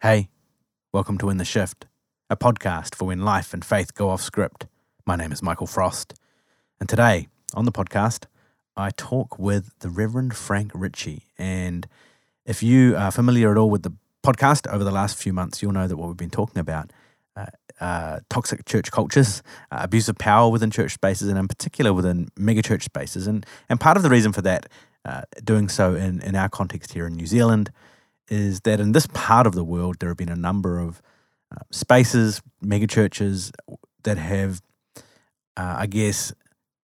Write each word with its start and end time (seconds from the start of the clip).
Hey, 0.00 0.28
welcome 0.92 1.18
to 1.18 1.28
In 1.28 1.38
the 1.38 1.44
Shift, 1.44 1.86
a 2.30 2.36
podcast 2.36 2.94
for 2.94 3.06
when 3.06 3.22
life 3.22 3.52
and 3.52 3.64
faith 3.64 3.96
go 3.96 4.10
off 4.10 4.22
script. 4.22 4.68
My 5.04 5.16
name 5.16 5.32
is 5.32 5.42
Michael 5.42 5.66
Frost, 5.66 6.14
and 6.78 6.88
today 6.88 7.26
on 7.52 7.64
the 7.64 7.72
podcast, 7.72 8.26
I 8.76 8.90
talk 8.90 9.40
with 9.40 9.76
the 9.80 9.88
Reverend 9.88 10.36
Frank 10.36 10.70
Ritchie. 10.72 11.24
And 11.36 11.88
if 12.46 12.62
you 12.62 12.96
are 12.96 13.10
familiar 13.10 13.50
at 13.50 13.58
all 13.58 13.70
with 13.70 13.82
the 13.82 13.92
podcast 14.22 14.72
over 14.72 14.84
the 14.84 14.92
last 14.92 15.16
few 15.16 15.32
months, 15.32 15.62
you'll 15.62 15.72
know 15.72 15.88
that 15.88 15.96
what 15.96 16.06
we've 16.06 16.16
been 16.16 16.30
talking 16.30 16.60
about 16.60 16.92
uh, 17.34 17.46
uh, 17.80 18.20
toxic 18.30 18.66
church 18.66 18.92
cultures, 18.92 19.42
uh, 19.72 19.78
abuse 19.80 20.08
of 20.08 20.16
power 20.16 20.48
within 20.48 20.70
church 20.70 20.94
spaces, 20.94 21.28
and 21.28 21.36
in 21.36 21.48
particular 21.48 21.92
within 21.92 22.28
megachurch 22.38 22.84
spaces. 22.84 23.26
And, 23.26 23.44
and 23.68 23.80
part 23.80 23.96
of 23.96 24.04
the 24.04 24.10
reason 24.10 24.32
for 24.32 24.42
that, 24.42 24.68
uh, 25.04 25.22
doing 25.42 25.68
so 25.68 25.96
in, 25.96 26.20
in 26.22 26.36
our 26.36 26.48
context 26.48 26.92
here 26.92 27.08
in 27.08 27.14
New 27.14 27.26
Zealand, 27.26 27.72
is 28.28 28.60
that 28.60 28.80
in 28.80 28.92
this 28.92 29.06
part 29.12 29.46
of 29.46 29.54
the 29.54 29.64
world, 29.64 29.96
there 29.98 30.08
have 30.08 30.16
been 30.16 30.28
a 30.28 30.36
number 30.36 30.78
of 30.78 31.00
uh, 31.54 31.60
spaces, 31.70 32.42
megachurches 32.62 33.50
that 34.04 34.18
have, 34.18 34.60
uh, 35.56 35.76
I 35.78 35.86
guess, 35.86 36.32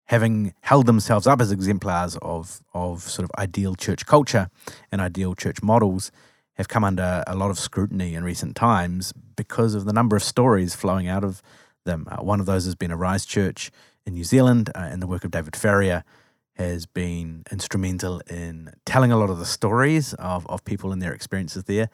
having 0.06 0.54
held 0.60 0.86
themselves 0.86 1.26
up 1.26 1.40
as 1.40 1.50
exemplars 1.50 2.16
of, 2.22 2.60
of 2.74 3.02
sort 3.02 3.24
of 3.24 3.30
ideal 3.38 3.74
church 3.74 4.06
culture 4.06 4.50
and 4.92 5.00
ideal 5.00 5.34
church 5.34 5.62
models, 5.62 6.10
have 6.54 6.68
come 6.68 6.84
under 6.84 7.24
a 7.26 7.34
lot 7.34 7.50
of 7.50 7.58
scrutiny 7.58 8.14
in 8.14 8.22
recent 8.22 8.54
times 8.54 9.12
because 9.34 9.74
of 9.74 9.84
the 9.84 9.92
number 9.92 10.14
of 10.14 10.22
stories 10.22 10.74
flowing 10.74 11.08
out 11.08 11.24
of 11.24 11.42
them. 11.84 12.06
Uh, 12.10 12.22
one 12.22 12.40
of 12.40 12.46
those 12.46 12.64
has 12.64 12.74
been 12.74 12.92
Arise 12.92 13.26
Church 13.26 13.70
in 14.06 14.14
New 14.14 14.24
Zealand 14.24 14.70
uh, 14.74 14.78
and 14.78 15.02
the 15.02 15.06
work 15.06 15.24
of 15.24 15.30
David 15.30 15.56
Farrier 15.56 16.04
has 16.54 16.86
been 16.86 17.42
instrumental 17.50 18.20
in 18.30 18.72
telling 18.84 19.10
a 19.10 19.16
lot 19.16 19.30
of 19.30 19.38
the 19.38 19.44
stories 19.44 20.14
of, 20.14 20.46
of 20.48 20.64
people 20.64 20.92
and 20.92 21.02
their 21.02 21.12
experiences 21.12 21.64
there. 21.64 21.90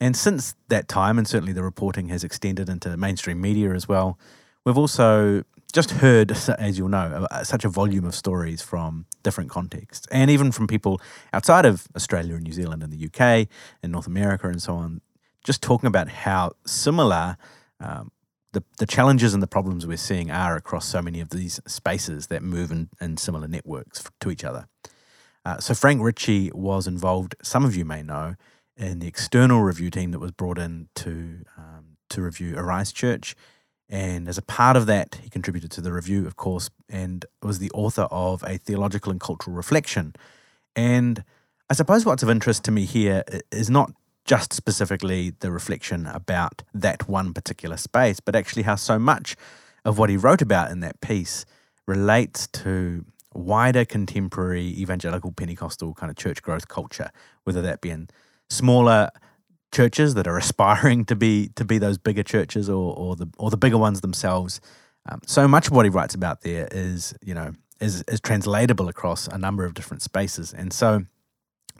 And 0.00 0.16
since 0.16 0.56
that 0.68 0.88
time, 0.88 1.18
and 1.18 1.28
certainly 1.28 1.52
the 1.52 1.62
reporting 1.62 2.08
has 2.08 2.24
extended 2.24 2.68
into 2.68 2.96
mainstream 2.96 3.40
media 3.40 3.72
as 3.72 3.86
well, 3.88 4.18
we've 4.64 4.78
also 4.78 5.44
just 5.72 5.92
heard, 5.92 6.32
as 6.58 6.78
you'll 6.78 6.88
know, 6.88 7.26
such 7.44 7.64
a 7.64 7.68
volume 7.68 8.04
of 8.04 8.14
stories 8.14 8.60
from 8.60 9.06
different 9.22 9.48
contexts, 9.48 10.06
and 10.10 10.30
even 10.30 10.52
from 10.52 10.66
people 10.66 11.00
outside 11.32 11.64
of 11.64 11.86
Australia 11.96 12.34
and 12.34 12.44
New 12.44 12.52
Zealand 12.52 12.82
and 12.82 12.92
the 12.92 13.06
UK 13.06 13.48
and 13.82 13.92
North 13.92 14.06
America 14.06 14.48
and 14.48 14.60
so 14.60 14.74
on, 14.74 15.00
just 15.44 15.62
talking 15.62 15.86
about 15.86 16.08
how 16.08 16.52
similar 16.66 17.36
um, 17.80 18.10
the, 18.52 18.62
the 18.78 18.86
challenges 18.86 19.34
and 19.34 19.42
the 19.42 19.46
problems 19.46 19.86
we're 19.86 19.96
seeing 19.96 20.30
are 20.30 20.56
across 20.56 20.86
so 20.86 21.02
many 21.02 21.20
of 21.20 21.30
these 21.30 21.60
spaces 21.66 22.26
that 22.28 22.42
move 22.42 22.70
in, 22.70 22.88
in 23.00 23.16
similar 23.16 23.48
networks 23.48 24.04
to 24.20 24.30
each 24.30 24.44
other. 24.44 24.68
Uh, 25.44 25.58
so 25.58 25.74
Frank 25.74 26.02
Ritchie 26.02 26.50
was 26.54 26.86
involved, 26.86 27.34
some 27.42 27.64
of 27.64 27.74
you 27.74 27.84
may 27.84 28.02
know, 28.02 28.36
in 28.76 29.00
the 29.00 29.08
external 29.08 29.62
review 29.62 29.90
team 29.90 30.12
that 30.12 30.18
was 30.18 30.30
brought 30.30 30.58
in 30.58 30.88
to, 30.94 31.44
um, 31.56 31.96
to 32.10 32.22
review 32.22 32.56
Arise 32.56 32.92
Church. 32.92 33.34
And 33.88 34.28
as 34.28 34.38
a 34.38 34.42
part 34.42 34.76
of 34.76 34.86
that, 34.86 35.18
he 35.22 35.28
contributed 35.28 35.70
to 35.72 35.80
the 35.80 35.92
review, 35.92 36.26
of 36.26 36.36
course, 36.36 36.70
and 36.88 37.26
was 37.42 37.58
the 37.58 37.70
author 37.72 38.08
of 38.10 38.42
a 38.44 38.56
theological 38.56 39.10
and 39.10 39.20
cultural 39.20 39.54
reflection. 39.56 40.14
And 40.74 41.24
I 41.68 41.74
suppose 41.74 42.06
what's 42.06 42.22
of 42.22 42.30
interest 42.30 42.64
to 42.64 42.70
me 42.70 42.84
here 42.84 43.24
is 43.50 43.68
not 43.68 43.92
just 44.24 44.52
specifically 44.52 45.30
the 45.40 45.50
reflection 45.50 46.06
about 46.06 46.62
that 46.72 47.08
one 47.08 47.32
particular 47.32 47.76
space, 47.76 48.20
but 48.20 48.36
actually 48.36 48.62
how 48.62 48.76
so 48.76 48.98
much 48.98 49.36
of 49.84 49.98
what 49.98 50.10
he 50.10 50.16
wrote 50.16 50.42
about 50.42 50.70
in 50.70 50.80
that 50.80 51.00
piece 51.00 51.44
relates 51.86 52.46
to 52.48 53.04
wider 53.34 53.84
contemporary 53.84 54.66
evangelical 54.80 55.32
Pentecostal 55.32 55.94
kind 55.94 56.10
of 56.10 56.16
church 56.16 56.42
growth 56.42 56.68
culture, 56.68 57.10
whether 57.44 57.62
that 57.62 57.80
be 57.80 57.90
in 57.90 58.08
smaller 58.48 59.10
churches 59.72 60.14
that 60.14 60.26
are 60.26 60.38
aspiring 60.44 61.04
to 61.06 61.16
be 61.16 61.48
to 61.56 61.64
be 61.64 61.78
those 61.78 61.98
bigger 61.98 62.22
churches 62.22 62.68
or, 62.68 62.94
or 62.96 63.16
the 63.16 63.28
or 63.38 63.50
the 63.50 63.56
bigger 63.56 63.78
ones 63.78 64.00
themselves. 64.00 64.60
Um, 65.08 65.20
so 65.26 65.48
much 65.48 65.66
of 65.66 65.72
what 65.72 65.84
he 65.84 65.90
writes 65.90 66.14
about 66.14 66.42
there 66.42 66.68
is, 66.70 67.14
you 67.22 67.34
know, 67.34 67.52
is 67.80 68.02
is 68.02 68.20
translatable 68.20 68.88
across 68.88 69.26
a 69.26 69.38
number 69.38 69.64
of 69.64 69.74
different 69.74 70.02
spaces. 70.02 70.52
And 70.52 70.72
so 70.72 71.06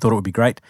thought 0.00 0.10
it 0.10 0.14
would 0.16 0.24
be 0.24 0.32
great 0.32 0.60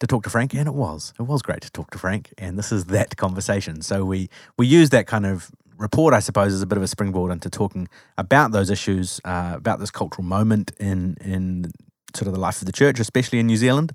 to 0.00 0.06
talk 0.06 0.24
to 0.24 0.30
Frank, 0.30 0.54
and 0.54 0.66
it 0.66 0.74
was. 0.74 1.12
It 1.18 1.22
was 1.22 1.42
great 1.42 1.60
to 1.60 1.70
talk 1.70 1.90
to 1.92 1.98
Frank, 1.98 2.32
and 2.38 2.58
this 2.58 2.72
is 2.72 2.86
that 2.86 3.16
conversation. 3.16 3.82
So 3.82 4.04
we 4.04 4.28
we 4.58 4.66
use 4.66 4.90
that 4.90 5.06
kind 5.06 5.26
of 5.26 5.50
report, 5.76 6.12
I 6.12 6.20
suppose, 6.20 6.52
as 6.52 6.62
a 6.62 6.66
bit 6.66 6.76
of 6.76 6.82
a 6.82 6.88
springboard 6.88 7.30
into 7.30 7.48
talking 7.48 7.88
about 8.18 8.52
those 8.52 8.70
issues, 8.70 9.20
uh, 9.24 9.52
about 9.54 9.78
this 9.78 9.90
cultural 9.90 10.24
moment 10.24 10.72
in 10.80 11.16
in 11.20 11.70
sort 12.14 12.26
of 12.26 12.34
the 12.34 12.40
life 12.40 12.60
of 12.60 12.66
the 12.66 12.72
church, 12.72 12.98
especially 12.98 13.38
in 13.38 13.46
New 13.46 13.56
Zealand, 13.56 13.92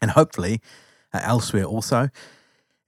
and 0.00 0.12
hopefully 0.12 0.60
uh, 1.12 1.20
elsewhere 1.22 1.64
also. 1.64 2.08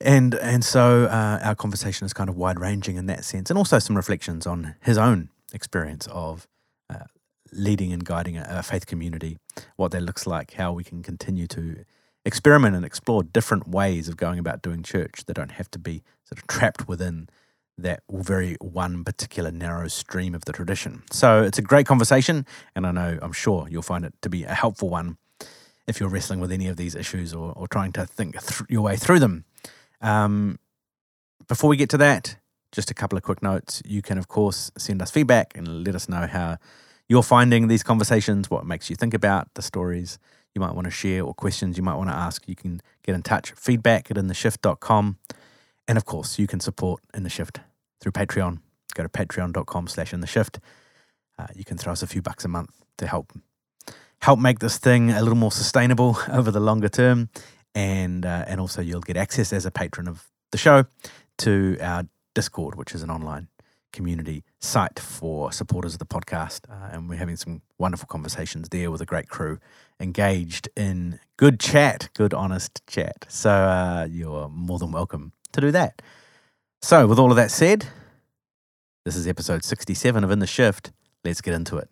And 0.00 0.34
and 0.36 0.64
so 0.64 1.04
uh, 1.06 1.40
our 1.42 1.54
conversation 1.54 2.06
is 2.06 2.12
kind 2.12 2.30
of 2.30 2.36
wide 2.36 2.60
ranging 2.60 2.96
in 2.96 3.06
that 3.06 3.24
sense, 3.24 3.50
and 3.50 3.58
also 3.58 3.78
some 3.80 3.96
reflections 3.96 4.46
on 4.46 4.76
his 4.80 4.96
own 4.96 5.30
experience 5.52 6.06
of 6.12 6.46
uh, 6.88 7.06
leading 7.52 7.92
and 7.92 8.04
guiding 8.04 8.36
a, 8.36 8.46
a 8.48 8.62
faith 8.62 8.86
community, 8.86 9.36
what 9.76 9.90
that 9.90 10.02
looks 10.02 10.28
like, 10.28 10.54
how 10.54 10.72
we 10.72 10.84
can 10.84 11.02
continue 11.02 11.48
to 11.48 11.84
experiment 12.24 12.76
and 12.76 12.84
explore 12.84 13.22
different 13.22 13.68
ways 13.68 14.08
of 14.08 14.16
going 14.16 14.38
about 14.38 14.62
doing 14.62 14.82
church 14.82 15.24
that 15.26 15.34
don't 15.34 15.52
have 15.52 15.70
to 15.70 15.78
be 15.78 16.02
sort 16.24 16.38
of 16.38 16.46
trapped 16.46 16.86
within 16.88 17.28
that 17.78 18.02
very 18.10 18.56
one 18.60 19.04
particular 19.04 19.50
narrow 19.50 19.88
stream 19.88 20.34
of 20.34 20.44
the 20.44 20.52
tradition. 20.52 21.02
So 21.10 21.42
it's 21.42 21.58
a 21.58 21.62
great 21.62 21.86
conversation, 21.86 22.46
and 22.74 22.86
I 22.86 22.92
know 22.92 23.18
I'm 23.22 23.32
sure 23.32 23.66
you'll 23.70 23.82
find 23.82 24.04
it 24.04 24.14
to 24.22 24.28
be 24.28 24.44
a 24.44 24.54
helpful 24.54 24.88
one 24.88 25.16
if 25.86 25.98
you're 25.98 26.08
wrestling 26.08 26.40
with 26.40 26.52
any 26.52 26.68
of 26.68 26.76
these 26.76 26.94
issues 26.94 27.32
or, 27.32 27.52
or 27.56 27.66
trying 27.66 27.92
to 27.92 28.06
think 28.06 28.38
th- 28.40 28.62
your 28.68 28.82
way 28.82 28.96
through 28.96 29.18
them. 29.18 29.44
Um, 30.00 30.58
before 31.48 31.68
we 31.68 31.76
get 31.76 31.90
to 31.90 31.98
that, 31.98 32.36
just 32.70 32.90
a 32.90 32.94
couple 32.94 33.16
of 33.16 33.24
quick 33.24 33.42
notes. 33.42 33.82
You 33.84 34.02
can, 34.02 34.18
of 34.18 34.28
course, 34.28 34.70
send 34.78 35.02
us 35.02 35.10
feedback 35.10 35.56
and 35.56 35.84
let 35.84 35.94
us 35.94 36.08
know 36.08 36.26
how 36.26 36.58
you're 37.08 37.24
finding 37.24 37.66
these 37.66 37.82
conversations, 37.82 38.50
what 38.50 38.64
makes 38.64 38.88
you 38.88 38.94
think 38.94 39.14
about 39.14 39.48
the 39.54 39.62
stories 39.62 40.18
you 40.54 40.60
might 40.60 40.74
want 40.74 40.86
to 40.86 40.90
share 40.90 41.22
or 41.24 41.34
questions 41.34 41.76
you 41.76 41.82
might 41.82 41.96
want 41.96 42.08
to 42.10 42.14
ask, 42.14 42.48
you 42.48 42.56
can 42.56 42.80
get 43.02 43.14
in 43.14 43.22
touch. 43.22 43.52
Feedback 43.52 44.10
at 44.10 44.16
intheshift.com. 44.16 45.18
And 45.88 45.98
of 45.98 46.04
course, 46.04 46.38
you 46.38 46.46
can 46.46 46.60
support 46.60 47.02
In 47.14 47.22
the 47.22 47.30
Shift 47.30 47.60
through 48.00 48.12
Patreon. 48.12 48.60
Go 48.94 49.02
to 49.02 49.08
patreon.com 49.08 49.88
slash 49.88 50.12
in 50.12 50.20
the 50.20 50.26
shift. 50.26 50.58
Uh, 51.38 51.46
you 51.54 51.64
can 51.64 51.78
throw 51.78 51.92
us 51.92 52.02
a 52.02 52.06
few 52.06 52.22
bucks 52.22 52.44
a 52.44 52.48
month 52.48 52.70
to 52.98 53.06
help 53.06 53.32
help 54.20 54.38
make 54.38 54.58
this 54.58 54.76
thing 54.76 55.10
a 55.10 55.20
little 55.20 55.38
more 55.38 55.52
sustainable 55.52 56.18
over 56.32 56.50
the 56.50 56.60
longer 56.60 56.88
term. 56.88 57.28
And 57.74 58.26
uh, 58.26 58.44
and 58.48 58.60
also 58.60 58.82
you'll 58.82 59.00
get 59.00 59.16
access 59.16 59.52
as 59.52 59.64
a 59.64 59.70
patron 59.70 60.08
of 60.08 60.28
the 60.50 60.58
show 60.58 60.86
to 61.38 61.78
our 61.80 62.04
Discord, 62.34 62.74
which 62.74 62.94
is 62.94 63.02
an 63.02 63.10
online 63.10 63.48
community 63.92 64.44
site 64.60 64.98
for 64.98 65.52
supporters 65.52 65.94
of 65.94 65.98
the 65.98 66.06
podcast. 66.06 66.68
Uh, 66.68 66.90
and 66.92 67.08
we're 67.08 67.16
having 67.16 67.36
some 67.36 67.62
wonderful 67.78 68.06
conversations 68.06 68.68
there 68.68 68.90
with 68.90 69.00
a 69.00 69.06
great 69.06 69.28
crew 69.28 69.58
engaged 70.00 70.68
in 70.76 71.20
good 71.36 71.60
chat, 71.60 72.08
good, 72.14 72.34
honest 72.34 72.82
chat. 72.86 73.26
So 73.28 73.50
uh, 73.50 74.08
you're 74.10 74.48
more 74.48 74.78
than 74.78 74.92
welcome 74.92 75.32
to 75.52 75.60
do 75.60 75.70
that. 75.72 76.02
So, 76.82 77.06
with 77.06 77.18
all 77.18 77.30
of 77.30 77.36
that 77.36 77.50
said, 77.50 77.86
this 79.04 79.14
is 79.14 79.28
episode 79.28 79.64
67 79.64 80.24
of 80.24 80.30
In 80.30 80.38
the 80.38 80.46
Shift. 80.46 80.92
Let's 81.24 81.42
get 81.42 81.52
into 81.52 81.76
it. 81.76 81.90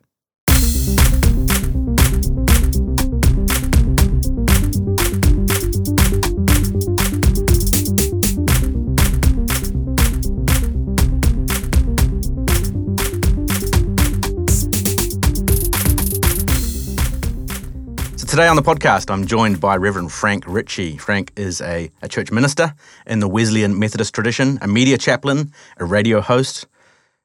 Today 18.29 18.47
on 18.47 18.57
the 18.57 18.63
podcast, 18.63 19.11
I'm 19.11 19.27
joined 19.27 19.59
by 19.59 19.79
Reverend 19.79 20.13
Frank 20.13 20.45
Ritchie. 20.47 20.99
Frank 20.99 21.33
is 21.35 21.63
a, 21.63 21.91
a 22.03 22.09
church 22.09 22.31
minister 22.31 22.75
in 23.07 23.21
the 23.21 23.27
Wesleyan 23.27 23.79
Methodist 23.79 24.15
tradition, 24.15 24.59
a 24.61 24.69
media 24.69 24.99
chaplain, 24.99 25.51
a 25.79 25.87
radio 25.87 26.21
host, 26.21 26.67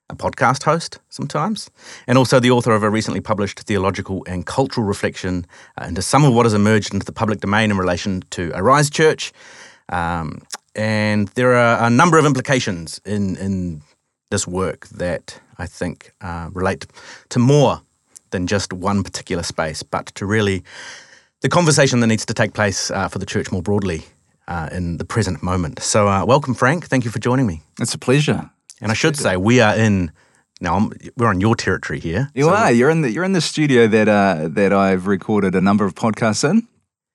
a 0.10 0.16
podcast 0.16 0.63
host 0.63 1.00
sometimes, 1.10 1.69
and 2.07 2.18
also 2.18 2.39
the 2.39 2.51
author 2.51 2.72
of 2.72 2.83
a 2.83 2.89
recently 2.89 3.19
published 3.19 3.60
theological 3.60 4.24
and 4.30 4.45
cultural 4.45 4.88
reflection 4.88 5.45
uh, 5.77 5.83
into 5.89 6.01
some 6.01 6.24
of 6.24 6.33
what 6.33 6.45
has 6.45 6.54
emerged 6.54 6.94
into 6.94 7.06
the 7.06 7.12
public 7.12 7.42
domain 7.42 7.69
in 7.69 7.77
relation 7.77 8.24
to 8.30 8.54
Arise 8.56 8.89
Church. 8.89 9.33
Um, 9.89 10.42
and 10.74 11.27
there 11.36 11.54
are 11.54 11.86
a 11.86 11.89
number 11.89 12.18
of 12.18 12.25
implications 12.25 13.01
in, 13.04 13.36
in 13.36 13.81
this 14.31 14.48
work 14.48 14.88
that 14.88 15.38
I 15.57 15.66
think 15.66 16.13
uh, 16.22 16.50
relate 16.54 16.88
to 17.27 17.39
more 17.39 17.81
than 18.33 18.48
just 18.48 18.74
one 18.74 19.04
particular 19.04 19.44
space, 19.44 19.81
but 19.81 20.07
to 20.07 20.25
really 20.25 20.63
the 21.44 21.50
conversation 21.50 22.00
that 22.00 22.07
needs 22.07 22.25
to 22.25 22.34
take 22.34 22.54
place 22.54 22.90
uh, 22.90 23.07
for 23.10 23.19
the 23.19 23.25
church 23.25 23.51
more 23.51 23.62
broadly 23.62 24.06
uh, 24.48 24.69
in 24.72 24.98
the 24.98 25.06
present 25.06 25.44
moment. 25.44 25.81
So, 25.81 26.07
uh, 26.07 26.25
welcome, 26.25 26.56
Frank. 26.56 26.88
Thank 26.88 27.06
you 27.06 27.12
for 27.12 27.19
joining 27.19 27.45
me. 27.45 27.62
It's 27.80 27.94
a 27.94 28.00
pleasure. 28.00 28.50
And 28.81 28.92
I 28.92 28.95
should 28.95 29.16
say, 29.16 29.38
we 29.38 29.62
are 29.62 29.75
in. 29.75 30.12
Now 30.62 30.75
I'm, 30.75 30.92
we're 31.18 31.28
on 31.28 31.42
your 31.42 31.56
territory 31.56 32.00
here. 32.00 32.30
You 32.34 32.45
so 32.45 32.54
are. 32.54 32.72
You're 32.72 32.90
in 32.90 33.01
the 33.01 33.12
you're 33.12 33.25
in 33.25 33.34
the 33.34 33.42
studio 33.42 33.88
that 33.88 34.07
uh, 34.07 34.48
that 34.51 34.72
I've 34.72 35.07
recorded 35.07 35.56
a 35.56 35.62
number 35.62 35.86
of 35.86 35.94
podcasts 35.94 36.50
in. 36.50 36.68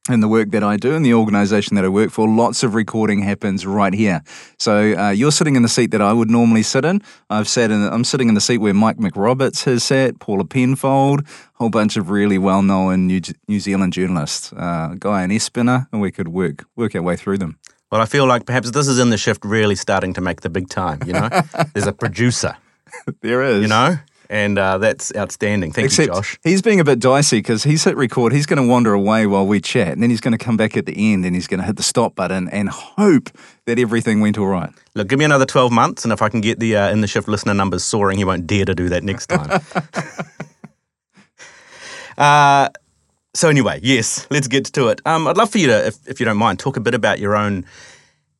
In 0.08 0.20
the 0.20 0.28
work 0.28 0.50
that 0.52 0.64
I 0.64 0.78
do 0.78 0.94
in 0.94 1.02
the 1.02 1.12
organization 1.12 1.76
that 1.76 1.84
I 1.84 1.88
work 1.88 2.10
for, 2.10 2.26
lots 2.26 2.62
of 2.62 2.74
recording 2.74 3.20
happens 3.20 3.66
right 3.66 3.92
here. 3.92 4.22
So 4.58 4.94
uh, 4.94 5.10
you're 5.10 5.32
sitting 5.32 5.54
in 5.54 5.62
the 5.62 5.68
seat 5.68 5.90
that 5.90 6.00
I 6.00 6.14
would 6.14 6.30
normally 6.30 6.62
sit 6.62 6.86
in. 6.86 7.02
I've 7.28 7.46
sat 7.46 7.70
in. 7.70 7.82
I'm 7.82 8.04
sitting 8.04 8.28
in 8.28 8.34
the 8.34 8.40
seat 8.40 8.58
where 8.58 8.72
Mike 8.72 8.96
McRoberts 8.96 9.64
has 9.64 9.84
sat, 9.84 10.18
Paula 10.18 10.44
Penfold, 10.44 11.20
a 11.20 11.24
whole 11.54 11.68
bunch 11.68 11.98
of 11.98 12.08
really 12.08 12.38
well-known 12.38 13.06
New, 13.06 13.20
New 13.48 13.60
Zealand 13.60 13.92
journalists, 13.92 14.50
uh, 14.54 14.94
Guyon 14.98 15.28
Espiner, 15.30 15.88
and 15.92 16.00
we 16.00 16.10
could 16.10 16.28
work 16.28 16.64
work 16.74 16.94
our 16.94 17.02
way 17.02 17.16
through 17.16 17.36
them. 17.36 17.58
Well, 17.92 18.00
I 18.00 18.06
feel 18.06 18.26
like 18.26 18.46
perhaps 18.46 18.70
this 18.70 18.88
is 18.88 18.98
in 18.98 19.10
the 19.10 19.18
shift 19.18 19.44
really 19.44 19.74
starting 19.74 20.14
to 20.14 20.22
make 20.22 20.40
the 20.40 20.50
big 20.50 20.70
time. 20.70 21.00
You 21.06 21.14
know, 21.14 21.28
there's 21.74 21.86
a 21.86 21.92
producer. 21.92 22.56
there 23.20 23.42
is. 23.42 23.62
You 23.62 23.68
know, 23.68 23.98
and 24.30 24.58
uh, 24.58 24.78
that's 24.78 25.14
outstanding. 25.16 25.72
Thank 25.72 25.86
Except 25.86 26.08
you, 26.08 26.14
Josh. 26.14 26.38
He's 26.42 26.60
being 26.62 26.80
a 26.80 26.84
bit 26.84 26.98
dicey 26.98 27.38
because 27.38 27.64
he's 27.64 27.84
hit 27.84 27.96
record. 27.96 28.32
He's 28.32 28.46
going 28.46 28.62
to 28.62 28.68
wander 28.68 28.92
away 28.92 29.26
while 29.26 29.46
we 29.46 29.60
chat, 29.60 29.88
and 29.88 30.02
then 30.02 30.10
he's 30.10 30.20
going 30.20 30.36
to 30.36 30.38
come 30.38 30.56
back 30.56 30.76
at 30.76 30.86
the 30.86 31.12
end 31.12 31.24
and 31.24 31.34
he's 31.34 31.46
going 31.46 31.60
to 31.60 31.66
hit 31.66 31.76
the 31.76 31.82
stop 31.82 32.14
button 32.14 32.48
and 32.48 32.68
hope 32.68 33.30
that 33.64 33.78
everything 33.78 34.20
went 34.20 34.38
all 34.38 34.46
right. 34.46 34.70
Look, 34.94 35.08
give 35.08 35.18
me 35.18 35.24
another 35.24 35.46
12 35.46 35.72
months, 35.72 36.04
and 36.04 36.12
if 36.12 36.20
I 36.20 36.28
can 36.28 36.40
get 36.40 36.58
the 36.60 36.76
uh, 36.76 36.90
in 36.90 37.00
the 37.00 37.06
shift 37.06 37.28
listener 37.28 37.54
numbers 37.54 37.84
soaring, 37.84 38.18
he 38.18 38.24
won't 38.24 38.46
dare 38.46 38.64
to 38.64 38.74
do 38.74 38.88
that 38.90 39.02
next 39.02 39.28
time. 39.28 39.60
uh, 42.18 42.68
so, 43.34 43.48
anyway, 43.48 43.80
yes, 43.82 44.26
let's 44.30 44.48
get 44.48 44.66
to 44.66 44.88
it. 44.88 45.00
Um, 45.06 45.26
I'd 45.26 45.36
love 45.36 45.50
for 45.50 45.58
you 45.58 45.68
to, 45.68 45.86
if, 45.86 46.08
if 46.08 46.20
you 46.20 46.26
don't 46.26 46.36
mind, 46.36 46.58
talk 46.58 46.76
a 46.76 46.80
bit 46.80 46.94
about 46.94 47.18
your 47.18 47.36
own 47.36 47.64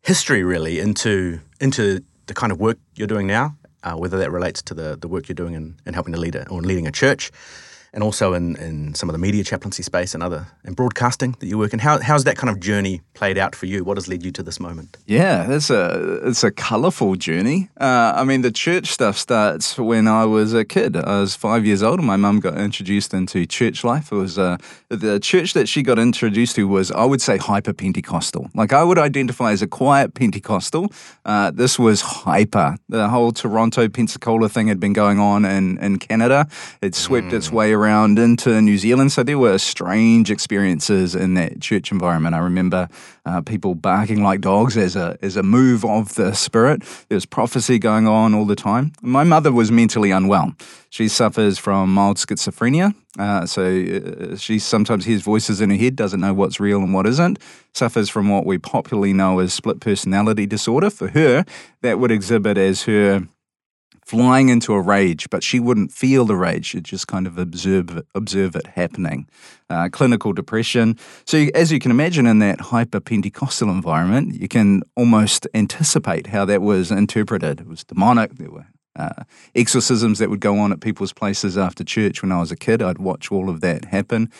history, 0.02 0.43
really, 0.43 0.81
into 0.81 1.41
into 1.61 2.05
the 2.26 2.34
kind 2.34 2.52
of 2.52 2.61
work 2.61 2.79
you're 2.94 3.06
doing 3.06 3.26
now 3.26 3.56
uh, 3.82 3.94
whether 3.94 4.19
that 4.19 4.30
relates 4.30 4.62
to 4.62 4.75
the, 4.75 4.96
the 5.00 5.08
work 5.08 5.28
you're 5.28 5.34
doing 5.34 5.54
in, 5.54 5.76
in 5.86 5.94
helping 5.94 6.14
to 6.14 6.20
lead 6.20 6.34
it 6.34 6.50
or 6.50 6.60
leading 6.60 6.86
a 6.86 6.92
church, 6.92 7.30
and 7.93 8.02
also 8.02 8.35
in, 8.35 8.56
in 8.56 8.94
some 8.94 9.08
of 9.08 9.12
the 9.12 9.19
media 9.19 9.44
chaplaincy 9.44 9.82
space 9.82 10.14
and 10.14 10.23
other 10.23 10.46
and 10.64 10.76
broadcasting 10.76 11.37
that 11.40 11.46
you 11.46 11.58
work 11.58 11.73
in. 11.73 11.79
How, 11.79 12.00
how's 12.00 12.25
that 12.25 12.37
kind 12.37 12.50
of 12.50 12.61
journey 12.61 13.00
played 13.14 13.38
out 13.38 13.55
for 13.55 13.67
you? 13.67 13.85
What 13.85 13.96
has 13.96 14.08
led 14.08 14.25
you 14.25 14.31
to 14.32 14.43
this 14.43 14.61
moment? 14.61 14.96
Yeah, 15.06 15.50
it's 15.50 15.70
a 15.70 16.20
it's 16.25 16.44
a 16.44 16.50
colourful 16.50 17.17
journey. 17.17 17.70
Uh, 17.81 18.12
I 18.14 18.25
mean, 18.25 18.43
the 18.43 18.50
church 18.50 18.88
stuff 18.88 19.17
starts 19.17 19.79
when 19.79 20.06
I 20.08 20.25
was 20.25 20.55
a 20.55 20.64
kid. 20.64 20.96
I 20.96 21.20
was 21.20 21.35
five 21.35 21.64
years 21.64 21.82
old, 21.82 21.99
and 21.99 22.06
my 22.06 22.17
mum 22.17 22.40
got 22.40 22.58
introduced 22.58 23.14
into 23.14 23.46
church 23.46 23.85
life. 23.85 24.12
It 24.12 24.17
was 24.17 24.38
uh, 24.38 24.58
the 24.88 25.19
church 25.20 25.52
that 25.55 25.69
she 25.69 25.82
got 25.82 25.99
introduced 25.99 26.56
to 26.56 26.69
was, 26.69 26.91
I 26.91 27.05
would 27.05 27.23
say, 27.23 27.37
hyper 27.38 27.73
Pentecostal. 27.73 28.50
Like 28.55 28.73
I 28.73 28.84
would 28.84 28.99
identify 28.99 29.52
as 29.52 29.62
a 29.62 29.67
quiet 29.67 30.14
Pentecostal. 30.14 30.93
Uh, 31.25 31.50
this 31.50 31.79
was 31.79 32.00
hyper. 32.00 32.76
The 32.88 33.08
whole 33.08 33.32
Toronto 33.32 33.88
Pensacola 33.88 34.49
thing 34.49 34.69
had 34.69 34.81
been 34.81 34.93
going 34.93 35.19
on 35.19 35.44
in 35.44 35.79
in 35.79 35.99
Canada. 35.99 36.46
It 36.82 36.94
swept 36.94 37.29
mm. 37.29 37.32
its 37.34 37.50
way 37.50 37.73
around 37.78 38.19
into 38.19 38.60
New 38.60 38.78
Zealand. 38.78 39.12
So 39.12 39.22
there 39.22 39.38
were 39.38 39.58
strange 39.58 40.30
experiences 40.30 41.14
in 41.14 41.34
that 41.34 41.60
church 41.60 41.92
environment. 41.92 42.34
I 42.34 42.38
remember 42.38 42.88
uh, 43.25 43.40
people 43.42 43.75
barking 43.75 44.22
like 44.22 44.40
dogs 44.40 44.76
as 44.76 44.96
a 44.96 45.16
as 45.22 45.36
a 45.36 45.42
move 45.42 45.84
of 45.84 46.14
the 46.14 46.34
spirit. 46.34 46.82
There 47.08 47.16
was 47.16 47.26
prophecy 47.26 47.78
going 47.78 48.06
on 48.06 48.34
all 48.34 48.46
the 48.46 48.56
time. 48.56 48.92
My 49.02 49.25
mother 49.25 49.52
was 49.52 49.70
mentally 49.70 50.10
unwell. 50.10 50.52
She 50.90 51.08
suffers 51.08 51.58
from 51.58 51.94
mild 51.94 52.16
schizophrenia. 52.16 52.94
Uh, 53.19 53.44
so 53.46 53.62
uh, 53.62 54.36
she 54.36 54.58
sometimes 54.58 55.04
hears 55.04 55.22
voices 55.22 55.60
in 55.60 55.70
her 55.70 55.76
head, 55.76 55.96
doesn't 55.96 56.20
know 56.20 56.32
what's 56.32 56.60
real 56.60 56.78
and 56.78 56.94
what 56.94 57.06
isn't. 57.06 57.38
Suffers 57.74 58.08
from 58.08 58.28
what 58.28 58.46
we 58.46 58.58
popularly 58.58 59.12
know 59.12 59.38
as 59.40 59.52
split 59.52 59.81
personality 59.81 60.46
disorder. 60.46 60.90
For 60.90 61.08
her, 61.08 61.44
that 61.82 61.98
would 61.98 62.10
exhibit 62.10 62.56
as 62.56 62.84
her 62.84 63.26
flying 64.08 64.49
into 64.49 64.72
a 64.72 64.81
rage, 64.81 65.28
but 65.28 65.44
she 65.44 65.60
wouldn't 65.60 65.93
feel 65.93 66.25
the 66.25 66.34
rage. 66.34 66.64
She'd 66.64 66.84
just 66.84 67.06
kind 67.06 67.26
of 67.26 67.37
observe 67.37 68.02
observe 68.14 68.56
it 68.56 68.66
happening. 68.69 69.28
Uh, 69.69 69.90
clinical 69.93 70.32
depression. 70.32 70.96
So, 71.26 71.49
as 71.55 71.70
you 71.70 71.78
can 71.78 71.90
imagine, 71.90 72.26
in 72.26 72.38
that 72.38 72.58
hyper 72.58 73.00
Pentecostal 73.00 73.69
environment, 73.69 74.34
you 74.40 74.49
can 74.49 74.82
almost 74.96 75.46
anticipate 75.52 76.28
how 76.28 76.46
that 76.46 76.62
was 76.62 76.90
interpreted. 76.90 77.60
It 77.60 77.66
was 77.66 77.84
demonic. 77.84 78.37
There 78.37 78.50
were 78.50 78.66
uh, 78.96 79.25
exorcisms 79.55 80.19
that 80.20 80.31
would 80.31 80.40
go 80.40 80.58
on 80.58 80.72
at 80.72 80.81
people's 80.81 81.12
places 81.12 81.58
after 81.58 81.84
church 81.84 82.22
when 82.22 82.32
I 82.32 82.40
was 82.40 82.50
a 82.50 82.56
kid. 82.56 82.81
I'd 82.81 82.99
watch 82.99 83.31
all 83.31 83.50
of 83.50 83.60
that 83.60 83.84
happen. 83.84 84.32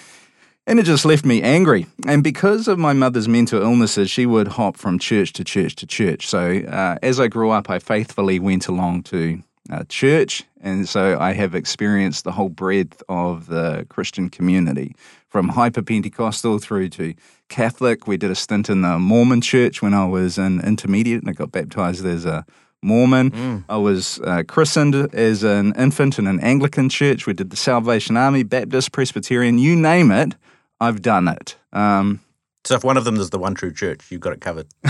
And 0.67 0.79
it 0.79 0.85
just 0.85 1.05
left 1.05 1.25
me 1.25 1.43
angry. 1.43 1.87
And 2.07 2.23
because 2.23 2.69
of 2.69 2.79
my 2.79 2.93
mother's 2.95 3.29
mental 3.29 3.63
illnesses, 3.63 4.11
she 4.11 4.27
would 4.27 4.49
hop 4.49 4.77
from 4.77 4.99
church 4.99 5.33
to 5.35 5.45
church 5.45 5.77
to 5.77 5.87
church. 5.87 6.27
So 6.27 6.61
uh, 6.69 6.97
as 7.03 7.21
I 7.21 7.29
grew 7.29 7.51
up, 7.51 7.71
I 7.71 7.79
faithfully 7.79 8.39
went 8.39 8.69
along 8.69 9.05
to 9.05 9.43
uh, 9.71 9.85
church. 9.89 10.45
And 10.61 10.89
so 10.89 11.19
I 11.19 11.33
have 11.33 11.55
experienced 11.55 12.25
the 12.25 12.33
whole 12.33 12.49
breadth 12.49 13.03
of 13.09 13.47
the 13.47 13.87
Christian 13.89 14.29
community 14.29 14.95
from 15.29 15.49
hyper 15.49 15.83
Pentecostal 15.83 16.59
through 16.59 16.89
to 16.91 17.15
Catholic. 17.49 18.07
We 18.07 18.17
did 18.17 18.31
a 18.31 18.35
stint 18.35 18.69
in 18.69 18.83
the 18.83 18.99
Mormon 18.99 19.41
church 19.41 19.83
when 19.83 19.95
I 19.95 20.07
was 20.07 20.39
an 20.39 20.61
intermediate 20.61 21.23
and 21.23 21.31
I 21.31 21.33
got 21.33 21.53
baptized 21.53 22.05
as 22.05 22.25
a 22.25 22.45
Mormon. 22.83 23.31
Mm. 23.31 23.65
I 23.69 23.77
was 23.77 24.21
uh, 24.21 24.45
christened 24.47 24.95
as 25.15 25.43
an 25.43 25.75
infant 25.77 26.19
in 26.19 26.27
an 26.27 26.41
Anglican 26.41 26.89
church. 26.89 27.27
We 27.27 27.33
did 27.33 27.51
the 27.51 27.57
Salvation 27.57 28.17
Army, 28.17 28.43
Baptist, 28.45 28.93
Presbyterian, 28.93 29.59
you 29.59 29.77
name 29.77 30.11
it, 30.11 30.35
I've 30.81 31.03
done 31.03 31.29
it. 31.29 31.57
Um, 31.73 32.21
so 32.69 32.75
if 32.75 32.85
one 32.85 32.99
of 32.99 33.07
them 33.07 33.17
is 33.17 33.31
the 33.31 33.39
one 33.39 33.55
true 33.55 33.73
church, 33.73 34.11
you've 34.11 34.21
got 34.21 34.35
it 34.35 34.43
covered. 34.43 34.67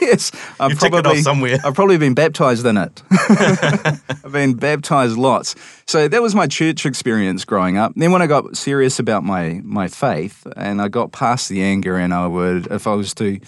yes, 0.00 0.32
I've 0.58 0.70
you 0.70 0.76
probably 0.78 1.20
somewhere. 1.20 1.58
I've 1.62 1.74
probably 1.74 1.98
been 1.98 2.14
baptized 2.14 2.64
in 2.64 2.78
it. 2.78 3.02
I've 3.10 4.32
been 4.32 4.54
baptized 4.54 5.18
lots. 5.18 5.54
So 5.86 6.08
that 6.08 6.22
was 6.22 6.34
my 6.34 6.46
church 6.46 6.86
experience 6.86 7.44
growing 7.44 7.76
up. 7.76 7.92
Then 7.94 8.10
when 8.10 8.22
I 8.22 8.26
got 8.26 8.56
serious 8.56 8.98
about 8.98 9.22
my 9.22 9.60
my 9.64 9.86
faith 9.86 10.46
and 10.56 10.80
I 10.80 10.88
got 10.88 11.12
past 11.12 11.50
the 11.50 11.62
anger, 11.62 11.98
and 11.98 12.14
I 12.14 12.26
would, 12.26 12.68
if 12.68 12.86
I 12.86 12.94
was 12.94 13.12
to 13.16 13.38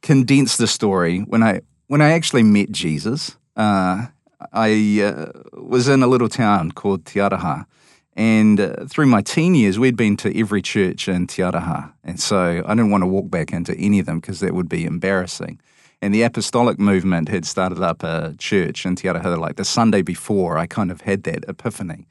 condense 0.00 0.56
the 0.56 0.66
story, 0.66 1.18
when 1.18 1.42
I 1.42 1.60
when 1.88 2.00
I 2.00 2.12
actually 2.12 2.44
met 2.44 2.72
Jesus, 2.72 3.36
uh, 3.58 4.06
I 4.54 5.02
uh, 5.02 5.32
was 5.60 5.86
in 5.86 6.02
a 6.02 6.06
little 6.06 6.30
town 6.30 6.72
called 6.72 7.04
Te 7.04 7.20
Aroha 7.20 7.66
and 8.14 8.60
uh, 8.60 8.84
through 8.86 9.06
my 9.06 9.22
teen 9.22 9.54
years, 9.54 9.78
we'd 9.78 9.96
been 9.96 10.16
to 10.18 10.38
every 10.38 10.60
church 10.60 11.08
in 11.08 11.26
Te 11.26 11.42
Aroha. 11.42 11.92
And 12.04 12.20
so 12.20 12.62
I 12.66 12.74
didn't 12.74 12.90
want 12.90 13.02
to 13.02 13.06
walk 13.06 13.30
back 13.30 13.52
into 13.52 13.74
any 13.76 14.00
of 14.00 14.06
them 14.06 14.20
because 14.20 14.40
that 14.40 14.54
would 14.54 14.68
be 14.68 14.84
embarrassing. 14.84 15.60
And 16.02 16.12
the 16.12 16.22
apostolic 16.22 16.78
movement 16.78 17.28
had 17.28 17.46
started 17.46 17.80
up 17.80 18.02
a 18.02 18.34
church 18.38 18.84
in 18.84 18.96
Te 18.96 19.08
Aroha 19.08 19.38
like 19.38 19.56
the 19.56 19.64
Sunday 19.64 20.02
before. 20.02 20.58
I 20.58 20.66
kind 20.66 20.90
of 20.90 21.02
had 21.02 21.22
that 21.24 21.44
epiphany. 21.48 22.06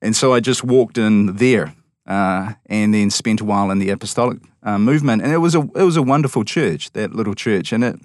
And 0.00 0.14
so 0.14 0.32
I 0.32 0.40
just 0.40 0.62
walked 0.62 0.98
in 0.98 1.36
there 1.36 1.74
uh, 2.06 2.54
and 2.66 2.94
then 2.94 3.10
spent 3.10 3.40
a 3.40 3.44
while 3.44 3.70
in 3.70 3.78
the 3.78 3.90
apostolic 3.90 4.38
uh, 4.62 4.78
movement. 4.78 5.22
And 5.22 5.32
it 5.32 5.38
was, 5.38 5.54
a, 5.54 5.60
it 5.60 5.82
was 5.82 5.96
a 5.96 6.02
wonderful 6.02 6.44
church, 6.44 6.92
that 6.92 7.12
little 7.12 7.34
church. 7.34 7.72
And 7.72 7.82
it, 7.82 7.96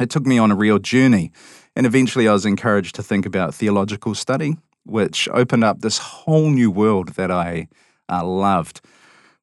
it 0.00 0.10
took 0.10 0.26
me 0.26 0.36
on 0.36 0.50
a 0.50 0.56
real 0.56 0.80
journey. 0.80 1.30
And 1.76 1.86
eventually 1.86 2.26
I 2.26 2.32
was 2.32 2.44
encouraged 2.44 2.96
to 2.96 3.02
think 3.02 3.24
about 3.24 3.54
theological 3.54 4.14
study 4.14 4.56
which 4.84 5.28
opened 5.30 5.64
up 5.64 5.80
this 5.80 5.98
whole 5.98 6.50
new 6.50 6.70
world 6.70 7.10
that 7.10 7.30
I 7.30 7.68
uh, 8.08 8.24
loved. 8.24 8.80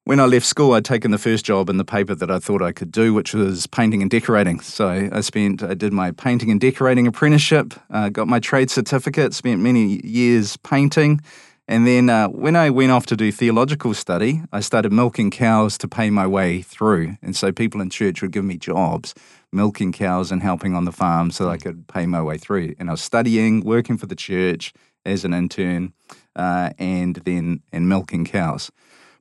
When 0.04 0.18
I 0.18 0.24
left 0.24 0.46
school, 0.46 0.72
I'd 0.72 0.84
taken 0.84 1.10
the 1.10 1.18
first 1.18 1.44
job 1.44 1.68
in 1.68 1.76
the 1.76 1.84
paper 1.84 2.14
that 2.14 2.30
I 2.30 2.38
thought 2.38 2.62
I 2.62 2.72
could 2.72 2.90
do, 2.90 3.12
which 3.12 3.34
was 3.34 3.66
painting 3.66 4.02
and 4.02 4.10
decorating. 4.10 4.60
So 4.60 5.08
I 5.12 5.20
spent, 5.20 5.62
I 5.62 5.74
did 5.74 5.92
my 5.92 6.10
painting 6.10 6.50
and 6.50 6.60
decorating 6.60 7.06
apprenticeship, 7.06 7.74
uh, 7.90 8.08
got 8.08 8.26
my 8.26 8.40
trade 8.40 8.70
certificate, 8.70 9.34
spent 9.34 9.60
many 9.60 10.04
years 10.04 10.56
painting. 10.56 11.20
And 11.68 11.86
then 11.86 12.10
uh, 12.10 12.26
when 12.26 12.56
I 12.56 12.70
went 12.70 12.90
off 12.90 13.06
to 13.06 13.16
do 13.16 13.30
theological 13.30 13.94
study, 13.94 14.42
I 14.52 14.58
started 14.58 14.92
milking 14.92 15.30
cows 15.30 15.78
to 15.78 15.86
pay 15.86 16.10
my 16.10 16.26
way 16.26 16.62
through. 16.62 17.16
And 17.22 17.36
so 17.36 17.52
people 17.52 17.80
in 17.80 17.90
church 17.90 18.22
would 18.22 18.32
give 18.32 18.44
me 18.44 18.56
jobs, 18.56 19.14
milking 19.52 19.92
cows 19.92 20.32
and 20.32 20.42
helping 20.42 20.74
on 20.74 20.86
the 20.86 20.92
farm 20.92 21.30
so 21.30 21.48
I 21.48 21.58
could 21.58 21.86
pay 21.86 22.06
my 22.06 22.20
way 22.20 22.38
through. 22.38 22.74
And 22.80 22.88
I 22.88 22.94
was 22.94 23.02
studying, 23.02 23.60
working 23.60 23.98
for 23.98 24.06
the 24.06 24.16
church, 24.16 24.72
as 25.04 25.24
an 25.24 25.34
intern 25.34 25.92
uh, 26.36 26.70
and 26.78 27.16
then 27.16 27.62
and 27.72 27.88
milking 27.88 28.24
cows. 28.24 28.70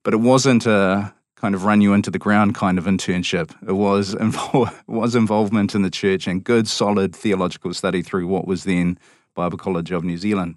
But 0.03 0.13
it 0.13 0.17
wasn't 0.17 0.65
a 0.65 1.13
kind 1.35 1.55
of 1.55 1.63
run 1.63 1.81
you 1.81 1.93
into 1.93 2.11
the 2.11 2.19
ground 2.19 2.55
kind 2.55 2.77
of 2.77 2.85
internship. 2.85 3.51
It 3.67 3.73
was 3.73 4.15
was 4.87 5.15
involvement 5.15 5.75
in 5.75 5.81
the 5.81 5.89
church 5.89 6.27
and 6.27 6.43
good 6.43 6.67
solid 6.67 7.15
theological 7.15 7.73
study 7.73 8.01
through 8.01 8.27
what 8.27 8.47
was 8.47 8.63
then 8.63 8.97
Bible 9.35 9.57
College 9.57 9.91
of 9.91 10.03
New 10.03 10.17
Zealand. 10.17 10.55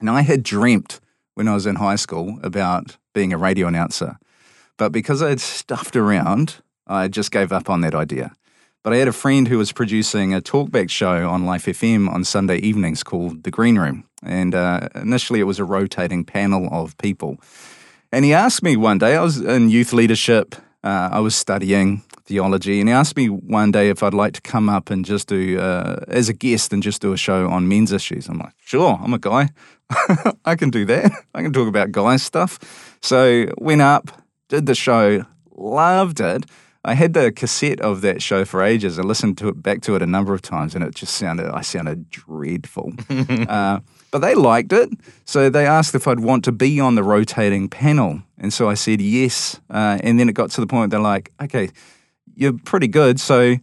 And 0.00 0.10
I 0.10 0.22
had 0.22 0.42
dreamt 0.42 1.00
when 1.34 1.48
I 1.48 1.54
was 1.54 1.66
in 1.66 1.76
high 1.76 1.96
school 1.96 2.38
about 2.42 2.96
being 3.14 3.32
a 3.32 3.38
radio 3.38 3.66
announcer. 3.66 4.18
But 4.76 4.90
because 4.90 5.22
I 5.22 5.30
had 5.30 5.40
stuffed 5.40 5.96
around, 5.96 6.56
I 6.86 7.08
just 7.08 7.30
gave 7.30 7.52
up 7.52 7.70
on 7.70 7.80
that 7.82 7.94
idea. 7.94 8.32
But 8.84 8.92
I 8.92 8.96
had 8.96 9.08
a 9.08 9.12
friend 9.12 9.48
who 9.48 9.56
was 9.56 9.72
producing 9.72 10.34
a 10.34 10.42
talkback 10.42 10.90
show 10.90 11.26
on 11.30 11.46
Life 11.46 11.64
FM 11.64 12.06
on 12.06 12.22
Sunday 12.22 12.58
evenings 12.58 13.02
called 13.02 13.42
The 13.42 13.50
Green 13.50 13.78
Room. 13.78 14.04
And 14.22 14.54
uh, 14.54 14.90
initially, 14.94 15.40
it 15.40 15.44
was 15.44 15.58
a 15.58 15.64
rotating 15.64 16.22
panel 16.22 16.68
of 16.70 16.94
people. 16.98 17.38
And 18.12 18.26
he 18.26 18.34
asked 18.34 18.62
me 18.62 18.76
one 18.76 18.98
day, 18.98 19.16
I 19.16 19.22
was 19.22 19.40
in 19.40 19.70
youth 19.70 19.94
leadership, 19.94 20.54
uh, 20.84 21.08
I 21.10 21.20
was 21.20 21.34
studying 21.34 22.02
theology, 22.26 22.78
and 22.78 22.90
he 22.90 22.92
asked 22.92 23.16
me 23.16 23.30
one 23.30 23.70
day 23.70 23.88
if 23.88 24.02
I'd 24.02 24.12
like 24.12 24.34
to 24.34 24.42
come 24.42 24.68
up 24.68 24.90
and 24.90 25.02
just 25.02 25.28
do, 25.28 25.58
uh, 25.58 26.04
as 26.08 26.28
a 26.28 26.34
guest, 26.34 26.70
and 26.74 26.82
just 26.82 27.00
do 27.00 27.14
a 27.14 27.16
show 27.16 27.48
on 27.48 27.66
men's 27.66 27.90
issues. 27.90 28.28
I'm 28.28 28.38
like, 28.38 28.52
sure, 28.62 29.00
I'm 29.02 29.14
a 29.14 29.18
guy. 29.18 29.48
I 30.44 30.56
can 30.56 30.68
do 30.68 30.84
that. 30.84 31.10
I 31.34 31.40
can 31.40 31.54
talk 31.54 31.68
about 31.68 31.90
guy 31.90 32.16
stuff. 32.16 32.98
So 33.00 33.46
went 33.56 33.80
up, 33.80 34.10
did 34.50 34.66
the 34.66 34.74
show, 34.74 35.24
loved 35.56 36.20
it. 36.20 36.44
I 36.86 36.94
had 36.94 37.14
the 37.14 37.32
cassette 37.32 37.80
of 37.80 38.02
that 38.02 38.20
show 38.20 38.44
for 38.44 38.62
ages. 38.62 38.98
I 38.98 39.02
listened 39.02 39.38
to 39.38 39.48
it 39.48 39.62
back 39.62 39.80
to 39.82 39.94
it 39.94 40.02
a 40.02 40.06
number 40.06 40.34
of 40.34 40.42
times, 40.42 40.74
and 40.74 40.84
it 40.84 40.94
just 40.94 41.14
sounded 41.14 41.46
I 41.46 41.62
sounded 41.62 42.10
dreadful. 42.10 42.92
uh, 43.48 43.80
but 44.10 44.18
they 44.18 44.34
liked 44.34 44.72
it, 44.72 44.90
so 45.24 45.48
they 45.48 45.66
asked 45.66 45.94
if 45.94 46.06
I'd 46.06 46.20
want 46.20 46.44
to 46.44 46.52
be 46.52 46.78
on 46.80 46.94
the 46.94 47.02
rotating 47.02 47.68
panel, 47.68 48.22
and 48.36 48.52
so 48.52 48.68
I 48.68 48.74
said 48.74 49.00
yes. 49.00 49.60
Uh, 49.70 49.98
and 50.02 50.20
then 50.20 50.28
it 50.28 50.34
got 50.34 50.50
to 50.50 50.60
the 50.60 50.66
point 50.66 50.90
they're 50.90 51.00
like, 51.00 51.32
"Okay, 51.42 51.70
you're 52.34 52.52
pretty 52.52 52.88
good, 52.88 53.18
so 53.18 53.54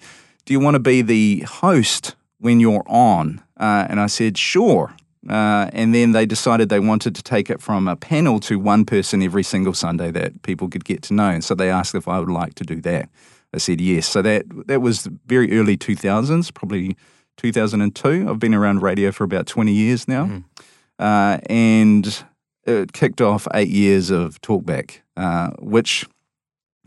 do 0.46 0.54
you 0.54 0.60
want 0.60 0.74
to 0.76 0.80
be 0.80 1.04
the 1.04 1.42
host 1.42 2.16
when 2.40 2.60
you're 2.60 2.84
on?" 2.88 3.42
Uh, 3.56 3.86
and 3.88 4.00
I 4.00 4.08
said, 4.08 4.38
"Sure." 4.38 4.96
Uh, 5.30 5.70
and 5.74 5.94
then 5.94 6.14
they 6.14 6.26
decided 6.26 6.70
they 6.70 6.80
wanted 6.80 7.14
to 7.16 7.22
take 7.22 7.50
it 7.50 7.62
from 7.62 7.88
a 7.88 7.96
panel 7.96 8.40
to 8.40 8.58
one 8.58 8.86
person 8.86 9.22
every 9.22 9.44
single 9.44 9.74
Sunday 9.74 10.10
that 10.12 10.42
people 10.42 10.68
could 10.68 10.84
get 10.84 11.04
to 11.04 11.14
know. 11.14 11.30
And 11.30 11.44
so 11.44 11.54
they 11.54 11.70
asked 11.70 11.94
if 11.94 12.08
I 12.08 12.20
would 12.20 12.30
like 12.30 12.56
to 12.56 12.64
do 12.64 12.82
that. 12.82 13.08
I 13.54 13.58
said 13.58 13.82
yes. 13.82 14.08
So 14.08 14.22
that 14.22 14.46
that 14.68 14.82
was 14.82 15.08
very 15.28 15.58
early 15.58 15.78
2000s, 15.78 16.54
probably 16.54 16.96
2002. 17.38 18.28
I've 18.30 18.40
been 18.40 18.54
around 18.54 18.82
radio 18.82 19.12
for 19.12 19.24
about 19.24 19.46
20 19.46 19.72
years 19.72 20.08
now. 20.08 20.26
Mm. 20.26 20.44
Uh, 20.98 21.40
and 21.50 22.24
it 22.66 22.94
kicked 22.94 23.22
off 23.22 23.48
eight 23.54 23.70
years 23.70 24.10
of 24.10 24.42
talkback, 24.42 25.00
uh, 25.18 25.52
which 25.60 26.06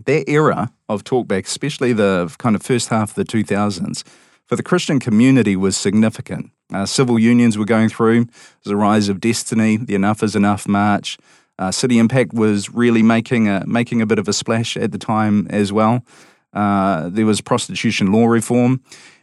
that 0.07 0.29
era 0.29 0.73
of 0.89 1.05
talkback, 1.05 1.47
especially 1.47 1.93
the 1.93 2.35
kind 2.39 2.57
of 2.57 2.63
first 2.63 2.89
half 2.89 3.11
of 3.11 3.15
the 3.17 3.25
2000s, 3.25 4.05
for 4.47 4.57
the 4.57 4.63
Christian 4.63 5.01
community 5.01 5.57
was 5.57 5.77
significant. 5.77 6.51
Uh, 6.73 6.87
civil 6.87 7.19
unions 7.19 7.59
were 7.59 7.65
going 7.65 7.89
through. 7.89 8.25
There's 8.63 8.73
a 8.73 8.77
rise 8.77 9.09
of 9.09 9.21
Destiny, 9.21 9.77
the 9.77 9.95
Enough 9.95 10.23
is 10.23 10.35
Enough 10.35 10.67
march. 10.67 11.19
Uh, 11.59 11.71
City 11.71 11.99
Impact 11.99 12.33
was 12.33 12.71
really 12.71 13.03
making 13.03 13.49
a, 13.49 13.65
making 13.67 14.03
a 14.03 14.07
bit 14.07 14.19
of 14.19 14.27
a 14.27 14.33
splash 14.33 14.77
at 14.77 14.93
the 14.93 14.99
time 14.99 15.47
as 15.51 15.73
well. 15.73 16.05
Uh, 16.53 17.09
there 17.11 17.27
was 17.27 17.41
prostitution 17.41 18.13
law 18.13 18.27
reform. 18.27 18.81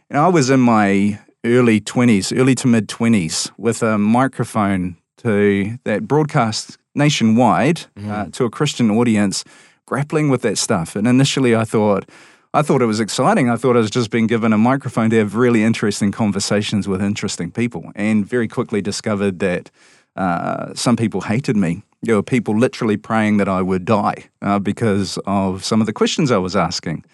And 0.08 0.18
I 0.18 0.28
was 0.28 0.50
in 0.50 0.60
my 0.60 1.18
early 1.44 1.80
20s, 1.80 2.38
early 2.38 2.54
to 2.56 2.68
mid 2.68 2.88
20s, 2.88 3.50
with 3.58 3.82
a 3.82 3.98
microphone 3.98 4.96
to 5.18 5.78
that 5.84 6.06
broadcast 6.06 6.78
nationwide 6.94 7.86
mm. 7.96 8.32
to 8.32 8.44
a 8.44 8.50
Christian 8.50 8.90
audience, 8.90 9.44
grappling 9.86 10.28
with 10.28 10.42
that 10.42 10.58
stuff. 10.58 10.94
And 10.96 11.06
initially 11.06 11.56
I 11.56 11.64
thought, 11.64 12.08
I 12.54 12.60
thought 12.60 12.82
it 12.82 12.86
was 12.86 13.00
exciting. 13.00 13.48
I 13.48 13.56
thought 13.56 13.76
I 13.76 13.80
was 13.80 13.90
just 13.90 14.10
being 14.10 14.26
given 14.26 14.52
a 14.52 14.58
microphone 14.58 15.08
to 15.10 15.16
have 15.16 15.34
really 15.34 15.64
interesting 15.64 16.12
conversations 16.12 16.86
with 16.86 17.00
interesting 17.00 17.50
people, 17.50 17.92
and 17.94 18.26
very 18.26 18.46
quickly 18.46 18.82
discovered 18.82 19.38
that 19.38 19.70
uh, 20.16 20.74
some 20.74 20.96
people 20.96 21.22
hated 21.22 21.56
me. 21.56 21.82
There 22.02 22.14
were 22.14 22.22
people 22.22 22.58
literally 22.58 22.98
praying 22.98 23.38
that 23.38 23.48
I 23.48 23.62
would 23.62 23.86
die 23.86 24.28
uh, 24.42 24.58
because 24.58 25.18
of 25.24 25.64
some 25.64 25.80
of 25.80 25.86
the 25.86 25.92
questions 25.94 26.30
I 26.30 26.38
was 26.38 26.54
asking. 26.54 27.04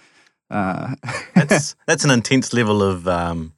Uh, 0.51 0.97
that's 1.35 1.77
that's 1.87 2.05
an 2.05 2.11
intense 2.11 2.53
level 2.53 2.83
of 2.83 3.07
um, 3.07 3.53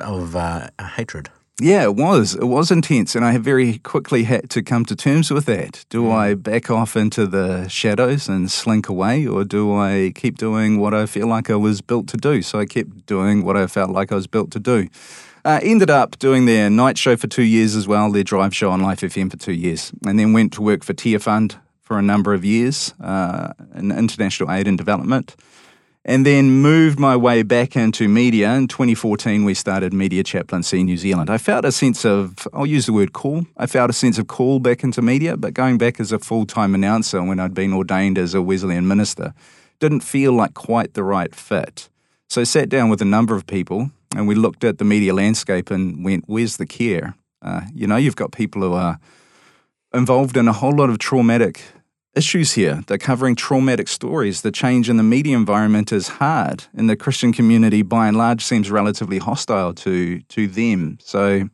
of 0.00 0.34
uh, 0.34 0.70
hatred. 0.96 1.30
Yeah, 1.60 1.82
it 1.82 1.96
was. 1.96 2.36
It 2.36 2.44
was 2.44 2.70
intense, 2.70 3.16
and 3.16 3.24
I 3.24 3.36
very 3.36 3.78
quickly 3.78 4.22
had 4.22 4.48
to 4.50 4.62
come 4.62 4.84
to 4.84 4.94
terms 4.94 5.32
with 5.32 5.46
that. 5.46 5.84
Do 5.88 6.04
mm. 6.04 6.12
I 6.14 6.34
back 6.34 6.70
off 6.70 6.96
into 6.96 7.26
the 7.26 7.66
shadows 7.66 8.28
and 8.28 8.48
slink 8.48 8.88
away, 8.88 9.26
or 9.26 9.42
do 9.42 9.74
I 9.74 10.12
keep 10.14 10.38
doing 10.38 10.78
what 10.78 10.94
I 10.94 11.06
feel 11.06 11.26
like 11.26 11.50
I 11.50 11.56
was 11.56 11.80
built 11.80 12.06
to 12.08 12.16
do? 12.16 12.42
So 12.42 12.60
I 12.60 12.66
kept 12.66 13.06
doing 13.06 13.44
what 13.44 13.56
I 13.56 13.66
felt 13.66 13.90
like 13.90 14.12
I 14.12 14.14
was 14.14 14.28
built 14.28 14.52
to 14.52 14.60
do. 14.60 14.88
Uh, 15.44 15.58
ended 15.60 15.90
up 15.90 16.16
doing 16.20 16.46
their 16.46 16.70
night 16.70 16.96
show 16.96 17.16
for 17.16 17.26
two 17.26 17.42
years 17.42 17.74
as 17.74 17.88
well, 17.88 18.12
their 18.12 18.22
drive 18.22 18.54
show 18.54 18.70
on 18.70 18.80
Life 18.80 19.00
FM 19.00 19.28
for 19.28 19.36
two 19.36 19.52
years, 19.52 19.90
and 20.06 20.16
then 20.16 20.32
went 20.32 20.52
to 20.52 20.62
work 20.62 20.84
for 20.84 20.94
Tearfund 20.94 21.56
for 21.82 21.98
a 21.98 22.02
number 22.02 22.34
of 22.34 22.44
years 22.44 22.94
uh, 23.00 23.52
in 23.74 23.90
international 23.90 24.52
aid 24.52 24.68
and 24.68 24.78
development 24.78 25.34
and 26.08 26.24
then 26.24 26.50
moved 26.50 26.98
my 26.98 27.14
way 27.14 27.42
back 27.42 27.76
into 27.76 28.08
media. 28.08 28.54
In 28.54 28.66
2014, 28.66 29.44
we 29.44 29.52
started 29.52 29.92
Media 29.92 30.24
Chaplaincy 30.24 30.82
New 30.82 30.96
Zealand. 30.96 31.28
I 31.28 31.36
felt 31.36 31.66
a 31.66 31.70
sense 31.70 32.06
of, 32.06 32.48
I'll 32.54 32.64
use 32.64 32.86
the 32.86 32.94
word 32.94 33.12
call, 33.12 33.44
I 33.58 33.66
felt 33.66 33.90
a 33.90 33.92
sense 33.92 34.16
of 34.16 34.26
call 34.26 34.58
back 34.58 34.82
into 34.82 35.02
media, 35.02 35.36
but 35.36 35.52
going 35.52 35.76
back 35.76 36.00
as 36.00 36.10
a 36.10 36.18
full 36.18 36.46
time 36.46 36.74
announcer 36.74 37.22
when 37.22 37.38
I'd 37.38 37.52
been 37.52 37.74
ordained 37.74 38.16
as 38.16 38.32
a 38.32 38.40
Wesleyan 38.40 38.88
minister 38.88 39.34
didn't 39.80 40.00
feel 40.00 40.32
like 40.32 40.54
quite 40.54 40.94
the 40.94 41.04
right 41.04 41.34
fit. 41.34 41.90
So 42.30 42.40
I 42.40 42.44
sat 42.44 42.70
down 42.70 42.88
with 42.88 43.02
a 43.02 43.04
number 43.04 43.36
of 43.36 43.46
people 43.46 43.90
and 44.16 44.26
we 44.26 44.34
looked 44.34 44.64
at 44.64 44.78
the 44.78 44.86
media 44.86 45.12
landscape 45.12 45.70
and 45.70 46.02
went, 46.02 46.24
where's 46.26 46.56
the 46.56 46.66
care? 46.66 47.16
Uh, 47.42 47.60
you 47.74 47.86
know, 47.86 47.96
you've 47.96 48.16
got 48.16 48.32
people 48.32 48.62
who 48.62 48.72
are 48.72 48.98
involved 49.92 50.38
in 50.38 50.48
a 50.48 50.54
whole 50.54 50.74
lot 50.74 50.88
of 50.88 50.98
traumatic 50.98 51.60
issues 52.18 52.52
here. 52.52 52.82
They're 52.86 52.98
covering 52.98 53.36
traumatic 53.36 53.88
stories. 53.88 54.42
The 54.42 54.50
change 54.50 54.90
in 54.90 54.96
the 54.96 55.02
media 55.02 55.36
environment 55.36 55.92
is 55.92 56.08
hard, 56.08 56.64
and 56.74 56.90
the 56.90 56.96
Christian 56.96 57.32
community, 57.32 57.82
by 57.82 58.08
and 58.08 58.16
large, 58.16 58.44
seems 58.44 58.70
relatively 58.70 59.18
hostile 59.18 59.72
to 59.74 60.20
to 60.20 60.48
them. 60.48 60.98
So, 61.00 61.48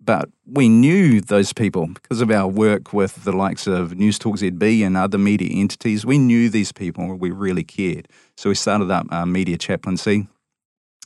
but 0.00 0.30
we 0.46 0.68
knew 0.68 1.20
those 1.20 1.52
people 1.52 1.88
because 1.88 2.20
of 2.22 2.30
our 2.30 2.48
work 2.48 2.92
with 2.92 3.24
the 3.24 3.32
likes 3.32 3.66
of 3.66 3.96
News 3.96 4.18
Talk 4.18 4.36
ZB 4.36 4.86
and 4.86 4.96
other 4.96 5.18
media 5.18 5.50
entities. 5.52 6.06
We 6.06 6.18
knew 6.18 6.48
these 6.48 6.72
people. 6.72 7.14
We 7.16 7.30
really 7.30 7.64
cared. 7.64 8.08
So 8.36 8.48
we 8.48 8.54
started 8.54 8.90
up 8.90 9.06
uh, 9.10 9.26
Media 9.26 9.58
Chaplaincy. 9.58 10.28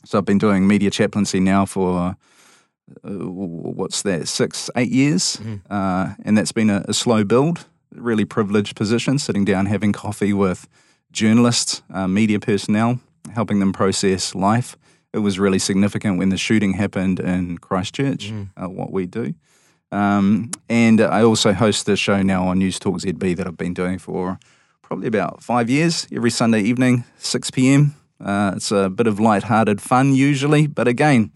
So 0.05 0.19
I've 0.19 0.25
been 0.25 0.37
doing 0.37 0.67
Media 0.67 0.89
Chaplaincy 0.89 1.39
now 1.39 1.65
for. 1.65 2.15
Uh, 3.03 3.09
what's 3.09 4.03
that? 4.03 4.27
Six, 4.27 4.69
eight 4.75 4.91
years, 4.91 5.37
mm. 5.37 5.59
uh, 5.71 6.13
and 6.23 6.37
that's 6.37 6.51
been 6.51 6.69
a, 6.69 6.85
a 6.87 6.93
slow 6.93 7.23
build 7.23 7.65
really 7.95 8.25
privileged 8.25 8.75
position, 8.75 9.19
sitting 9.19 9.45
down 9.45 9.65
having 9.65 9.91
coffee 9.91 10.33
with 10.33 10.67
journalists, 11.11 11.81
uh, 11.93 12.07
media 12.07 12.39
personnel, 12.39 12.99
helping 13.33 13.59
them 13.59 13.73
process 13.73 14.35
life. 14.35 14.77
It 15.13 15.19
was 15.19 15.39
really 15.39 15.59
significant 15.59 16.17
when 16.17 16.29
the 16.29 16.37
shooting 16.37 16.73
happened 16.73 17.19
in 17.19 17.57
Christchurch, 17.57 18.31
mm. 18.31 18.49
uh, 18.57 18.67
what 18.67 18.91
we 18.91 19.05
do. 19.05 19.33
Um, 19.91 20.51
and 20.67 20.99
I 20.99 21.23
also 21.23 21.53
host 21.53 21.85
the 21.85 21.95
show 21.95 22.21
now 22.21 22.47
on 22.47 22.59
News 22.59 22.79
Talk 22.79 22.95
ZB 22.95 23.37
that 23.37 23.47
I've 23.47 23.57
been 23.57 23.73
doing 23.73 23.97
for 23.97 24.39
probably 24.81 25.07
about 25.07 25.41
five 25.41 25.69
years, 25.69 26.07
every 26.11 26.29
Sunday 26.29 26.61
evening, 26.61 27.05
6 27.17 27.51
p.m. 27.51 27.95
Uh, 28.19 28.53
it's 28.55 28.71
a 28.71 28.89
bit 28.89 29.07
of 29.07 29.19
light-hearted 29.19 29.81
fun 29.81 30.13
usually, 30.13 30.67
but 30.67 30.87
again, 30.87 31.31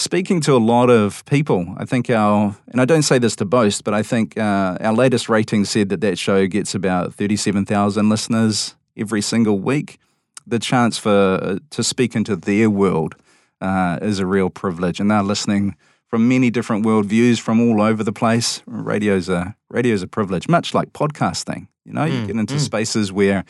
speaking 0.00 0.40
to 0.40 0.54
a 0.54 0.58
lot 0.58 0.88
of 0.88 1.22
people. 1.26 1.74
I 1.76 1.84
think 1.84 2.08
our, 2.08 2.56
and 2.68 2.80
I 2.80 2.86
don't 2.86 3.02
say 3.02 3.18
this 3.18 3.36
to 3.36 3.44
boast, 3.44 3.84
but 3.84 3.92
I 3.92 4.02
think 4.02 4.38
uh, 4.38 4.78
our 4.80 4.94
latest 4.94 5.28
rating 5.28 5.66
said 5.66 5.90
that 5.90 6.00
that 6.00 6.18
show 6.18 6.46
gets 6.46 6.74
about 6.74 7.14
37,000 7.14 8.08
listeners 8.08 8.76
every 8.96 9.20
single 9.20 9.58
week. 9.58 9.98
The 10.46 10.58
chance 10.58 10.96
for 10.96 11.38
uh, 11.42 11.58
to 11.70 11.84
speak 11.84 12.16
into 12.16 12.34
their 12.34 12.70
world 12.70 13.14
uh, 13.60 13.98
is 14.00 14.18
a 14.20 14.26
real 14.26 14.48
privilege, 14.48 15.00
and 15.00 15.10
they're 15.10 15.22
listening 15.22 15.76
from 16.06 16.26
many 16.26 16.50
different 16.50 16.84
worldviews 16.84 17.38
from 17.38 17.60
all 17.60 17.82
over 17.82 18.02
the 18.02 18.12
place. 18.12 18.62
Radio's 18.66 19.28
a 19.28 19.54
radio's 19.68 20.02
a 20.02 20.08
privilege, 20.08 20.48
much 20.48 20.72
like 20.72 20.92
podcasting. 20.94 21.68
You 21.84 21.92
know, 21.92 22.06
mm, 22.06 22.20
you 22.20 22.26
get 22.26 22.36
into 22.36 22.54
mm. 22.54 22.60
spaces 22.60 23.12
where 23.12 23.44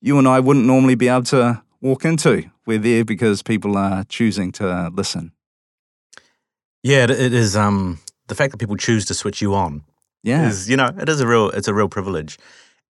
you 0.00 0.18
and 0.18 0.28
I 0.28 0.40
wouldn't 0.40 0.66
normally 0.66 0.94
be 0.94 1.08
able 1.08 1.24
to 1.24 1.62
walk 1.80 2.04
into. 2.04 2.50
We're 2.66 2.78
there 2.78 3.04
because 3.04 3.42
people 3.42 3.78
are 3.78 4.04
choosing 4.04 4.52
to 4.52 4.90
listen. 4.94 5.32
Yeah, 6.82 7.04
it, 7.04 7.10
is. 7.10 7.56
Um, 7.56 8.00
the 8.28 8.34
fact 8.34 8.52
that 8.52 8.58
people 8.58 8.76
choose 8.76 9.04
to 9.06 9.14
switch 9.14 9.42
you 9.42 9.54
on. 9.54 9.82
Yeah, 10.22 10.48
is 10.48 10.68
you 10.68 10.76
know 10.76 10.90
it 10.98 11.08
is 11.08 11.20
a 11.20 11.26
real 11.26 11.48
it's 11.50 11.68
a 11.68 11.74
real 11.74 11.88
privilege. 11.88 12.38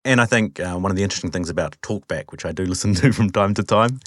And 0.03 0.19
I 0.19 0.25
think 0.25 0.59
uh, 0.59 0.79
one 0.79 0.91
of 0.91 0.97
the 0.97 1.03
interesting 1.03 1.31
things 1.31 1.51
about 1.51 1.77
Talkback, 1.83 2.33
which 2.33 2.47
I 2.47 2.53
do 2.53 2.65
listen 2.73 2.95
to 2.95 3.13
from 3.13 3.31
time 3.31 3.53
to 3.55 3.63
time, 3.63 4.01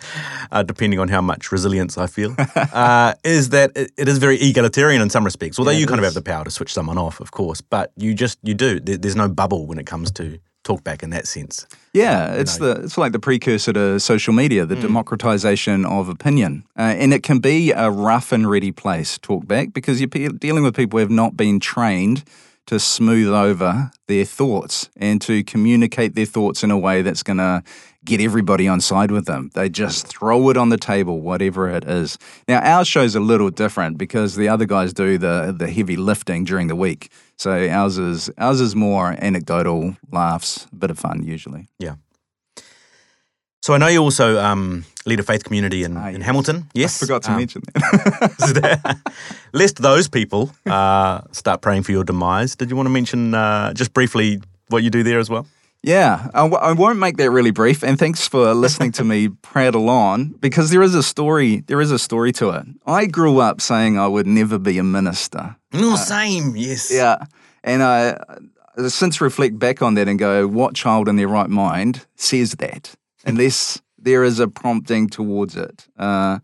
uh, 0.51 0.63
depending 0.63 0.99
on 0.99 1.07
how 1.07 1.21
much 1.21 1.51
resilience 1.51 1.97
I 1.97 2.07
feel, 2.07 2.35
uh, 2.55 3.13
is 3.23 3.49
that 3.49 3.71
it, 3.75 3.91
it 3.97 4.07
is 4.07 4.17
very 4.17 4.37
egalitarian 4.37 5.01
in 5.01 5.09
some 5.09 5.23
respects. 5.23 5.59
Although 5.59 5.71
yeah, 5.71 5.79
you 5.79 5.85
kind 5.85 5.99
is. 5.99 6.07
of 6.07 6.13
have 6.13 6.23
the 6.23 6.27
power 6.27 6.43
to 6.43 6.51
switch 6.51 6.73
someone 6.73 6.97
off, 6.97 7.19
of 7.19 7.31
course, 7.31 7.61
but 7.61 7.91
you 7.95 8.13
just 8.13 8.39
you 8.41 8.53
do. 8.53 8.79
There, 8.79 8.97
there's 8.97 9.15
no 9.15 9.29
bubble 9.29 9.67
when 9.67 9.77
it 9.77 9.85
comes 9.85 10.11
to 10.13 10.39
talkback 10.63 11.03
in 11.03 11.09
that 11.11 11.27
sense. 11.27 11.67
Yeah, 11.93 12.33
it's 12.33 12.59
know. 12.59 12.73
the 12.73 12.83
it's 12.83 12.97
like 12.97 13.11
the 13.11 13.19
precursor 13.19 13.73
to 13.73 13.99
social 13.99 14.33
media, 14.33 14.65
the 14.65 14.75
mm. 14.75 14.81
democratization 14.81 15.85
of 15.85 16.09
opinion, 16.09 16.63
uh, 16.77 16.81
and 16.81 17.13
it 17.13 17.23
can 17.23 17.39
be 17.39 17.71
a 17.71 17.89
rough 17.89 18.31
and 18.31 18.49
ready 18.49 18.71
place. 18.71 19.17
Talkback 19.17 19.73
because 19.73 20.01
you're 20.01 20.29
dealing 20.29 20.63
with 20.63 20.75
people 20.75 20.97
who 20.97 21.01
have 21.01 21.11
not 21.11 21.37
been 21.37 21.59
trained 21.59 22.23
to 22.65 22.79
smooth 22.79 23.27
over 23.27 23.91
their 24.07 24.25
thoughts 24.25 24.89
and 24.95 25.21
to 25.21 25.43
communicate 25.43 26.15
their 26.15 26.25
thoughts 26.25 26.63
in 26.63 26.71
a 26.71 26.77
way 26.77 27.01
that's 27.01 27.21
going 27.21 27.37
to 27.37 27.61
get 28.05 28.21
everybody 28.21 28.67
on 28.67 28.79
side 28.79 29.11
with 29.11 29.25
them. 29.25 29.49
They 29.53 29.69
just 29.69 30.07
throw 30.07 30.49
it 30.49 30.57
on 30.57 30.69
the 30.69 30.77
table, 30.77 31.21
whatever 31.21 31.69
it 31.69 31.83
is. 31.85 32.17
Now, 32.47 32.59
our 32.59 32.85
show's 32.85 33.15
a 33.15 33.19
little 33.19 33.49
different 33.49 33.97
because 33.97 34.35
the 34.35 34.49
other 34.49 34.65
guys 34.65 34.93
do 34.93 35.17
the 35.17 35.53
the 35.57 35.69
heavy 35.69 35.95
lifting 35.95 36.43
during 36.43 36.67
the 36.67 36.75
week. 36.75 37.11
So 37.37 37.51
ours 37.69 37.97
is 37.97 38.29
ours 38.37 38.61
is 38.61 38.75
more 38.75 39.15
anecdotal, 39.19 39.95
laughs, 40.11 40.67
a 40.71 40.75
bit 40.75 40.91
of 40.91 40.99
fun 40.99 41.23
usually. 41.23 41.67
Yeah. 41.79 41.95
So 43.63 43.73
I 43.73 43.77
know 43.77 43.87
you 43.87 44.01
also 44.01 44.39
um, 44.39 44.83
lead 45.05 45.21
a 45.21 45.23
faith 45.23 45.45
community 45.45 45.85
in, 45.85 45.95
ah, 45.95 46.07
yes. 46.07 46.15
in 46.15 46.21
Hamilton. 46.21 46.69
Yes, 46.73 47.01
I 47.01 47.05
forgot 47.05 47.23
to 47.23 47.31
um, 47.31 47.37
mention 47.37 47.61
that. 47.73 48.99
lest 49.53 49.81
those 49.81 50.09
people 50.09 50.51
uh, 50.65 51.21
start 51.31 51.61
praying 51.61 51.83
for 51.83 51.93
your 51.93 52.03
demise, 52.03 52.57
did 52.57 52.69
you 52.69 52.75
want 52.75 52.87
to 52.87 52.91
mention 52.91 53.33
uh, 53.33 53.73
just 53.73 53.93
briefly 53.93 54.41
what 54.67 54.83
you 54.83 54.89
do 54.89 55.01
there 55.01 55.17
as 55.17 55.29
well? 55.29 55.47
Yeah, 55.83 56.29
I, 56.33 56.43
w- 56.43 56.61
I 56.61 56.71
won't 56.71 56.97
make 56.97 57.17
that 57.17 57.29
really 57.29 57.51
brief. 57.51 57.83
And 57.83 57.99
thanks 57.99 58.25
for 58.25 58.53
listening 58.53 58.93
to 58.93 59.03
me 59.03 59.27
prattle 59.41 59.89
on 59.89 60.29
because 60.39 60.69
there 60.69 60.81
is 60.81 60.95
a 60.95 61.03
story. 61.03 61.57
There 61.67 61.81
is 61.81 61.91
a 61.91 61.99
story 61.99 62.31
to 62.33 62.51
it. 62.51 62.65
I 62.85 63.05
grew 63.05 63.39
up 63.39 63.59
saying 63.59 63.99
I 63.99 64.07
would 64.07 64.25
never 64.25 64.57
be 64.57 64.77
a 64.77 64.83
minister. 64.83 65.57
No, 65.73 65.97
same. 65.97 66.55
Yes. 66.55 66.89
Yeah, 66.89 67.25
and 67.65 67.83
I 67.83 68.11
uh, 68.77 68.87
since 68.87 69.19
reflect 69.19 69.59
back 69.59 69.81
on 69.81 69.95
that 69.95 70.07
and 70.07 70.17
go, 70.17 70.47
what 70.47 70.73
child 70.73 71.09
in 71.09 71.17
their 71.17 71.27
right 71.27 71.49
mind 71.49 72.05
says 72.15 72.53
that 72.53 72.95
unless 73.25 73.81
there 73.97 74.23
is 74.23 74.39
a 74.39 74.47
prompting 74.47 75.09
towards 75.09 75.57
it? 75.57 75.87
Uh, 75.97 76.39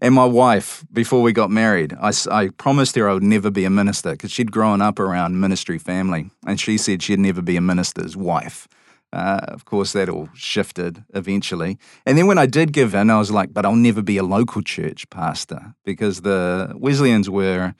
and 0.00 0.14
my 0.14 0.24
wife, 0.24 0.84
before 0.92 1.22
we 1.22 1.32
got 1.32 1.50
married, 1.50 1.92
I 2.00 2.50
promised 2.56 2.94
her 2.96 3.08
I 3.08 3.14
would 3.14 3.22
never 3.22 3.50
be 3.50 3.64
a 3.64 3.70
minister 3.70 4.12
because 4.12 4.30
she'd 4.30 4.52
grown 4.52 4.80
up 4.80 4.98
around 4.98 5.40
ministry 5.40 5.78
family, 5.78 6.30
and 6.46 6.58
she 6.58 6.78
said 6.78 7.02
she'd 7.02 7.18
never 7.18 7.42
be 7.42 7.56
a 7.56 7.60
minister's 7.60 8.16
wife. 8.16 8.68
Uh, 9.12 9.40
of 9.48 9.64
course, 9.64 9.92
that 9.92 10.08
all 10.08 10.28
shifted 10.34 11.02
eventually. 11.14 11.78
And 12.04 12.18
then 12.18 12.26
when 12.26 12.36
I 12.36 12.44
did 12.44 12.72
give 12.72 12.94
in, 12.94 13.08
I 13.08 13.18
was 13.18 13.30
like, 13.30 13.54
but 13.54 13.64
I'll 13.64 13.74
never 13.74 14.02
be 14.02 14.18
a 14.18 14.22
local 14.22 14.60
church 14.60 15.08
pastor 15.08 15.74
because 15.84 16.20
the 16.20 16.74
Wesleyans 16.76 17.30
were 17.30 17.74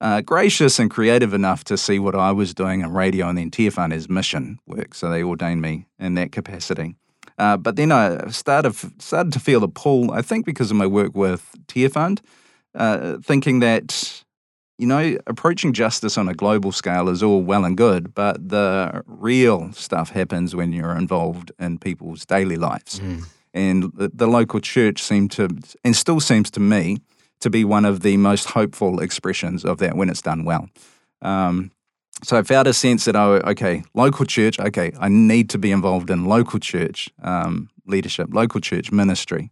uh, 0.00 0.20
gracious 0.20 0.78
and 0.78 0.90
creative 0.90 1.34
enough 1.34 1.64
to 1.64 1.76
see 1.76 1.98
what 1.98 2.14
I 2.14 2.32
was 2.32 2.54
doing 2.54 2.80
in 2.80 2.92
radio 2.92 3.28
and 3.28 3.38
then 3.38 3.50
TFN 3.50 3.92
as 3.92 4.08
mission 4.08 4.58
work. 4.66 4.94
So 4.94 5.08
they 5.08 5.22
ordained 5.22 5.62
me 5.62 5.86
in 5.98 6.14
that 6.14 6.32
capacity. 6.32 6.96
Uh, 7.38 7.56
but 7.56 7.76
then 7.76 7.90
I 7.92 8.28
started 8.28 8.74
started 9.00 9.32
to 9.32 9.40
feel 9.40 9.60
the 9.60 9.68
pull. 9.68 10.12
I 10.12 10.22
think 10.22 10.44
because 10.44 10.70
of 10.70 10.76
my 10.76 10.86
work 10.86 11.16
with 11.16 11.54
Tearfund, 11.66 12.20
uh, 12.74 13.18
thinking 13.18 13.60
that 13.60 14.21
you 14.82 14.88
know 14.88 15.16
approaching 15.28 15.72
justice 15.72 16.18
on 16.18 16.28
a 16.28 16.34
global 16.34 16.72
scale 16.72 17.08
is 17.08 17.22
all 17.22 17.40
well 17.40 17.64
and 17.64 17.76
good, 17.76 18.14
but 18.14 18.48
the 18.48 19.02
real 19.06 19.72
stuff 19.72 20.10
happens 20.10 20.56
when 20.56 20.72
you're 20.72 20.96
involved 20.96 21.52
in 21.60 21.78
people's 21.78 22.26
daily 22.26 22.56
lives. 22.56 23.00
And 23.54 23.92
the, 23.94 24.10
the 24.12 24.26
local 24.26 24.60
church 24.60 25.00
seemed 25.00 25.30
to, 25.32 25.48
and 25.84 25.94
still 25.94 26.18
seems 26.18 26.50
to 26.50 26.60
me, 26.60 26.98
to 27.40 27.48
be 27.48 27.64
one 27.64 27.84
of 27.84 28.00
the 28.00 28.16
most 28.16 28.50
hopeful 28.50 29.00
expressions 29.00 29.64
of 29.64 29.78
that 29.78 29.96
when 29.96 30.08
it's 30.10 30.22
done 30.22 30.44
well. 30.44 30.68
Um, 31.20 31.70
so 32.24 32.36
I 32.36 32.42
felt 32.42 32.66
a 32.66 32.72
sense 32.72 33.04
that, 33.04 33.14
oh, 33.14 33.40
okay, 33.46 33.84
local 33.94 34.24
church, 34.26 34.58
okay, 34.58 34.92
I 34.98 35.08
need 35.08 35.48
to 35.50 35.58
be 35.58 35.70
involved 35.70 36.10
in 36.10 36.24
local 36.24 36.58
church 36.58 37.08
um, 37.22 37.68
leadership, 37.86 38.30
local 38.32 38.60
church 38.60 38.90
ministry. 38.90 39.50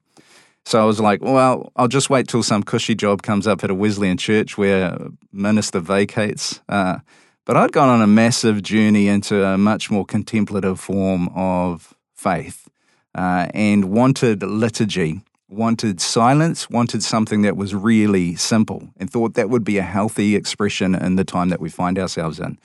So 0.66 0.80
I 0.80 0.84
was 0.84 1.00
like, 1.00 1.22
well, 1.22 1.72
I'll 1.76 1.88
just 1.88 2.10
wait 2.10 2.28
till 2.28 2.42
some 2.42 2.62
cushy 2.62 2.94
job 2.94 3.22
comes 3.22 3.46
up 3.46 3.64
at 3.64 3.70
a 3.70 3.74
Wesleyan 3.74 4.16
church 4.16 4.58
where 4.58 4.96
minister 5.32 5.80
vacates. 5.80 6.60
Uh, 6.68 6.98
but 7.46 7.56
I'd 7.56 7.72
gone 7.72 7.88
on 7.88 8.02
a 8.02 8.06
massive 8.06 8.62
journey 8.62 9.08
into 9.08 9.44
a 9.44 9.58
much 9.58 9.90
more 9.90 10.04
contemplative 10.04 10.78
form 10.78 11.28
of 11.34 11.94
faith 12.14 12.68
uh, 13.14 13.48
and 13.54 13.86
wanted 13.86 14.42
liturgy, 14.42 15.22
wanted 15.48 16.00
silence, 16.00 16.70
wanted 16.70 17.02
something 17.02 17.42
that 17.42 17.56
was 17.56 17.74
really 17.74 18.36
simple, 18.36 18.90
and 18.98 19.10
thought 19.10 19.34
that 19.34 19.50
would 19.50 19.64
be 19.64 19.78
a 19.78 19.82
healthy 19.82 20.36
expression 20.36 20.94
in 20.94 21.16
the 21.16 21.24
time 21.24 21.48
that 21.48 21.60
we 21.60 21.70
find 21.70 21.98
ourselves 21.98 22.38
in. 22.38 22.58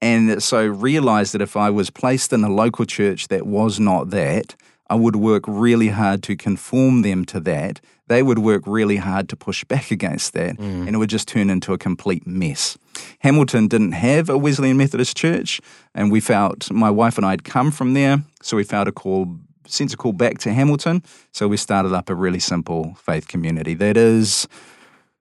And 0.00 0.42
so 0.42 0.66
realized 0.66 1.34
that 1.34 1.42
if 1.42 1.56
I 1.56 1.70
was 1.70 1.90
placed 1.90 2.32
in 2.32 2.44
a 2.44 2.48
local 2.48 2.84
church 2.84 3.28
that 3.28 3.46
was 3.46 3.80
not 3.80 4.10
that, 4.10 4.54
I 4.88 4.94
would 4.94 5.16
work 5.16 5.44
really 5.46 5.88
hard 5.88 6.22
to 6.24 6.36
conform 6.36 7.02
them 7.02 7.24
to 7.26 7.40
that. 7.40 7.80
They 8.08 8.22
would 8.22 8.38
work 8.38 8.62
really 8.66 8.96
hard 8.96 9.28
to 9.30 9.36
push 9.36 9.64
back 9.64 9.90
against 9.90 10.32
that, 10.34 10.56
mm. 10.56 10.86
and 10.86 10.94
it 10.94 10.98
would 10.98 11.10
just 11.10 11.26
turn 11.26 11.50
into 11.50 11.72
a 11.72 11.78
complete 11.78 12.26
mess. 12.26 12.78
Hamilton 13.20 13.66
didn't 13.66 13.92
have 13.92 14.28
a 14.28 14.38
Wesleyan 14.38 14.76
Methodist 14.76 15.16
church, 15.16 15.60
and 15.94 16.12
we 16.12 16.20
felt 16.20 16.70
my 16.70 16.90
wife 16.90 17.18
and 17.18 17.26
I 17.26 17.30
had 17.30 17.44
come 17.44 17.70
from 17.70 17.94
there, 17.94 18.22
so 18.42 18.56
we 18.56 18.64
felt 18.64 18.86
a 18.86 18.92
call, 18.92 19.36
sense 19.66 19.92
a 19.92 19.96
call 19.96 20.12
back 20.12 20.38
to 20.38 20.52
Hamilton. 20.52 21.02
So 21.32 21.48
we 21.48 21.56
started 21.56 21.92
up 21.92 22.08
a 22.08 22.14
really 22.14 22.40
simple 22.40 22.94
faith 22.94 23.26
community 23.26 23.74
that 23.74 23.96
is 23.96 24.46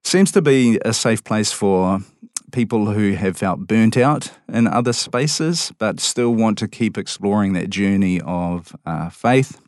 seems 0.03 0.31
to 0.31 0.41
be 0.41 0.79
a 0.86 0.93
safe 0.93 1.24
place 1.24 1.51
for 1.51 2.00
people 2.55 2.94
who 2.94 3.11
have 3.15 3.35
felt 3.35 3.68
burnt 3.68 3.98
out 3.98 4.31
in 4.48 4.65
other 4.65 4.94
spaces, 4.94 5.74
but 5.77 6.00
still 6.00 6.33
want 6.33 6.57
to 6.57 6.70
keep 6.70 6.98
exploring 6.98 7.51
that 7.51 7.70
journey 7.70 8.22
of 8.22 8.74
uh, 8.85 9.09
faith. 9.09 9.59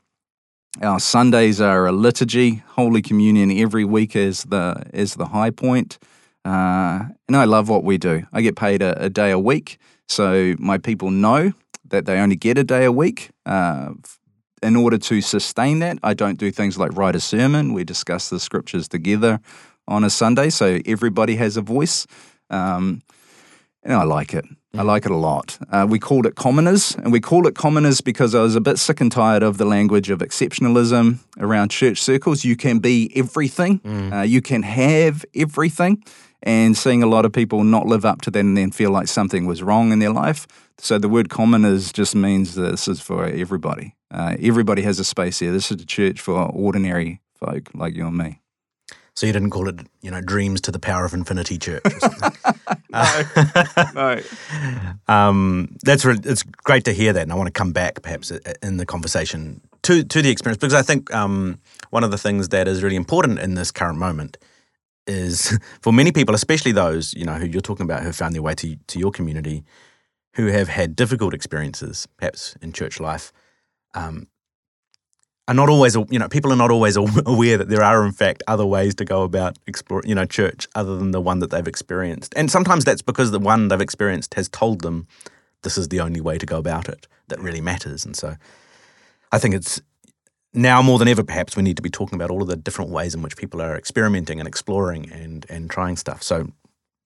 Our 0.82 0.98
Sundays 0.98 1.60
are 1.60 1.86
a 1.86 1.92
liturgy, 1.92 2.64
Holy 2.66 3.02
Communion 3.02 3.52
every 3.52 3.84
week 3.84 4.16
is 4.16 4.46
the 4.46 4.84
is 4.94 5.16
the 5.16 5.26
high 5.26 5.50
point. 5.50 6.00
Uh, 6.46 7.10
and 7.28 7.36
I 7.36 7.44
love 7.44 7.68
what 7.68 7.84
we 7.84 7.98
do. 7.98 8.26
I 8.32 8.40
get 8.42 8.56
paid 8.56 8.82
a, 8.82 9.04
a 9.04 9.10
day 9.10 9.32
a 9.32 9.40
week, 9.40 9.80
so 10.08 10.56
my 10.58 10.78
people 10.78 11.12
know 11.12 11.52
that 11.90 12.06
they 12.06 12.20
only 12.20 12.38
get 12.38 12.58
a 12.58 12.64
day 12.64 12.86
a 12.86 12.92
week. 12.92 13.32
Uh, 13.46 13.96
in 14.64 14.78
order 14.78 14.98
to 14.98 15.20
sustain 15.20 15.80
that, 15.80 15.98
I 16.04 16.14
don't 16.14 16.40
do 16.40 16.52
things 16.52 16.78
like 16.78 16.96
write 16.96 17.18
a 17.18 17.20
sermon. 17.20 17.74
We 17.74 17.84
discuss 17.84 18.30
the 18.30 18.40
scriptures 18.40 18.88
together 18.88 19.42
on 19.90 20.06
a 20.06 20.10
Sunday, 20.10 20.50
so 20.50 20.80
everybody 20.86 21.36
has 21.36 21.58
a 21.58 21.62
voice. 21.62 22.08
Um, 22.50 23.02
and 23.84 23.94
I 23.96 24.04
like 24.04 24.34
it. 24.34 24.46
I 24.74 24.84
like 24.84 25.06
it 25.06 25.12
a 25.12 25.16
lot. 25.18 25.58
Uh, 25.72 25.88
we 25.90 25.98
called 25.98 26.26
it 26.28 26.36
commoners, 26.36 26.96
and 26.96 27.12
we 27.12 27.20
called 27.20 27.48
it 27.48 27.56
commoners 27.56 28.00
because 28.02 28.36
I 28.36 28.42
was 28.42 28.56
a 28.56 28.62
bit 28.62 28.78
sick 28.78 29.02
and 29.02 29.12
tired 29.12 29.42
of 29.42 29.58
the 29.58 29.66
language 29.66 30.12
of 30.12 30.20
exceptionalism 30.20 31.20
around 31.40 31.70
church 31.72 32.00
circles. 32.00 32.44
You 32.46 32.56
can 32.56 32.80
be 32.80 33.12
everything, 33.16 33.82
uh, 34.14 34.22
you 34.22 34.42
can 34.42 34.62
have 34.64 35.26
everything, 35.34 36.04
and 36.44 36.78
seeing 36.78 37.02
a 37.02 37.08
lot 37.08 37.26
of 37.26 37.32
people 37.32 37.64
not 37.64 37.88
live 37.88 38.06
up 38.06 38.22
to 38.22 38.32
that 38.32 38.40
and 38.40 38.56
then 38.56 38.70
feel 38.72 38.92
like 38.92 39.08
something 39.08 39.48
was 39.48 39.64
wrong 39.64 39.92
in 39.92 40.00
their 40.00 40.12
life. 40.12 40.46
So 40.78 41.00
the 41.00 41.10
word 41.10 41.30
commoners 41.30 41.92
just 41.92 42.14
means 42.14 42.54
that 42.54 42.70
this 42.72 42.88
is 42.88 43.00
for 43.02 43.26
everybody. 43.26 43.96
Uh, 44.12 44.36
everybody 44.40 44.84
has 44.84 45.00
a 45.00 45.04
space 45.04 45.40
here. 45.40 45.52
This 45.52 45.72
is 45.72 45.82
a 45.82 45.86
church 45.86 46.22
for 46.22 46.38
ordinary 46.52 47.20
folk 47.40 47.70
like 47.74 47.96
you 47.96 48.06
and 48.06 48.18
me. 48.18 48.42
So 49.18 49.26
you 49.26 49.34
didn't 49.34 49.50
call 49.50 49.68
it, 49.68 49.80
you 50.04 50.12
know, 50.12 50.22
Dreams 50.22 50.62
to 50.62 50.72
the 50.72 50.78
Power 50.78 51.04
of 51.04 51.12
Infinity 51.16 51.58
Church 51.58 51.82
or 51.84 52.00
something. 52.00 52.32
no. 53.96 54.22
um, 55.08 55.76
that's 55.82 56.06
really, 56.06 56.22
it's 56.24 56.44
great 56.44 56.86
to 56.86 56.94
hear 56.94 57.14
that, 57.14 57.24
and 57.24 57.32
I 57.32 57.36
want 57.36 57.48
to 57.48 57.52
come 57.52 57.72
back 57.72 58.04
perhaps 58.04 58.30
in 58.62 58.78
the 58.78 58.86
conversation 58.86 59.60
to 59.82 60.04
to 60.04 60.22
the 60.22 60.30
experience 60.30 60.60
because 60.60 60.76
I 60.76 60.84
think 60.84 61.12
um, 61.16 61.60
one 61.90 62.04
of 62.04 62.12
the 62.12 62.18
things 62.20 62.50
that 62.50 62.68
is 62.68 62.84
really 62.84 62.96
important 62.96 63.40
in 63.40 63.56
this 63.56 63.72
current 63.72 63.98
moment 63.98 64.38
is 65.08 65.58
for 65.82 65.92
many 65.92 66.12
people, 66.12 66.36
especially 66.36 66.72
those 66.72 67.16
you 67.16 67.26
know 67.26 67.40
who 67.40 67.48
you're 67.48 67.60
talking 67.60 67.86
about 67.86 68.04
who 68.04 68.12
found 68.12 68.36
their 68.36 68.44
way 68.44 68.54
to 68.54 68.76
to 68.76 69.00
your 69.00 69.10
community, 69.10 69.64
who 70.36 70.46
have 70.46 70.68
had 70.68 70.96
difficult 70.96 71.34
experiences, 71.34 72.08
perhaps 72.18 72.56
in 72.62 72.72
church 72.72 73.00
life. 73.00 73.34
Um, 73.96 74.28
are 75.48 75.54
not 75.54 75.70
always, 75.70 75.96
you 75.96 76.20
know, 76.20 76.28
people 76.28 76.52
are 76.52 76.58
not 76.58 76.72
always 76.72 76.96
aware 77.26 77.58
that 77.58 77.70
there 77.70 77.84
are, 77.84 78.06
in 78.06 78.12
fact, 78.12 78.44
other 78.48 78.66
ways 78.66 78.96
to 78.96 79.06
go 79.06 79.24
about 79.24 79.58
explore, 79.68 80.02
you 80.06 80.16
know, 80.16 80.26
church 80.26 80.68
other 80.76 80.98
than 80.98 81.12
the 81.12 81.22
one 81.22 81.40
that 81.40 81.52
they've 81.52 81.68
experienced. 81.68 82.34
And 82.36 82.52
sometimes 82.52 82.84
that's 82.86 83.02
because 83.02 83.32
the 83.32 83.40
one 83.40 83.68
they've 83.68 83.82
experienced 83.82 84.34
has 84.34 84.50
told 84.50 84.82
them 84.82 85.08
this 85.64 85.78
is 85.78 85.90
the 85.90 86.00
only 86.00 86.22
way 86.22 86.38
to 86.38 86.46
go 86.46 86.58
about 86.58 86.90
it 86.90 87.08
that 87.30 87.40
really 87.40 87.62
matters. 87.62 88.06
And 88.06 88.16
so 88.16 88.36
I 89.32 89.40
think 89.40 89.56
it's 89.56 89.82
now 90.54 90.82
more 90.82 90.98
than 90.98 91.08
ever, 91.08 91.24
perhaps, 91.24 91.56
we 91.56 91.64
need 91.64 91.78
to 91.78 91.82
be 91.82 91.90
talking 91.90 92.16
about 92.16 92.30
all 92.30 92.42
of 92.42 92.48
the 92.48 92.56
different 92.56 92.92
ways 92.92 93.14
in 93.14 93.22
which 93.22 93.38
people 93.38 93.62
are 93.62 93.76
experimenting 93.76 94.40
and 94.40 94.48
exploring 94.48 95.12
and, 95.12 95.46
and 95.50 95.70
trying 95.70 95.96
stuff. 95.96 96.24
So, 96.24 96.50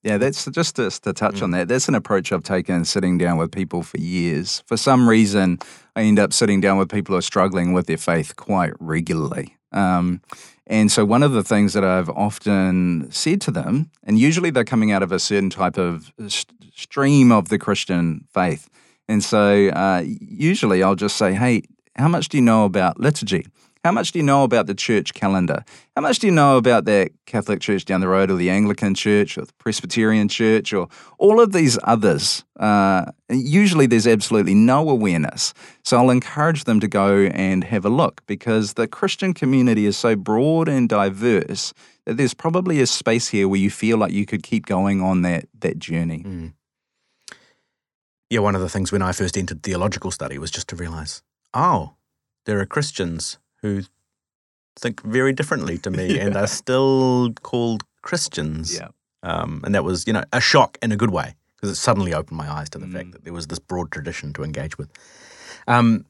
Yeah, 0.04 0.18
that's 0.18 0.46
just 0.46 0.78
to, 0.78 0.90
to 0.90 1.14
touch 1.14 1.44
on 1.44 1.52
that. 1.52 1.68
That's 1.68 1.88
an 1.88 1.94
approach 1.94 2.32
I've 2.32 2.44
taken 2.44 2.86
sitting 2.86 3.20
down 3.20 3.38
with 3.38 3.52
people 3.52 3.84
for 3.84 4.00
years. 4.00 4.64
For 4.66 4.76
some 4.76 5.08
reason, 5.08 5.60
I 5.96 6.02
end 6.02 6.18
up 6.18 6.34
sitting 6.34 6.60
down 6.60 6.80
with 6.80 6.90
people 6.90 7.14
who 7.14 7.20
are 7.20 7.24
struggling 7.24 7.72
with 7.72 7.86
their 7.86 7.98
faith 7.98 8.36
quite 8.36 8.74
regularly. 8.80 9.58
Um, 9.72 10.22
and 10.66 10.92
so, 10.92 11.06
one 11.06 11.22
of 11.22 11.34
the 11.34 11.44
things 11.44 11.74
that 11.74 11.84
I've 11.84 12.10
often 12.10 13.12
said 13.12 13.42
to 13.42 13.52
them, 13.52 13.92
and 14.04 14.18
usually 14.18 14.50
they're 14.50 14.64
coming 14.64 14.92
out 14.92 15.04
of 15.04 15.12
a 15.12 15.20
certain 15.20 15.50
type 15.50 15.78
of 15.78 16.12
st- 16.28 16.74
stream 16.74 17.32
of 17.32 17.50
the 17.50 17.60
Christian 17.60 18.26
faith. 18.34 18.70
And 19.08 19.24
so, 19.24 19.70
uh, 19.70 20.04
usually 20.06 20.82
I'll 20.82 20.96
just 20.96 21.18
say, 21.18 21.34
hey, 21.34 21.64
how 21.96 22.08
much 22.08 22.30
do 22.30 22.38
you 22.38 22.44
know 22.44 22.66
about 22.66 23.00
liturgy? 23.00 23.46
How 23.84 23.91
much 23.91 24.12
do 24.12 24.20
you 24.20 24.24
know 24.24 24.44
about 24.44 24.67
the 24.67 24.76
church 24.76 25.15
calendar? 25.15 25.63
How 25.96 26.04
much 26.04 26.20
do 26.20 26.28
you 26.28 26.34
know 26.34 26.58
about 26.58 26.86
that 26.86 27.12
Catholic 27.26 27.62
church 27.62 27.84
down 27.84 28.00
the 28.00 28.08
road, 28.08 28.30
or 28.30 28.36
the 28.36 28.52
Anglican 28.52 28.94
church, 28.94 29.39
or 29.39 29.46
the 29.46 29.54
Presbyterian 29.54 30.28
church, 30.28 30.72
or 30.72 30.88
all 31.17 31.41
of 31.41 31.52
these 31.52 31.80
others? 31.84 32.46
Uh, 32.60 33.06
usually 33.30 33.88
there's 33.88 34.06
absolutely 34.06 34.54
no 34.54 34.88
awareness. 34.88 35.56
So 35.84 35.98
I'll 35.98 36.12
encourage 36.12 36.65
them 36.65 36.80
to 36.80 36.88
go 36.88 37.24
and 37.34 37.63
have 37.63 37.84
a 37.84 37.89
look 37.89 38.22
because 38.28 38.74
the 38.74 38.88
Christian 38.88 39.34
community 39.34 39.88
is 39.88 39.98
so 39.98 40.15
broad 40.15 40.70
and 40.70 40.88
diverse 40.88 41.74
that 42.06 42.17
there's 42.17 42.36
probably 42.36 42.82
a 42.82 42.88
space 42.88 43.30
here 43.30 43.48
where 43.48 43.60
you 43.60 43.72
feel 43.72 43.98
like 43.98 44.12
you 44.12 44.28
could 44.28 44.44
keep 44.44 44.67
going 44.67 45.02
on 45.02 45.24
that, 45.24 45.46
that 45.60 45.80
journey. 45.80 46.24
yeah, 48.30 48.39
one 48.39 48.54
of 48.56 48.62
the 48.62 48.70
things 48.70 48.91
when 48.91 49.02
I 49.02 49.12
first 49.12 49.38
entered 49.38 49.63
theological 49.63 50.12
study 50.12 50.38
was 50.38 50.52
just 50.52 50.67
to 50.70 50.76
realize, 50.76 51.24
oh, 51.54 51.96
there 52.46 52.60
are 52.60 52.65
Christians 52.65 53.39
who 53.62 53.82
think 54.78 55.02
very 55.04 55.34
differently 55.34 55.78
to 55.80 55.91
me 56.00 56.19
and 56.19 56.36
are 56.36 56.47
still 56.47 57.34
called 57.41 57.84
Christians. 58.02 58.76
Yeah. 58.76 58.89
Um, 59.24 59.62
and 59.63 59.76
that 59.76 59.84
was, 59.84 60.08
you 60.08 60.13
know, 60.13 60.24
a 60.34 60.41
shock 60.41 60.78
in 60.82 60.91
a 60.91 60.97
good 60.97 61.12
way 61.12 61.36
because 61.56 61.69
it 61.69 61.80
suddenly 61.80 62.13
opened 62.13 62.38
my 62.38 62.52
eyes 62.52 62.69
to 62.71 62.80
the 62.80 62.88
fact 62.88 63.12
that 63.12 63.24
there 63.24 63.34
was 63.34 63.47
this 63.47 63.60
broad 63.60 63.91
tradition 63.91 64.34
to 64.34 64.43
engage 64.43 64.80
with. 64.80 64.89
Um, 65.67 66.06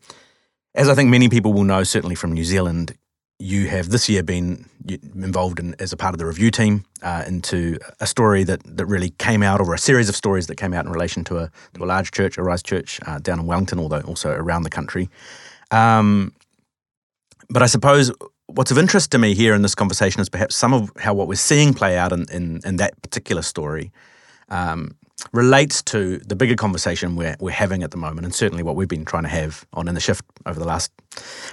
as 0.74 0.88
I 0.88 0.96
think 0.96 1.10
many 1.10 1.28
people 1.28 1.52
will 1.52 1.66
know, 1.66 1.84
certainly 1.84 2.16
from 2.16 2.32
New 2.32 2.46
Zealand, 2.46 2.96
you 3.38 3.68
have 3.68 3.90
this 3.90 4.08
year 4.08 4.24
been 4.24 4.70
involved 5.16 5.60
in 5.60 5.76
as 5.80 5.92
a 5.92 5.98
part 5.98 6.14
of 6.14 6.20
the 6.20 6.26
review 6.26 6.52
team 6.52 6.86
uh, 7.02 7.24
into 7.28 7.78
a 8.00 8.08
story 8.08 8.44
that, 8.44 8.62
that 8.64 8.86
really 8.86 9.10
came 9.10 9.44
out, 9.44 9.60
or 9.60 9.74
a 9.74 9.78
series 9.78 10.08
of 10.08 10.16
stories 10.16 10.48
that 10.48 10.56
came 10.56 10.74
out 10.74 10.86
in 10.86 10.92
relation 10.92 11.24
to 11.26 11.40
a 11.40 11.52
to 11.74 11.84
a 11.84 11.86
large 11.86 12.12
church, 12.12 12.38
Arise 12.38 12.64
Church, 12.64 13.00
uh, 13.06 13.20
down 13.20 13.40
in 13.40 13.46
Wellington, 13.48 13.80
although 13.80 14.02
also 14.02 14.32
around 14.32 14.64
the 14.64 14.70
country. 14.70 15.10
Um, 15.72 16.34
but 17.52 17.62
I 17.62 17.66
suppose 17.68 18.12
what's 18.48 18.72
of 18.72 18.78
interest 18.78 19.12
to 19.12 19.18
me 19.18 19.34
here 19.34 19.54
in 19.54 19.62
this 19.62 19.76
conversation 19.76 20.22
is 20.22 20.30
perhaps 20.30 20.56
some 20.56 20.74
of 20.74 20.92
how 20.98 21.14
what 21.14 21.28
we're 21.28 21.36
seeing 21.36 21.74
play 21.74 21.98
out 21.98 22.12
in 22.12 22.26
in, 22.32 22.62
in 22.66 22.78
that 22.78 23.00
particular 23.02 23.42
story. 23.42 23.92
Um, 24.50 24.96
relates 25.34 25.84
to 25.84 26.18
the 26.20 26.36
bigger 26.36 26.56
conversation 26.56 27.16
we're, 27.16 27.36
we're 27.40 27.52
having 27.52 27.84
at 27.84 27.92
the 27.92 27.98
moment, 27.98 28.26
and 28.26 28.34
certainly 28.34 28.64
what 28.64 28.76
we've 28.76 28.88
been 28.88 29.06
trying 29.06 29.24
to 29.24 29.30
have 29.30 29.66
on 29.74 29.88
in 29.88 29.94
the 29.94 30.02
shift 30.02 30.26
over 30.48 30.60
the 30.60 30.66
last 30.66 30.92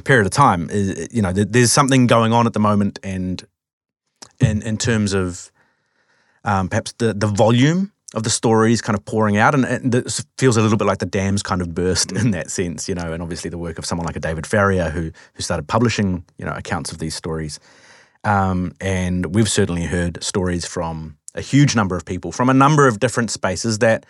period 0.05 0.25
of 0.25 0.33
time. 0.33 0.69
Is, 0.71 1.09
you 1.13 1.21
know, 1.21 1.33
there's 1.33 1.71
something 1.71 2.07
going 2.07 2.33
on 2.33 2.47
at 2.47 2.55
the 2.55 2.61
moment, 2.61 2.99
and 3.03 3.45
in 4.41 4.63
in 4.63 4.79
terms 4.79 5.13
of 5.13 5.53
um, 6.45 6.69
perhaps 6.69 6.93
the 6.99 7.13
the 7.13 7.27
volume 7.27 7.93
of 8.15 8.23
the 8.23 8.31
stories 8.31 8.81
kind 8.81 8.97
of 8.97 9.05
pouring 9.05 9.37
out, 9.37 9.55
and, 9.55 9.65
and 9.65 9.95
it 9.95 10.25
feels 10.39 10.57
a 10.57 10.63
little 10.63 10.79
bit 10.79 10.87
like 10.87 10.99
the 10.99 11.07
dams 11.07 11.43
kind 11.43 11.61
of 11.61 11.75
burst 11.75 12.13
in 12.13 12.31
that 12.31 12.51
sense, 12.51 12.89
you 12.89 12.95
know. 12.95 13.13
And 13.13 13.23
obviously, 13.23 13.51
the 13.51 13.59
work 13.59 13.79
of 13.79 13.85
someone 13.85 14.07
like 14.07 14.17
a 14.17 14.21
David 14.21 14.47
Farrier 14.47 14.91
who 14.91 15.13
who 15.35 15.43
started 15.43 15.69
publishing, 15.69 16.25
you 16.39 16.45
know, 16.45 16.53
accounts 16.53 16.93
of 16.93 16.99
these 16.99 17.15
stories. 17.15 17.61
Um, 18.25 18.73
and 18.81 19.35
we've 19.35 19.49
certainly 19.49 19.85
heard 19.85 20.23
stories 20.23 20.65
from 20.67 21.17
a 21.35 21.41
huge 21.41 21.77
number 21.77 21.97
of 21.97 22.05
people 22.05 22.33
from 22.33 22.49
a 22.51 22.55
number 22.55 22.89
of 22.89 22.99
different 22.99 23.31
spaces 23.31 23.79
that 23.79 24.05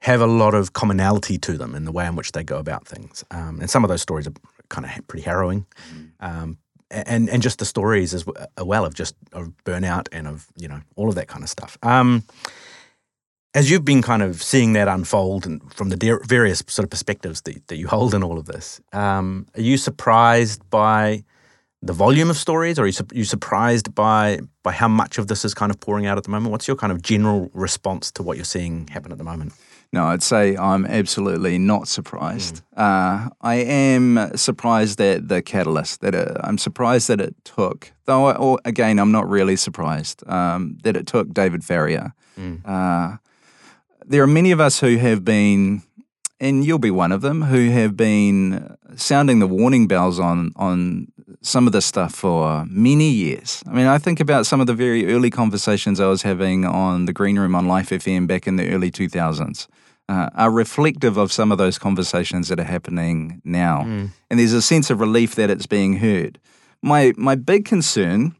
have 0.00 0.20
a 0.20 0.26
lot 0.26 0.54
of 0.54 0.72
commonality 0.74 1.38
to 1.38 1.56
them 1.56 1.74
in 1.74 1.84
the 1.84 1.92
way 1.92 2.06
in 2.06 2.16
which 2.16 2.32
they 2.32 2.44
go 2.44 2.58
about 2.58 2.86
things. 2.86 3.24
Um, 3.30 3.60
and 3.60 3.70
some 3.70 3.82
of 3.82 3.88
those 3.88 4.02
stories 4.02 4.26
are 4.26 4.34
kind 4.68 4.84
of 4.84 5.08
pretty 5.08 5.24
harrowing. 5.24 5.66
Um, 6.20 6.58
and 6.90 7.28
and 7.28 7.42
just 7.42 7.58
the 7.58 7.64
stories 7.64 8.14
as 8.14 8.24
well 8.58 8.84
of 8.84 8.94
just 8.94 9.14
of 9.32 9.52
burnout 9.64 10.08
and 10.12 10.28
of 10.28 10.46
you 10.56 10.68
know 10.68 10.80
all 10.96 11.08
of 11.08 11.14
that 11.14 11.28
kind 11.28 11.42
of 11.42 11.50
stuff. 11.50 11.78
Um, 11.82 12.22
as 13.56 13.70
you've 13.70 13.86
been 13.86 14.02
kind 14.02 14.22
of 14.22 14.42
seeing 14.42 14.74
that 14.74 14.86
unfold 14.86 15.46
and 15.46 15.72
from 15.72 15.88
the 15.88 16.20
various 16.24 16.62
sort 16.66 16.84
of 16.84 16.90
perspectives 16.90 17.40
that, 17.40 17.66
that 17.68 17.76
you 17.76 17.88
hold 17.88 18.12
in 18.12 18.22
all 18.22 18.38
of 18.38 18.44
this, 18.44 18.82
um, 18.92 19.46
are 19.56 19.62
you 19.62 19.78
surprised 19.78 20.60
by 20.68 21.24
the 21.80 21.94
volume 21.94 22.28
of 22.28 22.36
stories, 22.36 22.78
or 22.78 22.82
are 22.82 22.86
you, 22.86 22.92
su- 22.92 23.06
you 23.14 23.24
surprised 23.24 23.94
by 23.94 24.40
by 24.62 24.72
how 24.72 24.88
much 24.88 25.16
of 25.18 25.28
this 25.28 25.44
is 25.44 25.54
kind 25.54 25.70
of 25.70 25.80
pouring 25.80 26.04
out 26.04 26.18
at 26.18 26.24
the 26.24 26.30
moment? 26.30 26.50
What's 26.52 26.68
your 26.68 26.76
kind 26.76 26.92
of 26.92 27.00
general 27.00 27.50
response 27.54 28.10
to 28.12 28.22
what 28.22 28.36
you're 28.36 28.44
seeing 28.44 28.88
happen 28.88 29.10
at 29.10 29.18
the 29.18 29.24
moment? 29.24 29.54
No, 29.90 30.04
I'd 30.06 30.22
say 30.22 30.56
I'm 30.56 30.84
absolutely 30.84 31.58
not 31.58 31.88
surprised. 31.88 32.62
Mm. 32.76 32.82
Uh, 32.82 33.30
I 33.40 33.54
am 33.54 34.36
surprised 34.36 35.00
at 35.00 35.28
the 35.28 35.40
catalyst. 35.40 36.02
That 36.02 36.14
it, 36.14 36.36
I'm 36.40 36.58
surprised 36.58 37.08
that 37.08 37.20
it 37.20 37.34
took, 37.44 37.92
though. 38.04 38.26
I, 38.26 38.36
or 38.36 38.58
again, 38.66 38.98
I'm 38.98 39.12
not 39.12 39.26
really 39.28 39.56
surprised 39.56 40.28
um, 40.28 40.76
that 40.82 40.96
it 40.96 41.06
took 41.06 41.32
David 41.32 41.64
Farrier. 41.64 42.12
Mm. 42.38 42.60
Uh, 42.66 43.16
there 44.06 44.22
are 44.22 44.28
many 44.28 44.52
of 44.52 44.60
us 44.60 44.80
who 44.80 44.96
have 44.96 45.24
been 45.24 45.82
and 46.38 46.64
you'll 46.64 46.78
be 46.78 46.90
one 46.90 47.12
of 47.12 47.22
them 47.22 47.42
who 47.42 47.70
have 47.70 47.96
been 47.96 48.76
sounding 48.94 49.38
the 49.38 49.46
warning 49.46 49.86
bells 49.86 50.20
on 50.20 50.52
on 50.56 51.08
some 51.42 51.66
of 51.66 51.72
this 51.72 51.86
stuff 51.86 52.14
for 52.14 52.64
many 52.68 53.08
years. 53.08 53.62
I 53.66 53.72
mean, 53.72 53.86
I 53.86 53.98
think 53.98 54.20
about 54.20 54.46
some 54.46 54.60
of 54.60 54.66
the 54.66 54.74
very 54.74 55.12
early 55.12 55.30
conversations 55.30 56.00
I 56.00 56.06
was 56.06 56.22
having 56.22 56.64
on 56.64 57.06
the 57.06 57.12
Green 57.12 57.38
Room 57.38 57.54
on 57.54 57.68
Life 57.68 57.90
FM 57.90 58.26
back 58.26 58.46
in 58.46 58.56
the 58.56 58.68
early 58.70 58.90
2000s. 58.90 59.66
Uh, 60.08 60.30
are 60.36 60.52
reflective 60.52 61.16
of 61.16 61.32
some 61.32 61.50
of 61.50 61.58
those 61.58 61.78
conversations 61.78 62.46
that 62.46 62.60
are 62.60 62.64
happening 62.64 63.42
now. 63.44 63.82
Mm. 63.82 64.10
And 64.30 64.38
there's 64.38 64.52
a 64.52 64.62
sense 64.62 64.88
of 64.88 65.00
relief 65.00 65.34
that 65.34 65.50
it's 65.50 65.66
being 65.66 65.96
heard. 65.96 66.38
My 66.80 67.12
my 67.16 67.34
big 67.34 67.64
concern 67.64 68.36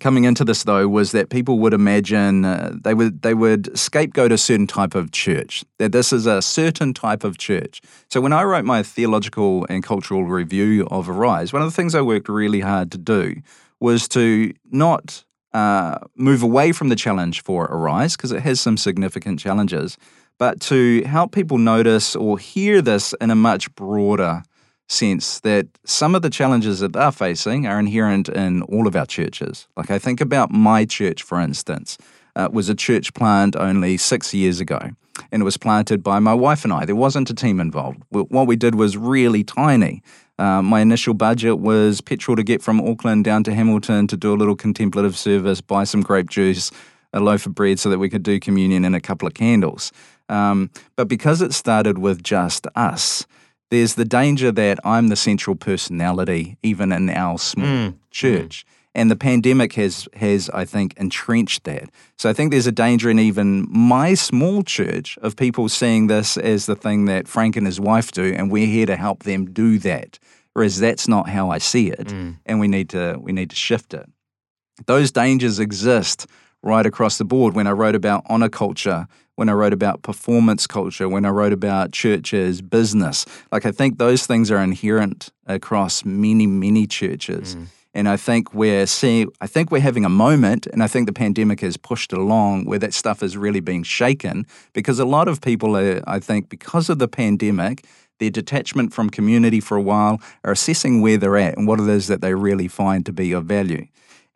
coming 0.00 0.24
into 0.24 0.44
this 0.44 0.64
though 0.64 0.88
was 0.88 1.12
that 1.12 1.28
people 1.28 1.58
would 1.58 1.74
imagine 1.74 2.44
uh, 2.44 2.72
they 2.82 2.94
would 2.94 3.22
they 3.22 3.34
would 3.34 3.76
scapegoat 3.76 4.32
a 4.32 4.38
certain 4.38 4.66
type 4.66 4.94
of 4.94 5.10
church 5.12 5.64
that 5.78 5.92
this 5.92 6.12
is 6.12 6.26
a 6.26 6.40
certain 6.40 6.94
type 6.94 7.24
of 7.24 7.38
church. 7.38 7.80
So 8.08 8.20
when 8.20 8.32
i 8.32 8.42
wrote 8.42 8.64
my 8.64 8.82
theological 8.82 9.66
and 9.68 9.82
cultural 9.82 10.24
review 10.24 10.86
of 10.90 11.08
arise 11.08 11.52
one 11.52 11.62
of 11.62 11.68
the 11.68 11.74
things 11.74 11.94
i 11.94 12.00
worked 12.00 12.28
really 12.28 12.60
hard 12.60 12.92
to 12.92 12.98
do 12.98 13.36
was 13.80 14.08
to 14.08 14.52
not 14.70 15.24
uh, 15.54 15.98
move 16.14 16.42
away 16.42 16.72
from 16.72 16.88
the 16.88 16.96
challenge 16.96 17.42
for 17.42 17.64
arise 17.64 18.16
because 18.16 18.32
it 18.32 18.42
has 18.42 18.60
some 18.60 18.76
significant 18.76 19.40
challenges 19.40 19.96
but 20.38 20.60
to 20.60 21.02
help 21.02 21.32
people 21.32 21.58
notice 21.58 22.14
or 22.14 22.38
hear 22.38 22.80
this 22.80 23.14
in 23.20 23.30
a 23.30 23.34
much 23.34 23.74
broader 23.74 24.42
sense 24.88 25.40
that 25.40 25.66
some 25.84 26.14
of 26.14 26.22
the 26.22 26.30
challenges 26.30 26.80
that 26.80 26.94
they're 26.94 27.12
facing 27.12 27.66
are 27.66 27.78
inherent 27.78 28.28
in 28.28 28.62
all 28.62 28.86
of 28.86 28.96
our 28.96 29.06
churches. 29.06 29.68
Like 29.76 29.90
I 29.90 29.98
think 29.98 30.20
about 30.20 30.50
my 30.50 30.84
church, 30.84 31.22
for 31.22 31.40
instance, 31.40 31.98
uh, 32.34 32.48
was 32.52 32.68
a 32.68 32.74
church 32.74 33.14
plant 33.14 33.54
only 33.56 33.96
six 33.96 34.32
years 34.32 34.60
ago, 34.60 34.78
and 35.30 35.42
it 35.42 35.44
was 35.44 35.56
planted 35.56 36.02
by 36.02 36.18
my 36.18 36.34
wife 36.34 36.64
and 36.64 36.72
I. 36.72 36.84
There 36.84 36.96
wasn't 36.96 37.30
a 37.30 37.34
team 37.34 37.60
involved. 37.60 38.02
What 38.10 38.46
we 38.46 38.56
did 38.56 38.74
was 38.74 38.96
really 38.96 39.44
tiny. 39.44 40.02
Uh, 40.38 40.62
my 40.62 40.80
initial 40.80 41.14
budget 41.14 41.58
was 41.58 42.00
petrol 42.00 42.36
to 42.36 42.44
get 42.44 42.62
from 42.62 42.80
Auckland 42.80 43.24
down 43.24 43.42
to 43.44 43.54
Hamilton 43.54 44.06
to 44.06 44.16
do 44.16 44.32
a 44.32 44.36
little 44.36 44.54
contemplative 44.54 45.16
service, 45.16 45.60
buy 45.60 45.84
some 45.84 46.00
grape 46.00 46.30
juice, 46.30 46.70
a 47.12 47.20
loaf 47.20 47.44
of 47.46 47.54
bread 47.54 47.78
so 47.80 47.90
that 47.90 47.98
we 47.98 48.08
could 48.08 48.22
do 48.22 48.38
communion 48.38 48.84
and 48.84 48.94
a 48.94 49.00
couple 49.00 49.26
of 49.26 49.34
candles. 49.34 49.90
Um, 50.28 50.70
but 50.94 51.08
because 51.08 51.42
it 51.42 51.54
started 51.54 51.98
with 51.98 52.22
just 52.22 52.66
us, 52.76 53.26
there's 53.70 53.94
the 53.94 54.04
danger 54.04 54.50
that 54.52 54.78
I'm 54.84 55.08
the 55.08 55.16
central 55.16 55.56
personality, 55.56 56.56
even 56.62 56.92
in 56.92 57.10
our 57.10 57.38
small 57.38 57.66
mm. 57.66 57.94
church. 58.10 58.64
Mm. 58.64 58.74
And 58.94 59.10
the 59.10 59.16
pandemic 59.16 59.74
has, 59.74 60.08
has, 60.14 60.50
I 60.50 60.64
think, 60.64 60.94
entrenched 60.96 61.64
that. 61.64 61.90
So 62.16 62.28
I 62.28 62.32
think 62.32 62.50
there's 62.50 62.66
a 62.66 62.72
danger 62.72 63.10
in 63.10 63.18
even 63.18 63.66
my 63.70 64.14
small 64.14 64.62
church 64.62 65.16
of 65.18 65.36
people 65.36 65.68
seeing 65.68 66.08
this 66.08 66.36
as 66.36 66.66
the 66.66 66.74
thing 66.74 67.04
that 67.04 67.28
Frank 67.28 67.56
and 67.56 67.66
his 67.66 67.78
wife 67.78 68.10
do, 68.10 68.34
and 68.34 68.50
we're 68.50 68.66
here 68.66 68.86
to 68.86 68.96
help 68.96 69.22
them 69.22 69.52
do 69.52 69.78
that. 69.80 70.18
Whereas 70.54 70.80
that's 70.80 71.06
not 71.06 71.28
how 71.28 71.50
I 71.50 71.58
see 71.58 71.90
it, 71.90 72.08
mm. 72.08 72.36
and 72.44 72.58
we 72.58 72.66
need 72.66 72.88
to 72.88 73.16
we 73.20 73.30
need 73.30 73.50
to 73.50 73.56
shift 73.56 73.94
it. 73.94 74.10
Those 74.86 75.12
dangers 75.12 75.60
exist 75.60 76.26
right 76.68 76.86
across 76.86 77.18
the 77.18 77.24
board. 77.24 77.54
When 77.54 77.66
I 77.66 77.72
wrote 77.72 77.94
about 77.94 78.22
honor 78.26 78.48
culture, 78.48 79.06
when 79.36 79.48
I 79.48 79.52
wrote 79.52 79.72
about 79.72 80.02
performance 80.02 80.66
culture, 80.66 81.08
when 81.08 81.24
I 81.24 81.30
wrote 81.30 81.52
about 81.52 81.92
churches, 81.92 82.60
business. 82.60 83.24
Like, 83.52 83.64
I 83.66 83.72
think 83.72 83.98
those 83.98 84.26
things 84.26 84.50
are 84.50 84.58
inherent 84.58 85.30
across 85.46 86.04
many, 86.04 86.46
many 86.46 86.86
churches. 86.86 87.54
Mm. 87.54 87.66
And 87.94 88.08
I 88.08 88.16
think 88.16 88.52
we're 88.52 88.86
seeing, 88.86 89.30
I 89.40 89.46
think 89.46 89.70
we're 89.70 89.80
having 89.80 90.04
a 90.04 90.08
moment, 90.10 90.66
and 90.66 90.82
I 90.82 90.88
think 90.88 91.06
the 91.06 91.12
pandemic 91.12 91.60
has 91.60 91.76
pushed 91.76 92.12
along 92.12 92.64
where 92.66 92.78
that 92.80 92.94
stuff 92.94 93.22
is 93.22 93.36
really 93.36 93.60
being 93.60 93.82
shaken 93.82 94.46
because 94.72 94.98
a 94.98 95.04
lot 95.04 95.26
of 95.26 95.40
people 95.40 95.76
are, 95.76 96.02
I 96.06 96.20
think, 96.20 96.48
because 96.48 96.90
of 96.90 96.98
the 96.98 97.08
pandemic, 97.08 97.84
their 98.18 98.30
detachment 98.30 98.92
from 98.92 99.08
community 99.08 99.60
for 99.60 99.76
a 99.76 99.82
while 99.82 100.20
are 100.44 100.52
assessing 100.52 101.00
where 101.00 101.16
they're 101.16 101.36
at 101.36 101.56
and 101.56 101.66
what 101.66 101.80
it 101.80 101.88
is 101.88 102.08
that 102.08 102.20
they 102.20 102.34
really 102.34 102.68
find 102.68 103.06
to 103.06 103.12
be 103.12 103.32
of 103.32 103.44
value. 103.44 103.86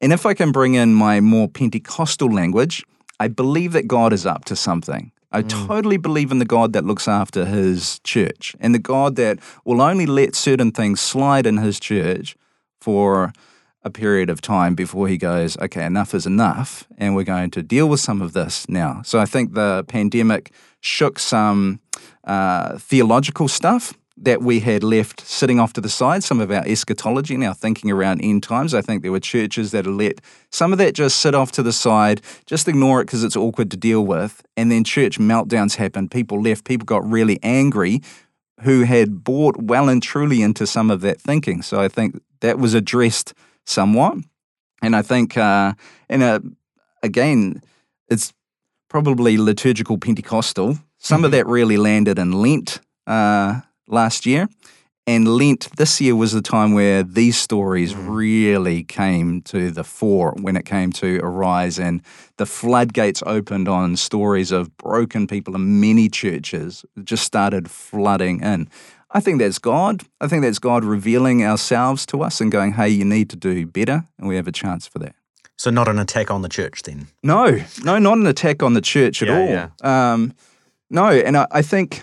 And 0.02 0.12
if 0.12 0.26
I 0.26 0.34
can 0.34 0.50
bring 0.50 0.74
in 0.74 0.94
my 0.94 1.20
more 1.20 1.48
Pentecostal 1.48 2.28
language, 2.28 2.84
I 3.20 3.28
believe 3.28 3.72
that 3.72 3.86
God 3.86 4.12
is 4.12 4.26
up 4.26 4.44
to 4.46 4.56
something. 4.56 5.12
I 5.30 5.42
mm. 5.42 5.66
totally 5.68 5.96
believe 5.96 6.32
in 6.32 6.40
the 6.40 6.44
God 6.44 6.72
that 6.72 6.84
looks 6.84 7.06
after 7.06 7.44
his 7.44 8.00
church 8.00 8.56
and 8.58 8.74
the 8.74 8.80
God 8.80 9.14
that 9.14 9.38
will 9.64 9.80
only 9.80 10.06
let 10.06 10.34
certain 10.34 10.72
things 10.72 11.00
slide 11.00 11.46
in 11.46 11.58
his 11.58 11.78
church 11.78 12.36
for 12.80 13.32
a 13.84 13.90
period 13.90 14.28
of 14.28 14.40
time 14.40 14.74
before 14.74 15.06
he 15.06 15.16
goes, 15.16 15.56
okay, 15.58 15.84
enough 15.84 16.14
is 16.14 16.26
enough, 16.26 16.86
and 16.98 17.14
we're 17.14 17.24
going 17.24 17.50
to 17.50 17.62
deal 17.62 17.88
with 17.88 18.00
some 18.00 18.20
of 18.20 18.32
this 18.32 18.68
now. 18.68 19.02
So 19.04 19.20
I 19.20 19.24
think 19.24 19.54
the 19.54 19.84
pandemic 19.88 20.52
shook 20.80 21.18
some 21.20 21.80
uh, 22.24 22.78
theological 22.78 23.46
stuff 23.48 23.94
that 24.22 24.40
we 24.40 24.60
had 24.60 24.84
left 24.84 25.20
sitting 25.20 25.58
off 25.58 25.72
to 25.72 25.80
the 25.80 25.88
side, 25.88 26.22
some 26.22 26.40
of 26.40 26.50
our 26.50 26.64
eschatology 26.64 27.34
and 27.34 27.42
our 27.42 27.54
thinking 27.54 27.90
around 27.90 28.20
end 28.20 28.42
times. 28.42 28.72
I 28.72 28.80
think 28.80 29.02
there 29.02 29.10
were 29.10 29.20
churches 29.20 29.72
that 29.72 29.84
had 29.84 29.94
let 29.94 30.20
some 30.50 30.72
of 30.72 30.78
that 30.78 30.94
just 30.94 31.18
sit 31.18 31.34
off 31.34 31.50
to 31.52 31.62
the 31.62 31.72
side, 31.72 32.20
just 32.46 32.68
ignore 32.68 33.00
it 33.00 33.06
because 33.06 33.24
it's 33.24 33.36
awkward 33.36 33.70
to 33.72 33.76
deal 33.76 34.06
with. 34.06 34.42
And 34.56 34.70
then 34.70 34.84
church 34.84 35.18
meltdowns 35.18 35.74
happened. 35.74 36.12
People 36.12 36.40
left, 36.40 36.64
people 36.64 36.84
got 36.84 37.04
really 37.08 37.40
angry 37.42 38.00
who 38.60 38.84
had 38.84 39.24
bought 39.24 39.60
well 39.60 39.88
and 39.88 40.00
truly 40.00 40.40
into 40.40 40.68
some 40.68 40.90
of 40.90 41.00
that 41.00 41.20
thinking. 41.20 41.62
So 41.62 41.80
I 41.80 41.88
think 41.88 42.22
that 42.40 42.58
was 42.58 42.74
addressed 42.74 43.34
somewhat. 43.66 44.18
And 44.82 44.94
I 44.94 45.02
think, 45.02 45.36
uh, 45.36 45.74
and 46.08 46.22
uh, 46.22 46.40
again, 47.02 47.60
it's 48.08 48.32
probably 48.88 49.36
liturgical 49.36 49.98
Pentecostal. 49.98 50.78
Some 50.98 51.18
mm-hmm. 51.18 51.24
of 51.24 51.30
that 51.32 51.46
really 51.46 51.76
landed 51.76 52.20
in 52.20 52.32
Lent. 52.32 52.80
Uh, 53.04 53.62
last 53.86 54.26
year. 54.26 54.48
And 55.04 55.26
Lent 55.26 55.68
this 55.76 56.00
year 56.00 56.14
was 56.14 56.30
the 56.30 56.40
time 56.40 56.74
where 56.74 57.02
these 57.02 57.36
stories 57.36 57.92
mm. 57.92 58.08
really 58.08 58.84
came 58.84 59.42
to 59.42 59.72
the 59.72 59.82
fore 59.82 60.32
when 60.40 60.56
it 60.56 60.64
came 60.64 60.92
to 60.92 61.18
Arise, 61.24 61.80
and 61.80 62.02
the 62.36 62.46
floodgates 62.46 63.20
opened 63.26 63.66
on 63.68 63.96
stories 63.96 64.52
of 64.52 64.76
broken 64.76 65.26
people 65.26 65.56
in 65.56 65.80
many 65.80 66.08
churches, 66.08 66.84
just 67.02 67.24
started 67.24 67.68
flooding 67.68 68.42
in. 68.42 68.68
I 69.10 69.18
think 69.18 69.40
that's 69.40 69.58
God. 69.58 70.02
I 70.20 70.28
think 70.28 70.42
that's 70.44 70.60
God 70.60 70.84
revealing 70.84 71.44
ourselves 71.44 72.06
to 72.06 72.22
us 72.22 72.40
and 72.40 72.52
going, 72.52 72.74
hey, 72.74 72.88
you 72.88 73.04
need 73.04 73.28
to 73.30 73.36
do 73.36 73.66
better. 73.66 74.04
And 74.18 74.28
we 74.28 74.36
have 74.36 74.46
a 74.46 74.52
chance 74.52 74.86
for 74.86 75.00
that. 75.00 75.16
So, 75.58 75.70
not 75.70 75.88
an 75.88 75.98
attack 75.98 76.30
on 76.30 76.42
the 76.42 76.48
church 76.48 76.82
then? 76.82 77.08
No, 77.24 77.58
no, 77.84 77.98
not 77.98 78.18
an 78.18 78.26
attack 78.26 78.62
on 78.62 78.74
the 78.74 78.80
church 78.80 79.20
at 79.20 79.28
Yeah, 79.28 79.38
all. 79.38 79.48
yeah. 79.48 80.12
Um, 80.12 80.32
no, 80.90 81.08
and 81.08 81.36
I, 81.36 81.46
I 81.50 81.62
think. 81.62 82.02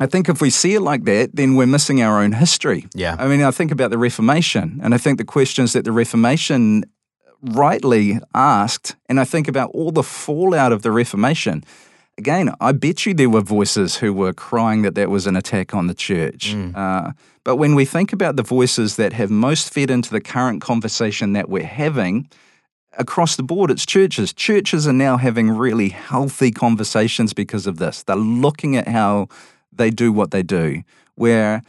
I 0.00 0.06
think 0.06 0.28
if 0.28 0.40
we 0.40 0.50
see 0.50 0.74
it 0.74 0.80
like 0.80 1.04
that, 1.04 1.36
then 1.36 1.56
we're 1.56 1.66
missing 1.66 2.02
our 2.02 2.22
own 2.22 2.32
history. 2.32 2.86
Yeah. 2.94 3.16
I 3.18 3.28
mean, 3.28 3.42
I 3.42 3.50
think 3.50 3.70
about 3.70 3.90
the 3.90 3.98
Reformation, 3.98 4.80
and 4.82 4.94
I 4.94 4.98
think 4.98 5.18
the 5.18 5.24
questions 5.24 5.74
that 5.74 5.84
the 5.84 5.92
Reformation 5.92 6.84
rightly 7.42 8.18
asked, 8.34 8.96
and 9.08 9.20
I 9.20 9.24
think 9.24 9.46
about 9.46 9.70
all 9.70 9.92
the 9.92 10.02
fallout 10.02 10.72
of 10.72 10.82
the 10.82 10.90
Reformation. 10.90 11.62
Again, 12.18 12.52
I 12.60 12.72
bet 12.72 13.06
you 13.06 13.14
there 13.14 13.30
were 13.30 13.40
voices 13.40 13.96
who 13.96 14.12
were 14.12 14.32
crying 14.32 14.82
that 14.82 14.94
that 14.94 15.10
was 15.10 15.26
an 15.26 15.36
attack 15.36 15.74
on 15.74 15.86
the 15.86 15.94
church. 15.94 16.54
Uh, 16.74 17.12
but 17.44 17.56
when 17.56 17.74
we 17.74 17.84
think 17.84 18.12
about 18.12 18.36
the 18.36 18.42
voices 18.42 18.96
that 18.96 19.12
have 19.12 19.30
most 19.30 19.72
fed 19.72 19.90
into 19.90 20.10
the 20.10 20.20
current 20.20 20.60
conversation 20.60 21.32
that 21.34 21.48
we're 21.48 21.62
having, 21.62 22.28
across 22.98 23.36
the 23.36 23.42
board, 23.42 23.70
it's 23.70 23.86
churches. 23.86 24.32
Churches 24.32 24.86
are 24.86 24.92
now 24.92 25.16
having 25.16 25.50
really 25.50 25.90
healthy 25.90 26.50
conversations 26.50 27.32
because 27.32 27.66
of 27.66 27.78
this. 27.78 28.02
They're 28.02 28.16
looking 28.16 28.76
at 28.76 28.88
how 28.88 29.28
they 29.72 29.90
do 29.90 30.12
what 30.12 30.30
they 30.30 30.42
do. 30.42 30.82
We're 31.16 31.62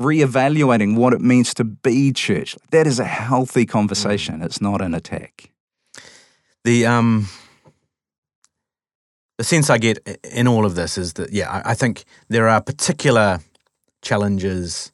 reevaluating 0.00 0.96
what 0.96 1.12
it 1.12 1.20
means 1.20 1.54
to 1.54 1.64
be 1.64 2.12
church. 2.12 2.56
That 2.70 2.86
is 2.86 2.98
a 2.98 3.04
healthy 3.04 3.66
conversation. 3.66 4.42
It's 4.42 4.60
not 4.60 4.80
an 4.80 4.94
attack. 4.94 5.50
The 6.64 6.86
um 6.86 7.28
the 9.38 9.44
sense 9.44 9.70
I 9.70 9.78
get 9.78 9.98
in 10.32 10.46
all 10.46 10.64
of 10.64 10.74
this 10.74 10.96
is 10.98 11.14
that 11.14 11.32
yeah, 11.32 11.50
I, 11.50 11.72
I 11.72 11.74
think 11.74 12.04
there 12.28 12.48
are 12.48 12.60
particular 12.60 13.40
challenges, 14.02 14.92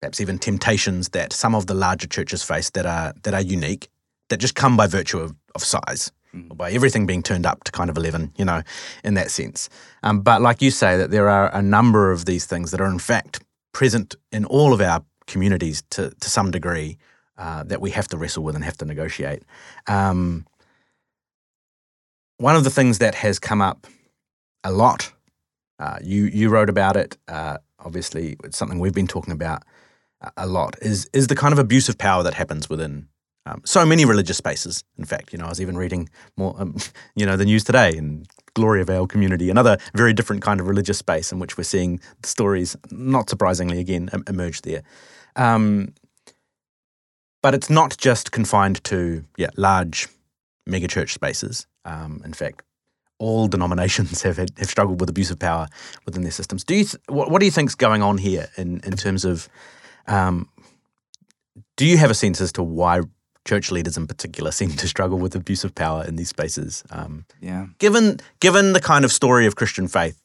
perhaps 0.00 0.20
even 0.20 0.38
temptations 0.38 1.10
that 1.10 1.32
some 1.32 1.54
of 1.54 1.66
the 1.66 1.74
larger 1.74 2.06
churches 2.06 2.42
face 2.42 2.70
that 2.70 2.86
are 2.86 3.12
that 3.22 3.34
are 3.34 3.42
unique, 3.42 3.88
that 4.28 4.38
just 4.38 4.54
come 4.54 4.76
by 4.76 4.86
virtue 4.86 5.18
of, 5.18 5.34
of 5.54 5.64
size. 5.64 6.12
Or 6.50 6.56
by 6.56 6.72
everything 6.72 7.06
being 7.06 7.22
turned 7.22 7.46
up 7.46 7.64
to 7.64 7.72
kind 7.72 7.90
of 7.90 7.96
11, 7.96 8.32
you 8.36 8.44
know, 8.44 8.62
in 9.02 9.14
that 9.14 9.30
sense. 9.30 9.68
Um, 10.02 10.20
but 10.20 10.42
like 10.42 10.62
you 10.62 10.70
say, 10.70 10.96
that 10.96 11.10
there 11.10 11.28
are 11.28 11.54
a 11.54 11.62
number 11.62 12.10
of 12.10 12.24
these 12.24 12.46
things 12.46 12.70
that 12.70 12.80
are 12.80 12.90
in 12.90 12.98
fact 12.98 13.42
present 13.72 14.14
in 14.32 14.44
all 14.44 14.72
of 14.72 14.80
our 14.80 15.04
communities 15.26 15.82
to, 15.90 16.10
to 16.20 16.30
some 16.30 16.50
degree 16.50 16.98
uh, 17.36 17.64
that 17.64 17.80
we 17.80 17.90
have 17.90 18.08
to 18.08 18.16
wrestle 18.16 18.42
with 18.42 18.54
and 18.54 18.64
have 18.64 18.76
to 18.78 18.84
negotiate. 18.84 19.42
Um, 19.86 20.46
one 22.38 22.56
of 22.56 22.64
the 22.64 22.70
things 22.70 22.98
that 22.98 23.14
has 23.14 23.38
come 23.38 23.60
up 23.60 23.86
a 24.62 24.72
lot, 24.72 25.12
uh, 25.78 25.98
you 26.02 26.24
you 26.24 26.48
wrote 26.48 26.68
about 26.68 26.96
it. 26.96 27.16
Uh, 27.28 27.58
obviously, 27.78 28.36
it's 28.44 28.56
something 28.56 28.78
we've 28.78 28.94
been 28.94 29.06
talking 29.06 29.32
about 29.32 29.62
a 30.36 30.46
lot. 30.46 30.76
Is 30.80 31.08
is 31.12 31.26
the 31.26 31.36
kind 31.36 31.52
of 31.52 31.58
abuse 31.58 31.88
of 31.88 31.98
power 31.98 32.22
that 32.22 32.34
happens 32.34 32.68
within 32.68 33.08
um, 33.46 33.60
so 33.64 33.84
many 33.84 34.04
religious 34.04 34.36
spaces. 34.36 34.84
In 34.98 35.04
fact, 35.04 35.32
you 35.32 35.38
know, 35.38 35.46
I 35.46 35.48
was 35.48 35.60
even 35.60 35.76
reading 35.76 36.08
more, 36.36 36.54
um, 36.58 36.76
you 37.14 37.26
know, 37.26 37.36
the 37.36 37.44
news 37.44 37.64
today 37.64 37.96
and 37.96 38.26
Gloriavale 38.54 39.08
community, 39.08 39.50
another 39.50 39.78
very 39.94 40.12
different 40.12 40.42
kind 40.42 40.60
of 40.60 40.68
religious 40.68 40.98
space 40.98 41.32
in 41.32 41.38
which 41.38 41.58
we're 41.58 41.64
seeing 41.64 42.00
the 42.22 42.28
stories, 42.28 42.76
not 42.90 43.28
surprisingly, 43.28 43.80
again 43.80 44.08
emerge 44.28 44.62
there. 44.62 44.82
Um, 45.36 45.92
but 47.42 47.54
it's 47.54 47.68
not 47.68 47.96
just 47.98 48.32
confined 48.32 48.82
to 48.84 49.24
yeah 49.36 49.50
large 49.56 50.08
megachurch 50.68 51.10
spaces. 51.10 51.66
Um, 51.84 52.22
in 52.24 52.32
fact, 52.32 52.62
all 53.18 53.48
denominations 53.48 54.22
have 54.26 54.38
had, 54.38 54.52
have 54.56 54.70
struggled 54.70 55.00
with 55.00 55.10
abuse 55.10 55.30
of 55.30 55.38
power 55.38 55.68
within 56.06 56.22
their 56.22 56.32
systems. 56.32 56.64
Do 56.64 56.74
you 56.74 56.84
th- 56.84 57.02
what, 57.08 57.30
what 57.30 57.40
do 57.40 57.44
you 57.44 57.52
think's 57.52 57.74
going 57.74 58.02
on 58.02 58.18
here 58.18 58.48
in 58.56 58.80
in 58.84 58.96
terms 58.96 59.24
of 59.24 59.48
um, 60.06 60.48
do 61.76 61.84
you 61.86 61.98
have 61.98 62.10
a 62.10 62.14
sense 62.14 62.40
as 62.40 62.52
to 62.52 62.62
why 62.62 63.00
church 63.44 63.70
leaders 63.70 63.96
in 63.96 64.06
particular 64.06 64.50
seem 64.60 64.70
to 64.70 64.86
struggle 64.88 65.18
with 65.18 65.34
abuse 65.34 65.64
of 65.64 65.74
power 65.74 66.04
in 66.04 66.16
these 66.16 66.28
spaces? 66.28 66.82
Um, 66.90 67.24
Yeah. 67.40 67.66
given 67.78 68.18
given 68.40 68.72
the 68.72 68.80
kind 68.80 69.04
of 69.04 69.12
story 69.12 69.46
of 69.46 69.54
Christian 69.56 69.88
faith 69.88 70.20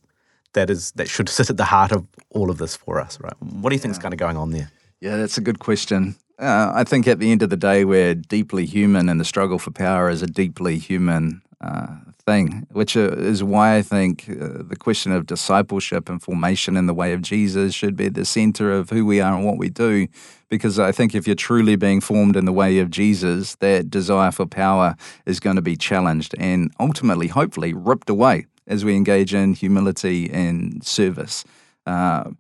that 0.53 0.69
is 0.69 0.91
that 0.95 1.08
should 1.10 1.29
sit 1.38 1.49
at 1.49 1.58
the 1.58 1.65
heart 1.65 1.91
of 1.91 2.05
all 2.29 2.49
of 2.49 2.58
this 2.58 2.75
for 2.75 2.99
us, 2.99 3.19
right? 3.19 3.34
What 3.39 3.69
do 3.69 3.75
you 3.75 3.79
think's 3.82 3.99
kind 3.99 4.13
of 4.13 4.19
going 4.19 4.38
on 4.38 4.51
there? 4.51 4.71
Yeah, 5.01 5.17
that's 5.17 5.38
a 5.38 5.41
good 5.41 5.60
question. 5.60 6.15
Uh, 6.38 6.71
I 6.73 6.84
think 6.86 7.08
at 7.08 7.19
the 7.19 7.32
end 7.32 7.41
of 7.43 7.49
the 7.49 7.58
day, 7.58 7.84
we're 7.86 8.15
deeply 8.15 8.65
human, 8.65 9.10
and 9.10 9.19
the 9.19 9.25
struggle 9.25 9.60
for 9.60 9.71
power 9.71 10.10
is 10.10 10.21
a 10.21 10.27
deeply 10.27 10.77
human 10.77 11.41
uh, 11.62 11.88
thing, 12.26 12.67
which 12.72 12.95
uh, 12.95 13.12
is 13.17 13.43
why 13.43 13.78
I 13.78 13.82
think 13.82 14.30
uh, 14.30 14.63
the 14.63 14.78
question 14.80 15.12
of 15.12 15.26
discipleship 15.26 16.10
and 16.10 16.22
formation 16.22 16.78
in 16.78 16.86
the 16.86 16.93
way 16.93 17.13
of 17.13 17.22
Jesus 17.22 17.74
should 17.74 17.95
be 17.95 18.06
at 18.06 18.13
the 18.13 18.26
center 18.26 18.72
of 18.72 18.89
who 18.89 19.06
we 19.06 19.19
are 19.19 19.36
and 19.36 19.45
what 19.45 19.58
we 19.58 19.69
do. 19.69 20.08
Because 20.50 20.80
I 20.80 20.91
think 20.91 21.13
if 21.13 21.28
you're 21.28 21.36
truly 21.36 21.76
being 21.76 22.02
formed 22.02 22.36
in 22.36 22.45
the 22.45 22.54
way 22.54 22.80
of 22.80 22.89
Jesus, 22.89 23.56
that 23.58 23.89
desire 23.89 24.32
for 24.32 24.45
power 24.45 24.95
is 25.26 25.39
going 25.39 25.58
to 25.58 25.62
be 25.62 25.76
challenged 25.76 26.34
and 26.39 26.72
ultimately, 26.80 27.28
hopefully, 27.28 27.74
ripped 27.74 28.10
away 28.10 28.45
as 28.65 28.86
we 28.86 28.95
engage 28.95 29.34
in 29.34 29.54
humility 29.54 30.30
and 30.32 30.84
service. 30.84 31.43
Uh, 31.86 32.32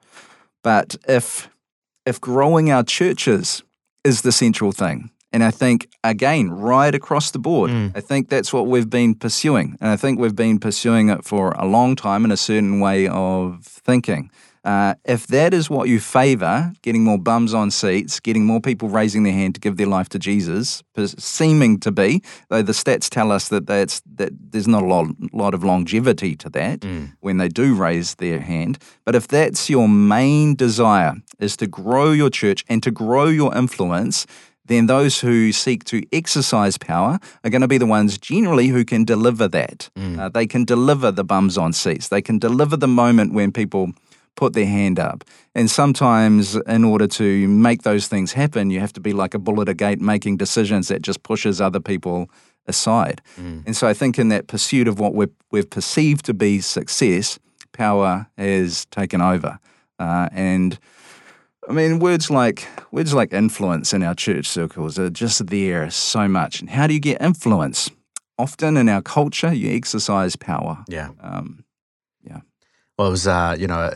but 0.63 0.95
if 1.07 1.49
if 2.05 2.19
growing 2.19 2.71
our 2.71 2.83
churches 2.83 3.63
is 4.03 4.21
the 4.21 4.31
central 4.31 4.71
thing. 4.71 5.11
And 5.31 5.43
I 5.43 5.51
think, 5.51 5.87
again, 6.03 6.49
right 6.49 6.93
across 6.95 7.31
the 7.31 7.39
board, 7.39 7.69
I 7.95 8.01
think 8.01 8.29
that's 8.29 8.51
what 8.51 8.65
we've 8.67 8.89
been 8.89 9.13
pursuing. 9.13 9.77
And 9.79 9.91
I 9.91 9.95
think 9.95 10.19
we've 10.19 10.35
been 10.35 10.59
pursuing 10.59 11.09
it 11.09 11.23
for 11.23 11.51
a 11.51 11.65
long 11.65 11.95
time 11.95 12.25
in 12.25 12.31
a 12.31 12.37
certain 12.37 12.79
way 12.79 13.07
of 13.07 13.63
thinking. 13.63 14.31
Uh, 14.65 14.93
if 15.05 15.25
that 15.27 15.53
is 15.53 15.69
what 15.69 15.87
you 15.87 15.99
favor, 16.01 16.73
getting 16.81 17.03
more 17.03 17.17
bums 17.17 17.53
on 17.53 17.71
seats, 17.71 18.19
getting 18.19 18.45
more 18.45 18.59
people 18.59 18.89
raising 18.89 19.23
their 19.23 19.33
hand 19.33 19.55
to 19.55 19.61
give 19.61 19.77
their 19.77 19.87
life 19.87 20.09
to 20.09 20.19
Jesus, 20.19 20.83
seeming 21.17 21.79
to 21.79 21.91
be, 21.91 22.21
though 22.49 22.61
the 22.61 22.73
stats 22.73 23.09
tell 23.09 23.31
us 23.31 23.47
that 23.47 23.67
that's, 23.67 24.01
that 24.15 24.31
there's 24.51 24.67
not 24.67 24.83
a 24.83 24.85
lot, 24.85 25.07
lot 25.31 25.53
of 25.53 25.63
longevity 25.63 26.35
to 26.35 26.49
that 26.49 26.83
when 27.21 27.37
they 27.37 27.47
do 27.47 27.73
raise 27.73 28.15
their 28.15 28.41
hand. 28.41 28.77
But 29.05 29.15
if 29.15 29.27
that's 29.29 29.69
your 29.69 29.87
main 29.87 30.55
desire, 30.55 31.13
is 31.39 31.55
to 31.55 31.67
grow 31.67 32.11
your 32.11 32.29
church 32.29 32.65
and 32.67 32.83
to 32.83 32.91
grow 32.91 33.27
your 33.27 33.55
influence, 33.55 34.27
then 34.69 34.85
those 34.85 35.19
who 35.19 35.51
seek 35.51 35.83
to 35.85 36.01
exercise 36.13 36.77
power 36.77 37.19
are 37.43 37.49
going 37.49 37.61
to 37.61 37.67
be 37.67 37.77
the 37.79 37.85
ones 37.85 38.17
generally 38.17 38.67
who 38.67 38.85
can 38.85 39.03
deliver 39.03 39.47
that. 39.49 39.89
Uh, 40.19 40.29
they 40.29 40.47
can 40.47 40.63
deliver 40.63 41.11
the 41.11 41.23
bums 41.23 41.57
on 41.57 41.73
seats. 41.73 42.07
They 42.07 42.21
can 42.21 42.39
deliver 42.39 42.77
the 42.77 42.87
moment 42.87 43.33
when 43.33 43.51
people 43.51 43.91
put 44.35 44.53
their 44.53 44.67
hand 44.67 44.99
up. 44.99 45.23
And 45.53 45.69
sometimes, 45.69 46.55
in 46.55 46.83
order 46.85 47.07
to 47.07 47.47
make 47.47 47.81
those 47.81 48.07
things 48.07 48.31
happen, 48.33 48.69
you 48.69 48.79
have 48.79 48.93
to 48.93 49.01
be 49.01 49.11
like 49.11 49.33
a 49.33 49.39
bull 49.39 49.59
at 49.61 49.67
a 49.67 49.73
gate 49.73 49.99
making 49.99 50.37
decisions 50.37 50.87
that 50.87 51.01
just 51.01 51.23
pushes 51.23 51.59
other 51.59 51.81
people 51.81 52.29
aside. 52.67 53.21
And 53.65 53.75
so 53.75 53.87
I 53.87 53.93
think 53.93 54.17
in 54.19 54.29
that 54.29 54.47
pursuit 54.47 54.87
of 54.87 54.99
what 54.99 55.13
we've, 55.15 55.33
we've 55.51 55.69
perceived 55.69 56.23
to 56.25 56.33
be 56.33 56.61
success, 56.61 57.39
power 57.73 58.27
has 58.37 58.85
taken 58.85 59.19
over. 59.19 59.59
Uh, 59.97 60.29
and 60.31 60.79
I 61.69 61.71
mean, 61.71 61.99
words 61.99 62.31
like 62.31 62.67
words 62.91 63.13
like 63.13 63.31
influence 63.31 63.93
in 63.93 64.01
our 64.03 64.15
church 64.15 64.47
circles 64.47 64.97
are 64.97 65.09
just 65.11 65.45
there 65.47 65.89
so 65.91 66.27
much. 66.27 66.61
And 66.61 66.69
how 66.69 66.87
do 66.87 66.93
you 66.95 66.99
get 66.99 67.21
influence? 67.21 67.89
Often 68.39 68.77
in 68.77 68.89
our 68.89 69.01
culture, 69.01 69.53
you 69.53 69.75
exercise 69.75 70.35
power. 70.35 70.83
Yeah. 70.87 71.09
Um, 71.21 71.63
yeah. 72.23 72.39
Well, 72.97 73.09
it 73.09 73.11
was, 73.11 73.27
uh, 73.27 73.55
you 73.59 73.67
know, 73.67 73.93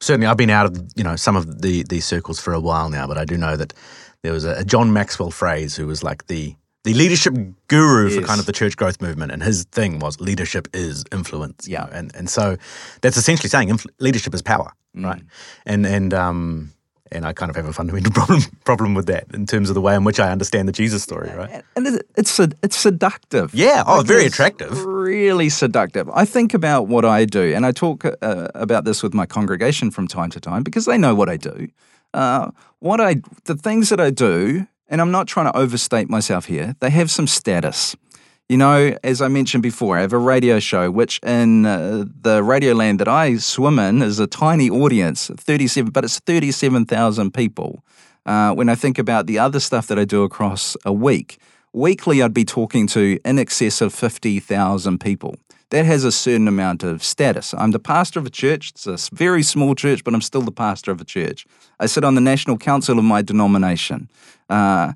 certainly 0.00 0.26
I've 0.28 0.36
been 0.36 0.48
out 0.50 0.66
of, 0.66 0.80
you 0.96 1.04
know, 1.04 1.16
some 1.16 1.36
of 1.36 1.60
the 1.60 1.82
these 1.82 2.06
circles 2.06 2.40
for 2.40 2.54
a 2.54 2.60
while 2.60 2.88
now, 2.88 3.06
but 3.06 3.18
I 3.18 3.24
do 3.26 3.36
know 3.36 3.56
that 3.56 3.74
there 4.22 4.32
was 4.32 4.44
a, 4.44 4.64
John 4.64 4.92
Maxwell 4.92 5.30
phrase 5.30 5.76
who 5.76 5.86
was 5.86 6.02
like 6.02 6.26
the 6.28 6.54
the 6.84 6.94
leadership 6.94 7.34
guru 7.68 8.08
for 8.08 8.22
kind 8.22 8.40
of 8.40 8.46
the 8.46 8.52
church 8.52 8.76
growth 8.76 9.02
movement, 9.02 9.32
and 9.32 9.42
his 9.42 9.64
thing 9.64 9.98
was 9.98 10.18
leadership 10.20 10.68
is 10.72 11.04
influence. 11.12 11.68
you 11.68 11.74
Yeah. 11.74 11.84
know, 11.84 11.90
and 11.92 12.14
and 12.16 12.30
so 12.30 12.56
that's 13.02 13.18
essentially 13.18 13.50
saying 13.50 13.78
leadership 13.98 14.32
is 14.34 14.40
power, 14.40 14.72
Mm. 14.96 15.04
right? 15.04 15.22
And 15.66 15.84
and 15.86 16.14
um 16.14 16.72
and 17.12 17.24
I 17.26 17.32
kind 17.32 17.50
of 17.50 17.56
have 17.56 17.66
a 17.66 17.72
fundamental 17.72 18.12
problem 18.18 18.40
problem 18.64 18.94
with 18.94 19.06
that 19.06 19.26
in 19.34 19.46
terms 19.46 19.68
of 19.70 19.74
the 19.74 19.80
way 19.80 19.94
in 19.94 20.04
which 20.04 20.20
I 20.20 20.30
understand 20.30 20.68
the 20.68 20.72
Jesus 20.72 21.02
story, 21.02 21.30
right? 21.30 21.62
And- 21.76 22.02
it's 22.16 22.38
it's 22.38 22.76
seductive. 22.76 23.54
Yeah. 23.54 23.84
Oh, 23.86 24.02
very 24.02 24.26
attractive. 24.26 24.84
Really 24.84 25.48
seductive. 25.48 26.08
I 26.10 26.24
think 26.24 26.54
about 26.54 26.88
what 26.88 27.04
I 27.04 27.24
do, 27.24 27.54
and 27.54 27.64
I 27.64 27.72
talk 27.72 28.04
uh, 28.04 28.48
about 28.54 28.84
this 28.84 29.02
with 29.02 29.14
my 29.14 29.26
congregation 29.26 29.90
from 29.90 30.06
time 30.06 30.30
to 30.30 30.40
time 30.40 30.62
because 30.62 30.84
they 30.84 30.98
know 30.98 31.14
what 31.14 31.28
I 31.28 31.36
do. 31.36 31.68
Uh, 32.12 32.50
what 32.80 33.00
I, 33.00 33.16
the 33.44 33.54
things 33.54 33.88
that 33.88 34.00
I 34.00 34.10
do, 34.10 34.66
and 34.88 35.00
I'm 35.00 35.10
not 35.10 35.26
trying 35.28 35.46
to 35.52 35.56
overstate 35.56 36.10
myself 36.10 36.46
here. 36.46 36.74
They 36.80 36.90
have 36.90 37.10
some 37.10 37.26
status. 37.26 37.96
You 38.50 38.56
know, 38.56 38.98
as 39.04 39.22
I 39.22 39.28
mentioned 39.28 39.62
before, 39.62 39.96
I 39.96 40.00
have 40.00 40.12
a 40.12 40.18
radio 40.18 40.58
show, 40.58 40.90
which 40.90 41.20
in 41.22 41.64
uh, 41.64 42.04
the 42.20 42.42
radio 42.42 42.74
land 42.74 42.98
that 42.98 43.06
I 43.06 43.36
swim 43.36 43.78
in 43.78 44.02
is 44.02 44.18
a 44.18 44.26
tiny 44.26 44.68
audience, 44.68 45.30
37, 45.32 45.92
but 45.92 46.02
it's 46.02 46.18
37,000 46.18 47.32
people. 47.32 47.84
Uh, 48.26 48.52
when 48.52 48.68
I 48.68 48.74
think 48.74 48.98
about 48.98 49.28
the 49.28 49.38
other 49.38 49.60
stuff 49.60 49.86
that 49.86 50.00
I 50.00 50.04
do 50.04 50.24
across 50.24 50.76
a 50.84 50.92
week, 50.92 51.38
weekly 51.72 52.24
I'd 52.24 52.34
be 52.34 52.44
talking 52.44 52.88
to 52.88 53.20
in 53.24 53.38
excess 53.38 53.80
of 53.80 53.94
50,000 53.94 54.98
people. 54.98 55.36
that 55.70 55.86
has 55.86 56.02
a 56.02 56.10
certain 56.10 56.48
amount 56.48 56.82
of 56.82 57.04
status. 57.04 57.54
I'm 57.54 57.70
the 57.70 57.78
pastor 57.78 58.18
of 58.18 58.26
a 58.26 58.30
church. 58.30 58.70
It's 58.70 58.88
a 58.88 58.98
very 59.14 59.44
small 59.44 59.76
church, 59.76 60.02
but 60.02 60.12
I'm 60.12 60.22
still 60.22 60.42
the 60.42 60.50
pastor 60.50 60.90
of 60.90 61.00
a 61.00 61.04
church. 61.04 61.46
I 61.78 61.86
sit 61.86 62.02
on 62.02 62.16
the 62.16 62.20
national 62.20 62.58
council 62.58 62.98
of 62.98 63.04
my 63.04 63.22
denomination. 63.22 64.10
Uh, 64.48 64.94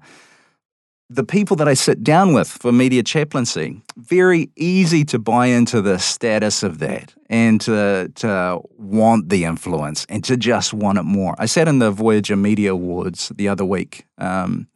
the 1.10 1.24
people 1.24 1.56
that 1.56 1.68
I 1.68 1.74
sit 1.74 2.02
down 2.02 2.32
with 2.32 2.48
for 2.48 2.72
media 2.72 3.02
chaplaincy, 3.02 3.82
very 3.96 4.50
easy 4.56 5.04
to 5.06 5.18
buy 5.18 5.46
into 5.46 5.80
the 5.82 5.98
status 5.98 6.62
of 6.62 6.78
that 6.78 7.14
and 7.28 7.60
to, 7.62 8.10
to 8.16 8.60
want 8.78 9.28
the 9.28 9.44
influence 9.44 10.06
and 10.08 10.24
to 10.24 10.36
just 10.36 10.72
want 10.72 10.98
it 10.98 11.02
more. 11.02 11.34
I 11.38 11.46
sat 11.46 11.68
in 11.68 11.78
the 11.78 11.90
Voyager 11.90 12.36
Media 12.36 12.72
Awards 12.72 13.30
the 13.34 13.48
other 13.48 13.64
week. 13.64 14.06
Um, 14.18 14.68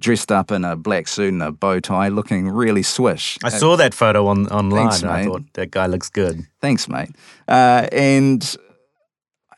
dressed 0.00 0.32
up 0.32 0.50
in 0.50 0.64
a 0.64 0.76
black 0.76 1.06
suit 1.06 1.30
and 1.30 1.42
a 1.42 1.52
bow 1.52 1.78
tie, 1.78 2.08
looking 2.08 2.48
really 2.48 2.82
swish. 2.82 3.38
I 3.44 3.50
saw 3.50 3.76
that 3.76 3.92
photo 3.92 4.28
on 4.28 4.48
online. 4.48 4.88
Thanks, 4.88 5.02
and 5.02 5.10
I 5.10 5.24
thought 5.24 5.42
that 5.52 5.70
guy 5.70 5.86
looks 5.86 6.08
good. 6.08 6.46
Thanks, 6.60 6.88
mate. 6.88 7.10
Uh, 7.46 7.86
and 7.92 8.56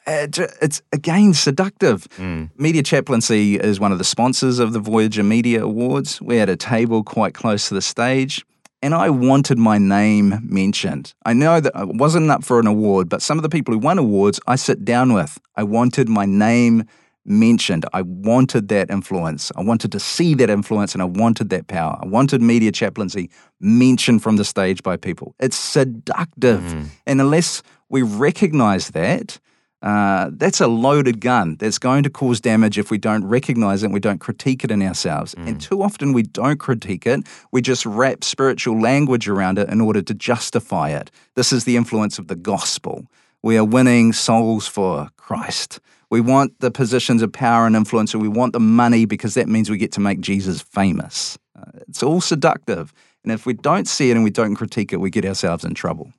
Uh, 0.07 0.27
it's 0.61 0.83
again 0.93 1.33
seductive. 1.33 2.09
Hmm. 2.17 2.47
Media 2.57 2.83
Chaplaincy 2.83 3.57
is 3.57 3.79
one 3.79 3.93
of 3.93 3.99
the 3.99 4.05
sponsors 4.05 4.59
of 4.59 4.73
the 4.73 4.81
Voyager 4.81 5.23
Media 5.23 5.62
Awards. 5.62 6.21
We 6.21 6.37
had 6.37 6.49
a 6.49 6.57
table 6.57 7.05
quite 7.05 7.35
close 7.35 7.69
to 7.69 7.75
the 7.75 7.83
stage. 7.83 8.45
And 8.85 8.97
I 8.97 9.11
wanted 9.11 9.59
my 9.59 9.79
name 9.79 10.41
mentioned. 10.43 11.15
I 11.25 11.35
know 11.35 11.61
that 11.61 11.77
I 11.77 11.85
wasn't 11.85 12.29
up 12.33 12.43
for 12.43 12.59
an 12.59 12.67
award, 12.67 13.09
but 13.09 13.23
some 13.23 13.38
of 13.38 13.45
the 13.45 13.49
people 13.49 13.73
who 13.73 13.79
won 13.79 13.97
awards 13.97 14.41
I 14.49 14.57
sit 14.57 14.85
down 14.85 15.12
with. 15.12 15.38
I 15.55 15.62
wanted 15.62 16.09
my 16.09 16.27
name 16.27 16.85
mentioned. 17.25 17.87
I 17.93 18.03
wanted 18.03 18.67
that 18.69 18.91
influence. 18.91 19.53
I 19.57 19.62
wanted 19.62 19.93
to 19.93 20.01
see 20.01 20.35
that 20.35 20.51
influence 20.51 20.95
and 20.95 21.03
I 21.03 21.05
wanted 21.05 21.51
that 21.51 21.69
power. 21.69 21.97
I 22.03 22.07
wanted 22.07 22.43
media 22.43 22.73
chaplaincy 22.73 23.31
mentioned 23.61 24.21
from 24.21 24.37
the 24.37 24.45
stage 24.45 24.83
by 24.83 24.97
people. 24.97 25.37
It's 25.38 25.57
seductive. 25.57 26.62
Hmm. 26.73 26.85
And 27.07 27.21
unless 27.21 27.62
we 27.88 28.03
recognize 28.03 28.91
that, 28.91 29.38
uh, 29.83 30.31
that's 30.35 30.61
a 30.61 30.68
loaded 30.68 31.21
gun 31.21 31.57
that's 31.57 31.79
going 31.79 32.05
to 32.05 32.11
cause 32.11 32.40
damage 32.40 32.79
if 32.79 32.90
we 32.90 32.99
don't 32.99 33.25
recognize 33.25 33.83
it 33.83 33.87
and 33.87 33.95
we 33.95 34.01
don't 34.01 34.21
critique 34.21 34.62
it 34.62 34.71
in 34.71 34.81
ourselves. 34.81 35.35
And 35.35 35.61
too 35.61 35.83
often 35.83 36.12
we 36.12 36.23
don't 36.23 36.59
critique 36.59 37.07
it. 37.07 37.27
We 37.51 37.62
just 37.62 37.85
wrap 37.85 38.23
spiritual 38.23 38.81
language 38.81 39.29
around 39.29 39.59
it 39.59 39.68
in 39.68 39.81
order 39.81 40.01
to 40.01 40.14
justify 40.14 40.90
it. 40.90 41.11
This 41.35 41.53
is 41.53 41.64
the 41.64 41.77
influence 41.77 42.18
of 42.18 42.29
the 42.29 42.37
gospel. 42.37 43.07
We 43.42 43.59
are 43.59 43.64
winning 43.64 44.12
souls 44.12 44.68
for 44.68 45.09
Christ. 45.16 45.81
We 46.11 46.21
want 46.21 46.61
the 46.61 46.71
positions 46.71 47.23
of 47.23 47.33
power 47.33 47.66
and 47.66 47.75
influence, 47.75 48.12
and 48.12 48.23
we 48.23 48.29
want 48.29 48.53
the 48.53 48.61
money 48.61 49.05
because 49.05 49.35
that 49.35 49.49
means 49.49 49.68
we 49.68 49.79
get 49.79 49.92
to 49.92 50.01
make 50.01 50.21
Jesus 50.21 50.61
famous. 50.61 51.38
Uh, 51.59 51.81
it's 51.88 52.03
all 52.03 52.21
seductive. 52.21 52.92
And 53.25 53.33
if 53.33 53.47
we 53.47 53.55
don't 53.55 53.88
see 53.88 54.11
it 54.11 54.14
and 54.14 54.23
we 54.23 54.31
don't 54.31 54.55
critique 54.55 54.92
it, 54.92 54.99
we 54.99 55.11
get 55.11 55.25
ourselves 55.25 55.64
in 55.64 55.75
trouble. 55.75 56.12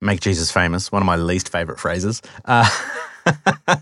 Make 0.00 0.20
Jesus 0.20 0.50
famous. 0.50 0.92
One 0.92 1.02
of 1.02 1.06
my 1.06 1.16
least 1.16 1.50
favorite 1.50 1.80
phrases. 1.80 2.22
Uh, 2.44 2.68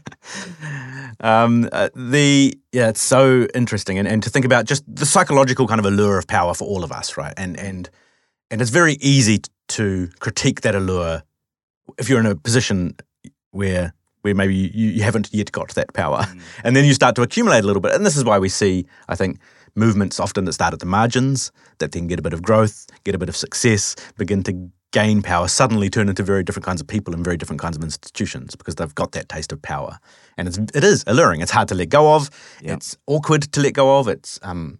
um, 1.20 1.68
uh, 1.72 1.90
the 1.94 2.58
yeah, 2.72 2.88
it's 2.88 3.02
so 3.02 3.46
interesting, 3.54 3.98
and, 3.98 4.08
and 4.08 4.22
to 4.22 4.30
think 4.30 4.44
about 4.44 4.64
just 4.64 4.82
the 4.92 5.06
psychological 5.06 5.66
kind 5.66 5.78
of 5.78 5.86
allure 5.86 6.18
of 6.18 6.26
power 6.26 6.54
for 6.54 6.64
all 6.64 6.84
of 6.84 6.92
us, 6.92 7.16
right? 7.16 7.34
And 7.36 7.58
and 7.58 7.90
and 8.50 8.62
it's 8.62 8.70
very 8.70 8.94
easy 8.94 9.42
to 9.68 10.08
critique 10.20 10.62
that 10.62 10.74
allure 10.74 11.22
if 11.98 12.08
you're 12.08 12.20
in 12.20 12.26
a 12.26 12.34
position 12.34 12.96
where 13.50 13.92
where 14.22 14.34
maybe 14.34 14.54
you, 14.54 14.90
you 14.90 15.02
haven't 15.02 15.28
yet 15.32 15.52
got 15.52 15.74
that 15.74 15.92
power, 15.92 16.24
and 16.64 16.74
then 16.74 16.84
you 16.84 16.94
start 16.94 17.14
to 17.16 17.22
accumulate 17.22 17.62
a 17.62 17.66
little 17.66 17.82
bit. 17.82 17.94
And 17.94 18.04
this 18.04 18.16
is 18.16 18.24
why 18.24 18.38
we 18.38 18.48
see, 18.48 18.86
I 19.08 19.16
think, 19.16 19.38
movements 19.74 20.18
often 20.18 20.46
that 20.46 20.54
start 20.54 20.72
at 20.72 20.80
the 20.80 20.86
margins 20.86 21.52
that 21.78 21.92
then 21.92 22.06
get 22.06 22.18
a 22.18 22.22
bit 22.22 22.32
of 22.32 22.42
growth, 22.42 22.86
get 23.04 23.14
a 23.14 23.18
bit 23.18 23.28
of 23.28 23.36
success, 23.36 23.94
begin 24.16 24.42
to 24.44 24.70
gain 25.00 25.18
power, 25.32 25.46
suddenly 25.60 25.88
turn 25.96 26.08
into 26.08 26.22
very 26.32 26.42
different 26.46 26.66
kinds 26.68 26.80
of 26.80 26.86
people 26.86 27.10
and 27.14 27.22
very 27.28 27.36
different 27.36 27.60
kinds 27.64 27.76
of 27.76 27.82
institutions 27.90 28.56
because 28.56 28.74
they've 28.76 28.94
got 29.02 29.10
that 29.12 29.26
taste 29.28 29.52
of 29.52 29.60
power. 29.60 29.92
And 30.36 30.48
it's, 30.48 30.58
it 30.78 30.84
is 30.92 31.04
alluring. 31.06 31.40
It's 31.42 31.54
hard 31.58 31.68
to 31.68 31.74
let 31.74 31.90
go 31.98 32.14
of. 32.16 32.30
Yep. 32.62 32.76
It's 32.76 32.96
awkward 33.06 33.42
to 33.54 33.60
let 33.60 33.74
go 33.74 33.98
of. 33.98 34.08
It's 34.08 34.32
um, 34.42 34.78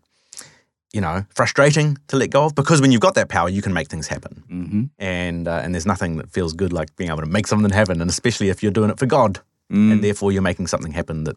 you 0.97 1.03
know, 1.03 1.25
frustrating 1.39 1.99
to 2.09 2.17
let 2.17 2.31
go 2.31 2.45
of 2.47 2.55
because 2.55 2.81
when 2.81 2.91
you've 2.93 3.07
got 3.09 3.15
that 3.15 3.29
power, 3.29 3.51
you 3.57 3.63
can 3.67 3.75
make 3.75 3.89
things 3.89 4.09
happen. 4.09 4.33
Mm-hmm. 4.51 4.83
And 4.99 5.49
uh, 5.49 5.61
and 5.63 5.75
there's 5.75 5.87
nothing 5.95 6.17
that 6.17 6.31
feels 6.31 6.53
good 6.55 6.73
like 6.73 6.89
being 6.97 7.11
able 7.11 7.25
to 7.29 7.33
make 7.39 7.47
something 7.47 7.75
happen, 7.81 8.01
and 8.01 8.09
especially 8.11 8.49
if 8.49 8.63
you're 8.63 8.77
doing 8.79 8.91
it 8.91 8.99
for 8.99 9.07
God, 9.07 9.41
Mm. 9.69 9.91
and 9.93 10.05
therefore 10.05 10.31
you're 10.31 10.49
making 10.51 10.69
something 10.69 10.93
happen 10.93 11.25
that 11.25 11.37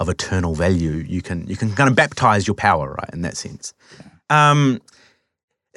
of 0.00 0.08
eternal 0.08 0.52
value. 0.56 0.96
You 1.14 1.22
can 1.22 1.46
you 1.46 1.56
can 1.56 1.68
kind 1.76 1.88
of 1.88 1.94
baptize 1.94 2.42
your 2.48 2.56
power, 2.56 2.86
right? 3.00 3.10
In 3.12 3.22
that 3.22 3.36
sense. 3.36 3.72
Um, 4.30 4.80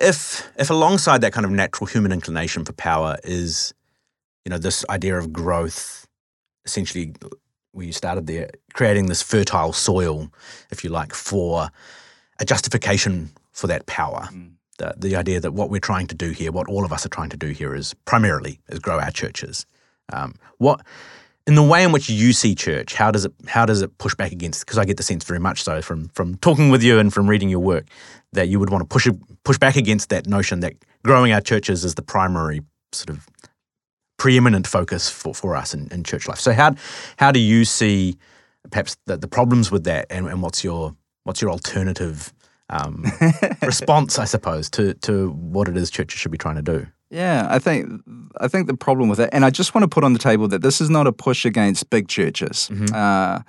if 0.02 0.50
if 0.58 0.70
alongside 0.70 1.22
that 1.22 1.34
kind 1.34 1.46
of 1.46 1.52
natural 1.52 1.88
human 1.88 2.12
inclination 2.12 2.66
for 2.66 2.74
power 2.74 3.18
is, 3.24 3.74
you 4.46 4.50
know, 4.50 4.58
this 4.58 4.84
idea 4.90 5.18
of 5.18 5.32
growth, 5.32 6.08
essentially, 6.66 7.14
where 7.72 7.86
you 7.86 7.94
started 7.94 8.28
there, 8.28 8.50
creating 8.74 9.08
this 9.08 9.22
fertile 9.22 9.74
soil, 9.74 10.30
if 10.72 10.84
you 10.84 10.90
like, 10.90 11.14
for 11.14 11.70
a 12.40 12.46
justification 12.46 13.30
for 13.52 13.68
that 13.68 13.86
power. 13.86 14.28
The, 14.78 14.94
the 14.98 15.16
idea 15.16 15.40
that 15.40 15.52
what 15.54 15.70
we're 15.70 15.80
trying 15.80 16.08
to 16.08 16.16
do 16.16 16.32
here, 16.32 16.52
what 16.52 16.68
all 16.68 16.84
of 16.84 16.92
us 16.92 17.06
are 17.06 17.10
trying 17.10 17.30
to 17.30 17.38
do 17.38 17.48
here, 17.48 17.76
is 17.76 17.94
primarily 18.06 18.60
is 18.70 18.80
grow 18.80 19.00
our 19.00 19.12
churches. 19.12 19.66
Um, 20.12 20.36
what 20.58 20.82
in 21.48 21.56
the 21.56 21.64
way 21.64 21.84
in 21.84 21.92
which 21.92 22.10
you 22.10 22.34
see 22.34 22.54
church, 22.56 22.94
how 22.94 23.12
does 23.12 23.26
it 23.26 23.34
how 23.48 23.66
does 23.66 23.82
it 23.82 23.98
push 23.98 24.16
back 24.16 24.32
against? 24.32 24.66
Because 24.66 24.78
I 24.78 24.86
get 24.86 24.98
the 24.98 25.04
sense 25.04 25.24
very 25.24 25.40
much 25.40 25.64
so 25.64 25.82
from 25.82 26.10
from 26.10 26.36
talking 26.38 26.70
with 26.70 26.84
you 26.84 27.00
and 27.00 27.14
from 27.14 27.30
reading 27.30 27.50
your 27.50 27.60
work 27.60 27.88
that 28.34 28.48
you 28.48 28.60
would 28.60 28.70
want 28.70 28.82
to 28.82 28.88
push 28.88 29.08
push 29.44 29.58
back 29.58 29.76
against 29.76 30.10
that 30.10 30.28
notion 30.28 30.60
that 30.62 30.76
growing 31.04 31.32
our 31.32 31.42
churches 31.42 31.84
is 31.84 31.96
the 31.96 32.02
primary 32.02 32.62
sort 32.92 33.10
of 33.10 33.28
preeminent 34.18 34.68
focus 34.68 35.10
for, 35.10 35.34
for 35.34 35.56
us 35.56 35.74
in, 35.74 35.88
in 35.92 36.04
church 36.04 36.28
life. 36.28 36.40
So 36.40 36.54
how 36.54 36.76
how 37.18 37.32
do 37.32 37.40
you 37.40 37.66
see 37.66 38.18
perhaps 38.70 38.96
the, 39.08 39.18
the 39.18 39.28
problems 39.28 39.72
with 39.72 39.86
that, 39.86 40.06
and, 40.10 40.28
and 40.28 40.44
what's 40.44 40.64
your 40.64 40.96
what's 41.24 41.42
your 41.42 41.50
alternative 41.50 42.32
um, 42.70 43.06
response, 43.62 44.20
I 44.20 44.26
suppose, 44.26 44.70
to 44.72 44.94
to 44.94 45.32
what 45.32 45.68
it 45.68 45.76
is 45.76 45.90
churches 45.90 46.20
should 46.20 46.32
be 46.32 46.38
trying 46.38 46.58
to 46.58 46.62
do? 46.62 46.88
Yeah, 47.12 47.46
I 47.50 47.60
think 47.60 48.02
I 48.40 48.48
think 48.48 48.68
the 48.68 48.78
problem 48.78 49.10
with 49.10 49.20
it, 49.20 49.30
and 49.34 49.44
I 49.44 49.50
just 49.50 49.76
want 49.76 49.84
to 49.84 49.90
put 49.90 50.04
on 50.06 50.14
the 50.14 50.20
table 50.20 50.48
that 50.48 50.62
this 50.62 50.80
is 50.80 50.90
not 50.90 51.08
a 51.08 51.12
push 51.12 51.46
against 51.46 51.90
big 51.90 52.08
churches. 52.08 52.70
Uh, 52.96 53.42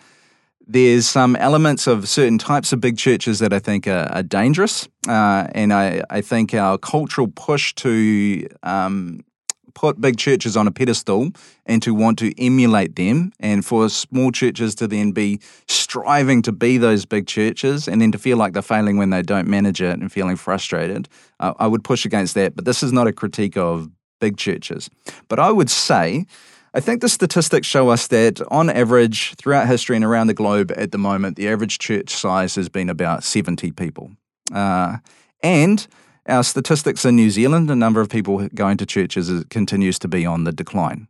there's 0.66 1.08
some 1.08 1.36
elements 1.36 1.86
of 1.86 2.08
certain 2.08 2.38
types 2.38 2.72
of 2.72 2.80
big 2.80 2.96
churches 2.98 3.38
that 3.38 3.52
I 3.52 3.60
think 3.60 3.86
are, 3.86 4.08
are 4.12 4.22
dangerous, 4.22 4.88
uh, 5.08 5.46
and 5.54 5.72
I, 5.72 6.02
I 6.10 6.20
think 6.22 6.54
our 6.54 6.76
cultural 6.76 7.28
push 7.28 7.72
to 7.76 8.48
um, 8.64 9.20
put 9.74 10.00
big 10.00 10.16
churches 10.16 10.56
on 10.56 10.66
a 10.66 10.70
pedestal 10.70 11.30
and 11.66 11.82
to 11.82 11.94
want 11.94 12.18
to 12.18 12.32
emulate 12.42 12.96
them, 12.96 13.32
and 13.40 13.64
for 13.64 13.88
small 13.88 14.32
churches 14.32 14.74
to 14.76 14.88
then 14.88 15.12
be 15.12 15.40
striving 15.68 16.42
to 16.42 16.52
be 16.52 16.78
those 16.78 17.04
big 17.04 17.26
churches, 17.26 17.88
and 17.88 18.00
then 18.00 18.12
to 18.12 18.18
feel 18.18 18.36
like 18.36 18.52
they're 18.52 18.62
failing 18.62 18.96
when 18.96 19.10
they 19.10 19.22
don't 19.22 19.48
manage 19.48 19.80
it 19.80 19.98
and 19.98 20.10
feeling 20.10 20.36
frustrated. 20.36 21.08
Uh, 21.40 21.54
I 21.58 21.66
would 21.66 21.84
push 21.84 22.04
against 22.04 22.34
that, 22.34 22.54
but 22.56 22.64
this 22.64 22.82
is 22.82 22.92
not 22.92 23.06
a 23.06 23.12
critique 23.12 23.56
of 23.56 23.90
big 24.20 24.36
churches. 24.36 24.88
But 25.28 25.38
I 25.38 25.50
would 25.50 25.70
say, 25.70 26.26
I 26.74 26.80
think 26.80 27.02
the 27.02 27.08
statistics 27.08 27.66
show 27.66 27.90
us 27.90 28.06
that 28.06 28.40
on 28.50 28.70
average, 28.70 29.34
throughout 29.34 29.66
history 29.66 29.96
and 29.96 30.04
around 30.04 30.28
the 30.28 30.34
globe 30.34 30.72
at 30.74 30.90
the 30.92 30.98
moment, 30.98 31.36
the 31.36 31.48
average 31.48 31.78
church 31.78 32.10
size 32.10 32.54
has 32.54 32.68
been 32.68 32.88
about 32.88 33.24
70 33.24 33.72
people. 33.72 34.12
Uh, 34.52 34.96
and 35.42 35.86
our 36.26 36.44
statistics 36.44 37.04
in 37.04 37.16
New 37.16 37.30
Zealand, 37.30 37.68
the 37.68 37.76
number 37.76 38.00
of 38.00 38.08
people 38.08 38.48
going 38.54 38.76
to 38.76 38.86
churches 38.86 39.44
continues 39.50 39.98
to 40.00 40.08
be 40.08 40.24
on 40.24 40.44
the 40.44 40.52
decline. 40.52 41.08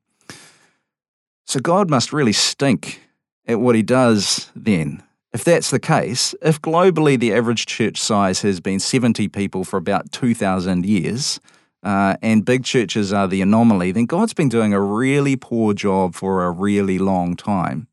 So 1.47 1.61
God 1.61 1.91
must 1.91 2.13
really 2.13 2.33
stink 2.33 3.03
at 3.47 3.61
what 3.61 3.75
he 3.75 3.83
does 3.83 4.51
then. 4.55 5.03
If 5.33 5.45
that's 5.45 5.71
the 5.71 5.81
case, 5.81 6.35
if 6.43 6.61
globally 6.61 7.19
the 7.19 7.33
average 7.33 7.67
church 7.67 7.99
size 7.99 8.43
has 8.43 8.61
been 8.61 8.79
70 8.79 9.29
people 9.29 9.65
for 9.65 9.77
about 9.79 10.13
2,000 10.13 10.85
years, 10.85 11.41
uh, 11.83 12.17
and 12.23 12.45
big 12.45 12.65
churches 12.65 13.13
are 13.13 13.27
the 13.27 13.43
anomaly, 13.43 13.93
then 13.93 14.07
God's 14.07 14.35
been 14.35 14.49
doing 14.49 14.73
a 14.73 14.81
really 14.81 15.37
poor 15.37 15.75
job 15.75 16.15
for 16.15 16.45
a 16.45 16.51
really 16.51 16.99
long 16.99 17.35
time. 17.35 17.89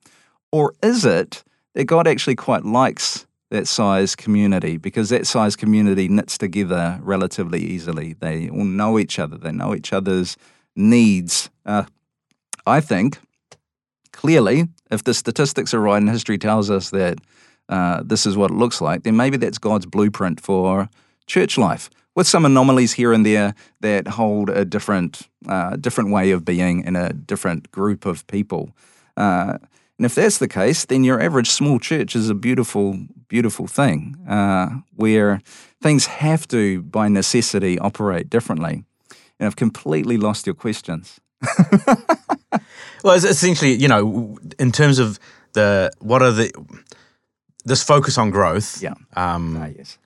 Or 0.51 0.73
is 0.83 1.05
it 1.05 1.43
that 1.73 1.85
God 1.85 2.07
actually 2.07 2.35
quite 2.35 2.65
likes 2.65 3.25
that 3.51 3.67
size 3.67 4.15
community 4.15 4.77
because 4.77 5.09
that 5.09 5.25
size 5.25 5.55
community 5.55 6.07
knits 6.07 6.37
together 6.37 6.99
relatively 7.01 7.61
easily? 7.61 8.13
They 8.13 8.49
all 8.49 8.63
know 8.63 8.99
each 8.99 9.19
other, 9.19 9.37
they 9.37 9.51
know 9.51 9.75
each 9.75 9.93
other's 9.93 10.37
needs. 10.75 11.49
Uh, 11.65 11.83
I 12.65 12.81
think 12.81 13.19
clearly, 14.11 14.67
if 14.91 15.03
the 15.03 15.13
statistics 15.13 15.73
are 15.73 15.79
right 15.79 15.97
and 15.97 16.09
history 16.09 16.37
tells 16.37 16.69
us 16.69 16.89
that 16.91 17.19
uh, 17.69 18.01
this 18.03 18.25
is 18.25 18.35
what 18.35 18.51
it 18.51 18.55
looks 18.55 18.81
like, 18.81 19.03
then 19.03 19.15
maybe 19.15 19.37
that's 19.37 19.57
God's 19.57 19.85
blueprint 19.85 20.41
for 20.41 20.89
church 21.27 21.57
life, 21.57 21.89
with 22.15 22.27
some 22.27 22.45
anomalies 22.45 22.93
here 22.93 23.13
and 23.13 23.25
there 23.25 23.53
that 23.81 24.07
hold 24.07 24.49
a 24.49 24.65
different, 24.65 25.29
uh, 25.47 25.75
different 25.75 26.11
way 26.11 26.31
of 26.31 26.43
being 26.43 26.83
in 26.83 26.95
a 26.95 27.13
different 27.13 27.71
group 27.71 28.05
of 28.05 28.25
people. 28.27 28.71
Uh, 29.15 29.59
and 29.99 30.05
if 30.05 30.15
that's 30.15 30.37
the 30.37 30.47
case, 30.47 30.85
then 30.85 31.03
your 31.03 31.19
average 31.21 31.49
small 31.49 31.77
church 31.77 32.15
is 32.15 32.29
a 32.29 32.33
beautiful, 32.33 32.97
beautiful 33.27 33.67
thing 33.67 34.15
uh, 34.29 34.69
where 34.95 35.41
things 35.81 36.05
have 36.05 36.47
to, 36.47 36.81
by 36.83 37.09
necessity, 37.09 37.77
operate 37.77 38.29
differently. 38.29 38.85
and 39.39 39.47
I've 39.47 39.57
completely 39.57 40.15
lost 40.17 40.45
your 40.47 40.55
questions. 40.55 41.19
well, 43.03 43.15
it's 43.15 43.25
essentially, 43.25 43.73
you 43.73 43.89
know, 43.89 44.37
in 44.57 44.71
terms 44.71 44.99
of 44.99 45.19
the 45.53 45.91
what 45.99 46.21
are 46.21 46.31
the 46.31 46.49
this 47.65 47.83
focus 47.83 48.17
on 48.17 48.29
growth. 48.31 48.81
Yeah. 48.81 48.93
Um, 49.17 49.57
Ah, 49.57 49.67
yes. 49.77 49.97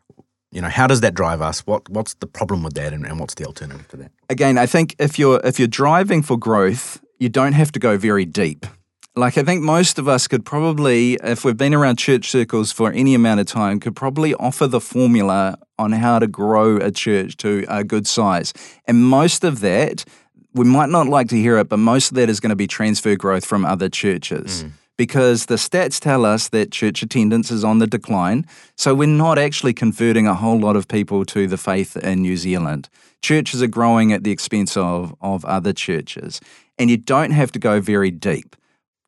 You 0.51 0.61
know, 0.61 0.69
how 0.69 0.87
does 0.87 1.01
that 1.01 1.13
drive 1.13 1.41
us? 1.41 1.61
What 1.67 1.87
what's 1.89 2.15
the 2.15 2.27
problem 2.27 2.63
with 2.63 2.73
that, 2.73 2.93
and, 2.93 3.05
and 3.05 3.19
what's 3.19 3.35
the 3.35 3.45
alternative 3.45 3.87
to 3.89 3.97
that? 3.97 4.11
Again, 4.29 4.57
I 4.57 4.65
think 4.65 4.95
if 4.97 5.19
you're 5.19 5.39
if 5.43 5.59
you're 5.59 5.67
driving 5.67 6.23
for 6.23 6.35
growth, 6.37 6.99
you 7.19 7.29
don't 7.29 7.53
have 7.53 7.71
to 7.73 7.79
go 7.79 7.95
very 7.97 8.25
deep. 8.25 8.65
Like 9.15 9.37
I 9.37 9.43
think 9.43 9.61
most 9.61 9.99
of 9.99 10.07
us 10.07 10.27
could 10.27 10.43
probably, 10.43 11.19
if 11.23 11.45
we've 11.45 11.55
been 11.55 11.75
around 11.75 11.97
church 11.97 12.31
circles 12.31 12.71
for 12.71 12.91
any 12.91 13.13
amount 13.13 13.41
of 13.41 13.45
time, 13.45 13.79
could 13.79 13.95
probably 13.95 14.33
offer 14.33 14.65
the 14.65 14.81
formula 14.81 15.59
on 15.77 15.91
how 15.91 16.17
to 16.17 16.25
grow 16.25 16.77
a 16.77 16.89
church 16.89 17.37
to 17.37 17.63
a 17.69 17.83
good 17.83 18.07
size. 18.07 18.53
And 18.87 19.05
most 19.05 19.43
of 19.43 19.59
that, 19.59 20.03
we 20.53 20.65
might 20.65 20.89
not 20.89 21.07
like 21.07 21.29
to 21.29 21.35
hear 21.35 21.59
it, 21.59 21.69
but 21.69 21.77
most 21.77 22.09
of 22.09 22.15
that 22.15 22.27
is 22.27 22.39
going 22.39 22.49
to 22.49 22.55
be 22.55 22.65
transfer 22.65 23.15
growth 23.15 23.45
from 23.45 23.65
other 23.65 23.87
churches. 23.87 24.63
Hmm. 24.63 24.69
Because 24.97 25.45
the 25.45 25.55
stats 25.55 25.99
tell 25.99 26.25
us 26.25 26.49
that 26.49 26.71
church 26.71 27.03
attendance 27.03 27.51
is 27.51 27.63
on 27.63 27.79
the 27.79 27.87
decline. 27.87 28.47
So 28.75 28.95
we're 28.95 29.07
not 29.07 29.37
actually 29.37 29.73
converting 29.73 30.27
a 30.27 30.35
whole 30.35 30.59
lot 30.59 30.75
of 30.75 30.87
people 30.87 31.23
to 31.25 31.47
the 31.47 31.57
faith 31.57 31.97
in 31.97 32.21
New 32.21 32.37
Zealand. 32.37 32.89
Churches 33.21 33.61
are 33.61 33.67
growing 33.67 34.11
at 34.11 34.23
the 34.23 34.31
expense 34.31 34.77
of, 34.77 35.15
of 35.21 35.45
other 35.45 35.73
churches. 35.73 36.41
And 36.79 36.89
you 36.89 36.97
don't 36.97 37.31
have 37.31 37.51
to 37.53 37.59
go 37.59 37.79
very 37.79 38.11
deep 38.11 38.55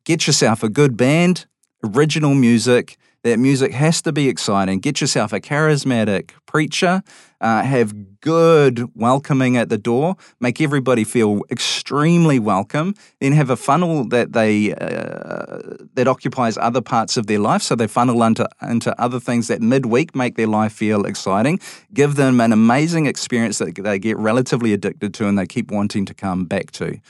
get 0.06 0.26
yourself 0.26 0.62
a 0.62 0.70
good 0.70 0.96
band, 0.96 1.44
original 1.84 2.34
music. 2.34 2.96
That 3.22 3.40
music 3.40 3.72
has 3.72 4.02
to 4.02 4.12
be 4.12 4.28
exciting. 4.28 4.78
Get 4.78 5.00
yourself 5.00 5.32
a 5.32 5.40
charismatic 5.40 6.30
preacher. 6.46 7.02
Uh, 7.40 7.64
have 7.64 8.20
good 8.20 8.88
welcoming 8.94 9.56
at 9.56 9.68
the 9.68 9.78
door. 9.78 10.14
Make 10.38 10.60
everybody 10.60 11.02
feel 11.02 11.40
extremely 11.50 12.38
welcome. 12.38 12.94
Then 13.20 13.32
have 13.32 13.50
a 13.50 13.56
funnel 13.56 14.06
that 14.10 14.32
they 14.32 14.72
uh, 14.74 15.76
that 15.94 16.06
occupies 16.06 16.56
other 16.56 16.80
parts 16.80 17.16
of 17.16 17.26
their 17.26 17.40
life. 17.40 17.62
So 17.62 17.74
they 17.74 17.88
funnel 17.88 18.22
into 18.22 18.48
into 18.62 18.94
other 19.00 19.18
things 19.18 19.48
that 19.48 19.60
midweek 19.60 20.14
make 20.14 20.36
their 20.36 20.46
life 20.46 20.72
feel 20.72 21.04
exciting. 21.04 21.58
Give 21.92 22.14
them 22.14 22.40
an 22.40 22.52
amazing 22.52 23.06
experience 23.06 23.58
that 23.58 23.74
they 23.74 23.98
get 23.98 24.16
relatively 24.18 24.72
addicted 24.72 25.12
to 25.14 25.26
and 25.26 25.36
they 25.36 25.46
keep 25.46 25.72
wanting 25.72 26.04
to 26.04 26.14
come 26.14 26.44
back 26.44 26.70
to 26.72 27.00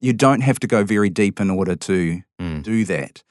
you 0.00 0.12
don't 0.12 0.42
have 0.42 0.58
to 0.60 0.66
go 0.66 0.84
very 0.84 1.10
deep 1.10 1.40
in 1.40 1.50
order 1.50 1.76
to 1.76 2.22
Mm. 2.40 2.62
do 2.62 2.84
that. 2.84 3.22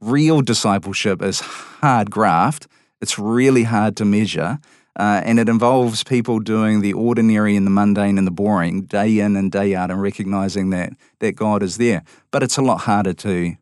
Real 0.00 0.40
discipleship 0.42 1.22
is 1.22 1.40
hard 1.40 2.10
graft. 2.10 2.66
It's 3.00 3.18
really 3.18 3.64
hard 3.64 3.96
to 3.96 4.04
measure. 4.04 4.58
Uh, 4.98 5.22
and 5.24 5.38
it 5.40 5.48
involves 5.48 6.04
people 6.04 6.38
doing 6.38 6.80
the 6.82 6.92
ordinary 6.92 7.56
and 7.56 7.66
the 7.66 7.70
mundane 7.70 8.18
and 8.18 8.26
the 8.26 8.30
boring 8.32 8.82
day 8.82 9.20
in 9.20 9.36
and 9.36 9.50
day 9.50 9.74
out 9.74 9.90
and 9.90 10.02
recognizing 10.02 10.68
that, 10.70 10.92
that 11.20 11.32
God 11.34 11.62
is 11.62 11.78
there. 11.78 12.02
But 12.30 12.42
it's 12.42 12.58
a 12.58 12.62
lot 12.62 12.82
harder 12.82 13.14
to 13.14 13.56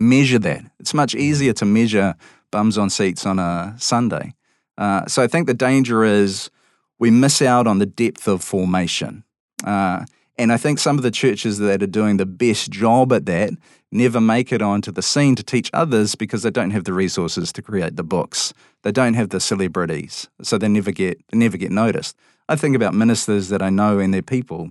measure 0.00 0.38
that. 0.40 0.62
It's 0.80 0.94
much 0.94 1.14
easier 1.14 1.52
to 1.54 1.64
measure 1.64 2.16
bums 2.50 2.76
on 2.76 2.90
seats 2.90 3.24
on 3.24 3.38
a 3.38 3.74
Sunday. 3.78 4.34
Uh, 4.76 5.06
so 5.06 5.22
I 5.22 5.28
think 5.28 5.46
the 5.46 5.54
danger 5.54 6.02
is 6.04 6.50
we 6.98 7.10
miss 7.10 7.40
out 7.40 7.66
on 7.68 7.78
the 7.78 7.86
depth 7.86 8.26
of 8.26 8.42
formation. 8.42 9.22
Uh, 9.64 10.04
and 10.38 10.52
I 10.52 10.56
think 10.56 10.78
some 10.78 10.96
of 10.96 11.02
the 11.02 11.10
churches 11.10 11.58
that 11.58 11.82
are 11.82 11.86
doing 11.86 12.16
the 12.16 12.26
best 12.26 12.70
job 12.70 13.12
at 13.12 13.26
that 13.26 13.50
never 13.90 14.20
make 14.20 14.52
it 14.52 14.62
onto 14.62 14.92
the 14.92 15.02
scene 15.02 15.34
to 15.34 15.42
teach 15.42 15.70
others 15.72 16.14
because 16.14 16.42
they 16.42 16.50
don't 16.50 16.70
have 16.70 16.84
the 16.84 16.92
resources 16.92 17.52
to 17.52 17.62
create 17.62 17.96
the 17.96 18.04
books. 18.04 18.54
They 18.84 18.92
don't 18.92 19.14
have 19.14 19.30
the 19.30 19.40
celebrities, 19.40 20.28
so 20.42 20.56
they 20.56 20.68
never 20.68 20.92
get 20.92 21.20
they 21.30 21.38
never 21.38 21.56
get 21.56 21.72
noticed. 21.72 22.16
I 22.48 22.56
think 22.56 22.76
about 22.76 22.94
ministers 22.94 23.48
that 23.48 23.62
I 23.62 23.70
know 23.70 23.98
and 23.98 24.14
their 24.14 24.22
people 24.22 24.70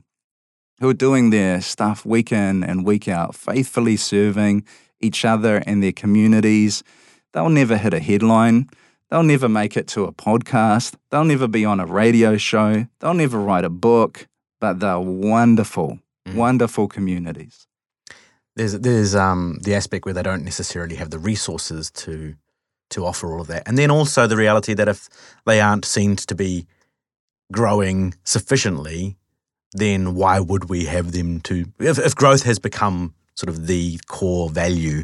who 0.80 0.90
are 0.90 0.94
doing 0.94 1.32
their 1.32 1.62
stuff 1.62 2.06
week 2.06 2.32
in 2.32 2.64
and 2.64 2.86
week 2.86 3.08
out, 3.08 3.36
faithfully 3.36 3.98
serving 3.98 4.66
each 5.00 5.26
other 5.26 5.58
and 5.68 5.84
their 5.84 5.92
communities. 5.92 6.84
They'll 7.34 7.50
never 7.50 7.78
hit 7.78 7.94
a 7.94 8.00
headline. 8.00 8.70
They'll 9.10 9.24
never 9.24 9.48
make 9.48 9.78
it 9.78 9.88
to 9.90 10.06
a 10.06 10.12
podcast. 10.12 10.96
They'll 11.12 11.24
never 11.24 11.48
be 11.48 11.66
on 11.66 11.80
a 11.80 11.86
radio 11.86 12.38
show. 12.38 12.88
They'll 13.00 13.14
never 13.14 13.40
write 13.40 13.64
a 13.64 13.70
book, 13.70 14.28
but 14.60 14.80
they're 14.80 15.00
wonderful, 15.00 16.00
Mm. 16.28 16.36
wonderful 16.36 16.88
communities. 16.88 17.68
There's 18.56 18.74
there's 18.80 19.16
um 19.16 19.60
the 19.64 19.76
aspect 19.76 20.06
where 20.06 20.14
they 20.14 20.24
don't 20.24 20.44
necessarily 20.44 20.96
have 20.96 21.10
the 21.10 21.20
resources 21.20 21.90
to 21.92 22.36
to 22.90 23.06
offer 23.06 23.32
all 23.32 23.42
of 23.42 23.48
that, 23.48 23.64
and 23.68 23.78
then 23.78 23.92
also 23.92 24.28
the 24.28 24.36
reality 24.38 24.74
that 24.74 24.88
if 24.88 25.10
they 25.46 25.62
aren't 25.62 25.86
seen 25.86 26.16
to 26.16 26.36
be 26.36 26.66
growing 27.52 28.14
sufficiently, 28.24 29.16
then 29.74 30.16
why 30.16 30.40
would 30.40 30.70
we 30.70 30.86
have 30.86 31.12
them 31.12 31.40
to? 31.42 31.66
If, 31.80 32.00
if 32.00 32.16
growth 32.16 32.44
has 32.44 32.60
become 32.60 33.14
sort 33.36 33.50
of 33.50 33.68
the 33.68 34.00
core 34.08 34.50
value 34.50 35.04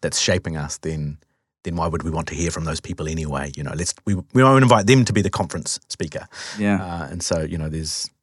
that's 0.00 0.18
shaping 0.20 0.56
us, 0.56 0.78
then 0.78 1.18
then 1.64 1.74
why 1.76 1.88
would 1.88 2.02
we 2.04 2.10
want 2.10 2.28
to 2.28 2.34
hear 2.34 2.50
from 2.50 2.64
those 2.64 2.80
people 2.80 3.08
anyway? 3.08 3.50
You 3.56 3.64
know, 3.64 3.72
let's 3.74 3.94
we 4.04 4.14
we 4.32 4.42
won't 4.42 4.62
invite 4.62 4.86
them 4.86 5.04
to 5.04 5.12
be 5.12 5.22
the 5.22 5.30
conference 5.30 5.80
speaker. 5.88 6.28
Yeah. 6.58 6.82
Uh, 6.82 7.08
and 7.10 7.22
so 7.22 7.42
you 7.42 7.58
know, 7.58 7.68
there's 7.68 7.94
there, 7.98 8.14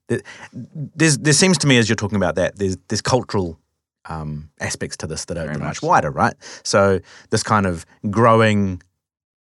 there's 0.95 1.17
there 1.17 1.33
seems 1.33 1.57
to 1.59 1.67
me 1.67 1.77
as 1.77 1.89
you're 1.89 1.95
talking 1.95 2.17
about 2.17 2.35
that 2.35 2.57
there's 2.57 2.77
there's 2.87 3.01
cultural 3.01 3.59
um, 4.09 4.49
aspects 4.59 4.97
to 4.97 5.07
this 5.07 5.25
that 5.25 5.37
are 5.37 5.45
Very 5.45 5.57
much 5.57 5.81
much 5.81 5.81
wider, 5.81 6.11
right? 6.11 6.35
So 6.63 6.99
this 7.29 7.43
kind 7.43 7.65
of 7.65 7.85
growing 8.09 8.81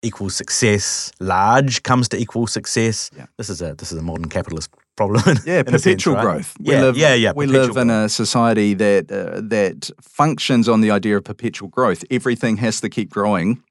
equals 0.02 0.34
success, 0.34 1.12
large 1.20 1.82
comes 1.82 2.08
to 2.08 2.16
equal 2.16 2.46
success. 2.46 3.10
Yeah. 3.16 3.26
This 3.36 3.50
is 3.50 3.62
a 3.62 3.74
this 3.74 3.92
is 3.92 3.98
a 3.98 4.02
modern 4.02 4.28
capitalist 4.28 4.70
problem. 4.96 5.22
Yeah, 5.46 5.62
sense, 5.62 5.70
perpetual 5.70 6.14
right? 6.14 6.22
growth. 6.22 6.56
We 6.60 6.72
Yeah, 6.72 6.82
live, 6.82 6.96
yeah, 6.96 7.14
yeah, 7.14 7.32
We 7.34 7.46
live 7.46 7.76
in 7.76 7.90
a 7.90 8.08
society 8.08 8.74
that 8.74 9.10
uh, 9.10 9.40
that 9.48 9.90
functions 10.00 10.68
on 10.68 10.80
the 10.80 10.90
idea 10.90 11.16
of 11.16 11.24
perpetual 11.24 11.68
growth. 11.68 12.04
Everything 12.10 12.58
has 12.58 12.80
to 12.80 12.88
keep 12.88 13.10
growing 13.10 13.62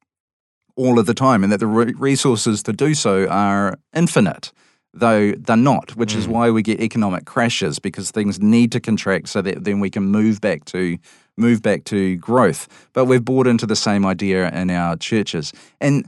all 0.75 0.99
of 0.99 1.05
the 1.05 1.13
time, 1.13 1.43
and 1.43 1.51
that 1.51 1.59
the 1.59 1.67
re- 1.67 1.93
resources 1.97 2.63
to 2.63 2.73
do 2.73 2.93
so 2.93 3.27
are 3.27 3.77
infinite. 3.95 4.51
Though 4.99 5.33
they're 5.33 5.55
not, 5.73 5.95
which 5.95 6.15
is 6.15 6.25
Mm. 6.25 6.31
why 6.31 6.49
we 6.49 6.61
get 6.63 6.79
economic 6.81 7.25
crashes 7.25 7.79
because 7.79 8.09
things 8.11 8.39
need 8.39 8.71
to 8.71 8.79
contract 8.79 9.29
so 9.29 9.41
that 9.41 9.63
then 9.63 9.79
we 9.79 9.89
can 9.89 10.03
move 10.03 10.39
back 10.41 10.65
to 10.65 10.97
move 11.37 11.61
back 11.61 11.83
to 11.85 12.15
growth. 12.17 12.67
But 12.93 13.05
we've 13.05 13.23
bought 13.23 13.47
into 13.47 13.67
the 13.67 13.75
same 13.75 14.05
idea 14.05 14.49
in 14.51 14.69
our 14.71 14.95
churches, 14.97 15.53
and 15.79 16.07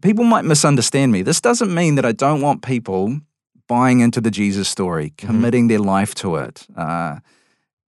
people 0.00 0.24
might 0.24 0.44
misunderstand 0.44 1.10
me. 1.12 1.22
This 1.22 1.40
doesn't 1.40 1.74
mean 1.74 1.96
that 1.96 2.04
I 2.04 2.12
don't 2.12 2.40
want 2.40 2.62
people 2.62 3.20
buying 3.66 4.00
into 4.00 4.20
the 4.20 4.30
Jesus 4.30 4.68
story, 4.68 5.12
committing 5.16 5.68
their 5.68 5.80
life 5.80 6.14
to 6.16 6.36
it, 6.36 6.66
uh, 6.76 7.16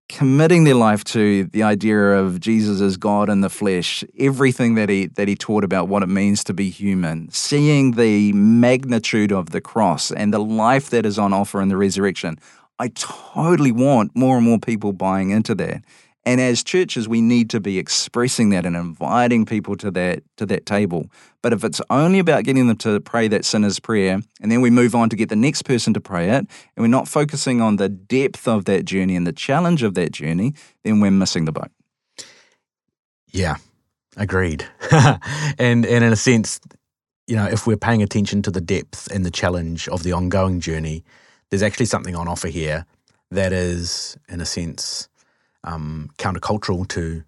committing 0.09 0.63
their 0.63 0.75
life 0.75 1.03
to 1.03 1.45
the 1.45 1.63
idea 1.63 1.97
of 1.97 2.39
Jesus 2.39 2.81
as 2.81 2.97
God 2.97 3.29
in 3.29 3.41
the 3.41 3.49
flesh, 3.49 4.03
everything 4.17 4.75
that 4.75 4.89
he 4.89 5.07
that 5.07 5.27
he 5.27 5.35
taught 5.35 5.63
about 5.63 5.87
what 5.87 6.03
it 6.03 6.07
means 6.07 6.43
to 6.45 6.53
be 6.53 6.69
human, 6.69 7.29
seeing 7.31 7.91
the 7.91 8.31
magnitude 8.33 9.31
of 9.31 9.49
the 9.49 9.61
cross 9.61 10.11
and 10.11 10.33
the 10.33 10.39
life 10.39 10.89
that 10.89 11.05
is 11.05 11.19
on 11.19 11.33
offer 11.33 11.61
in 11.61 11.69
the 11.69 11.77
resurrection. 11.77 12.37
I 12.79 12.89
totally 12.89 13.71
want 13.71 14.15
more 14.15 14.37
and 14.37 14.45
more 14.45 14.59
people 14.59 14.93
buying 14.93 15.31
into 15.31 15.55
that. 15.55 15.83
And 16.27 16.41
as 16.41 16.61
churches, 16.61 17.07
we 17.07 17.21
need 17.21 17.49
to 17.51 17.61
be 17.61 17.79
expressing 17.79 18.49
that 18.49 18.65
and 18.65 18.75
inviting 18.75 19.45
people 19.45 19.77
to 19.77 19.89
that 19.91 20.23
to 20.35 20.45
that 20.47 20.65
table. 20.65 21.09
But 21.41 21.53
if 21.53 21.63
it's 21.63 21.79
only 21.89 22.19
about 22.19 22.43
getting 22.43 22.67
them 22.67 22.75
to 22.79 22.99
pray 22.99 23.29
that 23.29 23.45
sinner's 23.45 23.79
prayer, 23.79 24.19
and 24.41 24.51
then 24.51 24.59
we 24.59 24.69
move 24.69 24.93
on 24.93 25.09
to 25.09 25.15
get 25.15 25.29
the 25.29 25.37
next 25.37 25.61
person 25.61 25.93
to 25.93 26.01
pray 26.01 26.31
it, 26.31 26.39
and 26.39 26.49
we're 26.75 26.87
not 26.87 27.07
focusing 27.07 27.61
on 27.61 27.77
the 27.77 27.87
depth 27.87 28.45
of 28.45 28.65
that 28.65 28.83
journey 28.83 29.15
and 29.15 29.25
the 29.25 29.31
challenge 29.31 29.83
of 29.83 29.93
that 29.93 30.11
journey, 30.11 30.53
then 30.83 30.99
we're 30.99 31.11
missing 31.11 31.45
the 31.45 31.53
boat. 31.53 31.71
Yeah, 33.31 33.55
agreed. 34.17 34.65
and 34.91 35.85
and 35.85 35.85
in 35.85 36.03
a 36.03 36.17
sense, 36.17 36.59
you 37.25 37.37
know, 37.37 37.45
if 37.45 37.65
we're 37.65 37.77
paying 37.77 38.03
attention 38.03 38.41
to 38.41 38.51
the 38.51 38.59
depth 38.59 39.09
and 39.13 39.25
the 39.25 39.31
challenge 39.31 39.87
of 39.87 40.03
the 40.03 40.11
ongoing 40.11 40.59
journey, 40.59 41.05
there's 41.51 41.63
actually 41.63 41.85
something 41.85 42.17
on 42.17 42.27
offer 42.27 42.49
here 42.49 42.85
that 43.31 43.53
is, 43.53 44.17
in 44.27 44.41
a 44.41 44.45
sense, 44.45 45.07
um, 45.67 46.09
countercultural 46.17 46.87
to 46.87 47.23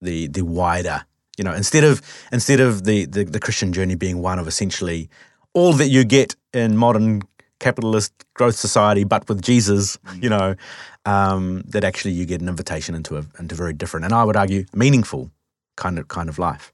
the 0.00 0.26
the 0.28 0.42
wider. 0.42 1.06
You 1.38 1.44
know, 1.44 1.52
instead 1.52 1.84
of 1.84 2.02
instead 2.32 2.60
of 2.60 2.84
the, 2.84 3.04
the 3.06 3.24
the 3.24 3.40
Christian 3.40 3.72
journey 3.72 3.94
being 3.94 4.22
one 4.22 4.38
of 4.38 4.48
essentially 4.48 5.08
all 5.52 5.72
that 5.74 5.88
you 5.88 6.04
get 6.04 6.36
in 6.52 6.76
modern 6.76 7.22
capitalist 7.58 8.12
growth 8.34 8.56
society, 8.56 9.04
but 9.04 9.28
with 9.28 9.40
Jesus, 9.42 9.98
you 10.20 10.28
know, 10.28 10.54
um, 11.04 11.62
that 11.68 11.84
actually 11.84 12.12
you 12.12 12.26
get 12.26 12.40
an 12.40 12.48
invitation 12.48 12.94
into 12.94 13.16
a 13.16 13.24
into 13.38 13.54
very 13.54 13.72
different, 13.72 14.04
and 14.04 14.14
I 14.14 14.24
would 14.24 14.36
argue 14.36 14.64
meaningful 14.74 15.30
kind 15.76 15.98
of 15.98 16.08
kind 16.08 16.28
of 16.28 16.38
life. 16.38 16.72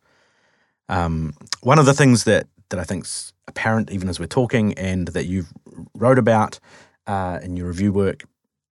Um, 0.89 1.35
one 1.63 1.79
of 1.79 1.87
the 1.87 1.95
things 1.95 2.25
that 2.25 2.47
that 2.71 2.79
I 2.79 2.85
think's 2.85 3.33
apparent 3.49 3.91
even 3.91 4.09
as 4.09 4.21
we're 4.21 4.27
talking, 4.27 4.75
and 4.75 5.09
that 5.09 5.27
you've 5.27 5.53
wrote 5.95 6.19
about 6.19 6.61
uh, 7.07 7.41
in 7.43 7.57
your 7.57 7.67
review 7.67 7.93
work, 7.93 8.25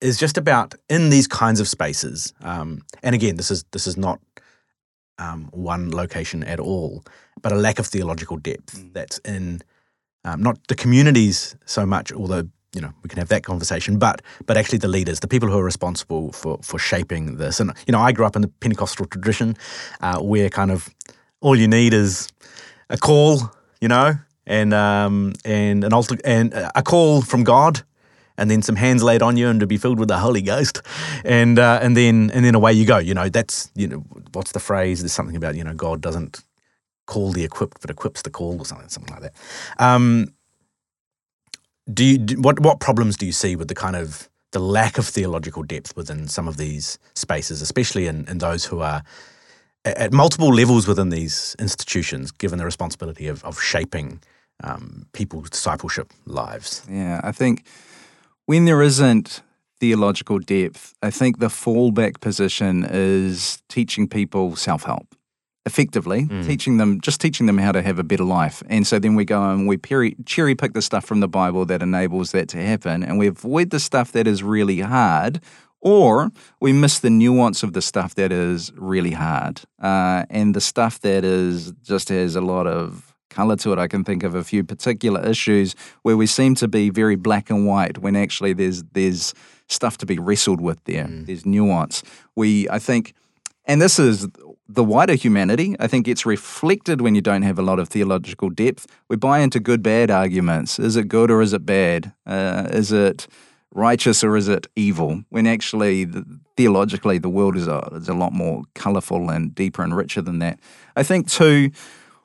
is 0.01 0.19
just 0.19 0.37
about 0.39 0.75
in 0.89 1.11
these 1.11 1.27
kinds 1.27 1.61
of 1.61 1.69
spaces. 1.69 2.33
Um, 2.43 2.83
and 3.03 3.15
again, 3.15 3.37
this 3.37 3.51
is 3.51 3.65
this 3.73 3.87
is 3.87 3.97
not 3.97 4.21
um, 5.19 5.49
one 5.53 5.91
location 5.91 6.43
at 6.45 6.61
all, 6.61 7.03
but 7.43 7.53
a 7.53 7.57
lack 7.57 7.79
of 7.79 7.87
theological 7.87 8.37
depth 8.37 8.75
Mm. 8.77 8.93
that's 8.93 9.19
in 9.25 9.63
um, 10.25 10.43
not 10.43 10.59
the 10.69 10.75
communities 10.75 11.57
so 11.67 11.87
much, 11.87 12.13
although 12.13 12.49
you 12.75 12.81
know 12.81 12.93
we 13.03 13.09
can 13.09 13.19
have 13.19 13.29
that 13.29 13.43
conversation. 13.45 13.99
But 13.99 14.23
but 14.47 14.57
actually, 14.57 14.79
the 14.79 14.89
leaders, 14.89 15.21
the 15.21 15.29
people 15.29 15.49
who 15.49 15.59
are 15.59 15.65
responsible 15.65 16.33
for 16.33 16.59
for 16.63 16.79
shaping 16.79 17.37
this, 17.39 17.61
and 17.61 17.73
you 17.87 17.93
know, 17.93 18.01
I 18.01 18.13
grew 18.13 18.27
up 18.27 18.37
in 18.37 18.43
the 18.43 18.49
Pentecostal 18.61 19.07
tradition, 19.07 19.57
uh, 20.01 20.19
where 20.21 20.51
kind 20.51 20.71
of 20.71 20.89
all 21.41 21.57
you 21.59 21.69
need 21.69 21.93
is 21.95 22.29
a 22.91 22.97
call, 22.97 23.51
you 23.81 23.89
know, 23.89 24.15
and 24.47 24.73
um, 24.75 25.33
and 25.45 25.85
an 25.85 25.93
altar 25.93 26.17
and 26.25 26.53
a 26.75 26.83
call 26.83 27.23
from 27.23 27.45
God, 27.45 27.83
and 28.37 28.51
then 28.51 28.63
some 28.63 28.77
hands 28.77 29.03
laid 29.03 29.23
on 29.23 29.37
you 29.37 29.49
and 29.49 29.61
to 29.61 29.67
be 29.67 29.77
filled 29.77 29.99
with 29.99 30.09
the 30.09 30.19
Holy 30.19 30.43
Ghost, 30.43 30.83
and 31.25 31.59
uh, 31.59 31.79
and 31.83 31.97
then 31.97 32.31
and 32.33 32.45
then 32.45 32.55
away 32.55 32.73
you 32.73 32.85
go. 32.85 32.99
You 32.99 33.15
know, 33.15 33.29
that's 33.29 33.71
you 33.75 33.87
know 33.87 34.05
what's 34.33 34.53
the 34.53 34.61
phrase? 34.61 35.01
There's 35.01 35.13
something 35.13 35.37
about 35.37 35.55
you 35.55 35.65
know 35.65 35.75
God 35.75 36.01
doesn't 36.01 36.43
call 37.07 37.33
the 37.33 37.45
equipped, 37.45 37.81
but 37.81 37.91
equips 37.91 38.23
the 38.23 38.31
called, 38.31 38.61
or 38.61 38.65
something 38.65 38.89
something 38.89 39.13
like 39.13 39.23
that. 39.23 39.35
Um, 39.79 40.35
do 41.93 42.05
you 42.05 42.19
do, 42.19 42.41
what 42.41 42.61
what 42.61 42.81
problems 42.81 43.17
do 43.17 43.27
you 43.27 43.33
see 43.33 43.57
with 43.57 43.69
the 43.69 43.75
kind 43.75 43.97
of 43.97 44.29
the 44.53 44.61
lack 44.61 44.99
of 44.99 45.07
theological 45.07 45.63
depth 45.65 45.97
within 45.97 46.29
some 46.29 46.47
of 46.49 46.57
these 46.57 46.99
spaces, 47.15 47.61
especially 47.61 48.07
in, 48.07 48.27
in 48.29 48.39
those 48.39 48.65
who 48.65 48.81
are 48.81 49.03
at 49.85 50.13
multiple 50.13 50.55
levels 50.55 50.87
within 50.87 51.11
these 51.11 51.57
institutions, 51.59 52.31
given 52.31 52.59
the 52.59 52.65
responsibility 52.65 53.27
of, 53.27 53.45
of 53.45 53.61
shaping 53.61 54.21
um, 54.63 55.07
people's 55.13 55.51
discipleship 55.51 56.13
lives. 56.25 56.83
Yeah, 56.89 57.21
I 57.23 57.33
think 57.33 57.65
when 58.47 58.65
there 58.65 58.83
isn't 58.83 59.43
theological 59.81 60.39
depth, 60.39 60.95
I 61.03 61.11
think 61.11 61.39
the 61.39 61.49
fallback 61.49 62.21
position 62.21 62.87
is 62.89 63.63
teaching 63.69 64.09
people 64.09 64.57
self 64.57 64.85
help 64.85 65.15
effectively, 65.67 66.25
mm. 66.25 66.45
teaching 66.45 66.77
them, 66.77 67.01
just 67.01 67.21
teaching 67.21 67.47
them 67.47 67.57
how 67.57 67.73
to 67.73 67.81
have 67.81 67.99
a 67.99 68.03
better 68.03 68.25
life. 68.25 68.63
And 68.69 68.87
so 68.87 68.99
then 68.99 69.15
we 69.15 69.25
go 69.25 69.51
and 69.51 69.67
we 69.67 69.79
peri- 69.79 70.17
cherry 70.27 70.55
pick 70.55 70.75
the 70.75 70.83
stuff 70.83 71.05
from 71.05 71.21
the 71.21 71.29
Bible 71.29 71.65
that 71.67 71.83
enables 71.83 72.33
that 72.33 72.49
to 72.51 72.59
happen, 72.59 73.03
and 73.03 73.19
we 73.19 73.27
avoid 73.27 73.71
the 73.71 73.81
stuff 73.81 74.13
that 74.13 74.27
is 74.27 74.43
really 74.43 74.81
hard. 74.81 75.41
Or 75.81 76.31
we 76.61 76.73
miss 76.73 76.99
the 76.99 77.11
nuance 77.11 77.63
of 77.63 77.75
the 77.75 77.83
stuff 77.83 78.15
that 78.15 78.33
is 78.33 78.73
really 78.75 79.11
hard, 79.11 79.61
uh, 79.83 80.25
and 80.31 80.55
the 80.55 80.61
stuff 80.61 81.01
that 81.01 81.25
is 81.25 81.73
just 81.83 82.09
has 82.09 82.37
a 82.37 82.41
lot 82.41 82.67
of 82.67 83.14
color 83.35 83.57
to 83.57 83.73
it. 83.73 83.79
I 83.79 83.89
can 83.89 84.05
think 84.05 84.23
of 84.23 84.35
a 84.35 84.45
few 84.45 84.63
particular 84.65 85.21
issues 85.27 85.75
where 86.03 86.17
we 86.17 86.27
seem 86.27 86.55
to 86.57 86.69
be 86.69 86.91
very 86.91 87.17
black 87.17 87.51
and 87.51 87.67
white 87.67 87.99
when 87.99 88.17
actually 88.17 88.53
there's 88.55 88.83
there's 88.93 89.35
stuff 89.69 89.97
to 89.99 90.07
be 90.07 90.19
wrestled 90.19 90.61
with 90.61 90.83
there. 90.85 91.07
Mm. 91.07 91.27
There's 91.27 91.45
nuance. 91.45 92.03
We 92.37 92.69
I 92.71 92.79
think 92.79 93.15
and 93.67 93.81
this 93.81 93.99
is 93.99 94.29
the 94.69 94.85
wider 94.85 95.15
humanity, 95.15 95.77
I 95.79 95.87
think, 95.87 96.07
gets 96.07 96.27
reflected 96.27 97.01
when 97.01 97.15
you 97.15 97.21
don't 97.21 97.43
have 97.43 97.59
a 97.59 97.63
lot 97.63 97.79
of 97.79 97.89
theological 97.89 98.51
depth. 98.51 98.87
We 99.09 99.17
buy 99.17 99.41
into 99.41 99.61
good 99.61 99.83
bad 99.83 100.11
arguments. 100.11 100.79
Is 100.79 100.97
it 100.97 101.09
good 101.09 101.31
or 101.31 101.43
is 101.43 101.53
it 101.53 101.67
bad? 101.67 102.13
Uh, 102.27 102.67
is 102.71 102.93
it 102.93 103.27
righteous 103.73 104.25
or 104.25 104.37
is 104.37 104.49
it 104.49 104.67
evil? 104.77 105.25
When 105.31 105.47
actually, 105.47 106.05
the, 106.05 106.25
theologically, 106.57 107.19
the 107.19 107.29
world 107.29 107.57
is 107.57 107.67
a, 107.67 107.89
is 107.93 108.09
a 108.09 108.15
lot 108.15 108.33
more 108.33 108.63
colorful 108.75 109.31
and 109.31 109.55
deeper 109.55 109.83
and 109.83 109.97
richer 109.97 110.23
than 110.23 110.39
that. 110.39 110.59
I 110.97 111.03
think, 111.03 111.29
too, 111.29 111.71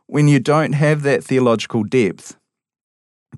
when 0.10 0.28
you 0.28 0.40
don't 0.40 0.74
have 0.74 1.04
that 1.04 1.24
theological 1.24 1.84
depth, 1.84 2.36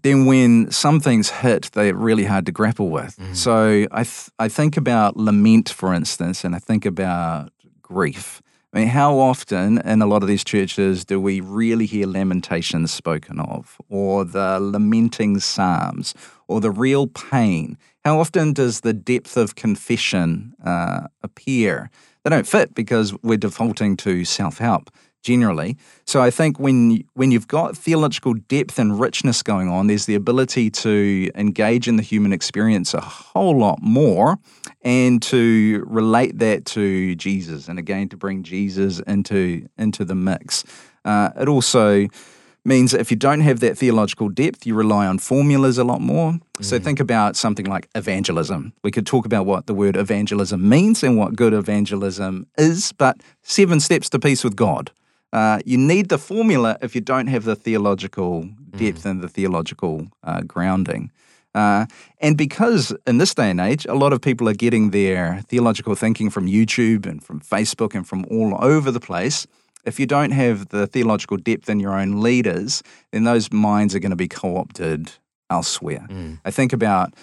then 0.04 0.26
when 0.26 0.72
some 0.72 1.02
things 1.02 1.30
hit, 1.30 1.70
they're 1.74 1.94
really 1.94 2.24
hard 2.24 2.46
to 2.46 2.52
grapple 2.54 2.90
with. 2.90 3.18
Mm. 3.18 3.36
So 3.36 3.88
I, 3.92 4.04
th- 4.04 4.30
I 4.40 4.48
think 4.48 4.78
about 4.78 5.18
lament, 5.18 5.70
for 5.70 5.94
instance, 5.94 6.46
and 6.46 6.56
I 6.56 6.60
think 6.60 6.86
about 6.86 7.52
grief. 7.82 8.42
I 8.74 8.80
mean, 8.80 8.88
how 8.88 9.20
often 9.20 9.80
in 9.80 10.02
a 10.02 10.06
lot 10.06 10.24
of 10.24 10.30
these 10.30 10.46
churches 10.46 11.04
do 11.04 11.20
we 11.20 11.42
really 11.42 11.86
hear 11.86 12.08
lamentations 12.08 12.92
spoken 12.94 13.42
of, 13.42 13.78
or 13.90 14.24
the 14.24 14.58
lamenting 14.62 15.42
psalms, 15.42 16.14
or 16.48 16.62
the 16.62 16.72
real 16.72 17.08
pain? 17.08 17.78
How 18.06 18.18
often 18.18 18.54
does 18.54 18.80
the 18.80 18.94
depth 18.94 19.36
of 19.36 19.56
confession 19.56 20.54
uh, 20.66 21.08
appear? 21.22 21.90
They 22.24 22.30
don't 22.30 22.48
fit 22.48 22.74
because 22.74 23.14
we're 23.22 23.38
defaulting 23.38 23.98
to 23.98 24.24
self 24.24 24.60
help 24.60 24.90
generally. 25.22 25.78
So 26.06 26.22
I 26.22 26.32
think 26.32 26.60
when 26.60 27.04
when 27.14 27.32
you've 27.32 27.48
got 27.48 27.78
theological 27.78 28.34
depth 28.34 28.80
and 28.80 29.00
richness 29.00 29.44
going 29.44 29.70
on, 29.70 29.88
there's 29.88 30.06
the 30.06 30.16
ability 30.16 30.70
to 30.72 31.30
engage 31.36 31.88
in 31.88 31.96
the 31.96 32.04
human 32.04 32.34
experience 32.34 32.94
a 32.94 33.02
whole 33.02 33.58
lot 33.58 33.80
more 33.82 34.38
and 34.82 35.22
to 35.24 35.84
relate 35.88 36.40
that 36.40 36.66
to 36.66 37.16
Jesus 37.16 37.68
and 37.68 37.78
again 37.80 38.10
to 38.10 38.18
bring 38.18 38.44
Jesus 38.44 39.00
into 39.02 39.68
into 39.78 40.06
the 40.06 40.16
mix. 40.16 40.64
Uh, 41.06 41.30
it 41.40 41.48
also 41.48 42.08
means 42.64 42.92
that 42.92 43.02
if 43.02 43.10
you 43.10 43.18
don't 43.18 43.42
have 43.42 43.60
that 43.60 43.78
theological 43.78 44.30
depth, 44.30 44.66
you 44.66 44.76
rely 44.76 45.08
on 45.08 45.18
formulas 45.18 45.78
a 45.78 45.84
lot 45.84 46.02
more. 46.02 46.34
Mm. 46.34 46.66
So 46.66 46.80
think 46.80 47.00
about 47.00 47.36
something 47.36 47.66
like 47.66 47.90
evangelism. 47.96 48.74
We 48.84 48.92
could 48.92 49.06
talk 49.06 49.26
about 49.26 49.46
what 49.46 49.66
the 49.66 49.74
word 49.74 49.96
evangelism 49.96 50.68
means 50.68 51.04
and 51.04 51.18
what 51.18 51.36
good 51.36 51.54
evangelism 51.54 52.48
is, 52.58 52.92
but 52.92 53.18
seven 53.42 53.80
steps 53.80 54.10
to 54.10 54.20
peace 54.20 54.44
with 54.44 54.56
God. 54.56 54.92
Uh, 55.34 55.60
you 55.66 55.78
need 55.78 56.10
the 56.10 56.18
formula 56.18 56.78
if 56.82 56.94
you 56.94 57.02
don't 57.02 57.28
have 57.28 57.46
the 57.46 57.56
theological 57.56 58.50
depth 58.72 59.04
mm. 59.04 59.12
and 59.12 59.22
the 59.22 59.30
theological 59.30 60.08
uh, 60.24 60.42
grounding. 60.42 61.12
Uh, 61.54 61.86
and 62.20 62.38
because 62.38 62.94
in 63.06 63.18
this 63.18 63.34
day 63.34 63.50
and 63.50 63.60
age, 63.60 63.86
a 63.86 63.94
lot 63.94 64.14
of 64.14 64.22
people 64.22 64.48
are 64.48 64.54
getting 64.54 64.92
their 64.92 65.42
theological 65.48 65.96
thinking 65.96 66.30
from 66.30 66.48
YouTube 66.48 67.06
and 67.06 67.24
from 67.24 67.42
Facebook 67.42 67.94
and 67.94 68.08
from 68.08 68.26
all 68.30 68.58
over 68.64 68.90
the 68.92 69.00
place, 69.00 69.48
if 69.84 70.00
you 70.00 70.06
don't 70.06 70.32
have 70.32 70.70
the 70.70 70.88
theological 70.88 71.38
depth 71.38 71.70
in 71.70 71.80
your 71.80 71.94
own 71.94 72.22
leaders, 72.22 72.84
then 73.12 73.24
those 73.24 73.52
minds 73.52 73.96
are 73.96 74.00
going 74.00 74.12
to 74.12 74.16
be 74.16 74.28
co 74.28 74.58
opted 74.58 75.12
elsewhere. 75.50 76.06
Mm. 76.10 76.40
I 76.46 76.52
think 76.52 76.72
about 76.72 77.14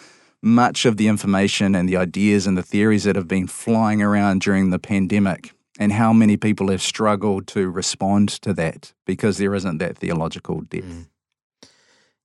much 0.42 0.84
of 0.84 0.96
the 0.96 1.09
information 1.09 1.74
and 1.74 1.88
the 1.88 1.96
ideas 1.96 2.46
and 2.46 2.56
the 2.56 2.62
theories 2.62 3.04
that 3.04 3.16
have 3.16 3.28
been 3.28 3.46
flying 3.46 4.02
around 4.02 4.40
during 4.40 4.70
the 4.70 4.78
pandemic 4.78 5.52
and 5.78 5.92
how 5.92 6.12
many 6.12 6.36
people 6.36 6.68
have 6.70 6.82
struggled 6.82 7.46
to 7.46 7.70
respond 7.70 8.28
to 8.28 8.52
that 8.54 8.92
because 9.06 9.38
there 9.38 9.54
isn't 9.54 9.78
that 9.78 9.96
theological 9.96 10.60
depth. 10.62 10.84
Mm. 10.84 11.06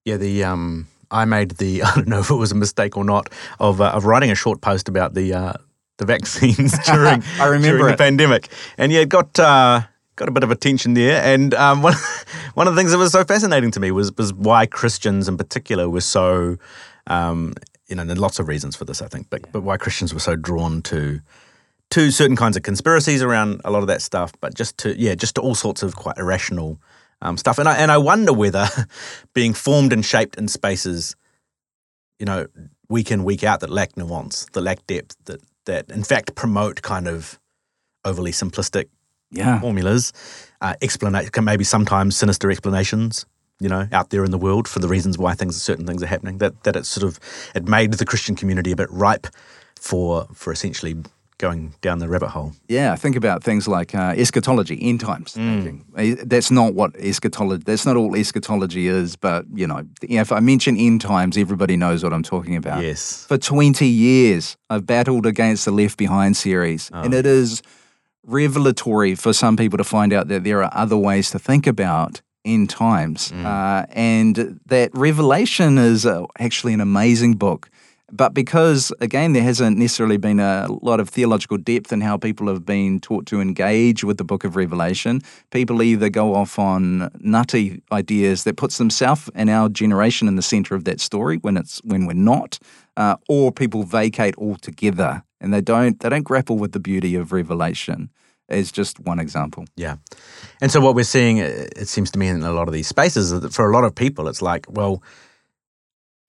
Yeah, 0.04 0.18
the 0.18 0.44
um, 0.44 0.88
I 1.12 1.26
made 1.26 1.52
the 1.52 1.84
I 1.84 1.96
don't 1.96 2.08
know 2.08 2.20
if 2.20 2.30
it 2.30 2.36
was 2.36 2.52
a 2.52 2.56
mistake 2.56 2.98
or 2.98 3.06
not 3.06 3.30
of 3.60 3.80
uh, 3.80 3.92
of 3.92 4.06
writing 4.06 4.32
a 4.32 4.36
short 4.36 4.62
post 4.62 4.90
about 4.90 5.14
the 5.14 5.34
uh, 5.34 5.54
the 5.98 6.06
vaccines 6.06 6.78
during 6.86 7.24
I 7.40 7.46
remember 7.46 7.78
during 7.78 7.92
the 7.94 7.98
pandemic, 7.98 8.50
and 8.78 8.92
yeah, 8.92 9.02
it 9.02 9.10
got. 9.10 9.40
Uh, 9.40 9.84
got 10.16 10.30
a 10.30 10.32
bit 10.32 10.44
of 10.44 10.52
attention 10.52 10.94
there, 10.94 11.24
and 11.24 11.56
um, 11.56 11.82
one 11.84 11.96
one 12.54 12.68
of 12.68 12.76
the 12.76 12.80
things 12.80 12.92
that 12.92 13.00
was 13.00 13.12
so 13.12 13.24
fascinating 13.24 13.72
to 13.72 13.80
me 13.80 13.92
was 13.92 14.16
was 14.16 14.34
why 14.34 14.66
Christians 14.66 15.28
in 15.28 15.38
particular 15.38 15.90
were 15.90 16.02
so, 16.02 16.58
um, 17.08 17.54
you 17.88 17.96
know, 17.96 18.06
there's 18.06 18.20
lots 18.20 18.38
of 18.38 18.48
reasons 18.48 18.76
for 18.76 18.86
this, 18.86 19.02
I 19.02 19.08
think, 19.08 19.32
but 19.32 19.42
yeah. 19.42 19.50
but 19.52 19.64
why 19.64 19.78
Christians 19.78 20.14
were 20.14 20.20
so 20.20 20.36
drawn 20.36 20.84
to 20.84 21.20
to 21.94 22.10
certain 22.10 22.36
kinds 22.36 22.58
of 22.58 22.64
conspiracies 22.64 23.22
around 23.22 23.62
a 23.64 23.70
lot 23.70 23.84
of 23.84 23.88
that 23.88 24.02
stuff, 24.02 24.34
but 24.42 24.56
just 24.56 24.80
to 24.80 25.00
yeah, 25.00 25.14
just 25.14 25.36
to 25.36 25.42
all 25.42 25.54
sorts 25.54 25.84
of 25.84 25.96
quite 25.96 26.18
irrational 26.18 26.80
um, 27.22 27.38
stuff. 27.38 27.60
And 27.60 27.70
I 27.70 27.76
and 27.76 27.92
I 27.92 28.00
wonder 28.00 28.34
whether 28.34 28.68
being 29.34 29.54
formed 29.54 29.94
and 29.94 30.04
shaped 30.04 30.36
in 30.36 30.48
spaces, 30.48 31.16
you 32.18 32.26
know, 32.26 32.48
week 32.90 33.12
in 33.12 33.24
week 33.24 33.44
out 33.44 33.60
that 33.60 33.70
lack 33.70 33.96
nuance, 33.96 34.48
that 34.54 34.62
lack 34.62 34.86
depth, 34.88 35.16
that 35.26 35.42
that 35.66 35.92
in 35.92 36.04
fact 36.04 36.34
promote 36.34 36.82
kind 36.82 37.08
of 37.08 37.40
overly 38.04 38.32
simplistic 38.32 38.88
yeah. 39.30 39.62
formulas, 39.62 40.12
uh, 40.62 40.74
explanation, 40.82 41.30
maybe 41.44 41.64
sometimes 41.64 42.18
sinister 42.18 42.50
explanations. 42.50 43.26
You 43.60 43.70
know, 43.70 43.88
out 43.92 44.10
there 44.10 44.26
in 44.26 44.32
the 44.32 44.40
world 44.40 44.68
for 44.68 44.80
the 44.80 44.88
reasons 44.88 45.18
why 45.18 45.36
things, 45.36 45.62
certain 45.62 45.86
things 45.86 46.02
are 46.02 46.08
happening. 46.08 46.40
That 46.40 46.64
that 46.64 46.76
it's 46.76 46.90
sort 46.90 47.04
of 47.08 47.20
it 47.54 47.68
made 47.68 47.94
the 47.94 48.06
Christian 48.06 48.36
community 48.36 48.72
a 48.72 48.76
bit 48.76 48.90
ripe 48.90 49.28
for 49.80 50.28
for 50.34 50.52
essentially 50.52 50.96
going 51.44 51.74
down 51.82 52.00
the 52.00 52.08
rabbit 52.08 52.30
hole. 52.30 52.54
Yeah, 52.70 52.96
think 52.96 53.18
about 53.18 53.44
things 53.44 53.68
like 53.68 53.94
uh, 53.94 54.14
eschatology, 54.16 54.80
end 54.82 55.02
times 55.02 55.34
mm. 55.34 55.82
Eh, 55.98 56.16
that's 56.26 56.50
not 56.50 56.74
what 56.74 56.96
eschatology. 56.96 57.64
That's 57.66 57.86
not 57.86 57.98
all 57.98 58.16
eschatology 58.16 58.88
is. 58.88 59.18
But 59.18 59.46
you 59.54 59.68
know, 59.68 59.84
if 60.02 60.32
I 60.32 60.40
mention 60.40 60.78
end 60.78 61.02
times, 61.02 61.38
everybody 61.38 61.76
knows 61.76 62.02
what 62.02 62.14
I'm 62.14 62.24
talking 62.24 62.56
about. 62.56 62.82
Yes. 62.82 63.26
For 63.26 63.38
20 63.38 63.86
years, 63.86 64.58
I've 64.70 64.86
battled 64.86 65.26
against 65.26 65.66
the 65.66 65.72
Left 65.72 65.98
Behind 65.98 66.38
series, 66.38 66.90
oh. 66.94 67.02
and 67.04 67.14
it 67.14 67.26
is 67.26 67.62
revelatory 68.26 69.16
for 69.16 69.34
some 69.34 69.58
people 69.58 69.78
to 69.78 69.84
find 69.84 70.14
out 70.14 70.30
that 70.30 70.46
there 70.46 70.64
are 70.64 70.72
other 70.74 70.98
ways 70.98 71.30
to 71.32 71.40
think 71.40 71.68
about 71.68 72.22
end 72.46 72.70
times, 72.70 73.32
mm. 73.32 73.44
uh, 73.46 73.86
and 73.92 74.60
that 74.66 74.92
Revelation 74.94 75.78
is 75.78 76.06
uh, 76.06 76.24
actually 76.40 76.74
an 76.74 76.82
amazing 76.82 77.34
book 77.36 77.70
but 78.16 78.34
because, 78.34 78.94
again, 79.02 79.34
there 79.34 79.44
hasn't 79.44 79.78
necessarily 79.78 80.18
been 80.18 80.40
a 80.40 80.68
lot 80.82 81.00
of 81.00 81.10
theological 81.10 81.58
depth 81.58 81.92
in 81.92 82.02
how 82.02 82.16
people 82.16 82.48
have 82.48 82.66
been 82.66 83.00
taught 83.00 83.26
to 83.28 83.42
engage 83.42 84.04
with 84.04 84.18
the 84.18 84.24
book 84.24 84.44
of 84.44 84.56
Revelation, 84.56 85.22
people 85.50 85.82
either 85.82 86.10
go 86.10 86.36
off 86.36 86.60
on 86.60 87.10
nutty 87.20 87.82
ideas 87.92 88.44
that 88.44 88.56
puts 88.56 88.78
themselves 88.78 89.30
and 89.34 89.50
our 89.50 89.68
generation 89.68 90.28
in 90.28 90.36
the 90.36 90.44
center 90.44 90.76
of 90.76 90.84
that 90.86 91.00
story 91.00 91.38
when 91.38 91.58
it's 91.58 91.80
when 91.84 92.06
we're 92.06 92.14
not, 92.14 92.60
uh, 92.98 93.16
or 93.28 93.52
people 93.52 93.84
vacate 93.84 94.36
altogether 94.38 95.24
and 95.42 95.54
they 95.54 95.62
don't 95.62 96.00
they 96.00 96.10
don't 96.10 96.24
grapple 96.24 96.58
with 96.58 96.72
the 96.72 96.80
beauty 96.80 97.16
of 97.16 97.32
Revelation 97.32 98.10
is 98.50 98.72
just 98.72 99.00
one 99.00 99.20
example. 99.20 99.66
Yeah. 99.76 99.96
And 100.62 100.72
so 100.72 100.80
what 100.82 100.96
we're 100.96 101.04
seeing, 101.04 101.38
it 101.38 101.88
seems 101.88 102.12
to 102.12 102.20
me, 102.20 102.28
in 102.28 102.44
a 102.44 102.52
lot 102.52 102.68
of 102.68 102.74
these 102.74 102.88
spaces, 102.88 103.32
that 103.32 103.54
for 103.54 103.70
a 103.70 103.74
lot 103.74 103.84
of 103.84 103.96
people, 103.96 104.28
it's 104.28 104.42
like, 104.42 104.66
well, 104.70 105.02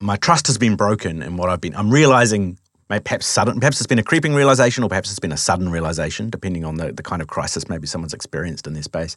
my 0.01 0.17
trust 0.17 0.47
has 0.47 0.57
been 0.57 0.75
broken 0.75 1.21
in 1.21 1.37
what 1.37 1.49
I've 1.49 1.61
been. 1.61 1.75
I'm 1.75 1.89
realizing, 1.89 2.57
maybe 2.89 3.03
perhaps 3.03 3.25
sudden, 3.25 3.59
perhaps 3.59 3.79
it's 3.79 3.87
been 3.87 3.99
a 3.99 4.03
creeping 4.03 4.33
realization, 4.33 4.83
or 4.83 4.89
perhaps 4.89 5.09
it's 5.09 5.19
been 5.19 5.31
a 5.31 5.37
sudden 5.37 5.69
realization, 5.69 6.29
depending 6.29 6.65
on 6.65 6.75
the, 6.75 6.91
the 6.91 7.03
kind 7.03 7.21
of 7.21 7.27
crisis 7.27 7.69
maybe 7.69 7.87
someone's 7.87 8.13
experienced 8.13 8.67
in 8.67 8.73
their 8.73 8.83
space. 8.83 9.15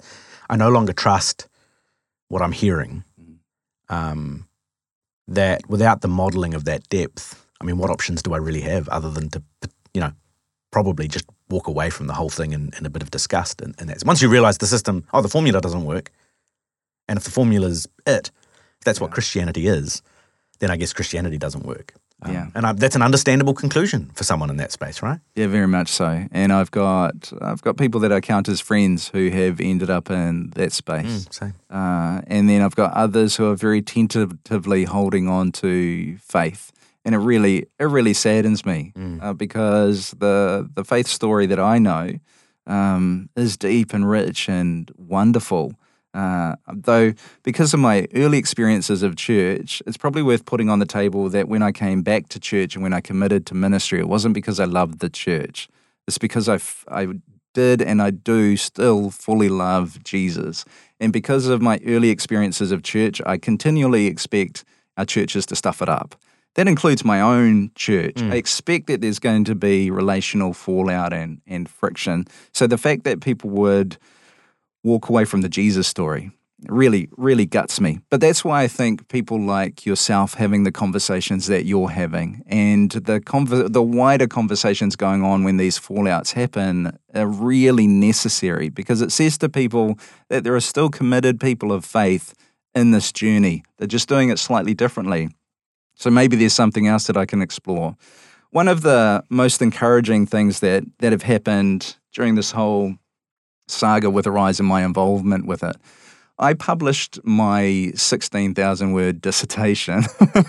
I 0.49 0.57
no 0.57 0.70
longer 0.70 0.93
trust 0.93 1.49
what 2.29 2.43
I'm 2.43 2.53
hearing. 2.53 3.05
Um, 3.89 4.47
that 5.26 5.68
without 5.68 6.01
the 6.01 6.09
modeling 6.09 6.55
of 6.55 6.64
that 6.64 6.89
depth, 6.89 7.47
I 7.61 7.64
mean, 7.64 7.79
what 7.79 7.91
options 7.91 8.22
do 8.22 8.35
I 8.35 8.39
really 8.39 8.61
have 8.62 8.89
other 8.89 9.11
than 9.11 9.29
to, 9.31 9.43
you 9.93 10.01
know, 10.01 10.12
probably 10.70 11.09
just 11.09 11.26
walk 11.51 11.66
away 11.66 11.91
from 11.91 12.07
the 12.07 12.14
whole 12.14 12.31
thing 12.31 12.53
in, 12.53 12.70
in 12.79 12.87
a 12.87 12.91
bit 12.91 13.03
of 13.03 13.11
disgust? 13.11 13.61
And, 13.61 13.74
and 13.79 13.89
that's 13.89 14.05
once 14.05 14.22
you 14.22 14.29
realize 14.29 14.59
the 14.59 14.66
system, 14.66 15.05
oh, 15.12 15.20
the 15.20 15.29
formula 15.29 15.61
doesn't 15.61 15.85
work, 15.85 16.11
and 17.09 17.18
if 17.18 17.24
the 17.24 17.31
formula's 17.31 17.87
it, 18.07 18.31
if 18.79 18.85
that's 18.85 19.01
what 19.01 19.11
Christianity 19.11 19.66
is, 19.66 20.03
then 20.61 20.70
I 20.70 20.76
guess 20.76 20.92
Christianity 20.92 21.38
doesn't 21.38 21.64
work. 21.64 21.94
Um, 22.22 22.32
Yeah. 22.32 22.46
and 22.54 22.66
I, 22.66 22.72
that's 22.72 22.96
an 22.96 23.02
understandable 23.02 23.54
conclusion 23.54 24.11
for 24.14 24.24
someone 24.24 24.50
in 24.50 24.56
that 24.56 24.72
space, 24.72 25.02
right? 25.02 25.20
Yeah, 25.36 25.46
very 25.46 25.68
much 25.68 25.88
so. 25.88 26.26
And 26.32 26.52
I've 26.52 26.70
got 26.72 27.32
I've 27.40 27.62
got 27.62 27.76
people 27.76 28.00
that 28.00 28.11
I 28.12 28.20
count 28.20 28.48
as 28.48 28.61
friends 28.61 29.09
who 29.14 29.30
have 29.30 29.61
ended 29.61 29.88
up 29.90 30.11
in 30.11 30.50
that 30.56 30.72
space. 30.72 31.06
Mm, 31.26 31.32
same. 31.32 31.54
Uh, 31.70 32.22
and 32.26 32.48
then 32.48 32.61
I've 32.62 32.74
got 32.74 32.92
others 32.94 33.36
who 33.36 33.46
are 33.50 33.54
very 33.56 33.82
tentatively 33.82 34.84
holding 34.84 35.28
on 35.28 35.52
to 35.52 36.16
faith, 36.18 36.72
and 37.04 37.14
it 37.14 37.18
really 37.18 37.66
it 37.78 37.88
really 37.88 38.14
saddens 38.14 38.64
me 38.66 38.92
Mm. 38.96 39.22
uh, 39.22 39.32
because 39.32 40.11
the 40.18 40.68
the 40.74 40.84
faith 40.84 41.06
story 41.06 41.46
that 41.46 41.61
I 41.61 41.78
know 41.78 42.18
um, 42.66 43.28
is 43.36 43.56
deep 43.56 43.94
and 43.94 44.11
rich 44.11 44.48
and 44.48 44.90
wonderful. 44.98 45.74
Uh, 46.14 46.56
though, 46.72 47.12
because 47.42 47.74
of 47.74 47.80
my 47.80 48.06
early 48.14 48.38
experiences 48.38 49.02
of 49.02 49.16
church, 49.16 49.82
it's 49.86 49.96
probably 49.96 50.22
worth 50.22 50.44
putting 50.46 50.70
on 50.70 50.78
the 50.78 50.86
table 50.86 51.28
that 51.28 51.48
when 51.48 51.62
I 51.62 51.72
came 51.72 52.02
back 52.02 52.28
to 52.30 52.40
church 52.40 52.74
and 52.74 52.82
when 52.82 52.92
I 52.92 53.00
committed 53.00 53.46
to 53.46 53.54
ministry, 53.54 53.98
it 53.98 54.09
wasn't 54.09 54.34
because 54.34 54.59
I 54.59 54.64
loved 54.64 55.00
the 55.00 55.11
church. 55.11 55.68
It's 56.06 56.18
because 56.18 56.48
I, 56.48 56.54
f- 56.54 56.84
I 56.88 57.09
did 57.52 57.82
and 57.82 58.00
I 58.00 58.11
do 58.11 58.56
still 58.56 59.11
fully 59.11 59.48
love 59.48 60.02
Jesus. 60.02 60.64
And 60.98 61.12
because 61.12 61.46
of 61.46 61.61
my 61.61 61.78
early 61.86 62.11
experiences 62.11 62.72
of 62.72 62.82
church, 62.82 63.20
I 63.26 63.36
continually 63.36 64.06
expect 64.06 64.64
our 64.96 65.04
churches 65.04 65.44
to 65.46 65.56
stuff 65.56 65.82
it 65.82 65.88
up. 65.88 66.16
That 66.54 66.66
includes 66.66 67.04
my 67.04 67.20
own 67.20 67.70
church. 67.74 68.20
I 68.32 68.34
expect 68.34 68.88
that 68.88 69.00
there's 69.00 69.20
going 69.20 69.44
to 69.44 69.54
be 69.54 69.90
relational 69.90 70.52
fallout 70.54 71.12
and, 71.12 71.40
and 71.46 71.68
friction. 71.68 72.24
So 72.52 72.66
the 72.66 72.78
fact 72.78 73.04
that 73.04 73.20
people 73.20 73.50
would 73.50 73.96
walk 74.85 75.09
away 75.09 75.24
from 75.24 75.43
the 75.43 75.49
Jesus 75.49 75.87
story 75.87 76.33
really, 76.66 77.09
really 77.16 77.47
guts 77.47 77.81
me. 77.81 78.01
But 78.11 78.20
that's 78.20 78.45
why 78.45 78.62
I 78.62 78.68
think 78.68 79.09
people 79.09 79.41
like 79.41 79.87
yourself 79.87 80.35
having 80.35 80.64
the 80.64 80.72
conversations 80.72 81.47
that 81.47 81.64
you're 81.64 81.91
having 81.91 82.43
and 82.47 82.91
the 82.91 83.20
conver- 83.20 83.72
the 83.72 83.83
wider 83.83 84.26
conversations 84.26 84.97
going 84.97 85.22
on 85.22 85.45
when 85.45 85.57
these 85.57 85.79
fallouts 85.79 86.33
happen 86.33 86.99
are 87.14 87.26
really 87.26 87.87
necessary 87.87 88.68
because 88.68 89.01
it 89.01 89.12
says 89.12 89.39
to 89.39 89.49
people 89.49 89.99
that 90.29 90.45
there 90.45 90.55
are 90.55 90.61
still 90.61 90.89
committed 90.89 91.41
people 91.41 91.72
of 91.72 91.85
faith 91.85 92.35
in 92.74 92.91
this 92.91 93.12
journey. 93.12 93.62
They're 93.76 93.87
just 93.87 94.09
doing 94.09 94.29
it 94.29 94.39
slightly 94.39 94.74
differently. 94.74 95.29
So 95.95 96.11
maybe 96.11 96.37
there's 96.37 96.53
something 96.53 96.87
else 96.87 97.07
that 97.07 97.16
I 97.16 97.26
can 97.26 97.43
explore. 97.43 97.97
One 98.51 98.68
of 98.68 98.83
the 98.83 99.22
most 99.29 99.61
encouraging 99.61 100.26
things 100.26 100.61
that 100.61 100.85
that 101.01 101.12
have 101.12 101.22
happened 101.22 101.97
during 102.12 102.35
this 102.35 102.53
whole 102.53 102.95
saga 103.69 104.11
with 104.11 104.27
Arise 104.27 104.59
and 104.61 104.69
my 104.69 104.85
involvement 104.85 105.47
with 105.47 105.62
it, 105.62 105.77
I 106.39 106.55
published 106.55 107.19
my 107.25 107.93
16,000 107.95 108.93
word 108.93 109.21
dissertation 109.21 110.05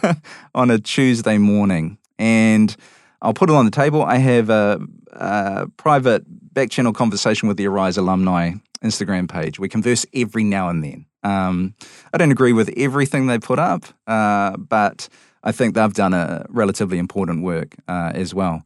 on 0.55 0.69
a 0.69 0.79
Tuesday 0.79 1.37
morning. 1.37 1.97
And 2.19 2.75
I'll 3.21 3.33
put 3.33 3.49
it 3.49 3.55
on 3.55 3.65
the 3.65 3.71
table. 3.71 4.03
I 4.03 4.17
have 4.17 4.49
a, 4.49 4.79
a 5.13 5.67
private 5.77 6.23
back 6.53 6.69
channel 6.69 6.93
conversation 6.93 7.47
with 7.47 7.57
the 7.57 7.67
Arise 7.67 7.97
alumni 7.97 8.53
Instagram 8.83 9.29
page. 9.29 9.59
We 9.59 9.67
converse 9.67 10.05
every 10.13 10.43
now 10.43 10.69
and 10.69 10.83
then. 10.83 11.05
Um, 11.23 11.73
I 12.13 12.17
don't 12.17 12.31
agree 12.31 12.53
with 12.53 12.69
everything 12.77 13.27
they 13.27 13.39
put 13.39 13.59
up, 13.59 13.85
uh, 14.07 14.55
but 14.57 15.09
I 15.43 15.51
think 15.51 15.75
they've 15.75 15.93
done 15.93 16.13
a 16.13 16.45
relatively 16.49 16.97
important 16.97 17.43
work 17.43 17.75
uh, 17.87 18.11
as 18.13 18.33
well. 18.33 18.63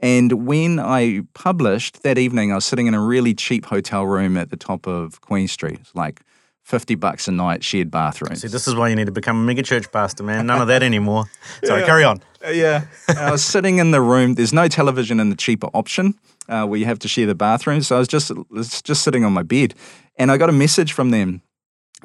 And 0.00 0.46
when 0.46 0.78
I 0.78 1.22
published 1.34 2.02
that 2.02 2.18
evening, 2.18 2.52
I 2.52 2.56
was 2.56 2.64
sitting 2.64 2.86
in 2.86 2.94
a 2.94 3.00
really 3.00 3.34
cheap 3.34 3.66
hotel 3.66 4.06
room 4.06 4.36
at 4.36 4.50
the 4.50 4.56
top 4.56 4.86
of 4.86 5.20
Queen 5.20 5.48
Street. 5.48 5.78
It's 5.80 5.94
like 5.94 6.22
50 6.62 6.94
bucks 6.96 7.26
a 7.26 7.32
night, 7.32 7.64
shared 7.64 7.90
bathroom. 7.90 8.36
See, 8.36 8.46
this 8.46 8.68
is 8.68 8.74
why 8.74 8.88
you 8.88 8.96
need 8.96 9.06
to 9.06 9.12
become 9.12 9.38
a 9.38 9.42
mega 9.42 9.62
church 9.62 9.90
pastor, 9.90 10.22
man. 10.22 10.46
None 10.46 10.60
of 10.60 10.68
that 10.68 10.82
anymore. 10.82 11.24
Sorry, 11.64 11.82
carry 11.84 12.04
on. 12.04 12.22
Uh, 12.46 12.50
yeah. 12.50 12.84
I 13.08 13.32
was 13.32 13.42
sitting 13.42 13.78
in 13.78 13.90
the 13.90 14.00
room. 14.00 14.34
There's 14.34 14.52
no 14.52 14.68
television 14.68 15.18
in 15.18 15.30
the 15.30 15.36
cheaper 15.36 15.68
option 15.74 16.14
uh, 16.48 16.66
where 16.66 16.78
you 16.78 16.84
have 16.84 16.98
to 17.00 17.08
share 17.08 17.26
the 17.26 17.34
bathroom. 17.34 17.82
So 17.82 17.96
I 17.96 17.98
was 17.98 18.08
just 18.08 18.30
was 18.50 18.82
just 18.82 19.02
sitting 19.02 19.24
on 19.24 19.32
my 19.32 19.42
bed, 19.42 19.74
and 20.16 20.30
I 20.30 20.36
got 20.36 20.48
a 20.48 20.52
message 20.52 20.92
from 20.92 21.10
them. 21.10 21.42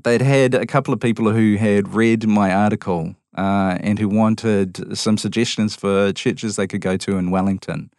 They'd 0.04 0.22
had 0.22 0.56
a 0.56 0.66
couple 0.66 0.94
of 0.94 1.00
people 1.00 1.32
who 1.32 1.58
had 1.58 1.94
read 1.94 2.28
my 2.28 2.52
article 2.52 3.16
uh, 3.36 3.78
and 3.82 4.00
who 4.00 4.08
wanted 4.08 4.98
some 4.98 5.18
suggestions 5.18 5.76
for 5.76 6.12
churches 6.14 6.56
they 6.56 6.68
could 6.68 6.82
go 6.82 6.98
to 6.98 7.18
in 7.18 7.32
Wellington, 7.32 7.92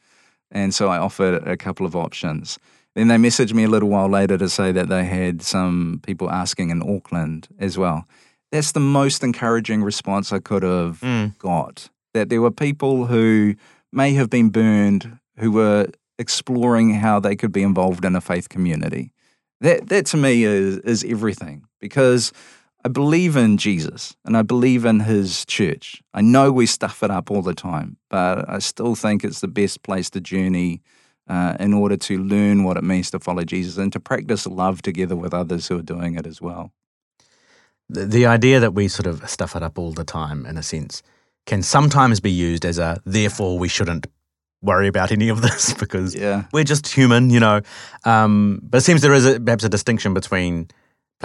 and 0.50 0.74
so 0.74 0.88
I 0.88 0.98
offered 0.98 1.46
a 1.46 1.56
couple 1.56 1.86
of 1.86 1.96
options. 1.96 2.58
Then 2.94 3.08
they 3.08 3.16
messaged 3.16 3.52
me 3.52 3.64
a 3.64 3.68
little 3.68 3.88
while 3.88 4.08
later 4.08 4.38
to 4.38 4.48
say 4.48 4.70
that 4.70 4.88
they 4.88 5.04
had 5.04 5.42
some 5.42 6.00
people 6.06 6.30
asking 6.30 6.70
in 6.70 6.80
Auckland 6.82 7.48
as 7.58 7.76
well. 7.76 8.06
That's 8.52 8.70
the 8.70 8.80
most 8.80 9.24
encouraging 9.24 9.82
response 9.82 10.32
I 10.32 10.38
could 10.38 10.62
have 10.62 11.00
got. 11.38 11.88
That 12.12 12.28
there 12.28 12.40
were 12.40 12.52
people 12.52 13.06
who 13.06 13.56
may 13.92 14.14
have 14.14 14.30
been 14.30 14.50
burned 14.50 15.18
who 15.38 15.50
were 15.50 15.88
exploring 16.18 16.94
how 16.94 17.18
they 17.18 17.34
could 17.34 17.52
be 17.52 17.62
involved 17.62 18.04
in 18.04 18.14
a 18.14 18.20
faith 18.20 18.48
community. 18.48 19.10
That 19.60 19.88
that 19.88 20.06
to 20.06 20.16
me 20.16 20.44
is 20.44 20.78
is 20.78 21.04
everything 21.04 21.64
because 21.80 22.32
I 22.84 22.88
believe 22.90 23.34
in 23.36 23.56
Jesus 23.56 24.14
and 24.26 24.36
I 24.36 24.42
believe 24.42 24.84
in 24.84 25.00
his 25.00 25.46
church. 25.46 26.02
I 26.12 26.20
know 26.20 26.52
we 26.52 26.66
stuff 26.66 27.02
it 27.02 27.10
up 27.10 27.30
all 27.30 27.40
the 27.42 27.54
time, 27.54 27.96
but 28.10 28.48
I 28.48 28.58
still 28.58 28.94
think 28.94 29.24
it's 29.24 29.40
the 29.40 29.48
best 29.48 29.82
place 29.82 30.10
to 30.10 30.20
journey 30.20 30.82
uh, 31.26 31.56
in 31.58 31.72
order 31.72 31.96
to 31.96 32.18
learn 32.18 32.62
what 32.64 32.76
it 32.76 32.84
means 32.84 33.10
to 33.12 33.18
follow 33.18 33.42
Jesus 33.44 33.78
and 33.78 33.90
to 33.94 34.00
practice 34.00 34.46
love 34.46 34.82
together 34.82 35.16
with 35.16 35.32
others 35.32 35.68
who 35.68 35.78
are 35.78 35.82
doing 35.82 36.14
it 36.14 36.26
as 36.26 36.42
well. 36.42 36.72
The, 37.88 38.04
the 38.04 38.26
idea 38.26 38.60
that 38.60 38.74
we 38.74 38.88
sort 38.88 39.06
of 39.06 39.28
stuff 39.30 39.56
it 39.56 39.62
up 39.62 39.78
all 39.78 39.92
the 39.92 40.04
time, 40.04 40.44
in 40.44 40.58
a 40.58 40.62
sense, 40.62 41.02
can 41.46 41.62
sometimes 41.62 42.20
be 42.20 42.30
used 42.30 42.64
as 42.66 42.78
a 42.78 43.00
therefore 43.06 43.58
we 43.58 43.68
shouldn't 43.68 44.06
worry 44.60 44.88
about 44.88 45.10
any 45.12 45.28
of 45.30 45.40
this 45.40 45.72
because 45.78 46.14
Yeah. 46.14 46.44
we're 46.52 46.64
just 46.64 46.86
human, 46.88 47.30
you 47.30 47.40
know. 47.40 47.62
Um, 48.04 48.60
but 48.62 48.78
it 48.78 48.80
seems 48.82 49.00
there 49.00 49.14
is 49.14 49.24
a, 49.26 49.40
perhaps 49.40 49.64
a 49.64 49.68
distinction 49.70 50.12
between 50.12 50.68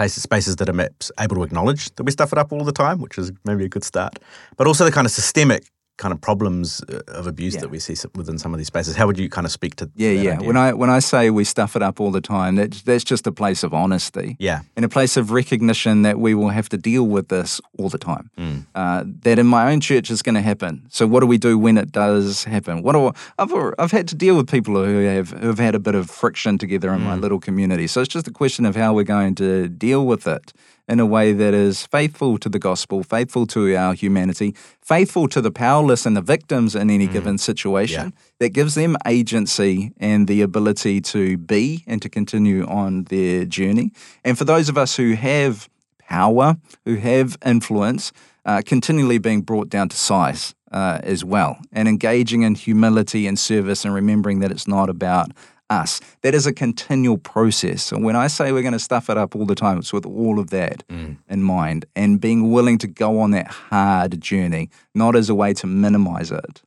places, 0.00 0.22
spaces 0.22 0.56
that 0.56 0.66
are 0.70 0.88
able 1.18 1.36
to 1.36 1.42
acknowledge 1.42 1.94
that 1.96 2.04
we 2.04 2.10
stuff 2.10 2.32
it 2.32 2.38
up 2.38 2.52
all 2.52 2.64
the 2.64 2.72
time, 2.72 3.02
which 3.02 3.18
is 3.18 3.30
maybe 3.44 3.66
a 3.66 3.68
good 3.68 3.84
start, 3.84 4.18
but 4.56 4.66
also 4.66 4.82
the 4.82 4.90
kind 4.90 5.06
of 5.06 5.10
systemic 5.10 5.62
kind 6.02 6.12
of 6.14 6.20
problems 6.20 6.82
uh, 6.88 7.18
of 7.20 7.26
abuse 7.26 7.54
Yeah. 7.54 7.60
that 7.62 7.70
we 7.70 7.78
see 7.78 7.94
within 8.16 8.38
some 8.38 8.52
of 8.54 8.58
these 8.58 8.66
spaces. 8.74 8.96
How 8.96 9.06
would 9.06 9.18
you 9.18 9.28
kind 9.36 9.46
of 9.46 9.52
speak 9.52 9.74
to? 9.76 9.84
Yeah, 9.94 10.14
that 10.14 10.24
yeah. 10.24 10.34
idea? 10.36 10.46
When 10.48 10.56
I 10.56 10.72
when 10.82 10.90
I 10.98 11.00
say 11.00 11.30
we 11.30 11.44
stuff 11.44 11.76
it 11.76 11.82
up 11.88 12.00
all 12.00 12.12
the 12.18 12.20
time, 12.36 12.52
that 12.60 12.70
that's 12.86 13.04
just 13.12 13.26
a 13.26 13.32
place 13.32 13.66
of 13.66 13.72
honesty. 13.72 14.36
yeah, 14.38 14.60
in 14.76 14.84
a 14.84 14.88
place 14.88 15.20
of 15.20 15.30
recognition 15.30 16.02
that 16.02 16.16
we 16.26 16.32
will 16.34 16.52
have 16.58 16.68
to 16.70 16.78
deal 16.90 17.04
with 17.14 17.26
this 17.28 17.60
all 17.78 17.88
the 17.96 17.98
time. 18.12 18.26
Mm. 18.38 18.66
Uh, 18.74 19.04
that 19.24 19.38
in 19.38 19.46
my 19.46 19.62
own 19.72 19.80
church 19.80 20.10
is 20.10 20.22
going 20.22 20.38
to 20.42 20.46
happen. 20.52 20.72
So 20.88 21.06
what 21.06 21.20
do 21.20 21.26
we 21.26 21.38
do 21.38 21.52
when 21.66 21.76
it 21.78 21.90
does 21.92 22.44
happen? 22.44 22.82
What 22.82 22.92
do 22.94 23.00
I, 23.08 23.12
I've 23.38 23.52
I've 23.78 23.92
had 23.98 24.08
to 24.08 24.16
deal 24.24 24.36
with 24.36 24.46
people 24.56 24.74
who 24.84 24.98
have 25.16 25.30
who 25.40 25.48
have 25.48 25.58
had 25.68 25.74
a 25.74 25.80
bit 25.88 25.94
of 25.94 26.10
friction 26.10 26.58
together 26.58 26.90
in 26.96 27.02
my 27.10 27.16
little 27.24 27.40
community. 27.40 27.86
So 27.86 28.00
it's 28.02 28.14
just 28.14 28.28
a 28.28 28.32
question 28.42 28.66
of 28.66 28.74
how 28.76 28.94
we're 28.96 29.12
going 29.16 29.34
to 29.36 29.68
deal 29.68 30.02
with 30.06 30.26
it 30.26 30.52
in 30.90 30.98
a 30.98 31.06
way 31.06 31.32
that 31.32 31.54
is 31.54 31.86
faithful 31.86 32.36
to 32.36 32.48
the 32.48 32.58
gospel, 32.58 33.04
faithful 33.04 33.46
to 33.46 33.76
our 33.76 33.94
humanity, 33.94 34.56
faithful 34.82 35.28
to 35.28 35.40
the 35.40 35.52
powerless 35.52 36.04
and 36.04 36.16
the 36.16 36.20
victims 36.20 36.74
in 36.74 36.90
any 36.90 37.06
given 37.06 37.38
situation. 37.38 38.12
That 38.40 38.48
gives 38.50 38.74
them 38.74 38.96
agency 39.06 39.92
and 39.98 40.26
the 40.26 40.42
ability 40.42 41.00
to 41.02 41.38
be 41.38 41.84
and 41.86 42.02
to 42.02 42.08
continue 42.08 42.66
on 42.66 43.04
their 43.04 43.44
journey. 43.44 43.92
And 44.24 44.36
for 44.36 44.44
those 44.44 44.68
of 44.68 44.76
us 44.76 44.96
who 44.96 45.12
have 45.12 45.68
power, 46.00 46.56
who 46.84 46.96
have 46.96 47.38
influence, 47.46 48.12
uh, 48.44 48.62
continually 48.66 49.18
being 49.18 49.42
brought 49.42 49.68
down 49.68 49.88
to 49.90 49.96
size 49.96 50.56
uh, 50.72 50.98
as 51.04 51.24
well, 51.24 51.58
and 51.70 51.86
engaging 51.86 52.42
in 52.42 52.56
humility 52.56 53.28
and 53.28 53.38
service 53.38 53.84
and 53.84 53.94
remembering 53.94 54.40
that 54.40 54.50
it's 54.50 54.66
not 54.66 54.90
about 54.90 55.30
us. 55.70 56.00
That 56.22 56.34
is 56.34 56.46
a 56.46 56.52
continual 56.52 57.16
process. 57.16 57.92
And 57.92 58.04
when 58.04 58.16
I 58.16 58.26
say 58.26 58.52
we're 58.52 58.62
going 58.62 58.72
to 58.72 58.78
stuff 58.80 59.08
it 59.08 59.16
up 59.16 59.34
all 59.36 59.46
the 59.46 59.54
time, 59.54 59.78
it's 59.78 59.92
with 59.92 60.04
all 60.04 60.38
of 60.38 60.50
that 60.50 60.82
in 60.90 61.42
mind 61.42 61.86
and 61.96 62.20
being 62.20 62.50
willing 62.50 62.76
to 62.78 62.86
go 62.86 63.20
on 63.20 63.30
that 63.30 63.46
hard 63.46 64.20
journey, 64.20 64.68
not 64.94 65.14
as 65.16 65.30
a 65.30 65.34
way 65.34 65.54
to 65.54 65.66
minimize 65.66 66.30
it. 66.32 66.62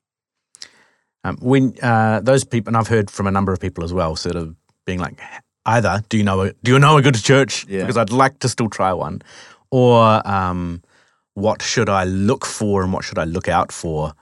Um, 1.25 1.37
when 1.41 1.73
uh, 1.81 2.19
those 2.21 2.43
people, 2.43 2.69
and 2.69 2.77
I've 2.77 2.87
heard 2.87 3.09
from 3.11 3.27
a 3.27 3.31
number 3.31 3.53
of 3.53 3.59
people 3.59 3.83
as 3.83 3.93
well, 3.93 4.15
sort 4.15 4.35
of 4.35 4.55
being 4.85 4.99
like, 4.99 5.19
either 5.65 6.03
do 6.09 6.17
you 6.17 6.23
know 6.23 6.41
a, 6.41 6.53
do 6.63 6.73
you 6.73 6.79
know 6.79 6.97
a 6.97 7.01
good 7.01 7.15
church 7.15 7.65
Yeah. 7.69 7.81
because 7.81 7.95
I'd 7.97 8.11
like 8.11 8.39
to 8.39 8.49
still 8.49 8.69
try 8.69 8.91
one, 8.93 9.21
or 9.71 10.21
um, 10.27 10.81
what 11.35 11.61
should 11.61 11.87
I 11.89 12.03
look 12.03 12.45
for 12.45 12.83
and 12.83 12.91
what 12.91 13.05
should 13.05 13.17
I 13.17 13.23
look 13.23 13.47
out 13.47 13.71
for? 13.71 14.13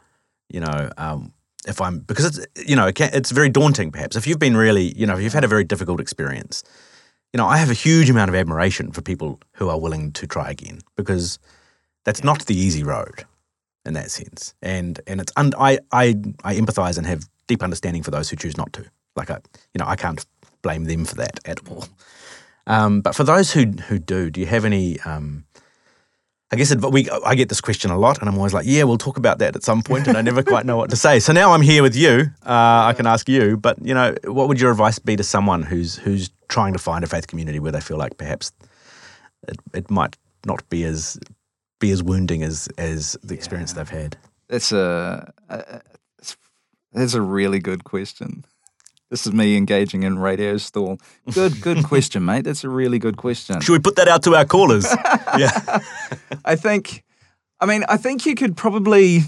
You 0.50 0.60
know, 0.60 0.90
um, 0.98 1.34
if 1.68 1.82
I'm 1.82 1.99
because 1.99 2.26
it's 2.26 2.70
you 2.70 2.76
know 2.76 2.88
it 2.88 2.95
can, 2.95 3.09
it's 3.14 3.32
very 3.32 3.49
daunting. 3.49 3.91
Perhaps 3.91 4.16
if 4.16 4.28
you've 4.28 4.39
been 4.39 4.57
really 4.57 4.93
you 4.97 5.05
know 5.05 5.16
if 5.16 5.22
you've 5.22 5.34
had 5.34 5.43
a 5.43 5.47
very 5.47 5.64
difficult 5.64 5.99
experience, 5.99 6.64
you 7.34 7.38
know 7.38 7.45
I 7.45 7.57
have 7.57 7.70
a 7.70 7.76
huge 7.76 8.09
amount 8.09 8.30
of 8.30 8.36
admiration 8.36 8.91
for 8.91 9.01
people 9.01 9.39
who 9.53 9.70
are 9.70 9.80
willing 9.80 10.12
to 10.14 10.28
try 10.28 10.49
again 10.49 10.80
because 10.95 11.39
that's 12.03 12.24
not 12.24 12.45
the 12.45 12.55
easy 12.55 12.84
road 12.84 13.26
in 13.86 13.93
that 13.93 14.12
sense. 14.12 14.53
And 14.62 14.99
and 15.07 15.22
it's 15.22 15.32
and 15.38 15.53
I 15.57 15.80
I 15.91 16.16
I 16.43 16.55
empathize 16.55 16.97
and 16.97 17.05
have 17.07 17.28
deep 17.47 17.64
understanding 17.64 18.03
for 18.03 18.12
those 18.12 18.30
who 18.30 18.36
choose 18.36 18.57
not 18.57 18.74
to. 18.74 18.86
Like 19.16 19.30
I 19.30 19.39
you 19.74 19.80
know 19.80 19.86
I 19.86 19.95
can't 19.95 20.26
blame 20.62 20.86
them 20.86 21.05
for 21.05 21.16
that 21.16 21.39
at 21.45 21.68
all. 21.68 21.86
Um, 22.68 23.01
but 23.01 23.16
for 23.16 23.24
those 23.24 23.51
who 23.51 23.66
who 23.88 23.99
do, 23.99 24.30
do 24.30 24.39
you 24.39 24.47
have 24.47 24.66
any? 24.66 24.99
Um, 25.01 25.45
I 26.52 26.58
guess 26.58 26.72
it, 26.72 26.82
we 26.91 27.10
I 27.10 27.36
get 27.36 27.47
this 27.47 27.62
question 27.62 27.91
a 27.91 27.97
lot, 27.97 28.20
and 28.20 28.28
I'm 28.28 28.38
always 28.38 28.54
like, 28.54 28.66
yeah, 28.66 28.84
we'll 28.84 28.97
talk 28.97 29.18
about 29.18 29.39
that 29.39 29.56
at 29.56 29.64
some 29.64 29.82
point, 29.82 30.08
and 30.08 30.18
I 30.18 30.22
never 30.22 30.43
quite 30.43 30.66
know 30.66 30.76
what 30.76 30.89
to 30.89 30.97
say. 30.97 31.20
So 31.20 31.32
now 31.32 31.54
I'm 31.54 31.62
here 31.62 31.82
with 31.82 31.95
you. 31.95 32.32
Uh, 32.45 32.89
I 32.89 32.93
can 32.93 33.08
ask 33.08 33.30
you, 33.30 33.56
but 33.56 33.78
you 33.82 33.93
know, 33.93 34.16
what 34.26 34.49
would 34.49 34.60
your 34.60 34.72
advice 34.72 34.99
be 34.99 35.16
to 35.16 35.24
someone 35.24 35.64
who's 35.64 35.95
who's 35.95 36.30
trying 36.49 36.74
to 36.74 36.80
find 36.80 37.06
a 37.06 37.08
faith 37.08 37.28
community 37.28 37.60
where 37.60 37.72
they 37.72 37.80
feel 37.80 37.97
like 37.97 38.18
perhaps 38.18 38.52
it, 39.47 39.58
it 39.74 39.89
might 39.89 40.18
not 40.45 40.68
be 40.70 40.84
as 40.84 41.18
be 41.80 41.91
as 41.91 42.04
wounding 42.04 42.43
as 42.43 42.68
as 42.78 43.18
the 43.24 43.34
experience 43.34 43.72
they've 43.72 43.89
had? 43.89 44.18
That's 44.49 44.74
a, 44.74 45.32
a 45.47 45.82
that's 46.91 47.14
a 47.14 47.22
really 47.22 47.60
good 47.60 47.86
question. 47.86 48.43
This 49.12 49.28
is 49.28 49.34
me 49.34 49.57
engaging 49.57 50.03
in 50.03 50.18
radio 50.20 50.55
stall. 50.55 50.97
Good, 51.34 51.59
good 51.59 51.84
question, 51.91 52.24
mate. 52.24 52.45
That's 52.45 52.64
a 52.64 52.70
really 52.70 52.97
good 52.97 53.18
question. 53.18 53.59
Should 53.59 53.74
we 53.74 53.80
put 53.80 53.97
that 53.97 54.07
out 54.07 54.24
to 54.24 54.36
our 54.36 54.45
callers? 54.45 54.86
yeah. 55.38 55.80
I 56.45 56.55
think, 56.55 57.03
I 57.59 57.66
mean, 57.66 57.84
I 57.89 57.97
think 57.97 58.26
you 58.26 58.36
could 58.36 58.55
probably, 58.55 59.20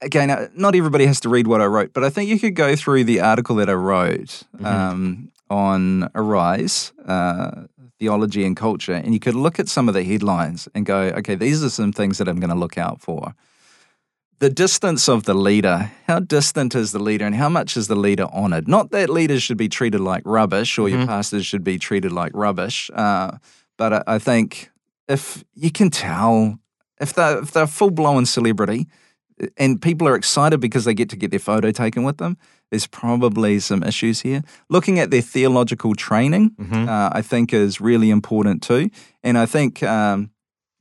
again, 0.00 0.30
uh, 0.30 0.48
not 0.54 0.74
everybody 0.74 1.04
has 1.04 1.20
to 1.20 1.28
read 1.28 1.46
what 1.46 1.60
I 1.60 1.66
wrote, 1.66 1.92
but 1.92 2.04
I 2.04 2.10
think 2.10 2.30
you 2.30 2.40
could 2.40 2.54
go 2.54 2.74
through 2.74 3.04
the 3.04 3.20
article 3.20 3.56
that 3.56 3.68
I 3.68 3.74
wrote 3.74 4.44
mm-hmm. 4.56 4.64
um, 4.64 5.30
on 5.50 6.10
Arise, 6.14 6.94
uh, 7.04 7.66
theology 7.98 8.46
and 8.46 8.56
culture, 8.56 8.94
and 8.94 9.12
you 9.12 9.20
could 9.20 9.34
look 9.34 9.58
at 9.58 9.68
some 9.68 9.88
of 9.88 9.94
the 9.94 10.04
headlines 10.04 10.68
and 10.74 10.86
go, 10.86 11.00
okay, 11.18 11.34
these 11.34 11.62
are 11.62 11.70
some 11.70 11.92
things 11.92 12.16
that 12.16 12.28
I'm 12.28 12.40
going 12.40 12.48
to 12.48 12.56
look 12.56 12.78
out 12.78 13.02
for 13.02 13.34
the 14.38 14.50
distance 14.50 15.08
of 15.08 15.24
the 15.24 15.34
leader. 15.34 15.92
How 16.06 16.20
distant 16.20 16.74
is 16.74 16.92
the 16.92 16.98
leader 16.98 17.24
and 17.24 17.34
how 17.34 17.48
much 17.48 17.76
is 17.76 17.88
the 17.88 17.96
leader 17.96 18.26
honored? 18.32 18.68
Not 18.68 18.90
that 18.90 19.08
leaders 19.08 19.42
should 19.42 19.56
be 19.56 19.68
treated 19.68 20.00
like 20.00 20.22
rubbish 20.24 20.78
or 20.78 20.88
mm-hmm. 20.88 20.98
your 20.98 21.06
pastors 21.06 21.46
should 21.46 21.64
be 21.64 21.78
treated 21.78 22.12
like 22.12 22.32
rubbish, 22.34 22.90
uh, 22.94 23.38
but 23.76 23.92
I, 23.92 24.02
I, 24.06 24.18
think 24.18 24.70
if 25.08 25.44
you 25.54 25.70
can 25.70 25.90
tell, 25.90 26.58
if 27.00 27.14
they're, 27.14 27.42
if 27.42 27.52
they're 27.52 27.66
full 27.66 27.90
blown 27.90 28.26
celebrity 28.26 28.86
and 29.56 29.80
people 29.80 30.08
are 30.08 30.16
excited 30.16 30.60
because 30.60 30.84
they 30.84 30.94
get 30.94 31.10
to 31.10 31.16
get 31.16 31.30
their 31.30 31.40
photo 31.40 31.70
taken 31.70 32.04
with 32.04 32.18
them, 32.18 32.36
there's 32.70 32.86
probably 32.86 33.60
some 33.60 33.82
issues 33.82 34.20
here. 34.20 34.42
Looking 34.68 34.98
at 34.98 35.10
their 35.10 35.22
theological 35.22 35.94
training, 35.94 36.50
mm-hmm. 36.50 36.88
uh, 36.88 37.10
I 37.12 37.22
think, 37.22 37.52
is 37.52 37.80
really 37.80 38.10
important 38.10 38.62
too. 38.62 38.90
And 39.22 39.38
I 39.38 39.46
think. 39.46 39.82
Um, 39.82 40.30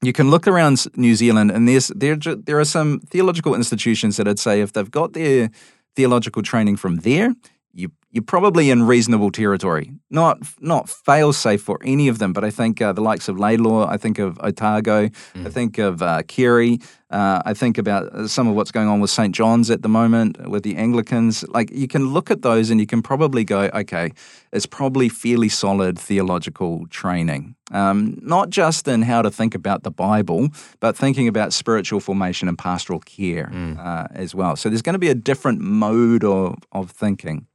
you 0.05 0.13
can 0.13 0.29
look 0.29 0.47
around 0.47 0.85
New 0.95 1.15
Zealand, 1.15 1.51
and 1.51 1.67
there's 1.67 1.87
there 1.87 2.15
there 2.17 2.59
are 2.59 2.65
some 2.65 2.99
theological 3.09 3.55
institutions 3.55 4.17
that 4.17 4.27
I'd 4.27 4.39
say 4.39 4.61
if 4.61 4.71
they've 4.71 4.91
got 4.91 5.13
their 5.13 5.49
theological 5.95 6.41
training 6.43 6.77
from 6.77 6.97
there, 6.97 7.33
you 7.73 7.89
you're 8.15 8.23
probably 8.23 8.69
in 8.69 8.83
reasonable 8.83 9.29
territory. 9.29 9.91
Not 10.09 10.37
not 10.61 10.87
fail 10.87 11.33
safe 11.33 11.61
for 11.61 11.79
any 11.83 12.07
of 12.07 12.17
them, 12.17 12.31
but 12.31 12.45
I 12.45 12.49
think 12.49 12.81
uh, 12.81 12.93
the 12.93 13.01
likes 13.01 13.27
of 13.27 13.37
Laidlaw, 13.37 13.89
I 13.89 13.97
think 13.97 14.19
of 14.19 14.39
Otago, 14.39 15.09
mm. 15.09 15.45
I 15.45 15.49
think 15.49 15.77
of 15.77 16.01
uh, 16.01 16.23
Carey, 16.23 16.79
uh, 17.09 17.41
I 17.45 17.53
think 17.53 17.77
about 17.77 18.03
uh, 18.13 18.27
some 18.29 18.47
of 18.47 18.55
what's 18.55 18.71
going 18.71 18.87
on 18.87 19.01
with 19.01 19.09
St 19.09 19.35
John's 19.35 19.69
at 19.69 19.81
the 19.81 19.89
moment 19.89 20.49
with 20.49 20.63
the 20.63 20.77
Anglicans. 20.77 21.43
Like 21.49 21.69
you 21.71 21.89
can 21.89 22.13
look 22.13 22.31
at 22.31 22.41
those 22.41 22.69
and 22.69 22.79
you 22.79 22.87
can 22.87 23.01
probably 23.01 23.43
go, 23.43 23.69
okay, 23.73 24.11
it's 24.53 24.65
probably 24.65 25.09
fairly 25.09 25.49
solid 25.49 25.99
theological 25.99 26.87
training. 26.87 27.57
Um, 27.71 28.17
not 28.21 28.49
just 28.49 28.87
in 28.87 29.01
how 29.01 29.23
to 29.23 29.29
think 29.29 29.55
about 29.55 29.83
the 29.83 29.91
Bible, 29.91 30.49
but 30.79 30.95
thinking 30.95 31.27
about 31.27 31.51
spiritual 31.51 31.99
formation 31.99 32.47
and 32.47 32.57
pastoral 32.57 33.01
care 33.01 33.49
mm. 33.51 33.77
Uh, 33.77 34.07
as 34.11 34.33
well. 34.33 34.55
So 34.55 34.69
there's 34.69 34.81
going 34.81 34.93
to 34.93 34.99
be 34.99 35.09
a 35.09 35.15
different 35.15 35.59
mode 35.59 36.23
of, 36.23 36.55
of 36.71 36.91
thinking. 36.91 37.47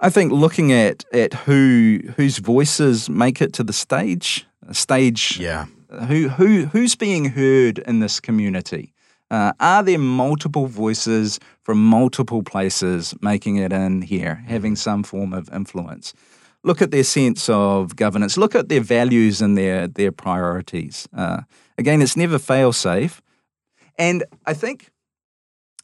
I 0.00 0.08
think 0.08 0.32
looking 0.32 0.72
at 0.72 1.04
at 1.12 1.34
who 1.34 2.00
whose 2.16 2.38
voices 2.38 3.10
make 3.10 3.42
it 3.42 3.52
to 3.54 3.62
the 3.62 3.72
stage, 3.72 4.46
stage, 4.72 5.38
yeah, 5.38 5.66
who 6.08 6.28
who 6.30 6.64
who's 6.66 6.96
being 6.96 7.26
heard 7.26 7.78
in 7.78 8.00
this 8.00 8.18
community. 8.18 8.94
Uh, 9.30 9.52
are 9.60 9.82
there 9.84 9.98
multiple 9.98 10.66
voices 10.66 11.38
from 11.62 11.78
multiple 11.84 12.42
places 12.42 13.14
making 13.20 13.56
it 13.56 13.72
in 13.72 14.02
here, 14.02 14.42
having 14.48 14.74
some 14.74 15.04
form 15.04 15.32
of 15.32 15.48
influence? 15.52 16.14
Look 16.64 16.82
at 16.82 16.90
their 16.90 17.04
sense 17.04 17.48
of 17.48 17.94
governance. 17.94 18.36
Look 18.36 18.56
at 18.56 18.68
their 18.68 18.80
values 18.80 19.40
and 19.42 19.56
their 19.56 19.86
their 19.86 20.12
priorities. 20.12 21.06
Uh, 21.12 21.42
again, 21.76 22.00
it's 22.00 22.16
never 22.16 22.38
fail 22.38 22.72
safe, 22.72 23.20
and 23.98 24.24
I 24.46 24.54
think 24.54 24.90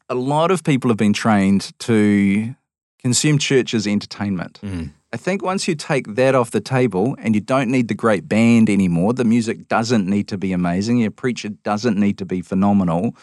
a 0.09 0.15
lot 0.15 0.49
of 0.49 0.63
people 0.63 0.89
have 0.89 0.97
been 0.97 1.13
trained 1.13 1.71
to 1.79 2.55
consume 2.99 3.37
church 3.37 3.73
as 3.73 3.87
entertainment. 3.87 4.59
Mm. 4.61 4.91
I 5.13 5.17
think 5.17 5.41
once 5.41 5.67
you 5.67 5.75
take 5.75 6.15
that 6.15 6.35
off 6.35 6.51
the 6.51 6.59
table 6.59 7.15
and 7.19 7.33
you 7.33 7.41
don't 7.41 7.71
need 7.71 7.87
the 7.87 7.95
great 7.95 8.27
band 8.27 8.69
anymore, 8.69 9.13
the 9.13 9.23
music 9.23 9.67
doesn't 9.69 10.05
need 10.05 10.27
to 10.27 10.37
be 10.37 10.51
amazing, 10.51 10.97
your 10.97 11.11
preacher 11.11 11.49
doesn't 11.49 11.97
need 11.97 12.17
to 12.17 12.25
be 12.25 12.41
phenomenal, 12.41 13.15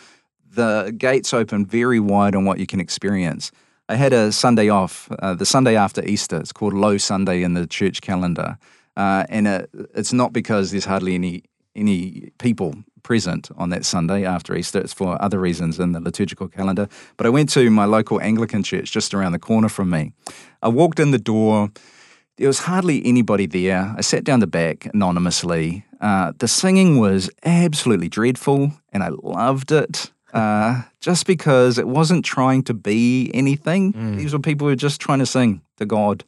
the 0.51 0.95
gates 0.97 1.35
open 1.35 1.67
very 1.67 2.01
wide 2.01 2.35
on 2.35 2.45
what 2.45 2.59
you 2.59 2.67
can 2.67 2.81
experience. 2.81 3.51
I 3.89 3.97
had 3.97 4.15
a 4.15 4.33
Sunday 4.33 4.71
off, 4.71 5.11
uh, 5.19 5.35
the 5.35 5.45
Sunday 5.45 5.77
after 5.77 6.03
Easter. 6.05 6.39
It's 6.39 6.53
called 6.53 6.73
Low 6.73 6.97
Sunday 6.97 7.43
in 7.43 7.53
the 7.53 7.67
church 7.67 8.01
calendar. 8.01 8.57
Uh, 8.97 9.25
and 9.29 9.47
it, 9.47 9.71
it's 9.95 10.13
not 10.13 10.33
because 10.33 10.71
there's 10.71 10.87
hardly 10.87 11.15
any 11.15 11.43
any 11.77 12.31
people 12.39 12.75
present 13.03 13.51
on 13.57 13.71
that 13.71 13.85
Sunday 13.85 14.25
after 14.25 14.57
Easter. 14.57 14.81
It's 14.81 14.93
for 14.93 15.21
other 15.23 15.39
reasons 15.39 15.79
in 15.79 15.93
the 15.93 16.01
liturgical 16.01 16.49
calendar. 16.49 16.89
But 17.17 17.27
I 17.27 17.31
went 17.31 17.51
to 17.51 17.71
my 17.71 17.85
local 17.85 18.21
Anglican 18.21 18.63
church 18.63 18.91
just 18.91 19.15
around 19.15 19.33
the 19.33 19.39
corner 19.39 19.69
from 19.69 19.91
me. 19.91 20.13
I 20.63 20.69
walked 20.69 20.99
in 20.99 21.11
the 21.11 21.19
door. 21.19 21.71
There 22.37 22.49
was 22.49 22.61
hardly 22.61 23.05
anybody 23.07 23.47
there. 23.47 23.95
I 23.97 24.01
sat 24.01 24.25
down 24.25 24.41
the 24.41 24.49
back 24.49 24.87
anonymously. 24.87 25.85
Uh, 26.01 26.33
the 26.39 26.49
singing 26.49 26.99
was 26.99 27.31
absolutely 27.45 28.09
dreadful, 28.09 28.73
and 28.93 29.03
I 29.05 29.11
loved 29.11 29.71
it. 29.71 30.11
Uh, 30.33 30.83
just 30.99 31.27
because 31.27 31.79
it 31.79 31.87
wasn't 31.87 32.25
trying 32.25 32.65
to 32.65 32.75
be 32.75 33.31
anything. 33.33 33.93
Mm. 33.93 34.17
These 34.17 34.33
were 34.33 34.41
people 34.41 34.67
who 34.67 34.73
were 34.73 34.77
just 34.77 35.01
trying 35.01 35.21
to 35.21 35.27
sing 35.27 35.63
to 35.77 35.87
God. 35.87 36.25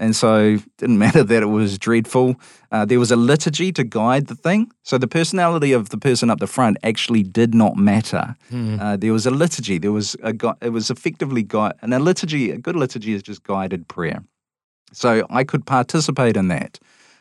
And 0.00 0.16
so 0.16 0.54
it 0.54 0.76
didn't 0.78 0.98
matter 0.98 1.22
that 1.22 1.42
it 1.42 1.46
was 1.46 1.78
dreadful. 1.78 2.34
Uh, 2.72 2.86
there 2.86 2.98
was 2.98 3.10
a 3.10 3.16
liturgy 3.16 3.70
to 3.72 3.84
guide 3.84 4.28
the 4.28 4.34
thing. 4.34 4.72
So 4.82 4.96
the 4.96 5.06
personality 5.06 5.72
of 5.72 5.90
the 5.90 5.98
person 5.98 6.30
up 6.30 6.40
the 6.40 6.46
front 6.46 6.78
actually 6.82 7.22
did 7.22 7.54
not 7.54 7.76
matter. 7.76 8.34
Mm. 8.50 8.80
Uh, 8.80 8.96
there 8.96 9.12
was 9.12 9.26
a 9.26 9.30
liturgy. 9.30 9.76
There 9.78 9.92
was 9.92 10.16
a 10.22 10.34
it 10.62 10.70
was 10.70 10.90
effectively 10.90 11.42
guide, 11.42 11.74
and 11.82 11.92
a 11.92 11.98
liturgy, 11.98 12.50
a 12.50 12.56
good 12.56 12.76
liturgy 12.76 13.12
is 13.12 13.22
just 13.22 13.42
guided 13.42 13.88
prayer. 13.88 14.24
So 14.92 15.26
I 15.28 15.44
could 15.44 15.66
participate 15.66 16.36
in 16.36 16.48
that. 16.48 16.80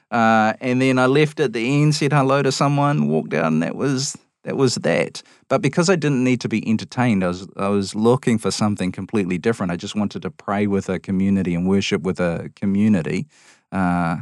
Uh, 0.09 0.53
and 0.61 0.81
then 0.81 0.97
I 0.97 1.05
left 1.05 1.39
at 1.39 1.53
the 1.53 1.81
end, 1.81 1.95
said 1.95 2.13
hello 2.13 2.41
to 2.41 2.51
someone, 2.51 3.09
walked 3.09 3.33
out, 3.33 3.45
and 3.45 3.61
that 3.61 3.75
was 3.75 4.17
that 4.49 4.57
was 4.57 4.75
that. 4.75 5.21
But 5.47 5.61
because 5.61 5.91
I 5.91 5.95
didn't 5.95 6.23
need 6.23 6.41
to 6.41 6.49
be 6.49 6.67
entertained, 6.67 7.23
I 7.23 7.27
was 7.27 7.47
I 7.55 7.69
was 7.69 7.93
looking 7.93 8.39
for 8.39 8.51
something 8.51 8.91
completely 8.91 9.37
different. 9.37 9.71
I 9.71 9.75
just 9.75 9.95
wanted 9.95 10.23
to 10.23 10.31
pray 10.31 10.65
with 10.67 10.89
a 10.89 10.99
community 10.99 11.53
and 11.53 11.67
worship 11.67 12.01
with 12.01 12.19
a 12.19 12.49
community. 12.55 13.27
Uh, 13.71 14.17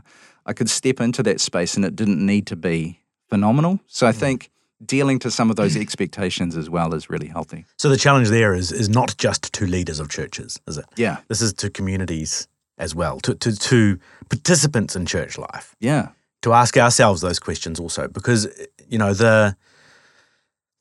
I 0.45 0.53
could 0.53 0.69
step 0.69 0.99
into 0.99 1.23
that 1.23 1.39
space, 1.39 1.77
and 1.77 1.85
it 1.85 1.95
didn't 1.95 2.25
need 2.25 2.45
to 2.47 2.55
be 2.55 2.99
phenomenal. 3.29 3.79
So 3.87 4.05
I 4.05 4.11
mm. 4.11 4.19
think 4.19 4.49
dealing 4.85 5.19
to 5.19 5.31
some 5.31 5.49
of 5.49 5.55
those 5.55 5.77
expectations 5.77 6.57
as 6.57 6.69
well 6.69 6.93
is 6.93 7.09
really 7.09 7.27
healthy. 7.27 7.65
So 7.77 7.89
the 7.89 7.97
challenge 7.97 8.29
there 8.29 8.53
is 8.53 8.71
is 8.71 8.89
not 8.89 9.15
just 9.17 9.53
to 9.53 9.65
leaders 9.65 9.99
of 10.01 10.09
churches, 10.09 10.59
is 10.67 10.77
it? 10.77 10.85
Yeah. 10.97 11.17
This 11.29 11.41
is 11.41 11.53
to 11.53 11.69
communities 11.69 12.49
as 12.77 12.93
well, 12.93 13.19
to 13.21 13.33
to, 13.35 13.55
to 13.55 13.97
participants 14.29 14.95
in 14.95 15.05
church 15.05 15.37
life. 15.37 15.73
Yeah. 15.79 16.09
To 16.41 16.53
ask 16.53 16.77
ourselves 16.77 17.21
those 17.21 17.39
questions 17.39 17.79
also, 17.79 18.07
because 18.07 18.47
you 18.89 18.97
know 18.97 19.13
the 19.13 19.55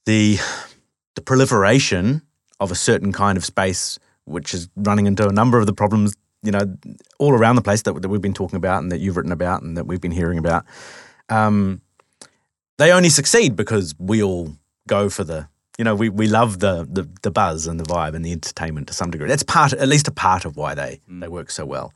the 0.07 0.39
the 1.15 1.21
proliferation 1.23 2.23
of 2.61 2.71
a 2.71 2.75
certain 2.75 3.13
kind 3.13 3.37
of 3.37 3.45
space, 3.45 3.99
which 4.25 4.55
is 4.55 4.69
running 4.77 5.07
into 5.07 5.27
a 5.29 5.33
number 5.33 5.59
of 5.59 5.67
the 5.67 5.73
problems, 5.73 6.15
you 6.43 6.53
know, 6.53 6.77
all 7.19 7.33
around 7.33 7.57
the 7.57 7.63
place 7.63 7.83
that, 7.83 8.01
that 8.01 8.09
we've 8.09 8.23
been 8.23 8.35
talking 8.35 8.57
about 8.57 8.83
and 8.83 8.91
that 8.93 8.99
you've 8.99 9.17
written 9.17 9.33
about 9.33 9.63
and 9.63 9.77
that 9.77 9.87
we've 9.87 10.01
been 10.01 10.13
hearing 10.13 10.39
about, 10.39 10.65
um, 11.29 11.81
they 12.79 12.93
only 12.93 13.09
succeed 13.09 13.57
because 13.57 13.95
we 13.99 14.23
all 14.23 14.55
go 14.87 15.09
for 15.09 15.25
the, 15.25 15.49
you 15.79 15.85
know, 15.85 15.95
we, 15.95 16.09
we 16.09 16.27
love 16.27 16.61
the, 16.61 16.87
the 16.91 17.09
the 17.23 17.31
buzz 17.31 17.67
and 17.67 17.81
the 17.81 17.85
vibe 17.85 18.15
and 18.15 18.25
the 18.25 18.33
entertainment 18.33 18.89
to 18.89 18.95
some 18.95 19.11
degree. 19.11 19.29
That's 19.29 19.43
part, 19.43 19.73
at 19.73 19.89
least 19.89 20.09
a 20.09 20.13
part 20.13 20.45
of 20.45 20.57
why 20.57 20.75
they 20.75 21.01
mm. 21.11 21.21
they 21.21 21.29
work 21.29 21.51
so 21.51 21.67
well. 21.67 21.93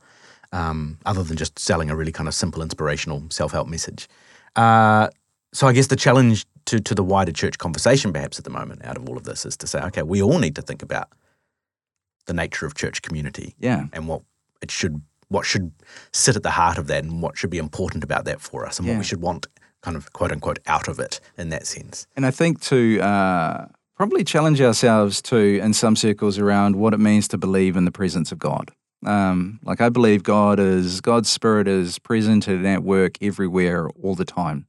Um, 0.53 0.97
other 1.05 1.23
than 1.23 1.37
just 1.37 1.57
selling 1.57 1.89
a 1.89 1.95
really 1.95 2.11
kind 2.11 2.27
of 2.27 2.35
simple, 2.35 2.61
inspirational 2.61 3.23
self 3.29 3.53
help 3.53 3.69
message. 3.69 4.09
Uh, 4.55 5.07
so 5.53 5.67
I 5.67 5.73
guess 5.73 5.87
the 5.87 5.95
challenge 5.95 6.45
to 6.65 6.79
to 6.79 6.95
the 6.95 7.03
wider 7.03 7.31
church 7.31 7.57
conversation, 7.57 8.13
perhaps 8.13 8.37
at 8.37 8.45
the 8.45 8.49
moment, 8.51 8.85
out 8.85 8.97
of 8.97 9.07
all 9.09 9.17
of 9.17 9.23
this, 9.23 9.45
is 9.45 9.57
to 9.57 9.67
say, 9.67 9.79
okay, 9.83 10.03
we 10.03 10.21
all 10.21 10.39
need 10.39 10.55
to 10.55 10.61
think 10.61 10.81
about 10.81 11.09
the 12.25 12.33
nature 12.33 12.65
of 12.65 12.75
church 12.75 13.01
community 13.01 13.55
Yeah. 13.59 13.85
and 13.93 14.07
what 14.07 14.21
it 14.61 14.71
should 14.71 15.01
what 15.29 15.45
should 15.45 15.71
sit 16.11 16.35
at 16.35 16.43
the 16.43 16.51
heart 16.51 16.77
of 16.77 16.87
that 16.87 17.03
and 17.03 17.21
what 17.21 17.37
should 17.37 17.49
be 17.49 17.57
important 17.57 18.03
about 18.03 18.25
that 18.25 18.41
for 18.41 18.65
us 18.65 18.79
and 18.79 18.87
what 18.87 18.97
we 18.97 19.03
should 19.03 19.21
want 19.21 19.47
kind 19.81 19.95
of 19.97 20.11
quote 20.13 20.31
unquote 20.31 20.59
out 20.67 20.87
of 20.87 20.99
it 20.99 21.19
in 21.37 21.49
that 21.49 21.65
sense. 21.65 22.05
And 22.15 22.25
I 22.25 22.31
think 22.31 22.61
to 22.63 22.99
uh, 23.01 23.65
probably 23.95 24.23
challenge 24.23 24.59
ourselves 24.61 25.21
too 25.21 25.59
in 25.63 25.73
some 25.73 25.95
circles 25.95 26.37
around 26.37 26.75
what 26.75 26.93
it 26.93 26.99
means 26.99 27.27
to 27.29 27.37
believe 27.37 27.75
in 27.77 27.85
the 27.85 27.91
presence 27.91 28.31
of 28.31 28.39
God. 28.39 28.71
Um, 29.05 29.59
like 29.63 29.81
I 29.81 29.89
believe 29.89 30.21
God 30.21 30.59
is 30.59 31.01
God's 31.01 31.29
spirit 31.29 31.67
is 31.67 31.97
present 31.97 32.47
and 32.47 32.67
at 32.67 32.83
work 32.83 33.17
everywhere 33.21 33.89
all 34.03 34.15
the 34.15 34.25
time. 34.25 34.67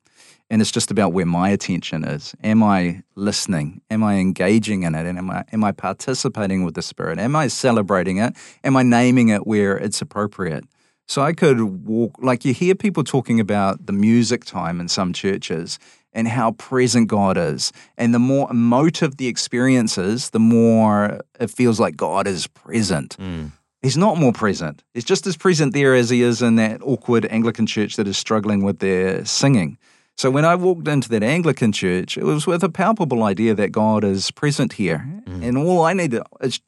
And 0.53 0.61
it's 0.61 0.71
just 0.71 0.91
about 0.91 1.15
where 1.15 1.25
my 1.25 1.49
attention 1.49 2.05
is. 2.05 2.35
Am 2.45 2.63
I 2.63 3.03
listening? 3.15 3.81
Am 3.91 4.05
I 4.05 4.17
engaging 4.17 4.83
in 4.83 4.95
it? 4.95 5.07
And 5.07 5.17
am 5.17 5.31
I 5.31 5.45
am 5.51 5.65
I 5.65 5.73
participating 5.73 6.63
with 6.63 6.75
the 6.75 6.83
spirit? 6.83 7.19
Am 7.19 7.35
I 7.35 7.49
celebrating 7.49 8.19
it? 8.19 8.37
Am 8.63 8.77
I 8.77 8.83
naming 8.83 9.31
it 9.31 9.47
where 9.47 9.79
it's 9.79 10.03
appropriate? 10.03 10.65
So 11.09 11.23
I 11.23 11.33
could 11.33 11.87
walk, 11.87 12.17
like 12.19 12.45
you 12.45 12.53
hear 12.53 12.75
people 12.75 13.03
talking 13.03 13.41
about 13.41 13.87
the 13.87 13.95
music 13.95 14.45
time 14.45 14.79
in 14.79 14.89
some 14.89 15.15
churches 15.15 15.79
and 16.13 16.29
how 16.29 16.53
present 16.53 17.09
God 17.09 17.39
is. 17.39 17.73
And 17.97 18.13
the 18.13 18.19
more 18.19 18.51
emotive 18.51 19.17
the 19.17 19.29
experience 19.29 19.97
is, 19.97 20.31
the 20.31 20.39
more 20.39 21.21
it 21.41 21.51
feels 21.51 21.81
like 21.81 21.97
God 21.97 22.27
is 22.27 22.47
present. 22.47 23.17
Mm. 23.19 23.53
He's 23.81 23.97
not 23.97 24.19
more 24.19 24.35
present. 24.35 24.85
He's 24.93 25.05
just 25.05 25.27
as 25.27 25.35
present 25.35 25.73
there 25.73 25.95
as 25.95 26.11
he 26.11 26.21
is 26.21 26.43
in 26.43 26.57
that 26.57 26.83
awkward 26.83 27.25
Anglican 27.31 27.67
church 27.67 27.97
that 27.97 28.07
is 28.07 28.19
struggling 28.19 28.63
with 28.63 28.81
their 28.81 29.25
singing. 29.25 29.79
So 30.17 30.31
when 30.31 30.45
I 30.45 30.55
walked 30.55 30.87
into 30.89 31.09
that 31.09 31.23
Anglican 31.23 31.73
church, 31.73 32.17
it 32.17 32.25
was 32.25 32.47
with 32.47 32.63
a 32.63 32.69
palpable 32.69 33.23
idea 33.25 33.55
that 33.55 33.73
God 33.73 34.05
is 34.05 34.31
present 34.31 34.75
here. 34.75 35.07
Mm. 35.27 35.43
And 35.43 35.59
all 35.59 35.83
I 35.83 35.95
need 35.95 36.17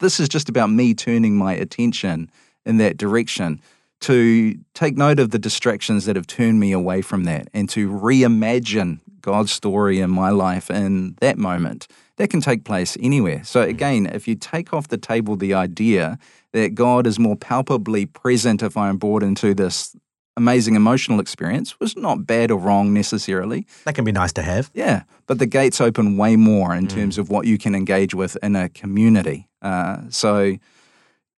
this 0.01 0.19
is 0.19 0.29
just 0.29 0.49
about 0.49 0.71
me 0.71 0.95
turning 0.95 1.37
my 1.37 1.53
attention 1.53 2.31
in 2.65 2.79
that 2.79 2.97
direction 2.97 3.61
to 4.01 4.59
take 4.75 4.97
note 4.97 5.19
of 5.19 5.31
the 5.31 5.39
distractions 5.39 6.05
that 6.05 6.17
have 6.17 6.27
turned 6.27 6.61
me 6.61 6.73
away 6.73 7.01
from 7.01 7.25
that 7.25 7.49
and 7.55 7.69
to 7.71 7.89
reimagine 7.89 9.01
God's 9.21 9.53
story 9.53 10.01
in 10.01 10.11
my 10.11 10.31
life 10.31 10.71
in 10.71 11.17
that 11.21 11.39
moment. 11.39 11.87
That 12.17 12.29
can 12.29 12.41
take 12.41 12.65
place 12.65 12.97
anywhere. 13.01 13.43
So, 13.45 13.65
mm. 13.65 13.69
again, 13.69 14.07
if 14.07 14.29
you 14.29 14.35
take 14.35 14.73
off 14.73 14.89
the 14.89 14.99
table 14.99 15.37
the 15.37 15.55
idea 15.55 16.19
that 16.53 16.75
God 16.75 17.07
is 17.07 17.19
more 17.19 17.37
palpably 17.37 18.07
present 18.07 18.63
if 18.63 18.77
I'm 18.77 18.97
brought 18.97 19.23
into 19.23 19.55
this 19.55 19.97
amazing 20.37 20.75
emotional 20.75 21.21
experience, 21.21 21.79
was 21.81 21.97
not 21.97 22.27
bad 22.27 22.51
or 22.51 22.59
wrong 22.59 22.93
necessarily. 22.93 23.67
That 23.85 23.95
can 23.95 24.05
be 24.05 24.13
nice 24.13 24.33
to 24.35 24.43
have. 24.43 24.71
Yeah, 24.75 25.05
but 25.27 25.39
the 25.39 25.47
gates 25.47 25.81
open 25.81 26.17
way 26.17 26.37
more 26.37 26.75
in 26.75 26.87
terms 26.87 27.19
of 27.19 27.31
what 27.31 27.47
you 27.47 27.59
can 27.59 27.75
engage 27.75 28.15
with 28.15 28.37
in 28.43 28.57
a 28.57 28.69
community. 28.69 29.49
Uh, 29.63 30.03
so, 30.11 30.57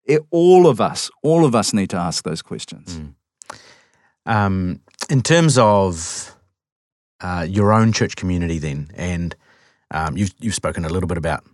it, 0.05 0.23
all 0.31 0.67
of 0.67 0.81
us, 0.81 1.11
all 1.23 1.45
of 1.45 1.55
us 1.55 1.73
need 1.73 1.91
to 1.91 1.97
ask 1.97 2.25
those 2.25 2.43
questions. 2.43 3.01
Um, 4.27 4.81
in 5.11 5.23
terms 5.23 5.59
of 5.59 6.35
uh, 7.21 7.47
your 7.49 7.73
own 7.73 7.93
church 7.93 8.17
community, 8.17 8.59
then, 8.59 8.89
and 8.95 9.35
um, 9.91 10.17
you've 10.17 10.35
you've 10.39 10.55
spoken 10.55 10.85
a 10.85 10.89
little 10.89 11.09
bit 11.09 11.19
about 11.19 11.45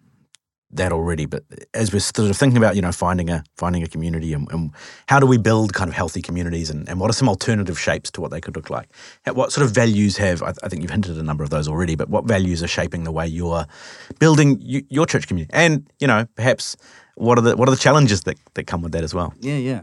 that 0.72 0.92
already, 0.92 1.26
but 1.26 1.42
as 1.74 1.92
we're 1.92 2.00
sort 2.00 2.30
of 2.30 2.36
thinking 2.36 2.56
about, 2.56 2.76
you 2.76 2.82
know, 2.82 2.92
finding 2.92 3.28
a 3.28 3.42
finding 3.56 3.82
a 3.82 3.88
community 3.88 4.32
and, 4.32 4.50
and 4.52 4.70
how 5.06 5.18
do 5.18 5.26
we 5.26 5.38
build 5.38 5.72
kind 5.74 5.88
of 5.88 5.94
healthy 5.94 6.22
communities, 6.22 6.70
and, 6.70 6.88
and 6.88 7.00
what 7.00 7.10
are 7.10 7.14
some 7.14 7.28
alternative 7.28 7.78
shapes 7.78 8.10
to 8.12 8.20
what 8.20 8.30
they 8.30 8.40
could 8.40 8.56
look 8.56 8.70
like? 8.70 8.88
What 9.32 9.52
sort 9.52 9.66
of 9.66 9.72
values 9.72 10.16
have? 10.18 10.42
I, 10.42 10.52
I 10.62 10.68
think 10.68 10.82
you've 10.82 10.90
hinted 10.90 11.12
at 11.12 11.18
a 11.18 11.22
number 11.22 11.42
of 11.42 11.50
those 11.50 11.66
already, 11.68 11.96
but 11.96 12.08
what 12.08 12.24
values 12.24 12.62
are 12.62 12.68
shaping 12.68 13.04
the 13.04 13.12
way 13.12 13.26
you're 13.26 13.66
building 14.18 14.58
your 14.60 15.06
church 15.06 15.26
community, 15.26 15.52
and 15.52 15.90
you 15.98 16.06
know, 16.06 16.26
perhaps 16.36 16.76
what 17.16 17.38
are 17.38 17.42
the 17.42 17.56
what 17.56 17.68
are 17.68 17.72
the 17.72 17.80
challenges 17.80 18.22
that, 18.22 18.38
that 18.54 18.66
come 18.66 18.82
with 18.82 18.92
that 18.92 19.04
as 19.04 19.12
well? 19.12 19.34
Yeah, 19.40 19.56
yeah. 19.56 19.82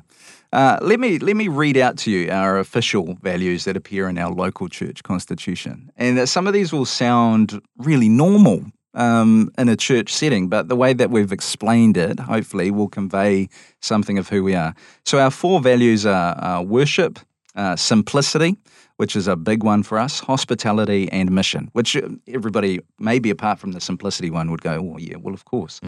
Uh, 0.53 0.79
let 0.81 0.99
me 0.99 1.19
let 1.19 1.35
me 1.35 1.49
read 1.49 1.75
out 1.75 1.97
to 1.97 2.09
you 2.09 2.31
our 2.31 2.57
official 2.57 3.17
values 3.21 3.65
that 3.65 3.75
appear 3.75 4.07
in 4.07 4.17
our 4.17 4.31
local 4.31 4.69
church 4.69 5.03
constitution, 5.03 5.91
and 5.97 6.27
some 6.29 6.47
of 6.47 6.53
these 6.53 6.71
will 6.71 6.85
sound 6.85 7.61
really 7.77 8.07
normal 8.07 8.63
um, 8.97 9.51
in 9.57 9.69
a 9.69 9.75
church 9.75 10.11
setting, 10.11 10.49
but 10.49 10.67
the 10.67 10.75
way 10.75 10.93
that 10.93 11.09
we've 11.11 11.31
explained 11.31 11.95
it, 11.95 12.19
hopefully, 12.19 12.71
will 12.71 12.89
convey 12.89 13.47
something 13.79 14.17
of 14.17 14.27
who 14.27 14.43
we 14.43 14.55
are. 14.55 14.73
So 15.05 15.19
our 15.19 15.31
four 15.31 15.61
values 15.61 16.05
are 16.05 16.43
uh, 16.43 16.61
worship, 16.61 17.19
uh, 17.55 17.75
simplicity, 17.75 18.57
which 18.97 19.15
is 19.15 19.27
a 19.27 19.35
big 19.35 19.63
one 19.63 19.83
for 19.83 19.99
us, 19.99 20.19
hospitality, 20.19 21.09
and 21.11 21.31
mission. 21.31 21.69
Which 21.73 21.95
everybody, 22.27 22.79
maybe 22.99 23.29
apart 23.29 23.59
from 23.59 23.71
the 23.73 23.79
simplicity 23.79 24.31
one, 24.31 24.49
would 24.51 24.61
go, 24.61 24.73
"Oh 24.93 24.97
yeah, 24.97 25.17
well 25.17 25.33
of 25.33 25.45
course." 25.45 25.79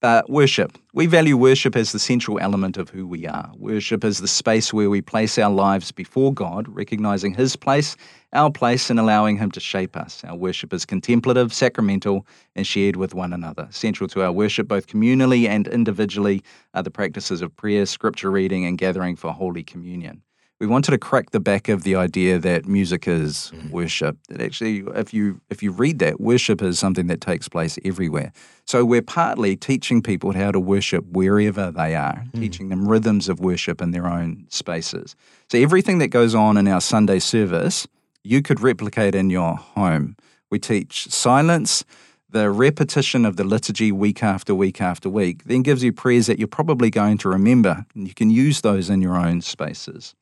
Uh, 0.00 0.22
worship. 0.28 0.78
We 0.94 1.06
value 1.06 1.36
worship 1.36 1.74
as 1.74 1.90
the 1.90 1.98
central 1.98 2.38
element 2.38 2.76
of 2.76 2.88
who 2.88 3.04
we 3.04 3.26
are. 3.26 3.50
Worship 3.56 4.04
is 4.04 4.18
the 4.18 4.28
space 4.28 4.72
where 4.72 4.88
we 4.88 5.00
place 5.00 5.36
our 5.38 5.50
lives 5.50 5.90
before 5.90 6.32
God, 6.32 6.68
recognizing 6.68 7.34
His 7.34 7.56
place, 7.56 7.96
our 8.32 8.48
place, 8.48 8.90
and 8.90 9.00
allowing 9.00 9.38
Him 9.38 9.50
to 9.50 9.58
shape 9.58 9.96
us. 9.96 10.22
Our 10.22 10.36
worship 10.36 10.72
is 10.72 10.86
contemplative, 10.86 11.52
sacramental, 11.52 12.28
and 12.54 12.64
shared 12.64 12.94
with 12.94 13.12
one 13.12 13.32
another. 13.32 13.66
Central 13.72 14.06
to 14.10 14.22
our 14.22 14.30
worship, 14.30 14.68
both 14.68 14.86
communally 14.86 15.48
and 15.48 15.66
individually, 15.66 16.44
are 16.74 16.84
the 16.84 16.92
practices 16.92 17.42
of 17.42 17.56
prayer, 17.56 17.84
scripture 17.84 18.30
reading, 18.30 18.66
and 18.66 18.78
gathering 18.78 19.16
for 19.16 19.32
Holy 19.32 19.64
Communion 19.64 20.22
we 20.60 20.66
wanted 20.66 20.90
to 20.90 20.98
crack 20.98 21.30
the 21.30 21.40
back 21.40 21.68
of 21.68 21.84
the 21.84 21.94
idea 21.94 22.38
that 22.38 22.66
music 22.66 23.06
is 23.06 23.52
mm-hmm. 23.54 23.70
worship. 23.70 24.18
That 24.28 24.40
actually, 24.40 24.84
if 24.94 25.14
you 25.14 25.40
if 25.50 25.62
you 25.62 25.70
read 25.70 26.00
that, 26.00 26.20
worship 26.20 26.62
is 26.62 26.78
something 26.78 27.06
that 27.06 27.20
takes 27.20 27.48
place 27.48 27.78
everywhere. 27.84 28.32
So 28.64 28.84
we're 28.84 29.02
partly 29.02 29.56
teaching 29.56 30.02
people 30.02 30.32
how 30.32 30.50
to 30.50 30.58
worship 30.58 31.04
wherever 31.06 31.70
they 31.70 31.94
are, 31.94 32.24
mm. 32.32 32.40
teaching 32.40 32.68
them 32.68 32.88
rhythms 32.88 33.28
of 33.28 33.40
worship 33.40 33.80
in 33.80 33.92
their 33.92 34.06
own 34.06 34.46
spaces. 34.48 35.14
So 35.50 35.58
everything 35.58 35.98
that 35.98 36.08
goes 36.08 36.34
on 36.34 36.56
in 36.56 36.66
our 36.66 36.80
Sunday 36.80 37.20
service, 37.20 37.86
you 38.24 38.42
could 38.42 38.60
replicate 38.60 39.14
in 39.14 39.30
your 39.30 39.54
home. 39.54 40.16
We 40.50 40.58
teach 40.58 41.08
silence. 41.08 41.84
The 42.30 42.50
repetition 42.50 43.24
of 43.24 43.36
the 43.36 43.44
liturgy 43.44 43.90
week 43.90 44.22
after 44.22 44.54
week 44.54 44.82
after 44.82 45.08
week 45.08 45.44
then 45.44 45.62
gives 45.62 45.82
you 45.82 45.94
prayers 45.94 46.26
that 46.26 46.38
you're 46.38 46.46
probably 46.46 46.90
going 46.90 47.16
to 47.18 47.28
remember, 47.30 47.86
and 47.94 48.06
you 48.06 48.12
can 48.12 48.28
use 48.28 48.60
those 48.60 48.90
in 48.90 49.00
your 49.00 49.16
own 49.16 49.40
spaces. 49.40 50.14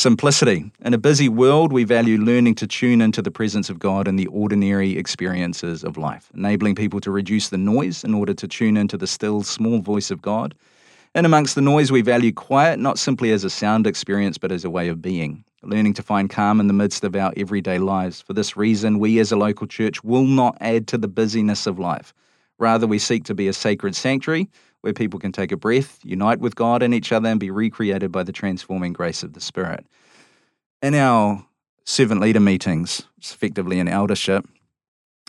Simplicity. 0.00 0.72
In 0.82 0.94
a 0.94 0.98
busy 0.98 1.28
world, 1.28 1.74
we 1.74 1.84
value 1.84 2.16
learning 2.16 2.54
to 2.54 2.66
tune 2.66 3.02
into 3.02 3.20
the 3.20 3.30
presence 3.30 3.68
of 3.68 3.78
God 3.78 4.08
in 4.08 4.16
the 4.16 4.28
ordinary 4.28 4.96
experiences 4.96 5.84
of 5.84 5.98
life, 5.98 6.30
enabling 6.34 6.76
people 6.76 7.00
to 7.00 7.10
reduce 7.10 7.50
the 7.50 7.58
noise 7.58 8.02
in 8.02 8.14
order 8.14 8.32
to 8.32 8.48
tune 8.48 8.78
into 8.78 8.96
the 8.96 9.06
still, 9.06 9.42
small 9.42 9.80
voice 9.80 10.10
of 10.10 10.22
God. 10.22 10.54
And 11.14 11.26
amongst 11.26 11.54
the 11.54 11.60
noise, 11.60 11.92
we 11.92 12.00
value 12.00 12.32
quiet 12.32 12.78
not 12.78 12.98
simply 12.98 13.30
as 13.30 13.44
a 13.44 13.50
sound 13.50 13.86
experience, 13.86 14.38
but 14.38 14.50
as 14.50 14.64
a 14.64 14.70
way 14.70 14.88
of 14.88 15.02
being, 15.02 15.44
learning 15.62 15.92
to 15.92 16.02
find 16.02 16.30
calm 16.30 16.60
in 16.60 16.66
the 16.66 16.72
midst 16.72 17.04
of 17.04 17.14
our 17.14 17.34
everyday 17.36 17.76
lives. 17.76 18.22
For 18.22 18.32
this 18.32 18.56
reason, 18.56 19.00
we 19.00 19.18
as 19.18 19.32
a 19.32 19.36
local 19.36 19.66
church 19.66 20.02
will 20.02 20.24
not 20.24 20.56
add 20.62 20.86
to 20.88 20.96
the 20.96 21.08
busyness 21.08 21.66
of 21.66 21.78
life. 21.78 22.14
Rather, 22.58 22.86
we 22.86 22.98
seek 22.98 23.24
to 23.24 23.34
be 23.34 23.48
a 23.48 23.52
sacred 23.52 23.94
sanctuary 23.94 24.48
where 24.80 24.92
people 24.92 25.20
can 25.20 25.32
take 25.32 25.52
a 25.52 25.56
breath, 25.56 25.98
unite 26.02 26.40
with 26.40 26.54
God 26.54 26.82
and 26.82 26.94
each 26.94 27.12
other, 27.12 27.28
and 27.28 27.38
be 27.38 27.50
recreated 27.50 28.10
by 28.10 28.22
the 28.22 28.32
transforming 28.32 28.92
grace 28.92 29.22
of 29.22 29.34
the 29.34 29.40
Spirit. 29.40 29.86
In 30.82 30.94
our 30.94 31.44
servant 31.84 32.20
leader 32.20 32.40
meetings, 32.40 33.02
is 33.22 33.32
effectively 33.32 33.80
an 33.80 33.88
eldership, 33.88 34.46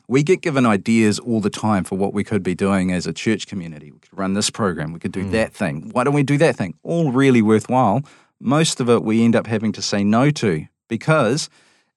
we 0.08 0.24
get 0.24 0.42
given 0.42 0.66
ideas 0.66 1.20
all 1.20 1.40
the 1.40 1.50
time 1.50 1.84
for 1.84 1.98
what 1.98 2.14
we 2.14 2.24
could 2.24 2.44
be 2.44 2.54
doing 2.54 2.92
as 2.92 3.08
a 3.08 3.14
church 3.14 3.48
community. 3.48 3.92
We 3.92 4.00
could 4.00 4.18
run 4.18 4.34
this 4.34 4.50
program, 4.50 4.94
we 4.94 5.00
could 5.00 5.14
do 5.14 5.24
mm. 5.24 5.32
that 5.32 5.54
thing. 5.54 5.90
Why 5.94 6.04
don't 6.04 6.14
we 6.14 6.24
do 6.24 6.38
that 6.38 6.56
thing? 6.56 6.76
All 6.84 7.12
really 7.12 7.42
worthwhile. 7.42 8.04
Most 8.40 8.80
of 8.82 8.90
it 8.90 9.04
we 9.04 9.24
end 9.24 9.36
up 9.36 9.48
having 9.48 9.72
to 9.72 9.82
say 9.82 10.04
no 10.04 10.30
to 10.32 10.66
because 10.90 11.50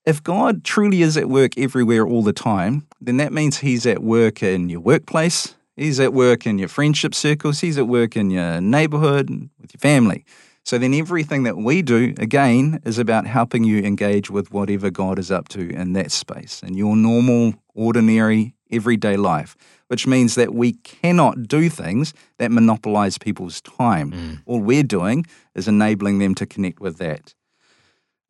if 0.05 0.23
God 0.23 0.65
truly 0.65 1.03
is 1.03 1.17
at 1.17 1.29
work 1.29 1.59
everywhere 1.59 2.07
all 2.07 2.23
the 2.23 2.33
time, 2.33 2.87
then 3.01 3.17
that 3.17 3.33
means 3.33 3.59
He's 3.59 3.87
at 3.87 4.03
work 4.03 4.43
in 4.43 4.69
your 4.69 4.81
workplace, 4.81 5.55
He's 5.77 5.99
at 5.99 6.13
work 6.13 6.47
in 6.47 6.59
your 6.59 6.69
friendship 6.69 7.15
circles, 7.15 7.61
He's 7.61 7.79
at 7.79 7.89
work 7.89 8.17
in 8.17 8.31
your 8.31 8.61
neighborhood, 8.61 9.29
with 9.61 9.75
your 9.75 9.81
family. 9.81 10.25
So 10.63 10.79
then 10.79 10.95
everything 10.95 11.43
that 11.43 11.59
we 11.59 11.83
do, 11.83 12.15
again, 12.17 12.81
is 12.87 12.99
about 12.99 13.27
helping 13.27 13.65
you 13.65 13.83
engage 13.83 14.31
with 14.31 14.51
whatever 14.51 14.89
God 14.91 15.19
is 15.19 15.31
up 15.31 15.49
to 15.49 15.69
in 15.69 15.93
that 15.93 16.11
space, 16.11 16.63
in 16.63 16.75
your 16.75 16.97
normal, 16.97 17.55
ordinary, 17.75 18.55
everyday 18.71 19.17
life, 19.19 19.57
which 19.89 20.07
means 20.07 20.37
that 20.37 20.55
we 20.55 20.73
cannot 20.73 21.47
do 21.49 21.69
things 21.69 22.15
that 22.39 22.51
monopolize 22.51 23.19
people's 23.19 23.61
time. 23.61 24.11
All 24.47 24.61
we're 24.61 24.83
doing 24.83 25.27
is 25.55 25.69
enabling 25.69 26.19
them 26.19 26.35
to 26.37 26.47
connect 26.47 26.81
with 26.81 26.97
that. 26.97 27.35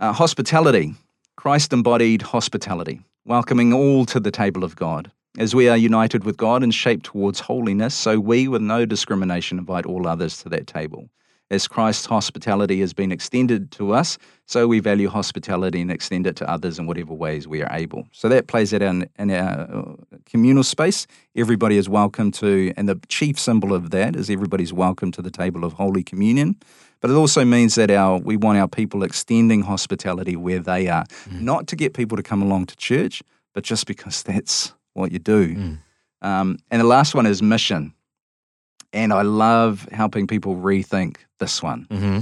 Uh, 0.00 0.12
hospitality, 0.12 0.94
Christ 1.36 1.72
embodied 1.72 2.22
hospitality, 2.22 3.00
welcoming 3.24 3.72
all 3.72 4.06
to 4.06 4.18
the 4.18 4.32
table 4.32 4.64
of 4.64 4.74
God. 4.74 5.12
As 5.36 5.52
we 5.52 5.68
are 5.68 5.76
united 5.76 6.22
with 6.22 6.36
God 6.36 6.62
and 6.62 6.72
shaped 6.72 7.06
towards 7.06 7.40
holiness, 7.40 7.92
so 7.92 8.20
we, 8.20 8.46
with 8.46 8.62
no 8.62 8.86
discrimination, 8.86 9.58
invite 9.58 9.84
all 9.84 10.06
others 10.06 10.38
to 10.42 10.48
that 10.50 10.68
table. 10.68 11.08
as 11.50 11.68
Christ's 11.68 12.06
hospitality 12.06 12.80
has 12.80 12.92
been 12.92 13.12
extended 13.12 13.70
to 13.72 13.92
us, 13.92 14.18
so 14.46 14.66
we 14.66 14.80
value 14.80 15.08
hospitality 15.08 15.80
and 15.80 15.90
extend 15.90 16.26
it 16.26 16.36
to 16.36 16.50
others 16.50 16.78
in 16.78 16.86
whatever 16.86 17.12
ways 17.12 17.46
we 17.46 17.62
are 17.62 17.68
able. 17.72 18.08
So 18.12 18.28
that 18.28 18.46
plays 18.46 18.72
out 18.72 18.82
in, 18.82 19.08
in 19.18 19.30
our 19.30 19.60
uh, 19.60 20.16
communal 20.24 20.64
space. 20.64 21.06
Everybody 21.36 21.76
is 21.76 21.88
welcome 21.88 22.30
to, 22.32 22.72
and 22.76 22.88
the 22.88 22.98
chief 23.08 23.38
symbol 23.38 23.74
of 23.74 23.90
that 23.90 24.16
is 24.16 24.30
everybody's 24.30 24.72
welcome 24.72 25.12
to 25.12 25.22
the 25.22 25.30
table 25.30 25.64
of 25.64 25.74
Holy 25.74 26.02
Communion. 26.02 26.56
But 27.00 27.10
it 27.10 27.14
also 27.14 27.44
means 27.44 27.74
that 27.74 27.90
our 27.90 28.18
we 28.18 28.36
want 28.36 28.58
our 28.58 28.68
people 28.68 29.02
extending 29.02 29.62
hospitality 29.62 30.36
where 30.36 30.60
they 30.60 30.88
are, 30.88 31.04
mm. 31.28 31.40
not 31.40 31.66
to 31.68 31.76
get 31.76 31.92
people 31.92 32.16
to 32.16 32.22
come 32.22 32.40
along 32.40 32.66
to 32.66 32.76
church, 32.76 33.22
but 33.52 33.64
just 33.64 33.86
because 33.86 34.22
that's 34.22 34.72
what 34.94 35.12
you 35.12 35.18
do. 35.18 35.54
Mm. 35.54 35.78
Um, 36.22 36.58
and 36.70 36.80
the 36.80 36.86
last 36.86 37.14
one 37.14 37.26
is 37.26 37.42
mission. 37.42 37.92
And 38.92 39.12
I 39.12 39.22
love 39.22 39.86
helping 39.92 40.26
people 40.26 40.56
rethink 40.56 41.16
this 41.38 41.62
one. 41.62 41.86
Mm-hmm. 41.90 42.18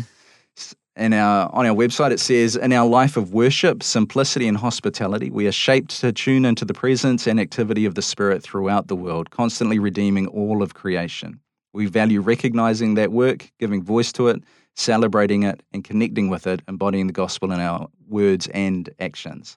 In 0.94 1.14
our, 1.14 1.50
on 1.54 1.64
our 1.64 1.74
website, 1.74 2.10
it 2.10 2.20
says, 2.20 2.56
In 2.56 2.72
our 2.72 2.86
life 2.86 3.16
of 3.16 3.32
worship, 3.32 3.82
simplicity, 3.82 4.46
and 4.46 4.58
hospitality, 4.58 5.30
we 5.30 5.46
are 5.46 5.52
shaped 5.52 6.00
to 6.00 6.12
tune 6.12 6.44
into 6.44 6.66
the 6.66 6.74
presence 6.74 7.26
and 7.26 7.40
activity 7.40 7.86
of 7.86 7.94
the 7.94 8.02
Spirit 8.02 8.42
throughout 8.42 8.88
the 8.88 8.96
world, 8.96 9.30
constantly 9.30 9.78
redeeming 9.78 10.26
all 10.26 10.62
of 10.62 10.74
creation. 10.74 11.40
We 11.72 11.86
value 11.86 12.20
recognizing 12.20 12.94
that 12.94 13.12
work, 13.12 13.50
giving 13.58 13.82
voice 13.82 14.12
to 14.12 14.28
it, 14.28 14.42
celebrating 14.76 15.44
it, 15.44 15.62
and 15.72 15.82
connecting 15.82 16.28
with 16.28 16.46
it, 16.46 16.60
embodying 16.68 17.06
the 17.06 17.12
gospel 17.14 17.52
in 17.52 17.60
our 17.60 17.88
words 18.08 18.48
and 18.48 18.90
actions. 18.98 19.56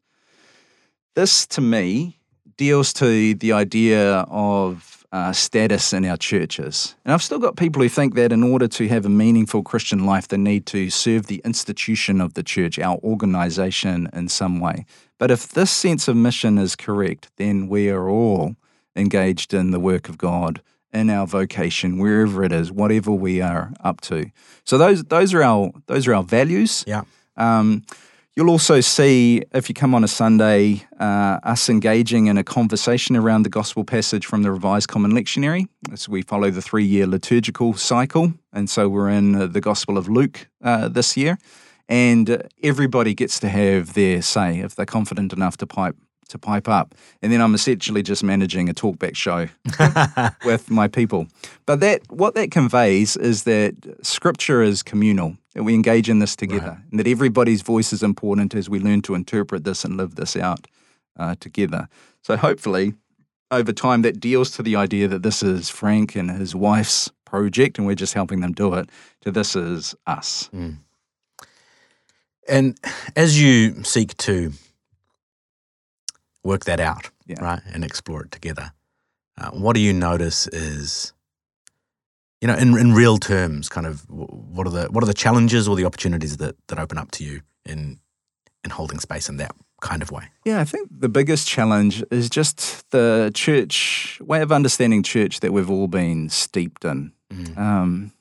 This, 1.16 1.46
to 1.48 1.62
me, 1.62 2.18
deals 2.58 2.94
to 2.94 3.34
the 3.36 3.54
idea 3.54 4.26
of 4.30 5.06
uh, 5.12 5.32
status 5.32 5.94
in 5.94 6.04
our 6.06 6.18
churches. 6.18 6.96
And 7.06 7.14
I've 7.14 7.24
still 7.24 7.40
got 7.40 7.56
people 7.56 7.82
who 7.82 7.90
think 7.90 8.16
that 8.16 8.32
in 8.32 8.44
order 8.44 8.68
to 8.68 8.88
have 8.90 9.06
a 9.06 9.10
meaningful 9.10 9.64
Christian 9.64 10.06
life, 10.06 10.28
they 10.28 10.38
need 10.38 10.66
to 10.68 10.90
serve 10.90 11.28
the 11.28 11.42
institution 11.46 12.20
of 12.20 12.34
the 12.34 12.44
church, 12.44 12.80
our 12.80 12.98
organization 12.98 14.10
in 14.14 14.28
some 14.28 14.60
way. 14.60 14.86
But 15.18 15.32
if 15.32 15.48
this 15.48 15.72
sense 15.72 16.08
of 16.08 16.18
mission 16.18 16.58
is 16.58 16.76
correct, 16.76 17.30
then 17.38 17.70
we 17.70 17.90
are 17.90 18.10
all 18.10 18.56
engaged 18.96 19.54
in 19.54 19.72
the 19.72 19.80
work 19.80 20.10
of 20.10 20.18
God 20.18 20.62
in 20.92 21.10
our 21.10 21.28
vocation, 21.28 21.98
wherever 21.98 22.44
it 22.44 22.52
is, 22.52 22.72
whatever 22.72 23.12
we 23.12 23.42
are 23.42 23.74
up 23.84 24.02
to. 24.02 24.32
So 24.64 24.78
those 24.78 25.04
those 25.04 25.34
are 25.34 25.44
our 25.44 25.72
those 25.88 26.08
are 26.08 26.16
our 26.16 26.24
values. 26.24 26.84
Yeah. 26.88 27.04
Um, 27.38 27.84
You'll 28.36 28.50
also 28.50 28.82
see, 28.82 29.44
if 29.54 29.70
you 29.70 29.74
come 29.74 29.96
on 29.96 30.04
a 30.04 30.10
Sunday, 30.10 30.86
uh, 31.00 31.40
us 31.44 31.70
engaging 31.70 32.28
in 32.28 32.38
a 32.38 32.44
conversation 32.44 33.16
around 33.16 33.44
the 33.44 33.50
gospel 33.50 33.86
passage 33.86 34.26
from 34.26 34.42
the 34.42 34.52
Revised 34.52 34.90
Common 34.90 35.14
Lectionary. 35.14 35.70
So 35.96 36.12
we 36.12 36.22
follow 36.22 36.52
the 36.52 36.62
three 36.62 36.84
year 36.84 37.08
liturgical 37.08 37.76
cycle. 37.76 38.34
And 38.52 38.70
so 38.70 38.90
we're 38.90 39.10
in 39.10 39.36
uh, 39.36 39.48
the 39.48 39.62
Gospel 39.62 39.98
of 39.98 40.10
Luke 40.10 40.50
uh, 40.62 40.90
this 40.90 41.16
year. 41.16 41.38
And 41.88 42.46
everybody 42.62 43.14
gets 43.14 43.40
to 43.40 43.48
have 43.48 43.94
their 43.94 44.22
say 44.22 44.60
if 44.60 44.76
they're 44.76 44.86
confident 44.86 45.32
enough 45.32 45.56
to 45.58 45.66
pipe 45.66 45.96
to 46.30 46.38
pipe 46.38 46.68
up. 46.68 46.96
And 47.22 47.32
then 47.32 47.42
I'm 47.42 47.54
essentially 47.54 48.02
just 48.02 48.24
managing 48.24 48.70
a 48.70 48.74
talkback 48.74 49.16
show 49.16 49.48
with 50.46 50.70
my 50.70 50.88
people. 50.88 51.28
But 51.66 51.80
that 51.82 52.02
what 52.10 52.36
that 52.36 52.52
conveys 52.52 53.16
is 53.16 53.44
that 53.44 53.76
scripture 54.02 54.62
is 54.62 54.84
communal, 54.84 55.38
that 55.54 55.64
we 55.64 55.74
engage 55.74 56.10
in 56.10 56.20
this 56.20 56.36
together, 56.36 56.68
right. 56.68 56.92
and 56.92 57.00
that 57.00 57.08
everybody's 57.08 57.62
voice 57.62 57.94
is 57.94 58.04
important 58.04 58.56
as 58.56 58.70
we 58.70 58.80
learn 58.80 59.02
to 59.04 59.16
interpret 59.16 59.64
this 59.64 59.86
and 59.86 59.98
live 59.98 60.16
this 60.16 60.36
out 60.36 60.68
uh, 61.18 61.36
together. 61.40 61.88
So 62.22 62.38
hopefully, 62.38 62.94
over 63.52 63.72
time, 63.72 64.02
that 64.02 64.20
deals 64.20 64.52
to 64.52 64.64
the 64.64 64.76
idea 64.76 65.08
that 65.08 65.24
this 65.24 65.44
is 65.44 65.70
Frank 65.70 66.16
and 66.16 66.32
his 66.32 66.56
wife's 66.56 67.12
project, 67.26 67.78
and 67.78 67.86
we're 67.86 67.96
just 67.96 68.14
helping 68.14 68.40
them 68.40 68.54
do 68.54 68.74
it, 68.74 68.90
to 69.22 69.32
this 69.32 69.56
is 69.56 69.96
us. 70.08 70.50
Mm. 70.54 70.78
And 72.48 72.78
as 73.16 73.42
you 73.42 73.84
seek 73.84 74.16
to 74.18 74.52
work 76.46 76.66
that 76.66 76.80
out, 76.80 77.10
yeah. 77.26 77.44
right, 77.44 77.62
and 77.74 77.84
explore 77.84 78.24
it 78.24 78.32
together. 78.32 78.72
Uh, 79.38 79.50
what 79.50 79.74
do 79.74 79.82
you 79.82 79.92
notice 79.92 80.48
is, 80.48 81.12
you 82.40 82.48
know, 82.48 82.56
in, 82.56 82.78
in 82.78 82.94
real 82.94 83.18
terms, 83.18 83.68
kind 83.68 83.86
of 83.86 84.10
what 84.10 84.66
are 84.68 84.70
the 84.70 84.88
what 84.92 85.04
are 85.04 85.08
the 85.08 85.14
challenges 85.14 85.68
or 85.68 85.76
the 85.76 85.84
opportunities 85.84 86.38
that 86.38 86.56
that 86.68 86.80
open 86.80 86.98
up 86.98 87.12
to 87.12 87.24
you 87.24 87.42
in 87.66 88.00
in 88.64 88.70
holding 88.70 89.00
space 89.00 89.28
in 89.28 89.38
that 89.38 89.54
kind 89.82 90.02
of 90.02 90.12
way? 90.12 90.30
Yeah, 90.46 90.62
I 90.62 90.64
think 90.64 90.88
the 90.90 91.10
biggest 91.10 91.48
challenge 91.48 92.04
is 92.12 92.30
just 92.30 92.90
the 92.92 93.32
church 93.34 94.22
way 94.22 94.42
of 94.42 94.52
understanding 94.52 95.04
church 95.04 95.42
that 95.42 95.52
we've 95.52 95.70
all 95.70 95.88
been 95.88 96.30
steeped 96.30 96.86
in. 96.86 97.12
Mm. 97.34 97.58
Um, 97.58 98.12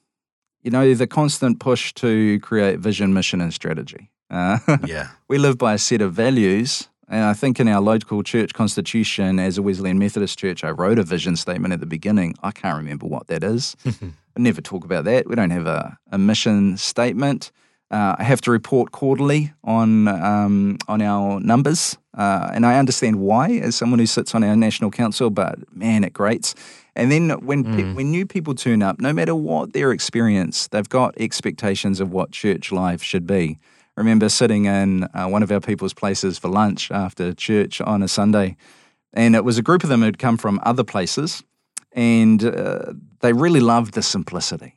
you 0.62 0.70
know, 0.70 0.94
the 0.94 1.06
constant 1.06 1.60
push 1.60 1.92
to 1.94 2.40
create 2.40 2.78
vision, 2.78 3.12
mission, 3.12 3.42
and 3.42 3.52
strategy. 3.52 4.10
Uh, 4.30 4.58
yeah, 4.86 5.10
we 5.28 5.38
live 5.38 5.58
by 5.58 5.74
a 5.74 5.78
set 5.78 6.00
of 6.00 6.14
values 6.14 6.88
and 7.08 7.24
I 7.24 7.34
think 7.34 7.60
in 7.60 7.68
our 7.68 7.80
local 7.80 8.22
church 8.22 8.54
constitution, 8.54 9.38
as 9.38 9.58
a 9.58 9.62
Wesleyan 9.62 9.98
Methodist 9.98 10.38
church, 10.38 10.64
I 10.64 10.70
wrote 10.70 10.98
a 10.98 11.02
vision 11.02 11.36
statement 11.36 11.74
at 11.74 11.80
the 11.80 11.86
beginning. 11.86 12.34
I 12.42 12.50
can't 12.50 12.76
remember 12.76 13.06
what 13.06 13.26
that 13.26 13.44
is. 13.44 13.76
I 13.86 14.40
never 14.40 14.60
talk 14.60 14.84
about 14.84 15.04
that. 15.04 15.28
We 15.28 15.34
don't 15.34 15.50
have 15.50 15.66
a, 15.66 15.98
a 16.10 16.18
mission 16.18 16.76
statement. 16.76 17.52
Uh, 17.90 18.16
I 18.18 18.24
have 18.24 18.40
to 18.42 18.50
report 18.50 18.92
quarterly 18.92 19.52
on 19.62 20.08
um, 20.08 20.78
on 20.88 21.02
our 21.02 21.38
numbers, 21.38 21.96
uh, 22.16 22.50
and 22.52 22.64
I 22.64 22.78
understand 22.78 23.20
why 23.20 23.50
as 23.52 23.76
someone 23.76 23.98
who 23.98 24.06
sits 24.06 24.34
on 24.34 24.42
our 24.42 24.56
national 24.56 24.90
council. 24.90 25.30
But 25.30 25.58
man, 25.72 26.02
it 26.02 26.12
grates. 26.12 26.54
And 26.96 27.12
then 27.12 27.30
when 27.44 27.64
mm. 27.64 27.76
pe- 27.76 27.92
when 27.92 28.10
new 28.10 28.26
people 28.26 28.54
turn 28.54 28.82
up, 28.82 29.00
no 29.00 29.12
matter 29.12 29.34
what 29.34 29.74
their 29.74 29.92
experience, 29.92 30.66
they've 30.68 30.88
got 30.88 31.14
expectations 31.18 32.00
of 32.00 32.10
what 32.10 32.32
church 32.32 32.72
life 32.72 33.02
should 33.02 33.26
be. 33.26 33.58
Remember 33.96 34.28
sitting 34.28 34.64
in 34.64 35.04
uh, 35.14 35.26
one 35.26 35.42
of 35.42 35.52
our 35.52 35.60
people's 35.60 35.94
places 35.94 36.38
for 36.38 36.48
lunch 36.48 36.90
after 36.90 37.32
church 37.32 37.80
on 37.80 38.02
a 38.02 38.08
Sunday, 38.08 38.56
and 39.12 39.36
it 39.36 39.44
was 39.44 39.56
a 39.58 39.62
group 39.62 39.84
of 39.84 39.88
them 39.88 40.02
who'd 40.02 40.18
come 40.18 40.36
from 40.36 40.60
other 40.64 40.84
places, 40.84 41.44
and 41.92 42.44
uh, 42.44 42.92
they 43.20 43.32
really 43.32 43.60
loved 43.60 43.94
the 43.94 44.02
simplicity. 44.02 44.74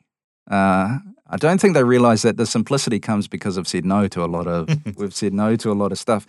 Uh, 0.49 0.99
I 1.29 1.37
don't 1.37 1.59
think 1.59 1.73
they 1.73 1.83
realised 1.83 2.23
that 2.23 2.37
the 2.37 2.45
simplicity 2.45 2.99
comes 2.99 3.27
because 3.27 3.57
I've 3.57 3.67
said 3.67 3.85
no 3.85 4.07
to 4.07 4.23
a 4.23 4.27
lot 4.27 4.47
of 4.47 4.69
we've 4.97 5.15
said 5.15 5.33
no 5.33 5.55
to 5.57 5.71
a 5.71 5.73
lot 5.73 5.91
of 5.91 5.99
stuff. 5.99 6.25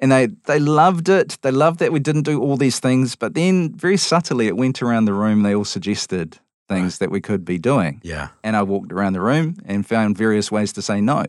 And 0.00 0.10
they, 0.10 0.26
they 0.26 0.58
loved 0.58 1.08
it. 1.08 1.38
They 1.42 1.52
loved 1.52 1.78
that 1.78 1.92
we 1.92 2.00
didn't 2.00 2.22
do 2.22 2.42
all 2.42 2.56
these 2.56 2.80
things. 2.80 3.14
But 3.14 3.34
then, 3.34 3.72
very 3.72 3.96
subtly, 3.96 4.48
it 4.48 4.56
went 4.56 4.82
around 4.82 5.04
the 5.04 5.14
room. 5.14 5.42
They 5.42 5.54
all 5.54 5.64
suggested 5.64 6.38
things 6.68 6.94
right. 6.94 6.98
that 6.98 7.10
we 7.10 7.20
could 7.20 7.44
be 7.44 7.58
doing. 7.58 8.00
Yeah. 8.02 8.28
And 8.42 8.56
I 8.56 8.62
walked 8.64 8.92
around 8.92 9.12
the 9.12 9.20
room 9.20 9.56
and 9.64 9.86
found 9.86 10.18
various 10.18 10.50
ways 10.50 10.72
to 10.74 10.82
say 10.82 11.00
no. 11.00 11.26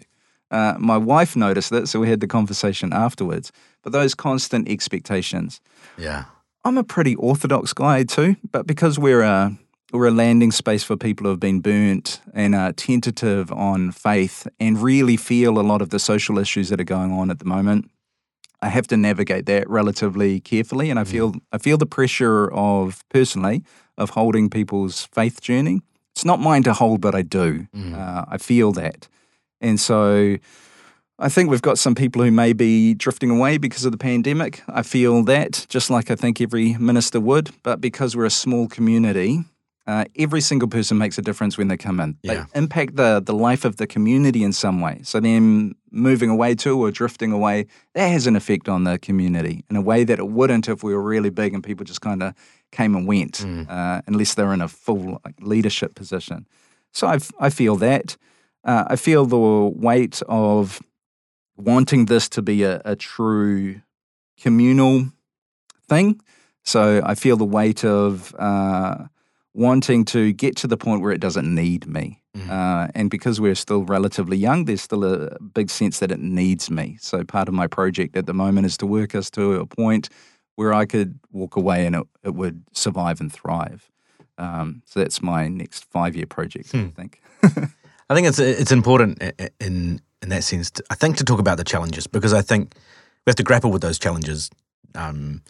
Uh, 0.55 0.77
my 0.79 0.97
wife 0.97 1.35
noticed 1.35 1.73
it, 1.73 1.87
so 1.89 1.99
we 1.99 2.07
had 2.07 2.21
the 2.21 2.27
conversation 2.27 2.93
afterwards. 2.93 3.51
But 3.83 3.91
those 3.91 4.15
constant 4.15 4.69
expectations. 4.69 5.59
Yeah. 5.97 6.25
I'm 6.63 6.77
a 6.77 6.83
pretty 6.83 7.15
orthodox 7.15 7.73
guy 7.73 8.05
too, 8.05 8.37
but 8.53 8.65
because 8.65 8.97
we're 8.97 9.21
a 9.21 9.51
we're 9.91 10.07
a 10.07 10.11
landing 10.11 10.51
space 10.51 10.83
for 10.83 10.95
people 10.95 11.25
who 11.25 11.31
have 11.31 11.41
been 11.41 11.59
burnt 11.59 12.21
and 12.33 12.55
are 12.55 12.71
tentative 12.71 13.51
on 13.51 13.91
faith 13.91 14.47
and 14.59 14.81
really 14.81 15.17
feel 15.17 15.59
a 15.59 15.65
lot 15.71 15.81
of 15.81 15.89
the 15.89 15.99
social 15.99 16.39
issues 16.39 16.69
that 16.69 16.79
are 16.79 16.85
going 16.85 17.11
on 17.11 17.29
at 17.29 17.39
the 17.39 17.45
moment. 17.45 17.91
I 18.61 18.69
have 18.69 18.87
to 18.87 18.97
navigate 18.97 19.45
that 19.47 19.69
relatively 19.69 20.39
carefully, 20.39 20.89
and 20.89 20.97
I 20.97 21.03
mm. 21.03 21.07
feel 21.07 21.33
mm. 21.33 21.41
I 21.51 21.57
feel 21.57 21.77
the 21.77 21.85
pressure 21.85 22.49
of 22.53 23.03
personally 23.09 23.61
of 23.97 24.11
holding 24.11 24.49
people's 24.49 25.05
faith 25.11 25.41
journey. 25.41 25.81
It's 26.13 26.25
not 26.25 26.39
mine 26.39 26.63
to 26.63 26.73
hold, 26.73 27.01
but 27.01 27.13
I 27.13 27.23
do. 27.23 27.67
Mm. 27.75 27.93
Uh, 27.93 28.23
I 28.29 28.37
feel 28.37 28.71
that. 28.71 29.09
And 29.61 29.79
so 29.79 30.37
I 31.17 31.29
think 31.29 31.49
we've 31.49 31.61
got 31.61 31.77
some 31.77 31.95
people 31.95 32.23
who 32.23 32.31
may 32.31 32.53
be 32.53 32.93
drifting 32.93 33.29
away 33.29 33.57
because 33.57 33.85
of 33.85 33.91
the 33.91 33.97
pandemic. 33.97 34.61
I 34.67 34.83
feel 34.83 35.23
that, 35.23 35.65
just 35.69 35.89
like 35.89 36.11
I 36.11 36.15
think 36.15 36.41
every 36.41 36.75
minister 36.77 37.19
would. 37.19 37.51
But 37.63 37.79
because 37.79 38.15
we're 38.15 38.25
a 38.25 38.29
small 38.29 38.67
community, 38.67 39.45
uh, 39.87 40.05
every 40.17 40.41
single 40.41 40.67
person 40.67 40.97
makes 40.97 41.17
a 41.17 41.21
difference 41.21 41.57
when 41.57 41.67
they 41.67 41.77
come 41.77 41.99
in. 41.99 42.17
Yeah. 42.23 42.45
They 42.51 42.59
impact 42.59 42.95
the, 42.95 43.21
the 43.23 43.33
life 43.33 43.65
of 43.65 43.77
the 43.77 43.87
community 43.87 44.43
in 44.43 44.51
some 44.51 44.81
way. 44.81 45.01
So 45.03 45.19
them 45.19 45.75
moving 45.91 46.29
away 46.29 46.55
to 46.55 46.77
or 46.77 46.91
drifting 46.91 47.31
away, 47.31 47.67
that 47.93 48.07
has 48.09 48.27
an 48.27 48.35
effect 48.35 48.67
on 48.67 48.83
the 48.83 48.97
community 48.97 49.63
in 49.69 49.75
a 49.75 49.81
way 49.81 50.03
that 50.03 50.19
it 50.19 50.27
wouldn't 50.27 50.67
if 50.67 50.83
we 50.83 50.93
were 50.93 51.01
really 51.01 51.29
big 51.29 51.53
and 51.53 51.63
people 51.63 51.85
just 51.85 52.01
kind 52.01 52.23
of 52.23 52.33
came 52.71 52.95
and 52.95 53.07
went, 53.07 53.35
mm. 53.35 53.69
uh, 53.69 54.01
unless 54.07 54.33
they're 54.33 54.53
in 54.53 54.61
a 54.61 54.67
full 54.67 55.21
like, 55.23 55.35
leadership 55.39 55.95
position. 55.95 56.47
So 56.91 57.07
I, 57.07 57.19
I 57.39 57.49
feel 57.49 57.75
that 57.77 58.17
uh, 58.66 58.86
I 58.88 58.95
feel 58.95 59.26
the 59.26 59.38
weight 59.38 60.22
of 60.28 60.82
wanting 61.55 62.05
this 62.05 62.28
to 62.30 62.41
be 62.41 62.63
a, 62.63 62.82
a 62.84 62.95
true 62.95 63.82
communal 64.41 65.05
thing. 65.88 66.20
So 66.63 67.01
I 67.05 67.16
feel 67.16 67.38
the 67.38 67.45
weight 67.45 67.86
of 67.86 68.36
uh, 68.39 69.05
wanting 69.53 70.03
to 70.05 70.34
get 70.34 70.55
to 70.57 70.68
the 70.68 70.78
point 70.78 71.01
where 71.01 71.11
it 71.11 71.22
doesn't 71.22 71.53
need 71.53 71.88
me. 71.88 72.22
Mm. 72.36 72.49
Uh, 72.49 72.91
and 72.95 73.09
because 73.09 73.39
we're 73.39 73.55
still 73.55 73.84
relatively 73.86 74.36
young, 74.36 74.66
there's 74.66 74.82
still 74.82 75.05
a 75.05 75.39
big 75.39 75.70
sense 75.70 75.99
that 75.99 76.11
it 76.11 76.20
needs 76.20 76.70
me. 76.70 76.97
So 76.99 77.24
part 77.24 77.47
of 77.47 77.53
my 77.53 77.68
project 77.68 78.18
at 78.18 78.26
the 78.26 78.34
moment 78.34 78.66
is 78.66 78.78
to 78.78 78.86
work 78.86 79.16
us 79.16 79.30
to 79.32 79.53
a 79.53 79.66
point 79.66 80.09
where 80.55 80.74
I 80.74 80.86
could 80.86 81.20
walk 81.32 81.55
away 81.55 81.86
and 81.86 81.95
it, 81.95 82.07
it 82.24 82.36
would 82.36 82.63
survive 82.74 83.22
and 83.22 83.32
thrive. 83.32 83.89
Um, 84.38 84.82
so 84.86 84.99
that's 84.99 85.22
my 85.22 85.47
next 85.47 85.86
five 85.86 86.16
year 86.16 86.26
project, 86.26 86.72
hmm. 86.72 86.88
I 86.88 86.89
think. 86.89 87.22
I 88.09 88.15
think 88.15 88.27
it's 88.27 88.39
it's 88.39 88.71
important 88.71 89.21
in 89.59 90.01
in 90.21 90.29
that 90.29 90.43
sense. 90.43 90.71
To, 90.71 90.83
I 90.89 90.95
think 90.95 91.17
to 91.17 91.23
talk 91.23 91.39
about 91.39 91.57
the 91.57 91.63
challenges 91.63 92.07
because 92.07 92.33
I 92.33 92.41
think 92.41 92.75
we 93.25 93.29
have 93.29 93.35
to 93.35 93.43
grapple 93.43 93.71
with 93.71 93.81
those 93.81 93.99
challenges. 93.99 94.49
Um, 94.93 95.41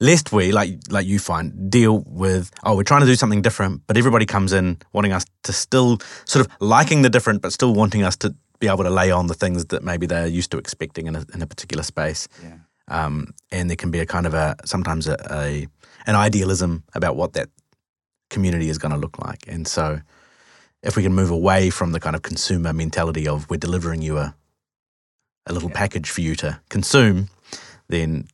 lest 0.00 0.32
we, 0.32 0.52
like 0.52 0.78
like 0.90 1.06
you 1.06 1.18
find, 1.18 1.70
deal 1.70 2.04
with 2.06 2.50
oh 2.62 2.76
we're 2.76 2.84
trying 2.84 3.00
to 3.00 3.06
do 3.06 3.16
something 3.16 3.42
different, 3.42 3.82
but 3.86 3.96
everybody 3.96 4.26
comes 4.26 4.52
in 4.52 4.78
wanting 4.92 5.12
us 5.12 5.24
to 5.42 5.52
still 5.52 5.98
sort 6.24 6.46
of 6.46 6.52
liking 6.60 7.02
the 7.02 7.10
different, 7.10 7.42
but 7.42 7.52
still 7.52 7.74
wanting 7.74 8.02
us 8.02 8.16
to 8.16 8.34
be 8.58 8.68
able 8.68 8.84
to 8.84 8.90
lay 8.90 9.10
on 9.10 9.26
the 9.26 9.34
things 9.34 9.66
that 9.66 9.82
maybe 9.82 10.06
they're 10.06 10.26
used 10.26 10.50
to 10.50 10.58
expecting 10.58 11.06
in 11.06 11.16
a, 11.16 11.24
in 11.34 11.42
a 11.42 11.46
particular 11.46 11.82
space. 11.82 12.26
Yeah. 12.42 12.56
Um, 12.88 13.34
and 13.50 13.68
there 13.68 13.76
can 13.76 13.90
be 13.90 13.98
a 13.98 14.06
kind 14.06 14.26
of 14.26 14.34
a 14.34 14.54
sometimes 14.64 15.08
a, 15.08 15.16
a 15.30 15.66
an 16.06 16.14
idealism 16.14 16.84
about 16.94 17.16
what 17.16 17.32
that 17.32 17.48
community 18.30 18.68
is 18.68 18.78
going 18.78 18.92
to 18.92 18.98
look 18.98 19.18
like, 19.18 19.44
and 19.48 19.66
so 19.66 20.00
if 20.86 20.96
we 20.96 21.02
can 21.02 21.12
move 21.12 21.30
away 21.30 21.68
from 21.70 21.92
the 21.92 22.00
kind 22.00 22.14
of 22.16 22.22
consumer 22.22 22.72
mentality 22.72 23.26
of 23.26 23.50
we're 23.50 23.56
delivering 23.56 24.02
you 24.02 24.18
a 24.18 24.34
a 25.46 25.52
little 25.52 25.70
yeah. 25.70 25.76
package 25.76 26.10
for 26.10 26.20
you 26.20 26.34
to 26.34 26.60
consume, 26.68 27.28
then 27.88 28.26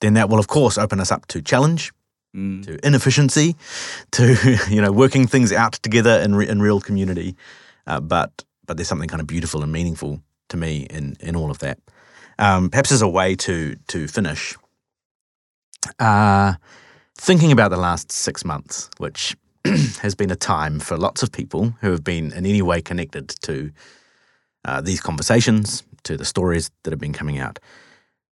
then 0.00 0.14
that 0.14 0.28
will 0.28 0.38
of 0.38 0.48
course 0.48 0.78
open 0.78 1.00
us 1.00 1.12
up 1.12 1.26
to 1.26 1.42
challenge, 1.42 1.92
mm. 2.34 2.64
to 2.64 2.84
inefficiency, 2.86 3.56
to 4.12 4.58
you 4.68 4.80
know 4.80 4.92
working 4.92 5.26
things 5.26 5.52
out 5.52 5.74
together 5.74 6.20
in 6.20 6.34
re- 6.34 6.48
in 6.48 6.62
real 6.62 6.80
community. 6.80 7.36
Uh, 7.86 8.00
but 8.00 8.44
but 8.66 8.76
there's 8.76 8.88
something 8.88 9.08
kind 9.08 9.20
of 9.20 9.26
beautiful 9.26 9.62
and 9.62 9.72
meaningful 9.72 10.20
to 10.48 10.56
me 10.56 10.86
in 10.90 11.16
in 11.20 11.36
all 11.36 11.50
of 11.50 11.58
that. 11.58 11.78
Um, 12.38 12.70
perhaps 12.70 12.92
as 12.92 13.02
a 13.02 13.08
way 13.08 13.34
to 13.36 13.76
to 13.88 14.06
finish, 14.06 14.56
uh, 15.98 16.54
thinking 17.16 17.52
about 17.52 17.70
the 17.70 17.76
last 17.76 18.12
six 18.12 18.44
months, 18.44 18.90
which 18.98 19.36
has 20.00 20.14
been 20.14 20.30
a 20.30 20.36
time 20.36 20.80
for 20.80 20.96
lots 20.96 21.22
of 21.22 21.32
people 21.32 21.74
who 21.80 21.90
have 21.90 22.04
been 22.04 22.32
in 22.32 22.46
any 22.46 22.62
way 22.62 22.80
connected 22.80 23.28
to 23.42 23.70
uh, 24.64 24.80
these 24.80 25.00
conversations, 25.00 25.82
to 26.04 26.16
the 26.16 26.24
stories 26.24 26.70
that 26.82 26.92
have 26.92 27.00
been 27.00 27.12
coming 27.12 27.38
out. 27.38 27.58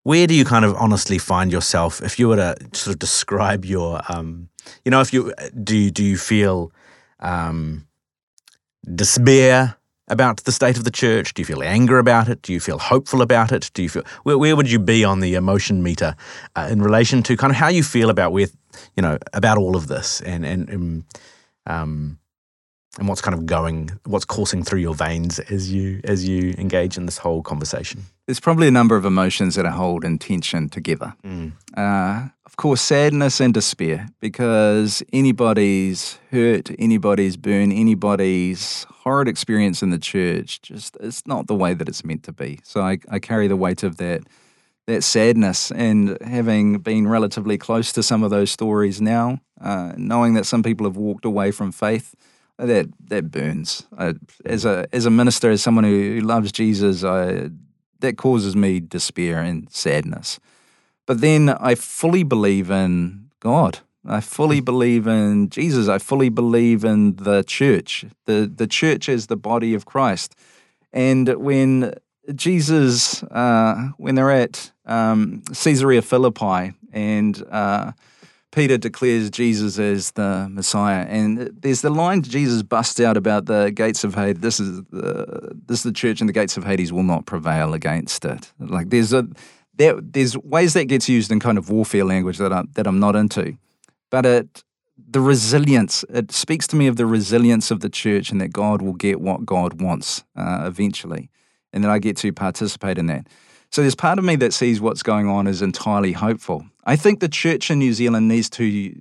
Where 0.03 0.28
do 0.28 0.34
you 0.34 0.43
kind 0.43 0.65
of 0.65 0.76
honestly 0.76 1.17
find 1.17 1.51
yourself 1.51 2.01
if 2.01 2.19
you 2.19 2.28
were 2.28 2.36
to 2.36 2.55
sort 2.74 2.93
of 2.93 2.99
describe 2.99 3.63
your, 3.63 4.01
um, 4.09 4.49
you 4.84 4.91
know, 4.91 4.99
if 4.99 5.13
you 5.13 5.34
do, 5.63 5.78
you, 5.78 5.91
do 5.91 6.03
you 6.03 6.17
feel 6.17 6.74
um, 7.21 7.88
despair 8.93 9.78
about 10.09 10.43
the 10.43 10.51
state 10.51 10.78
of 10.78 10.84
the 10.84 10.91
church? 10.91 11.34
Do 11.34 11.41
you 11.41 11.45
feel 11.45 11.63
anger 11.63 11.99
about 11.99 12.28
it? 12.28 12.41
Do 12.41 12.51
you 12.51 12.59
feel 12.59 12.80
hopeful 12.80 13.21
about 13.21 13.53
it? 13.53 13.71
Do 13.74 13.82
you 13.82 13.88
feel 13.88 14.03
where, 14.24 14.38
where 14.38 14.57
would 14.57 14.69
you 14.69 14.80
be 14.80 15.05
on 15.05 15.21
the 15.21 15.36
emotion 15.36 15.82
meter 15.82 16.17
uh, 16.57 16.67
in 16.69 16.82
relation 16.82 17.24
to 17.24 17.38
kind 17.38 17.51
of 17.51 17.57
how 17.57 17.69
you 17.69 17.82
feel 17.82 18.09
about 18.09 18.34
where 18.34 18.47
you 18.95 19.01
know 19.01 19.17
about 19.34 19.57
all 19.57 19.76
of 19.76 19.88
this 19.88 20.21
and 20.21 20.45
and, 20.45 20.69
and 20.69 21.03
um, 21.65 22.19
and 22.99 23.07
what's 23.07 23.21
kind 23.21 23.34
of 23.34 23.45
going, 23.45 23.89
what's 24.05 24.26
coursing 24.26 24.63
through 24.63 24.80
your 24.80 24.93
veins 24.93 25.39
as 25.39 25.71
you 25.71 25.99
as 26.03 26.28
you 26.28 26.53
engage 26.57 26.97
in 26.97 27.05
this 27.05 27.17
whole 27.17 27.41
conversation? 27.41 28.03
There's 28.28 28.39
probably 28.39 28.67
a 28.67 28.71
number 28.71 28.95
of 28.95 29.03
emotions 29.03 29.55
that 29.55 29.65
are 29.65 29.71
hold 29.71 30.05
in 30.05 30.19
tension 30.19 30.69
together. 30.69 31.13
Mm. 31.24 31.53
Uh, 31.76 32.30
of 32.45 32.55
course, 32.55 32.82
sadness 32.82 33.41
and 33.41 33.53
despair, 33.53 34.09
because 34.19 35.01
anybody's 35.11 36.19
hurt, 36.30 36.69
anybody's 36.78 37.36
burn, 37.36 37.71
anybody's 37.71 38.86
horrid 38.89 39.28
experience 39.28 39.82
in 39.82 39.89
the 39.89 39.97
church, 39.97 40.61
just 40.61 40.95
it's 40.99 41.26
not 41.26 41.47
the 41.47 41.55
way 41.55 41.74
that 41.74 41.89
it's 41.89 42.05
meant 42.05 42.24
to 42.24 42.32
be. 42.32 42.59
So 42.63 42.82
I, 42.82 42.99
I 43.09 43.17
carry 43.17 43.47
the 43.47 43.57
weight 43.57 43.82
of 43.82 43.97
that 43.97 44.21
that 44.86 45.03
sadness 45.03 45.71
and 45.71 46.17
having 46.21 46.79
been 46.79 47.07
relatively 47.07 47.57
close 47.57 47.93
to 47.93 48.03
some 48.03 48.23
of 48.23 48.29
those 48.29 48.51
stories 48.51 49.01
now, 49.01 49.39
uh, 49.61 49.93
knowing 49.95 50.34
that 50.34 50.45
some 50.45 50.61
people 50.63 50.86
have 50.86 50.97
walked 50.97 51.25
away 51.25 51.51
from 51.51 51.71
faith 51.71 52.15
that 52.57 52.88
that 53.07 53.31
burns. 53.31 53.86
I, 53.97 54.13
as 54.45 54.65
a 54.65 54.88
as 54.93 55.05
a 55.05 55.09
minister, 55.09 55.49
as 55.49 55.61
someone 55.61 55.84
who 55.84 56.21
loves 56.21 56.51
Jesus, 56.51 57.03
I, 57.03 57.49
that 57.99 58.17
causes 58.17 58.55
me 58.55 58.79
despair 58.79 59.39
and 59.39 59.71
sadness. 59.71 60.39
But 61.05 61.21
then 61.21 61.49
I 61.49 61.75
fully 61.75 62.23
believe 62.23 62.69
in 62.71 63.29
God. 63.39 63.79
I 64.05 64.19
fully 64.19 64.59
hmm. 64.59 64.65
believe 64.65 65.07
in 65.07 65.49
Jesus. 65.49 65.88
I 65.88 65.97
fully 65.97 66.29
believe 66.29 66.84
in 66.84 67.15
the 67.15 67.43
church. 67.43 68.05
The 68.25 68.51
the 68.53 68.67
church 68.67 69.09
is 69.09 69.27
the 69.27 69.38
body 69.38 69.73
of 69.73 69.86
Christ. 69.86 70.36
And 70.91 71.27
when 71.36 71.93
Jesus, 72.36 73.24
uh, 73.24 73.89
when 73.97 74.15
they're 74.15 74.32
at 74.32 74.71
um, 74.86 75.43
Caesarea 75.53 76.01
Philippi, 76.01 76.74
and 76.91 77.43
uh, 77.51 77.91
Peter 78.51 78.78
declares 78.78 79.30
Jesus 79.30 79.80
as 79.80 80.11
the 80.11 80.47
Messiah, 80.49 81.05
and 81.09 81.49
there's 81.61 81.82
the 81.82 81.89
line 81.89 82.21
Jesus 82.21 82.61
busts 82.63 82.99
out 82.99 83.17
about 83.17 83.45
the 83.45 83.71
gates 83.71 84.03
of 84.03 84.15
Hades. 84.15 84.41
This 84.41 84.59
is 84.59 84.84
the 84.91 85.53
this 85.65 85.80
is 85.80 85.84
the 85.84 85.91
church, 85.91 86.21
and 86.21 86.30
the 86.30 86.34
gates 86.34 86.55
of 86.55 86.63
Hades 86.63 86.93
will 86.93 87.03
not 87.03 87.26
prevail 87.26 87.74
against 87.74 88.26
it. 88.26 88.51
Like 88.59 88.89
there's 88.89 89.11
a 89.11 89.28
there, 89.76 89.99
there's 89.99 90.38
ways 90.38 90.74
that 90.74 90.86
gets 90.86 91.09
used 91.09 91.32
in 91.32 91.39
kind 91.39 91.57
of 91.57 91.69
warfare 91.69 92.05
language 92.05 92.38
that 92.38 92.53
I 92.53 92.63
that 92.74 92.88
I'm 92.88 92.99
not 92.99 93.15
into, 93.15 93.57
but 94.09 94.26
it 94.26 94.63
the 95.09 95.19
resilience 95.19 96.05
it 96.09 96.32
speaks 96.32 96.67
to 96.67 96.76
me 96.76 96.88
of 96.88 96.95
the 96.95 97.05
resilience 97.05 97.71
of 97.71 97.80
the 97.80 97.89
church 97.89 98.32
and 98.32 98.39
that 98.39 98.53
God 98.53 98.82
will 98.82 98.93
get 98.93 99.19
what 99.19 99.45
God 99.45 99.82
wants 99.82 100.24
uh, 100.36 100.63
eventually, 100.65 101.30
and 101.74 101.84
that 101.84 101.91
I 101.91 101.99
get 101.99 102.17
to 102.17 102.32
participate 102.32 102.97
in 102.97 103.07
that. 103.07 103.28
So 103.71 103.82
there's 103.82 103.95
part 103.95 104.19
of 104.19 104.24
me 104.24 104.36
that 104.38 104.53
sees 104.53 104.80
what's 104.80 105.01
going 105.01 105.28
on 105.28 105.47
as 105.47 105.61
entirely 105.61 106.11
hopeful. 106.11 106.65
I 106.86 106.95
think 106.95 107.19
the 107.19 107.28
church 107.28 107.71
in 107.71 107.80
New 107.80 107.93
Zealand 107.93 108.28
needs 108.28 108.49
to 108.51 108.95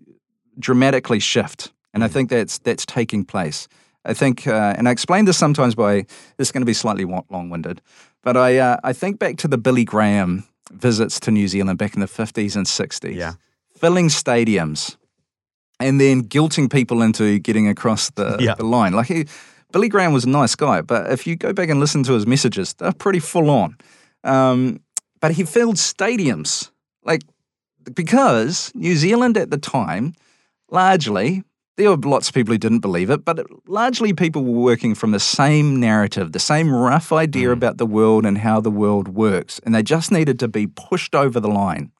dramatically 0.58 1.20
shift, 1.20 1.72
and 1.92 2.02
I 2.02 2.08
think 2.08 2.30
that's 2.30 2.58
that's 2.58 2.86
taking 2.86 3.24
place. 3.24 3.68
I 4.04 4.14
think, 4.14 4.46
uh, 4.46 4.74
and 4.76 4.88
I 4.88 4.90
explain 4.90 5.26
this 5.26 5.36
sometimes 5.36 5.74
by 5.74 6.06
this 6.36 6.48
is 6.48 6.52
going 6.52 6.62
to 6.62 6.66
be 6.66 6.74
slightly 6.74 7.04
long-winded, 7.04 7.80
but 8.22 8.36
I 8.36 8.58
uh, 8.58 8.76
I 8.82 8.92
think 8.92 9.18
back 9.18 9.36
to 9.38 9.48
the 9.48 9.58
Billy 9.58 9.84
Graham 9.84 10.44
visits 10.70 11.20
to 11.20 11.30
New 11.30 11.48
Zealand 11.48 11.78
back 11.78 11.94
in 11.94 12.00
the 12.00 12.06
50s 12.06 12.56
and 12.56 12.66
60s, 12.66 13.14
yeah. 13.14 13.34
filling 13.76 14.08
stadiums, 14.08 14.96
and 15.78 16.00
then 16.00 16.22
guilting 16.22 16.70
people 16.70 17.02
into 17.02 17.38
getting 17.38 17.68
across 17.68 18.10
the, 18.10 18.38
yeah. 18.40 18.54
the 18.54 18.64
line. 18.64 18.94
Like 18.94 19.08
he, 19.08 19.26
Billy 19.72 19.88
Graham 19.88 20.12
was 20.12 20.24
a 20.24 20.28
nice 20.28 20.54
guy, 20.54 20.80
but 20.82 21.10
if 21.10 21.26
you 21.26 21.36
go 21.36 21.52
back 21.52 21.68
and 21.68 21.80
listen 21.80 22.02
to 22.04 22.12
his 22.12 22.26
messages, 22.26 22.74
they're 22.74 22.92
pretty 22.92 23.18
full 23.18 23.50
on. 23.50 23.76
Um, 24.22 24.80
but 25.20 25.32
he 25.32 25.44
filled 25.44 25.76
stadiums, 25.76 26.70
like 27.04 27.22
because 27.94 28.70
New 28.74 28.94
Zealand 28.96 29.36
at 29.36 29.50
the 29.50 29.58
time, 29.58 30.14
largely, 30.70 31.42
there 31.76 31.90
were 31.90 31.96
lots 31.96 32.28
of 32.28 32.34
people 32.34 32.52
who 32.52 32.58
didn't 32.58 32.80
believe 32.80 33.10
it, 33.10 33.24
but 33.24 33.46
largely 33.66 34.12
people 34.12 34.44
were 34.44 34.60
working 34.60 34.94
from 34.94 35.12
the 35.12 35.20
same 35.20 35.80
narrative, 35.80 36.32
the 36.32 36.38
same 36.38 36.72
rough 36.72 37.12
idea 37.12 37.48
mm. 37.48 37.52
about 37.52 37.78
the 37.78 37.86
world 37.86 38.26
and 38.26 38.38
how 38.38 38.60
the 38.60 38.70
world 38.70 39.08
works, 39.08 39.58
and 39.64 39.74
they 39.74 39.82
just 39.82 40.12
needed 40.12 40.38
to 40.38 40.48
be 40.48 40.66
pushed 40.66 41.14
over 41.14 41.40
the 41.40 41.48
line. 41.48 41.90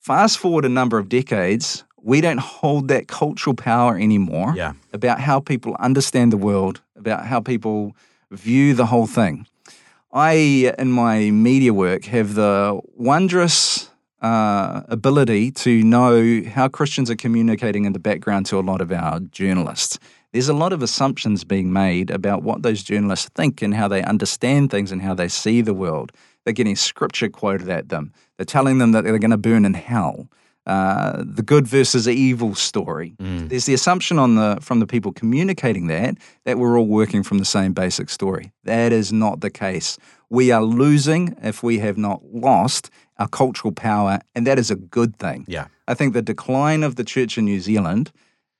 Fast 0.00 0.38
forward 0.38 0.66
a 0.66 0.68
number 0.68 0.98
of 0.98 1.08
decades, 1.08 1.84
we 2.04 2.20
don't 2.20 2.38
hold 2.38 2.88
that 2.88 3.08
cultural 3.08 3.56
power 3.56 3.96
anymore 3.96 4.52
yeah. 4.54 4.74
about 4.92 5.20
how 5.20 5.40
people 5.40 5.74
understand 5.80 6.32
the 6.32 6.36
world, 6.36 6.82
about 6.96 7.26
how 7.26 7.40
people 7.40 7.96
view 8.30 8.74
the 8.74 8.86
whole 8.86 9.06
thing. 9.06 9.46
I, 10.12 10.72
in 10.78 10.92
my 10.92 11.30
media 11.30 11.72
work, 11.72 12.04
have 12.04 12.34
the 12.34 12.80
wondrous 12.94 13.90
uh, 14.20 14.82
ability 14.88 15.50
to 15.50 15.82
know 15.82 16.42
how 16.44 16.68
Christians 16.68 17.10
are 17.10 17.16
communicating 17.16 17.84
in 17.84 17.94
the 17.94 17.98
background 17.98 18.46
to 18.46 18.58
a 18.58 18.60
lot 18.60 18.80
of 18.80 18.92
our 18.92 19.20
journalists. 19.20 19.98
There's 20.32 20.48
a 20.48 20.54
lot 20.54 20.72
of 20.72 20.82
assumptions 20.82 21.42
being 21.42 21.72
made 21.72 22.10
about 22.10 22.42
what 22.42 22.62
those 22.62 22.82
journalists 22.82 23.30
think 23.34 23.62
and 23.62 23.74
how 23.74 23.88
they 23.88 24.02
understand 24.02 24.70
things 24.70 24.92
and 24.92 25.00
how 25.00 25.14
they 25.14 25.28
see 25.28 25.62
the 25.62 25.74
world. 25.74 26.12
They're 26.44 26.52
getting 26.52 26.76
scripture 26.76 27.28
quoted 27.30 27.68
at 27.70 27.88
them. 27.88 28.12
They're 28.36 28.44
telling 28.44 28.78
them 28.78 28.92
that 28.92 29.04
they're 29.04 29.18
going 29.18 29.30
to 29.30 29.36
burn 29.38 29.64
in 29.64 29.74
hell. 29.74 30.28
Uh, 30.66 31.22
the 31.26 31.42
good 31.42 31.66
versus 31.66 32.08
evil 32.08 32.54
story. 32.54 33.14
Mm. 33.18 33.50
There's 33.50 33.66
the 33.66 33.74
assumption 33.74 34.18
on 34.18 34.36
the 34.36 34.56
from 34.62 34.80
the 34.80 34.86
people 34.86 35.12
communicating 35.12 35.88
that 35.88 36.16
that 36.44 36.56
we're 36.56 36.78
all 36.78 36.86
working 36.86 37.22
from 37.22 37.36
the 37.36 37.44
same 37.44 37.74
basic 37.74 38.08
story. 38.08 38.50
That 38.64 38.90
is 38.90 39.12
not 39.12 39.40
the 39.40 39.50
case. 39.50 39.98
We 40.30 40.50
are 40.52 40.62
losing 40.62 41.36
if 41.42 41.62
we 41.62 41.80
have 41.80 41.98
not 41.98 42.22
lost 42.32 42.90
our 43.18 43.28
cultural 43.28 43.72
power, 43.72 44.20
and 44.34 44.46
that 44.46 44.58
is 44.58 44.70
a 44.70 44.76
good 44.76 45.18
thing. 45.18 45.44
Yeah, 45.46 45.66
I 45.86 45.92
think 45.92 46.14
the 46.14 46.22
decline 46.22 46.82
of 46.82 46.96
the 46.96 47.04
church 47.04 47.36
in 47.36 47.44
New 47.44 47.60
Zealand 47.60 48.10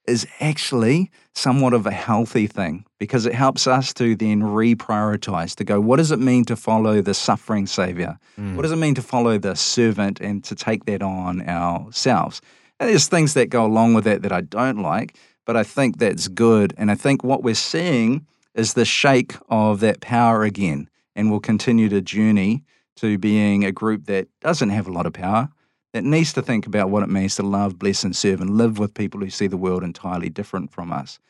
is 0.06 0.26
actually 0.40 1.10
somewhat 1.34 1.72
of 1.72 1.86
a 1.86 1.90
healthy 1.90 2.46
thing 2.46 2.84
because 2.98 3.26
it 3.26 3.34
helps 3.34 3.66
us 3.66 3.92
to 3.94 4.14
then 4.14 4.40
reprioritize 4.42 5.56
to 5.56 5.64
go, 5.64 5.80
what 5.80 5.96
does 5.96 6.10
it 6.10 6.18
mean 6.18 6.44
to 6.44 6.56
follow 6.56 7.00
the 7.00 7.14
suffering 7.14 7.66
Savior? 7.66 8.18
Mm. 8.38 8.56
What 8.56 8.62
does 8.62 8.72
it 8.72 8.76
mean 8.76 8.94
to 8.94 9.02
follow 9.02 9.38
the 9.38 9.56
servant 9.56 10.20
and 10.20 10.44
to 10.44 10.54
take 10.54 10.84
that 10.84 11.02
on 11.02 11.48
ourselves? 11.48 12.40
And 12.78 12.90
there's 12.90 13.08
things 13.08 13.34
that 13.34 13.50
go 13.50 13.64
along 13.64 13.94
with 13.94 14.04
that 14.04 14.22
that 14.22 14.32
I 14.32 14.42
don't 14.42 14.78
like, 14.78 15.16
but 15.44 15.56
I 15.56 15.62
think 15.62 15.98
that's 15.98 16.28
good. 16.28 16.74
And 16.76 16.90
I 16.90 16.94
think 16.94 17.24
what 17.24 17.42
we're 17.42 17.54
seeing 17.54 18.26
is 18.54 18.74
the 18.74 18.84
shake 18.84 19.34
of 19.48 19.80
that 19.80 20.00
power 20.00 20.44
again. 20.44 20.88
And 21.16 21.30
we'll 21.30 21.40
continue 21.40 21.88
to 21.88 22.00
journey 22.00 22.64
to 22.96 23.18
being 23.18 23.64
a 23.64 23.72
group 23.72 24.06
that 24.06 24.28
doesn't 24.40 24.70
have 24.70 24.86
a 24.86 24.92
lot 24.92 25.06
of 25.06 25.12
power, 25.12 25.48
that 25.94 26.02
needs 26.04 26.32
to 26.32 26.42
think 26.42 26.66
about 26.66 26.90
what 26.90 27.04
it 27.04 27.08
means 27.08 27.36
to 27.36 27.44
love, 27.44 27.78
bless, 27.78 28.02
and 28.02 28.14
serve 28.16 28.40
and 28.40 28.58
live 28.58 28.80
with 28.80 28.92
people 28.94 29.20
who 29.20 29.30
see 29.30 29.46
the 29.46 29.56
world 29.56 29.84
entirely 29.84 30.28
different 30.28 30.72
from 30.72 30.92
us. 30.92 31.20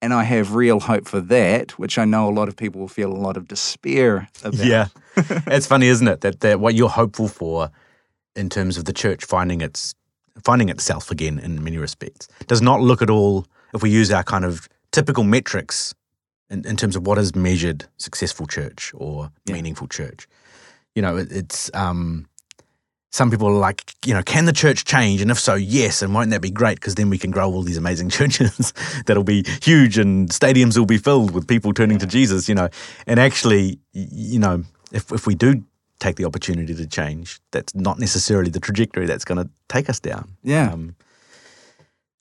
And 0.00 0.14
I 0.14 0.24
have 0.24 0.54
real 0.54 0.80
hope 0.80 1.06
for 1.06 1.20
that, 1.20 1.78
which 1.78 1.98
I 1.98 2.06
know 2.06 2.26
a 2.26 2.32
lot 2.32 2.48
of 2.48 2.56
people 2.56 2.80
will 2.80 2.88
feel 2.88 3.12
a 3.12 3.20
lot 3.20 3.36
of 3.36 3.46
despair 3.48 4.28
about. 4.42 4.64
Yeah. 4.64 4.86
it's 5.16 5.66
funny, 5.66 5.88
isn't 5.88 6.08
it? 6.08 6.22
That, 6.22 6.40
that 6.40 6.58
what 6.58 6.74
you're 6.74 6.88
hopeful 6.88 7.28
for 7.28 7.70
in 8.34 8.48
terms 8.48 8.78
of 8.78 8.86
the 8.86 8.94
church 8.94 9.24
finding 9.26 9.60
its 9.60 9.94
finding 10.42 10.68
itself 10.70 11.10
again 11.10 11.38
in 11.40 11.62
many 11.62 11.76
respects 11.76 12.28
does 12.46 12.62
not 12.62 12.80
look 12.80 13.02
at 13.02 13.10
all 13.10 13.44
if 13.74 13.82
we 13.82 13.90
use 13.90 14.10
our 14.10 14.22
kind 14.22 14.44
of 14.44 14.68
typical 14.92 15.24
metrics 15.24 15.92
in, 16.48 16.64
in 16.66 16.76
terms 16.76 16.96
of 16.96 17.06
what 17.06 17.18
is 17.18 17.34
measured 17.34 17.84
successful 17.98 18.46
church 18.46 18.92
or 18.94 19.30
Yeah. 19.44 19.54
meaningful 19.54 19.88
church. 19.88 20.26
You 20.94 21.02
know, 21.02 21.16
it, 21.18 21.30
it's 21.32 21.70
um, 21.74 22.26
some 23.10 23.30
people 23.30 23.48
are 23.48 23.58
like, 23.58 23.94
you 24.04 24.12
know, 24.12 24.22
can 24.22 24.44
the 24.44 24.52
church 24.52 24.84
change? 24.84 25.22
And 25.22 25.30
if 25.30 25.38
so, 25.38 25.54
yes. 25.54 26.02
And 26.02 26.14
won't 26.14 26.30
that 26.30 26.42
be 26.42 26.50
great? 26.50 26.76
Because 26.76 26.94
then 26.94 27.08
we 27.08 27.18
can 27.18 27.30
grow 27.30 27.50
all 27.50 27.62
these 27.62 27.78
amazing 27.78 28.10
churches 28.10 28.72
that'll 29.06 29.24
be 29.24 29.44
huge 29.62 29.98
and 29.98 30.28
stadiums 30.28 30.76
will 30.76 30.86
be 30.86 30.98
filled 30.98 31.30
with 31.32 31.48
people 31.48 31.72
turning 31.72 31.98
to 31.98 32.06
Jesus, 32.06 32.48
you 32.48 32.54
know. 32.54 32.68
And 33.06 33.18
actually, 33.18 33.78
you 33.92 34.38
know, 34.38 34.64
if, 34.92 35.10
if 35.10 35.26
we 35.26 35.34
do 35.34 35.64
take 36.00 36.16
the 36.16 36.24
opportunity 36.24 36.74
to 36.74 36.86
change, 36.86 37.40
that's 37.50 37.74
not 37.74 37.98
necessarily 37.98 38.50
the 38.50 38.60
trajectory 38.60 39.06
that's 39.06 39.24
going 39.24 39.42
to 39.42 39.50
take 39.68 39.88
us 39.88 40.00
down. 40.00 40.36
Yeah. 40.42 40.72
Um, 40.72 40.94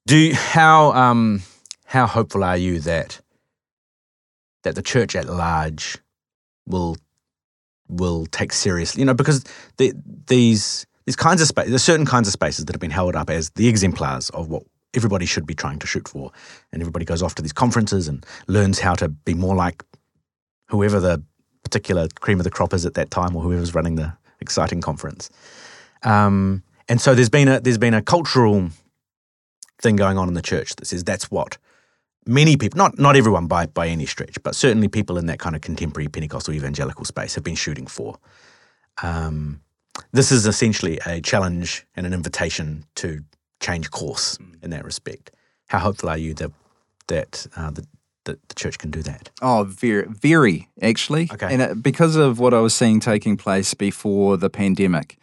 do 0.05 0.18
you, 0.18 0.35
how 0.35 0.93
um, 0.93 1.43
how 1.85 2.07
hopeful 2.07 2.43
are 2.43 2.55
you 2.55 2.80
that 2.80 3.19
that 4.64 4.76
the 4.76 4.81
church 4.81 5.15
at 5.15 5.27
large 5.27 5.97
will 6.65 6.97
will 7.89 8.26
take 8.27 8.53
seriously? 8.53 9.01
You 9.01 9.05
know, 9.05 9.14
because 9.14 9.43
the, 9.77 9.93
these 10.27 10.85
these 11.05 11.15
kinds 11.15 11.41
of 11.41 11.47
space, 11.47 11.69
there's 11.69 11.84
certain 11.84 12.05
kinds 12.05 12.27
of 12.27 12.34
spaces 12.34 12.65
that 12.65 12.73
have 12.73 12.81
been 12.81 12.91
held 12.91 13.15
up 13.15 13.30
as 13.30 13.49
the 13.51 13.68
exemplars 13.68 14.30
of 14.31 14.49
what 14.49 14.64
everybody 14.93 15.26
should 15.26 15.45
be 15.45 15.53
trying 15.53 15.80
to 15.80 15.88
shoot 15.88 16.07
for, 16.07 16.31
and 16.72 16.81
everybody 16.81 17.05
goes 17.05 17.23
off 17.23 17.35
to 17.35 17.41
these 17.41 17.53
conferences 17.53 18.07
and 18.07 18.26
learns 18.47 18.80
how 18.80 18.93
to 18.95 19.07
be 19.07 19.34
more 19.34 19.55
like 19.55 19.84
whoever 20.69 20.99
the 20.99 21.23
particular 21.64 22.07
cream 22.19 22.39
of 22.39 22.43
the 22.43 22.51
crop 22.51 22.73
is 22.73 22.85
at 22.85 22.93
that 22.95 23.09
time, 23.09 23.35
or 23.35 23.41
whoever's 23.41 23.73
running 23.73 23.95
the 23.95 24.14
exciting 24.39 24.81
conference. 24.81 25.30
Um, 26.03 26.64
and 26.89 27.01
so 27.01 27.15
there's 27.15 27.30
been 27.30 27.47
a 27.47 27.59
there's 27.59 27.77
been 27.77 27.93
a 27.93 28.01
cultural 28.01 28.69
thing 29.81 29.95
going 29.95 30.18
on 30.18 30.27
in 30.27 30.34
the 30.34 30.41
church 30.41 30.76
that 30.76 30.85
says 30.85 31.03
that's 31.03 31.30
what 31.30 31.57
many 32.27 32.57
people, 32.57 32.77
not 32.77 32.97
not 32.99 33.15
everyone 33.15 33.47
by 33.47 33.65
by 33.67 33.87
any 33.87 34.05
stretch, 34.05 34.41
but 34.43 34.55
certainly 34.55 34.87
people 34.87 35.17
in 35.17 35.25
that 35.27 35.39
kind 35.39 35.55
of 35.55 35.61
contemporary 35.61 36.07
Pentecostal 36.07 36.53
evangelical 36.53 37.05
space 37.05 37.35
have 37.35 37.43
been 37.43 37.55
shooting 37.55 37.87
for. 37.87 38.17
Um, 39.03 39.61
this 40.11 40.31
is 40.31 40.45
essentially 40.45 40.99
a 41.05 41.21
challenge 41.21 41.85
and 41.95 42.05
an 42.05 42.13
invitation 42.13 42.85
to 42.95 43.23
change 43.59 43.91
course 43.91 44.37
in 44.61 44.69
that 44.69 44.85
respect. 44.85 45.31
How 45.67 45.79
hopeful 45.79 46.09
are 46.09 46.17
you 46.17 46.33
that 46.35 46.51
that 47.07 47.47
uh, 47.55 47.71
the, 47.71 47.85
that 48.25 48.47
the 48.49 48.55
church 48.55 48.77
can 48.77 48.91
do 48.91 49.01
that? 49.03 49.29
Oh, 49.41 49.63
very, 49.63 50.05
very 50.07 50.69
actually. 50.81 51.29
Okay. 51.31 51.51
And 51.51 51.61
it, 51.61 51.83
because 51.83 52.15
of 52.15 52.39
what 52.39 52.53
I 52.53 52.59
was 52.59 52.73
seeing 52.73 52.99
taking 52.99 53.37
place 53.37 53.73
before 53.73 54.37
the 54.37 54.49
pandemic, 54.49 55.17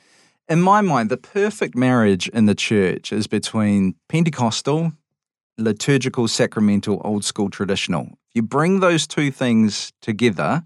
in 0.48 0.60
my 0.60 0.80
mind, 0.80 1.10
the 1.10 1.16
perfect 1.16 1.74
marriage 1.74 2.28
in 2.28 2.46
the 2.46 2.54
church 2.54 3.12
is 3.12 3.26
between 3.26 3.94
Pentecostal, 4.08 4.92
liturgical, 5.58 6.28
sacramental, 6.28 7.00
old 7.04 7.24
school, 7.24 7.50
traditional. 7.50 8.06
If 8.06 8.36
you 8.36 8.42
bring 8.42 8.80
those 8.80 9.06
two 9.06 9.30
things 9.30 9.92
together, 10.00 10.62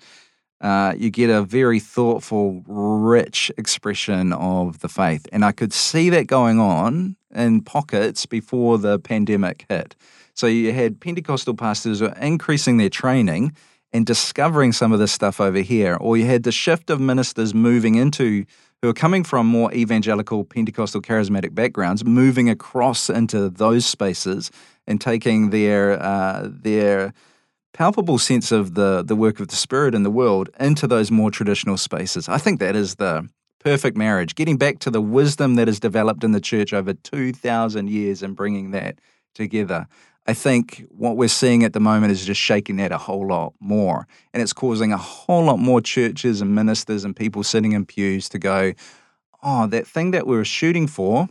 uh, 0.61 0.95
you 0.97 1.11
get 1.11 1.31
a 1.31 1.43
very 1.43 1.79
thoughtful, 1.79 2.63
rich 2.67 3.53
expression 3.57 4.33
of 4.33 4.81
the 4.81 4.89
faith. 4.89 5.27
And 5.33 5.45
I 5.45 5.53
could 5.53 5.73
see 5.73 6.11
that 6.11 6.27
going 6.27 6.59
on 6.59 7.17
in 7.35 7.63
pockets 7.63 8.27
before 8.27 8.79
the 8.79 8.99
pandemic 8.99 9.67
hit. 9.69 9.95
So 10.35 10.47
you 10.47 10.73
had 10.73 11.01
Pentecostal 11.01 11.55
pastors 11.55 12.01
increasing 12.01 12.77
their 12.77 12.89
training 12.89 13.55
and 13.93 14.05
discovering 14.05 14.73
some 14.73 14.93
of 14.93 14.99
this 14.99 15.13
stuff 15.13 15.41
over 15.41 15.61
here, 15.61 15.97
or 16.01 16.17
you 16.17 16.27
had 16.27 16.43
the 16.43 16.53
shift 16.53 16.91
of 16.91 17.01
ministers 17.01 17.55
moving 17.55 17.95
into 17.95 18.45
who 18.83 18.89
are 18.89 18.95
coming 18.95 19.25
from 19.25 19.47
more 19.47 19.73
evangelical 19.73 20.45
Pentecostal 20.45 21.03
charismatic 21.03 21.55
backgrounds, 21.55 22.05
moving 22.05 22.49
across 22.49 23.11
into 23.11 23.49
those 23.49 23.85
spaces 23.85 24.51
and 24.87 25.01
taking 25.01 25.51
their 25.51 26.01
uh, 26.01 26.49
their 26.49 27.13
palpable 27.73 28.19
sense 28.19 28.53
of 28.53 28.75
the 28.75 29.03
the 29.03 29.17
work 29.17 29.41
of 29.41 29.49
the 29.49 29.57
Spirit 29.57 29.95
in 29.95 30.03
the 30.03 30.11
world 30.11 30.49
into 30.61 30.87
those 30.87 31.11
more 31.11 31.31
traditional 31.31 31.77
spaces. 31.77 32.29
I 32.29 32.39
think 32.39 32.61
that 32.61 32.77
is 32.77 32.97
the 32.97 33.29
perfect 33.61 33.97
marriage, 33.97 34.35
getting 34.37 34.57
back 34.57 34.79
to 34.79 34.91
the 34.91 35.01
wisdom 35.01 35.57
that 35.57 35.67
has 35.67 35.81
developed 35.81 36.23
in 36.23 36.33
the 36.33 36.41
church 36.41 36.73
over 36.73 36.95
two 36.95 37.33
thousand 37.33 37.91
years 37.91 38.23
and 38.23 38.37
bringing 38.37 38.71
that 38.71 39.01
together. 39.35 39.87
I 40.29 40.35
think 40.35 40.85
what 40.91 41.17
we're 41.17 41.27
seeing 41.27 41.65
at 41.65 41.73
the 41.73 41.81
moment 41.81 42.13
is 42.13 42.27
just 42.27 42.39
shaking 42.39 42.77
that 42.77 42.93
a 42.93 42.99
whole 42.99 43.27
lot 43.27 43.55
more. 43.61 44.07
And 44.35 44.43
it's 44.43 44.53
causing 44.53 44.93
a 44.93 44.99
whole 44.99 45.43
lot 45.45 45.59
more 45.59 45.81
churches 45.81 46.43
and 46.43 46.55
ministers 46.55 47.03
and 47.03 47.17
people 47.17 47.43
sitting 47.43 47.73
in 47.73 47.87
pews 47.87 48.29
to 48.29 48.39
go, 48.39 48.75
oh, 49.43 49.67
that 49.69 49.87
thing 49.87 50.11
that 50.11 50.27
we 50.27 50.37
were 50.37 50.45
shooting 50.45 50.87
for, 50.87 51.31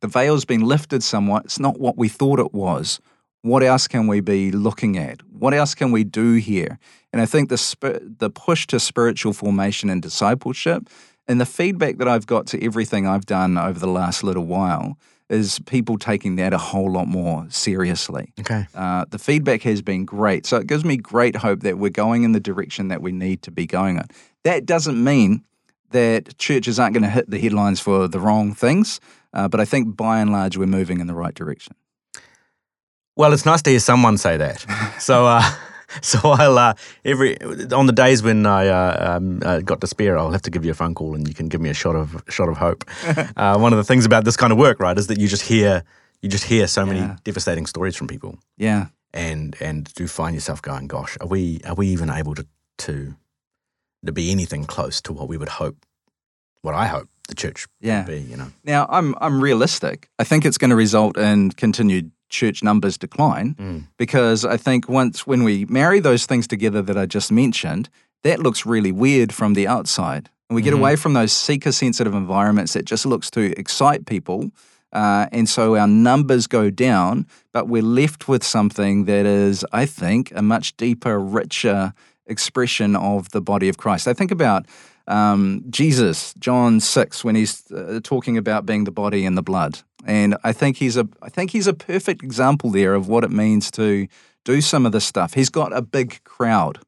the 0.00 0.08
veil's 0.08 0.44
been 0.44 0.62
lifted 0.62 1.04
somewhat. 1.04 1.44
It's 1.44 1.60
not 1.60 1.78
what 1.78 1.96
we 1.96 2.08
thought 2.08 2.40
it 2.40 2.52
was. 2.52 2.98
What 3.42 3.62
else 3.62 3.86
can 3.86 4.08
we 4.08 4.18
be 4.18 4.50
looking 4.50 4.98
at? 4.98 5.22
What 5.30 5.54
else 5.54 5.76
can 5.76 5.92
we 5.92 6.02
do 6.02 6.34
here? 6.34 6.80
And 7.12 7.22
I 7.22 7.26
think 7.26 7.50
the 7.50 7.58
sp- 7.58 8.02
the 8.02 8.30
push 8.30 8.66
to 8.66 8.80
spiritual 8.80 9.32
formation 9.32 9.90
and 9.90 10.02
discipleship, 10.02 10.88
and 11.28 11.40
the 11.40 11.46
feedback 11.46 11.98
that 11.98 12.08
I've 12.08 12.26
got 12.26 12.48
to 12.48 12.64
everything 12.64 13.06
I've 13.06 13.26
done 13.26 13.56
over 13.56 13.78
the 13.78 13.86
last 13.86 14.24
little 14.24 14.44
while, 14.44 14.98
is 15.28 15.58
people 15.66 15.98
taking 15.98 16.36
that 16.36 16.52
a 16.52 16.58
whole 16.58 16.90
lot 16.90 17.06
more 17.06 17.46
seriously. 17.50 18.32
Okay. 18.40 18.66
Uh, 18.74 19.04
the 19.10 19.18
feedback 19.18 19.62
has 19.62 19.82
been 19.82 20.04
great. 20.04 20.46
So 20.46 20.56
it 20.56 20.66
gives 20.66 20.84
me 20.84 20.96
great 20.96 21.36
hope 21.36 21.60
that 21.60 21.78
we're 21.78 21.90
going 21.90 22.24
in 22.24 22.32
the 22.32 22.40
direction 22.40 22.88
that 22.88 23.02
we 23.02 23.12
need 23.12 23.42
to 23.42 23.50
be 23.50 23.66
going 23.66 23.96
in. 23.96 24.04
That 24.44 24.64
doesn't 24.64 25.02
mean 25.02 25.44
that 25.90 26.36
churches 26.38 26.78
aren't 26.78 26.94
going 26.94 27.02
to 27.02 27.10
hit 27.10 27.30
the 27.30 27.38
headlines 27.38 27.80
for 27.80 28.08
the 28.08 28.20
wrong 28.20 28.54
things, 28.54 29.00
uh, 29.32 29.48
but 29.48 29.60
I 29.60 29.64
think 29.64 29.96
by 29.96 30.20
and 30.20 30.32
large 30.32 30.56
we're 30.56 30.66
moving 30.66 31.00
in 31.00 31.06
the 31.06 31.14
right 31.14 31.34
direction. 31.34 31.74
Well, 33.16 33.32
it's 33.32 33.44
nice 33.44 33.62
to 33.62 33.70
hear 33.70 33.80
someone 33.80 34.16
say 34.16 34.36
that. 34.36 34.94
so, 34.98 35.26
uh, 35.26 35.42
so 36.02 36.18
I'll 36.22 36.58
uh, 36.58 36.74
every 37.04 37.40
on 37.72 37.86
the 37.86 37.92
days 37.92 38.22
when 38.22 38.46
I 38.46 38.68
uh, 38.68 39.16
um, 39.16 39.40
uh, 39.44 39.60
got 39.60 39.80
despair, 39.80 40.18
I'll 40.18 40.30
have 40.32 40.42
to 40.42 40.50
give 40.50 40.64
you 40.64 40.70
a 40.70 40.74
phone 40.74 40.94
call, 40.94 41.14
and 41.14 41.26
you 41.26 41.34
can 41.34 41.48
give 41.48 41.60
me 41.60 41.70
a 41.70 41.74
shot 41.74 41.96
of 41.96 42.22
shot 42.28 42.48
of 42.48 42.56
hope. 42.58 42.84
uh, 43.36 43.58
one 43.58 43.72
of 43.72 43.78
the 43.78 43.84
things 43.84 44.04
about 44.04 44.24
this 44.24 44.36
kind 44.36 44.52
of 44.52 44.58
work, 44.58 44.80
right, 44.80 44.98
is 44.98 45.06
that 45.06 45.18
you 45.18 45.28
just 45.28 45.42
hear 45.42 45.82
you 46.22 46.28
just 46.28 46.44
hear 46.44 46.66
so 46.66 46.84
many 46.84 47.08
devastating 47.24 47.64
stories 47.66 47.96
from 47.96 48.06
people, 48.08 48.38
Yeah. 48.56 48.86
and 49.14 49.56
and 49.60 49.92
do 49.94 50.06
find 50.08 50.34
yourself 50.34 50.60
going, 50.60 50.88
"Gosh, 50.88 51.16
are 51.20 51.28
we 51.28 51.60
are 51.64 51.74
we 51.74 51.88
even 51.88 52.10
able 52.10 52.34
to 52.34 52.46
to 52.78 53.14
to 54.06 54.12
be 54.12 54.30
anything 54.30 54.64
close 54.66 55.00
to 55.02 55.12
what 55.12 55.28
we 55.28 55.36
would 55.36 55.48
hope, 55.48 55.76
what 56.62 56.74
I 56.74 56.86
hope 56.86 57.08
the 57.28 57.34
church 57.34 57.66
Yeah. 57.80 57.98
would 58.04 58.06
be?" 58.06 58.20
You 58.30 58.36
know. 58.36 58.52
Now 58.64 58.86
I'm 58.90 59.14
I'm 59.20 59.40
realistic. 59.42 60.08
I 60.18 60.24
think 60.24 60.44
it's 60.44 60.58
going 60.58 60.70
to 60.70 60.76
result 60.76 61.16
in 61.16 61.50
continued 61.52 62.10
church 62.28 62.62
numbers 62.62 62.98
decline 62.98 63.54
Mm. 63.58 63.84
because 63.96 64.44
I 64.44 64.56
think 64.56 64.88
once 64.88 65.26
when 65.26 65.42
we 65.44 65.64
marry 65.68 66.00
those 66.00 66.26
things 66.26 66.46
together 66.46 66.82
that 66.82 66.96
I 66.98 67.06
just 67.06 67.30
mentioned, 67.32 67.88
that 68.24 68.40
looks 68.40 68.66
really 68.66 68.92
weird 68.92 69.32
from 69.32 69.54
the 69.54 69.66
outside. 69.66 70.28
And 70.48 70.56
we 70.56 70.62
get 70.62 70.72
Mhm. 70.74 70.78
away 70.78 70.96
from 70.96 71.12
those 71.14 71.32
seeker 71.32 71.72
sensitive 71.72 72.14
environments 72.14 72.72
that 72.72 72.84
just 72.84 73.04
looks 73.06 73.30
to 73.32 73.58
excite 73.58 74.06
people. 74.06 74.50
Uh, 74.92 75.26
and 75.32 75.46
so 75.48 75.76
our 75.76 75.86
numbers 75.86 76.46
go 76.46 76.70
down, 76.70 77.26
but 77.52 77.68
we're 77.68 77.82
left 77.82 78.26
with 78.28 78.42
something 78.42 79.04
that 79.04 79.26
is, 79.26 79.64
I 79.72 79.84
think, 79.84 80.32
a 80.34 80.40
much 80.40 80.74
deeper, 80.78 81.18
richer 81.20 81.92
expression 82.26 82.96
of 82.96 83.30
the 83.30 83.40
body 83.40 83.68
of 83.68 83.76
Christ. 83.76 84.08
I 84.08 84.14
think 84.14 84.30
about 84.30 84.66
um, 85.08 85.64
Jesus, 85.70 86.34
John 86.38 86.80
six, 86.80 87.24
when 87.24 87.34
he's 87.34 87.70
uh, 87.72 88.00
talking 88.04 88.36
about 88.36 88.66
being 88.66 88.84
the 88.84 88.92
body 88.92 89.26
and 89.26 89.36
the 89.36 89.42
blood, 89.42 89.80
and 90.04 90.36
I 90.44 90.52
think 90.52 90.76
he's 90.76 90.96
a, 90.96 91.08
I 91.20 91.28
think 91.28 91.50
he's 91.50 91.66
a 91.66 91.74
perfect 91.74 92.22
example 92.22 92.70
there 92.70 92.94
of 92.94 93.08
what 93.08 93.24
it 93.24 93.30
means 93.30 93.70
to 93.72 94.06
do 94.44 94.60
some 94.60 94.86
of 94.86 94.92
this 94.92 95.04
stuff. 95.04 95.34
He's 95.34 95.50
got 95.50 95.72
a 95.72 95.82
big 95.82 96.22
crowd, 96.24 96.78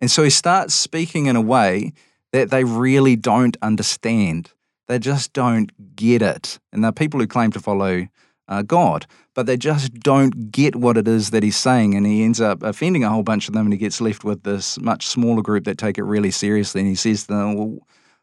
and 0.00 0.10
so 0.10 0.22
he 0.22 0.30
starts 0.30 0.74
speaking 0.74 1.26
in 1.26 1.36
a 1.36 1.42
way 1.42 1.92
that 2.32 2.50
they 2.50 2.64
really 2.64 3.16
don't 3.16 3.56
understand. 3.60 4.52
They 4.88 4.98
just 4.98 5.32
don't 5.32 5.96
get 5.96 6.22
it, 6.22 6.58
and 6.72 6.82
they're 6.82 6.92
people 6.92 7.20
who 7.20 7.26
claim 7.26 7.52
to 7.52 7.60
follow 7.60 8.06
uh, 8.48 8.62
God, 8.62 9.06
but 9.34 9.46
they 9.46 9.56
just 9.56 9.92
don't 9.94 10.50
get 10.50 10.76
what 10.76 10.96
it 10.96 11.08
is 11.08 11.30
that 11.30 11.42
he's 11.42 11.56
saying, 11.56 11.94
and 11.94 12.06
he 12.06 12.22
ends 12.22 12.40
up 12.40 12.62
offending 12.62 13.04
a 13.04 13.10
whole 13.10 13.22
bunch 13.22 13.48
of 13.48 13.54
them, 13.54 13.66
and 13.66 13.72
he 13.72 13.78
gets 13.78 14.00
left 14.00 14.24
with 14.24 14.42
this 14.44 14.78
much 14.80 15.06
smaller 15.06 15.42
group 15.42 15.64
that 15.64 15.78
take 15.78 15.98
it 15.98 16.04
really 16.04 16.30
seriously. 16.30 16.80
And 16.80 16.88
he 16.88 16.94
says 16.94 17.22
to 17.22 17.34
them, 17.34 17.54
"Well, 17.54 17.78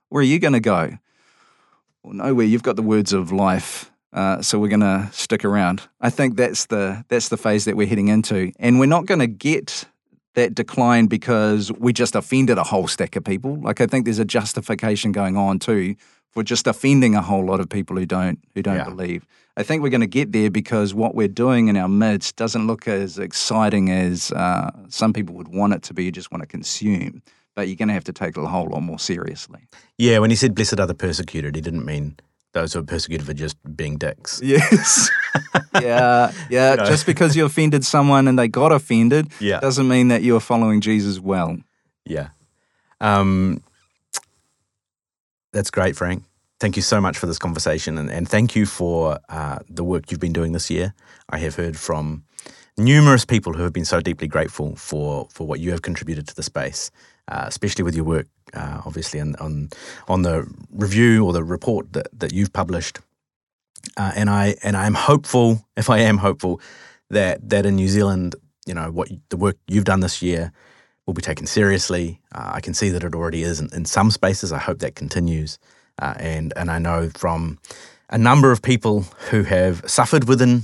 where 0.10 0.22
are 0.22 0.26
you 0.26 0.40
going 0.40 0.54
to 0.54 0.60
go? 0.60 0.98
Well, 2.04 2.14
nowhere. 2.14 2.46
You've 2.46 2.64
got 2.64 2.76
the 2.76 2.82
words 2.82 3.14
of 3.14 3.32
life, 3.32 3.92
uh, 4.14 4.42
so 4.42 4.60
we're 4.60 4.70
going 4.70 4.80
to 4.80 5.10
stick 5.12 5.44
around." 5.44 5.84
I 6.00 6.10
think 6.10 6.38
that's 6.38 6.66
the 6.68 7.04
that's 7.10 7.30
the 7.30 7.38
phase 7.38 7.66
that 7.66 7.76
we're 7.76 7.88
heading 7.88 8.08
into, 8.08 8.52
and 8.60 8.80
we're 8.80 8.86
not 8.86 9.06
going 9.06 9.20
to 9.20 9.28
get 9.28 9.86
that 10.36 10.56
decline 10.56 11.06
because 11.06 11.72
we 11.74 11.94
just 11.94 12.16
offended 12.16 12.58
a 12.58 12.64
whole 12.64 12.88
stack 12.88 13.16
of 13.16 13.24
people. 13.24 13.62
Like 13.62 13.82
I 13.82 13.86
think 13.86 14.06
there's 14.06 14.20
a 14.20 14.26
justification 14.26 15.12
going 15.12 15.38
on 15.38 15.60
too 15.60 15.96
for 16.34 16.44
just 16.44 16.68
offending 16.68 17.16
a 17.16 17.22
whole 17.22 17.46
lot 17.46 17.60
of 17.60 17.70
people 17.70 17.96
who 17.98 18.06
don't 18.06 18.40
who 18.56 18.62
don't 18.62 18.76
Yeah. 18.78 18.86
believe. 18.86 19.26
I 19.56 19.62
think 19.64 19.84
we're 19.84 19.90
going 19.90 20.02
to 20.02 20.08
get 20.08 20.32
there 20.32 20.50
because 20.50 20.96
what 20.96 21.14
we're 21.14 21.28
doing 21.28 21.68
in 21.68 21.78
our 21.78 21.88
midst 21.88 22.36
doesn't 22.38 22.66
look 22.66 22.88
as 22.88 23.20
exciting 23.20 23.92
as 23.92 24.32
uh, 24.32 24.72
some 24.90 25.14
people 25.14 25.36
would 25.36 25.50
want 25.50 25.74
it 25.74 25.84
to 25.84 25.94
be. 25.94 26.06
You 26.06 26.12
just 26.12 26.32
want 26.32 26.42
to 26.42 26.48
consume, 26.48 27.22
but 27.56 27.68
you're 27.68 27.76
going 27.76 27.90
to 27.90 27.94
have 27.94 28.04
to 28.06 28.14
take 28.14 28.36
it 28.36 28.44
a 28.44 28.48
whole 28.48 28.68
lot 28.68 28.82
more 28.82 28.98
seriously. 28.98 29.60
Yeah, 30.00 30.18
when 30.18 30.32
he 30.32 30.36
said 30.36 30.56
blessed 30.56 30.80
are 30.80 30.88
the 30.88 30.96
persecuted, 30.96 31.54
he 31.56 31.62
didn't 31.62 31.86
mean 31.86 32.16
those 32.54 32.74
who 32.74 32.80
are 32.80 32.84
persecuted 32.84 33.28
for 33.28 33.34
just 33.36 33.56
being 33.76 33.98
dicks. 33.98 34.42
Yes. 34.44 35.12
yeah. 35.82 36.32
Yeah. 36.50 36.72
You 36.72 36.78
know. 36.78 36.86
Just 36.86 37.06
because 37.06 37.36
you 37.36 37.46
offended 37.46 37.86
someone 37.86 38.28
and 38.28 38.40
they 38.40 38.48
got 38.48 38.72
offended 38.72 39.28
Yeah. 39.40 39.60
doesn't 39.60 39.88
mean 39.88 40.08
that 40.08 40.24
you 40.24 40.36
are 40.36 40.40
following 40.40 40.82
Jesus 40.82 41.20
well. 41.20 41.58
Yeah. 42.06 42.30
Um, 43.02 43.62
that's 45.54 45.72
great, 45.72 45.96
Frank. 45.96 46.24
Thank 46.60 46.76
you 46.76 46.82
so 46.82 47.00
much 47.00 47.18
for 47.18 47.28
this 47.28 47.40
conversation 47.40 47.98
and, 47.98 48.10
and 48.10 48.28
thank 48.28 48.56
you 48.56 48.66
for 48.66 49.20
uh, 49.30 49.60
the 49.70 49.84
work 49.84 50.12
you've 50.12 50.20
been 50.20 50.34
doing 50.34 50.54
this 50.54 50.70
year. 50.70 50.94
I 51.30 51.38
have 51.40 51.56
heard 51.56 51.78
from 51.78 52.24
numerous 52.78 53.26
people 53.26 53.54
who 53.54 53.64
have 53.64 53.74
been 53.74 53.86
so 53.86 54.02
deeply 54.02 54.28
grateful 54.28 54.76
for, 54.76 55.28
for 55.30 55.46
what 55.46 55.60
you 55.60 55.72
have 55.72 55.82
contributed 55.82 56.28
to 56.28 56.36
the 56.36 56.44
space, 56.44 56.90
uh, 57.28 57.46
especially 57.48 57.84
with 57.84 57.96
your 57.96 58.06
work, 58.06 58.28
uh, 58.54 58.82
obviously, 58.86 59.20
on, 59.20 59.36
on, 59.38 59.70
on 60.08 60.22
the 60.24 60.48
review 60.72 61.26
or 61.26 61.34
the 61.34 61.44
report 61.44 61.94
that, 61.94 62.08
that 62.18 62.34
you've 62.34 62.54
published. 62.54 63.00
Uh, 63.98 64.14
and 64.16 64.30
I 64.30 64.56
and 64.64 64.78
I'm 64.78 64.94
hopeful, 64.94 65.66
if 65.76 65.90
I 65.90 66.00
am 66.00 66.18
hopeful, 66.18 66.62
that 67.10 67.50
that 67.50 67.66
in 67.66 67.76
New 67.76 67.90
Zealand, 67.90 68.36
you 68.66 68.74
know, 68.74 68.90
what 68.92 69.10
the 69.30 69.36
work 69.36 69.58
you've 69.68 69.84
done 69.84 70.00
this 70.00 70.22
year 70.22 70.54
will 71.06 71.14
be 71.14 71.22
taken 71.22 71.46
seriously. 71.46 72.22
Uh, 72.34 72.52
I 72.54 72.62
can 72.62 72.74
see 72.74 72.90
that 72.90 73.04
it 73.04 73.16
already 73.16 73.44
is 73.44 73.60
in, 73.60 73.70
in 73.74 73.86
some 73.86 74.12
spaces. 74.12 74.52
I 74.52 74.60
hope 74.60 74.80
that 74.80 74.96
continues. 74.96 75.60
Uh, 76.00 76.14
and 76.18 76.54
and 76.56 76.72
I 76.72 76.80
know 76.80 77.10
from 77.10 77.60
a 78.10 78.18
number 78.18 78.52
of 78.52 78.62
people 78.62 79.02
who 79.30 79.44
have 79.44 79.88
suffered 79.90 80.28
within 80.28 80.64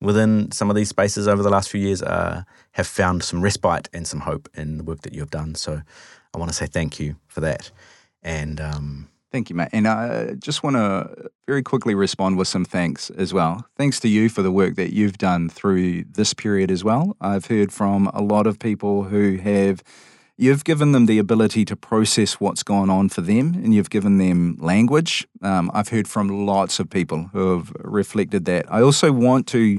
within 0.00 0.50
some 0.50 0.70
of 0.70 0.76
these 0.76 0.88
spaces 0.88 1.28
over 1.28 1.42
the 1.42 1.50
last 1.50 1.68
few 1.68 1.80
years 1.80 2.02
uh, 2.02 2.42
have 2.72 2.86
found 2.86 3.22
some 3.22 3.42
respite 3.42 3.88
and 3.92 4.06
some 4.06 4.20
hope 4.20 4.48
in 4.54 4.78
the 4.78 4.84
work 4.84 5.02
that 5.02 5.12
you 5.12 5.20
have 5.20 5.30
done. 5.30 5.54
So 5.54 5.82
I 6.34 6.38
want 6.38 6.50
to 6.50 6.56
say 6.56 6.66
thank 6.66 6.98
you 6.98 7.16
for 7.28 7.40
that. 7.40 7.70
And 8.22 8.60
um, 8.60 9.09
Thank 9.32 9.48
you, 9.48 9.54
Matt. 9.54 9.70
And 9.72 9.86
I 9.86 10.32
just 10.34 10.64
want 10.64 10.74
to 10.74 11.30
very 11.46 11.62
quickly 11.62 11.94
respond 11.94 12.36
with 12.36 12.48
some 12.48 12.64
thanks 12.64 13.10
as 13.10 13.32
well. 13.32 13.64
Thanks 13.76 14.00
to 14.00 14.08
you 14.08 14.28
for 14.28 14.42
the 14.42 14.50
work 14.50 14.74
that 14.74 14.92
you've 14.92 15.18
done 15.18 15.48
through 15.48 16.02
this 16.04 16.34
period 16.34 16.68
as 16.68 16.82
well. 16.82 17.16
I've 17.20 17.46
heard 17.46 17.72
from 17.72 18.08
a 18.08 18.22
lot 18.22 18.48
of 18.48 18.58
people 18.58 19.04
who 19.04 19.36
have, 19.36 19.84
you've 20.36 20.64
given 20.64 20.90
them 20.90 21.06
the 21.06 21.18
ability 21.18 21.64
to 21.66 21.76
process 21.76 22.40
what's 22.40 22.64
gone 22.64 22.90
on 22.90 23.08
for 23.08 23.20
them 23.20 23.54
and 23.54 23.72
you've 23.72 23.90
given 23.90 24.18
them 24.18 24.56
language. 24.58 25.28
Um, 25.42 25.70
I've 25.72 25.90
heard 25.90 26.08
from 26.08 26.44
lots 26.44 26.80
of 26.80 26.90
people 26.90 27.30
who 27.32 27.56
have 27.56 27.72
reflected 27.84 28.46
that. 28.46 28.66
I 28.68 28.82
also 28.82 29.12
want 29.12 29.46
to 29.48 29.78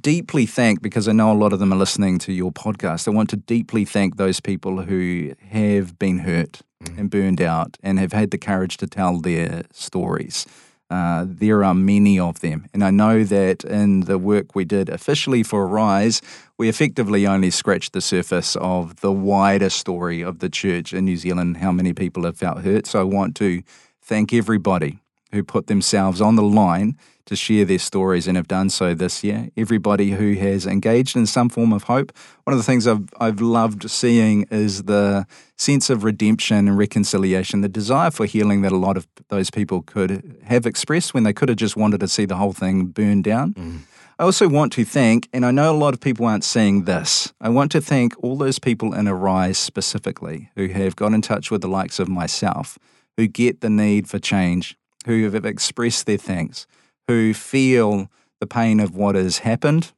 deeply 0.00 0.46
thank, 0.46 0.80
because 0.80 1.08
I 1.08 1.12
know 1.12 1.30
a 1.30 1.34
lot 1.34 1.52
of 1.52 1.58
them 1.58 1.72
are 1.72 1.76
listening 1.76 2.18
to 2.20 2.32
your 2.32 2.52
podcast, 2.52 3.06
I 3.06 3.10
want 3.10 3.30
to 3.30 3.36
deeply 3.36 3.84
thank 3.84 4.16
those 4.16 4.40
people 4.40 4.82
who 4.82 5.32
have 5.50 5.98
been 5.98 6.20
hurt 6.20 6.62
and 6.96 7.10
burned 7.10 7.40
out 7.40 7.76
and 7.82 7.98
have 7.98 8.12
had 8.12 8.30
the 8.30 8.38
courage 8.38 8.76
to 8.78 8.86
tell 8.86 9.18
their 9.20 9.64
stories. 9.72 10.46
Uh, 10.90 11.26
there 11.28 11.62
are 11.62 11.74
many 11.74 12.18
of 12.18 12.40
them. 12.40 12.66
And 12.72 12.82
I 12.82 12.90
know 12.90 13.22
that 13.24 13.62
in 13.64 14.00
the 14.00 14.16
work 14.16 14.54
we 14.54 14.64
did 14.64 14.88
officially 14.88 15.42
for 15.42 15.66
Arise, 15.66 16.22
we 16.56 16.68
effectively 16.68 17.26
only 17.26 17.50
scratched 17.50 17.92
the 17.92 18.00
surface 18.00 18.56
of 18.56 19.00
the 19.00 19.12
wider 19.12 19.68
story 19.68 20.22
of 20.22 20.38
the 20.38 20.48
church 20.48 20.94
in 20.94 21.04
New 21.04 21.16
Zealand, 21.16 21.58
how 21.58 21.72
many 21.72 21.92
people 21.92 22.24
have 22.24 22.38
felt 22.38 22.62
hurt. 22.62 22.86
So 22.86 23.00
I 23.00 23.04
want 23.04 23.36
to 23.36 23.62
thank 24.00 24.32
everybody 24.32 25.00
who 25.32 25.42
put 25.42 25.66
themselves 25.66 26.20
on 26.20 26.36
the 26.36 26.42
line 26.42 26.96
to 27.26 27.36
share 27.36 27.66
their 27.66 27.78
stories 27.78 28.26
and 28.26 28.38
have 28.38 28.48
done 28.48 28.70
so 28.70 28.94
this 28.94 29.22
year. 29.22 29.50
Everybody 29.54 30.12
who 30.12 30.32
has 30.34 30.66
engaged 30.66 31.14
in 31.14 31.26
some 31.26 31.50
form 31.50 31.74
of 31.74 31.82
hope. 31.82 32.10
One 32.44 32.54
of 32.54 32.58
the 32.58 32.64
things 32.64 32.86
I've, 32.86 33.06
I've 33.20 33.42
loved 33.42 33.90
seeing 33.90 34.46
is 34.50 34.84
the 34.84 35.26
sense 35.56 35.90
of 35.90 36.04
redemption 36.04 36.68
and 36.68 36.78
reconciliation, 36.78 37.60
the 37.60 37.68
desire 37.68 38.10
for 38.10 38.24
healing 38.24 38.62
that 38.62 38.72
a 38.72 38.78
lot 38.78 38.96
of 38.96 39.06
those 39.28 39.50
people 39.50 39.82
could 39.82 40.38
have 40.44 40.64
expressed 40.64 41.12
when 41.12 41.24
they 41.24 41.34
could 41.34 41.50
have 41.50 41.58
just 41.58 41.76
wanted 41.76 42.00
to 42.00 42.08
see 42.08 42.24
the 42.24 42.36
whole 42.36 42.54
thing 42.54 42.86
burn 42.86 43.20
down. 43.20 43.52
Mm-hmm. 43.52 43.76
I 44.18 44.24
also 44.24 44.48
want 44.48 44.72
to 44.72 44.84
thank, 44.84 45.28
and 45.32 45.44
I 45.44 45.50
know 45.50 45.70
a 45.70 45.76
lot 45.76 45.92
of 45.92 46.00
people 46.00 46.24
aren't 46.24 46.44
seeing 46.44 46.84
this, 46.84 47.34
I 47.40 47.50
want 47.50 47.70
to 47.72 47.80
thank 47.80 48.14
all 48.24 48.36
those 48.36 48.58
people 48.58 48.94
in 48.94 49.06
Arise 49.06 49.58
specifically 49.58 50.50
who 50.56 50.68
have 50.68 50.96
got 50.96 51.12
in 51.12 51.20
touch 51.20 51.50
with 51.50 51.60
the 51.60 51.68
likes 51.68 52.00
of 52.00 52.08
myself, 52.08 52.78
who 53.18 53.26
get 53.26 53.60
the 53.60 53.70
need 53.70 54.08
for 54.08 54.18
change, 54.18 54.77
who 55.06 55.30
have 55.30 55.44
expressed 55.44 56.06
their 56.06 56.18
thanks, 56.18 56.66
who 57.06 57.34
feel 57.34 58.10
the 58.40 58.46
pain 58.46 58.80
of 58.80 58.94
what 58.94 59.14
has 59.14 59.38
happened, 59.38 59.92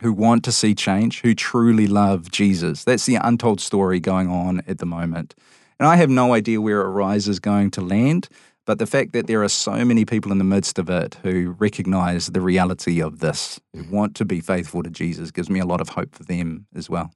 who 0.00 0.12
want 0.12 0.44
to 0.44 0.52
see 0.52 0.74
change, 0.74 1.22
who 1.22 1.34
truly 1.34 1.86
love 1.86 2.30
Jesus. 2.30 2.84
That's 2.84 3.06
the 3.06 3.16
untold 3.16 3.60
story 3.60 4.00
going 4.00 4.28
on 4.28 4.62
at 4.66 4.78
the 4.78 4.86
moment. 4.86 5.34
And 5.78 5.88
I 5.88 5.96
have 5.96 6.10
no 6.10 6.34
idea 6.34 6.60
where 6.60 6.80
Arise 6.80 7.28
is 7.28 7.40
going 7.40 7.70
to 7.72 7.80
land, 7.80 8.28
but 8.66 8.78
the 8.78 8.86
fact 8.86 9.12
that 9.12 9.26
there 9.26 9.42
are 9.42 9.48
so 9.48 9.84
many 9.84 10.04
people 10.04 10.32
in 10.32 10.38
the 10.38 10.44
midst 10.44 10.78
of 10.78 10.88
it 10.88 11.16
who 11.22 11.54
recognize 11.58 12.28
the 12.28 12.40
reality 12.40 13.00
of 13.00 13.18
this, 13.18 13.60
who 13.74 13.84
want 13.90 14.14
to 14.16 14.24
be 14.24 14.40
faithful 14.40 14.82
to 14.82 14.90
Jesus, 14.90 15.30
gives 15.30 15.50
me 15.50 15.60
a 15.60 15.66
lot 15.66 15.80
of 15.80 15.90
hope 15.90 16.14
for 16.14 16.24
them 16.24 16.66
as 16.74 16.88
well. 16.88 17.12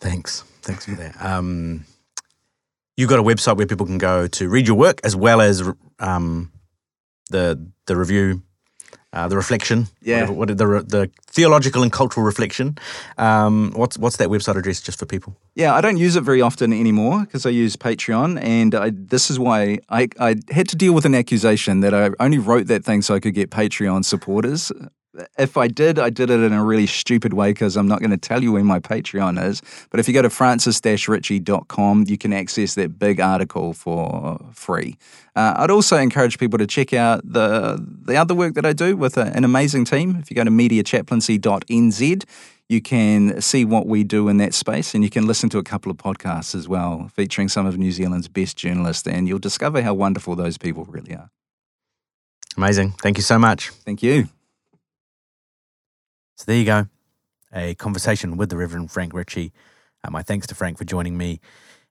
Thanks. 0.00 0.42
Thanks 0.62 0.86
for 0.86 0.92
that. 0.92 1.14
Um, 1.22 1.84
you've 2.96 3.10
got 3.10 3.18
a 3.18 3.22
website 3.22 3.56
where 3.56 3.66
people 3.66 3.86
can 3.86 3.98
go 3.98 4.26
to 4.26 4.48
read 4.48 4.66
your 4.66 4.76
work 4.76 5.00
as 5.04 5.16
well 5.16 5.40
as 5.40 5.62
um, 5.98 6.52
the 7.30 7.58
the 7.86 7.96
review, 7.96 8.42
uh, 9.12 9.28
the 9.28 9.36
reflection. 9.36 9.86
Yeah. 10.02 10.28
What, 10.28 10.36
what 10.36 10.48
the 10.48 10.54
the 10.86 11.10
theological 11.26 11.82
and 11.82 11.92
cultural 11.92 12.24
reflection. 12.24 12.78
Um, 13.18 13.72
what's 13.74 13.98
what's 13.98 14.16
that 14.16 14.28
website 14.28 14.56
address 14.56 14.80
just 14.80 14.98
for 14.98 15.06
people? 15.06 15.36
Yeah, 15.54 15.74
I 15.74 15.80
don't 15.80 15.96
use 15.96 16.16
it 16.16 16.22
very 16.22 16.40
often 16.40 16.72
anymore 16.72 17.20
because 17.20 17.46
I 17.46 17.50
use 17.50 17.76
Patreon, 17.76 18.42
and 18.42 18.74
I, 18.74 18.90
this 18.92 19.30
is 19.30 19.38
why 19.38 19.78
I, 19.88 20.08
I 20.18 20.36
had 20.50 20.68
to 20.68 20.76
deal 20.76 20.94
with 20.94 21.04
an 21.04 21.14
accusation 21.14 21.80
that 21.80 21.94
I 21.94 22.10
only 22.20 22.38
wrote 22.38 22.66
that 22.68 22.84
thing 22.84 23.02
so 23.02 23.14
I 23.14 23.20
could 23.20 23.34
get 23.34 23.50
Patreon 23.50 24.04
supporters. 24.04 24.72
If 25.38 25.56
I 25.56 25.68
did, 25.68 25.98
I 25.98 26.10
did 26.10 26.30
it 26.30 26.40
in 26.40 26.52
a 26.52 26.64
really 26.64 26.86
stupid 26.86 27.32
way 27.34 27.50
because 27.50 27.76
I'm 27.76 27.86
not 27.88 28.00
going 28.00 28.10
to 28.10 28.16
tell 28.16 28.42
you 28.42 28.52
where 28.52 28.64
my 28.64 28.80
Patreon 28.80 29.42
is. 29.44 29.62
But 29.90 30.00
if 30.00 30.08
you 30.08 30.14
go 30.14 30.22
to 30.22 30.30
francis-ritchie.com, 30.30 32.04
you 32.08 32.18
can 32.18 32.32
access 32.32 32.74
that 32.74 32.98
big 32.98 33.20
article 33.20 33.72
for 33.72 34.38
free. 34.52 34.96
Uh, 35.36 35.54
I'd 35.56 35.70
also 35.70 35.96
encourage 35.96 36.38
people 36.38 36.58
to 36.58 36.66
check 36.66 36.92
out 36.92 37.20
the 37.24 37.84
the 38.04 38.16
other 38.16 38.34
work 38.34 38.54
that 38.54 38.66
I 38.66 38.72
do 38.72 38.96
with 38.96 39.16
a, 39.16 39.26
an 39.36 39.44
amazing 39.44 39.84
team. 39.84 40.16
If 40.20 40.30
you 40.30 40.36
go 40.36 40.44
to 40.44 40.50
mediachaplaincy.nz, 40.50 42.24
you 42.68 42.80
can 42.80 43.40
see 43.40 43.64
what 43.64 43.86
we 43.86 44.04
do 44.04 44.28
in 44.28 44.38
that 44.38 44.54
space 44.54 44.94
and 44.94 45.04
you 45.04 45.10
can 45.10 45.26
listen 45.26 45.48
to 45.50 45.58
a 45.58 45.62
couple 45.62 45.90
of 45.90 45.98
podcasts 45.98 46.54
as 46.54 46.68
well 46.68 47.10
featuring 47.14 47.48
some 47.48 47.66
of 47.66 47.76
New 47.76 47.92
Zealand's 47.92 48.28
best 48.28 48.56
journalists 48.56 49.06
and 49.06 49.28
you'll 49.28 49.38
discover 49.38 49.82
how 49.82 49.94
wonderful 49.94 50.34
those 50.34 50.56
people 50.56 50.84
really 50.84 51.14
are. 51.14 51.30
Amazing. 52.56 52.92
Thank 53.02 53.18
you 53.18 53.22
so 53.22 53.38
much. 53.38 53.70
Thank 53.70 54.02
you. 54.02 54.28
So 56.36 56.44
there 56.46 56.56
you 56.56 56.64
go, 56.64 56.88
a 57.52 57.74
conversation 57.76 58.36
with 58.36 58.50
the 58.50 58.56
Reverend 58.56 58.90
Frank 58.90 59.14
Ritchie. 59.14 59.52
Uh, 60.02 60.10
my 60.10 60.22
thanks 60.22 60.46
to 60.48 60.54
Frank 60.54 60.78
for 60.78 60.84
joining 60.84 61.16
me 61.16 61.40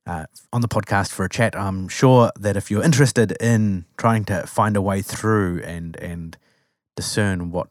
uh, 0.05 0.25
on 0.51 0.61
the 0.61 0.67
podcast 0.67 1.11
for 1.11 1.23
a 1.23 1.29
chat. 1.29 1.55
I'm 1.55 1.87
sure 1.87 2.29
that 2.37 2.57
if 2.57 2.69
you're 2.69 2.83
interested 2.83 3.31
in 3.39 3.85
trying 3.97 4.25
to 4.25 4.45
find 4.45 4.75
a 4.75 4.81
way 4.81 5.01
through 5.01 5.61
and 5.63 5.95
and 5.97 6.37
discern 6.95 7.51
what 7.51 7.69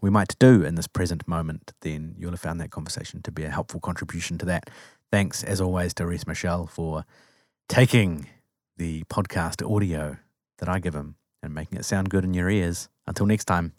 we 0.00 0.08
might 0.08 0.38
do 0.38 0.62
in 0.62 0.76
this 0.76 0.86
present 0.86 1.26
moment, 1.26 1.72
then 1.80 2.14
you'll 2.16 2.30
have 2.30 2.40
found 2.40 2.60
that 2.60 2.70
conversation 2.70 3.20
to 3.22 3.32
be 3.32 3.42
a 3.44 3.50
helpful 3.50 3.80
contribution 3.80 4.38
to 4.38 4.46
that. 4.46 4.70
Thanks, 5.10 5.42
as 5.42 5.60
always, 5.60 5.92
to 5.94 6.06
Reese 6.06 6.26
Michelle 6.26 6.66
for 6.66 7.04
taking 7.68 8.28
the 8.76 9.02
podcast 9.04 9.68
audio 9.68 10.18
that 10.58 10.68
I 10.68 10.78
give 10.78 10.94
him 10.94 11.16
and 11.42 11.52
making 11.52 11.78
it 11.78 11.84
sound 11.84 12.10
good 12.10 12.24
in 12.24 12.34
your 12.34 12.48
ears. 12.48 12.88
Until 13.06 13.26
next 13.26 13.46
time. 13.46 13.72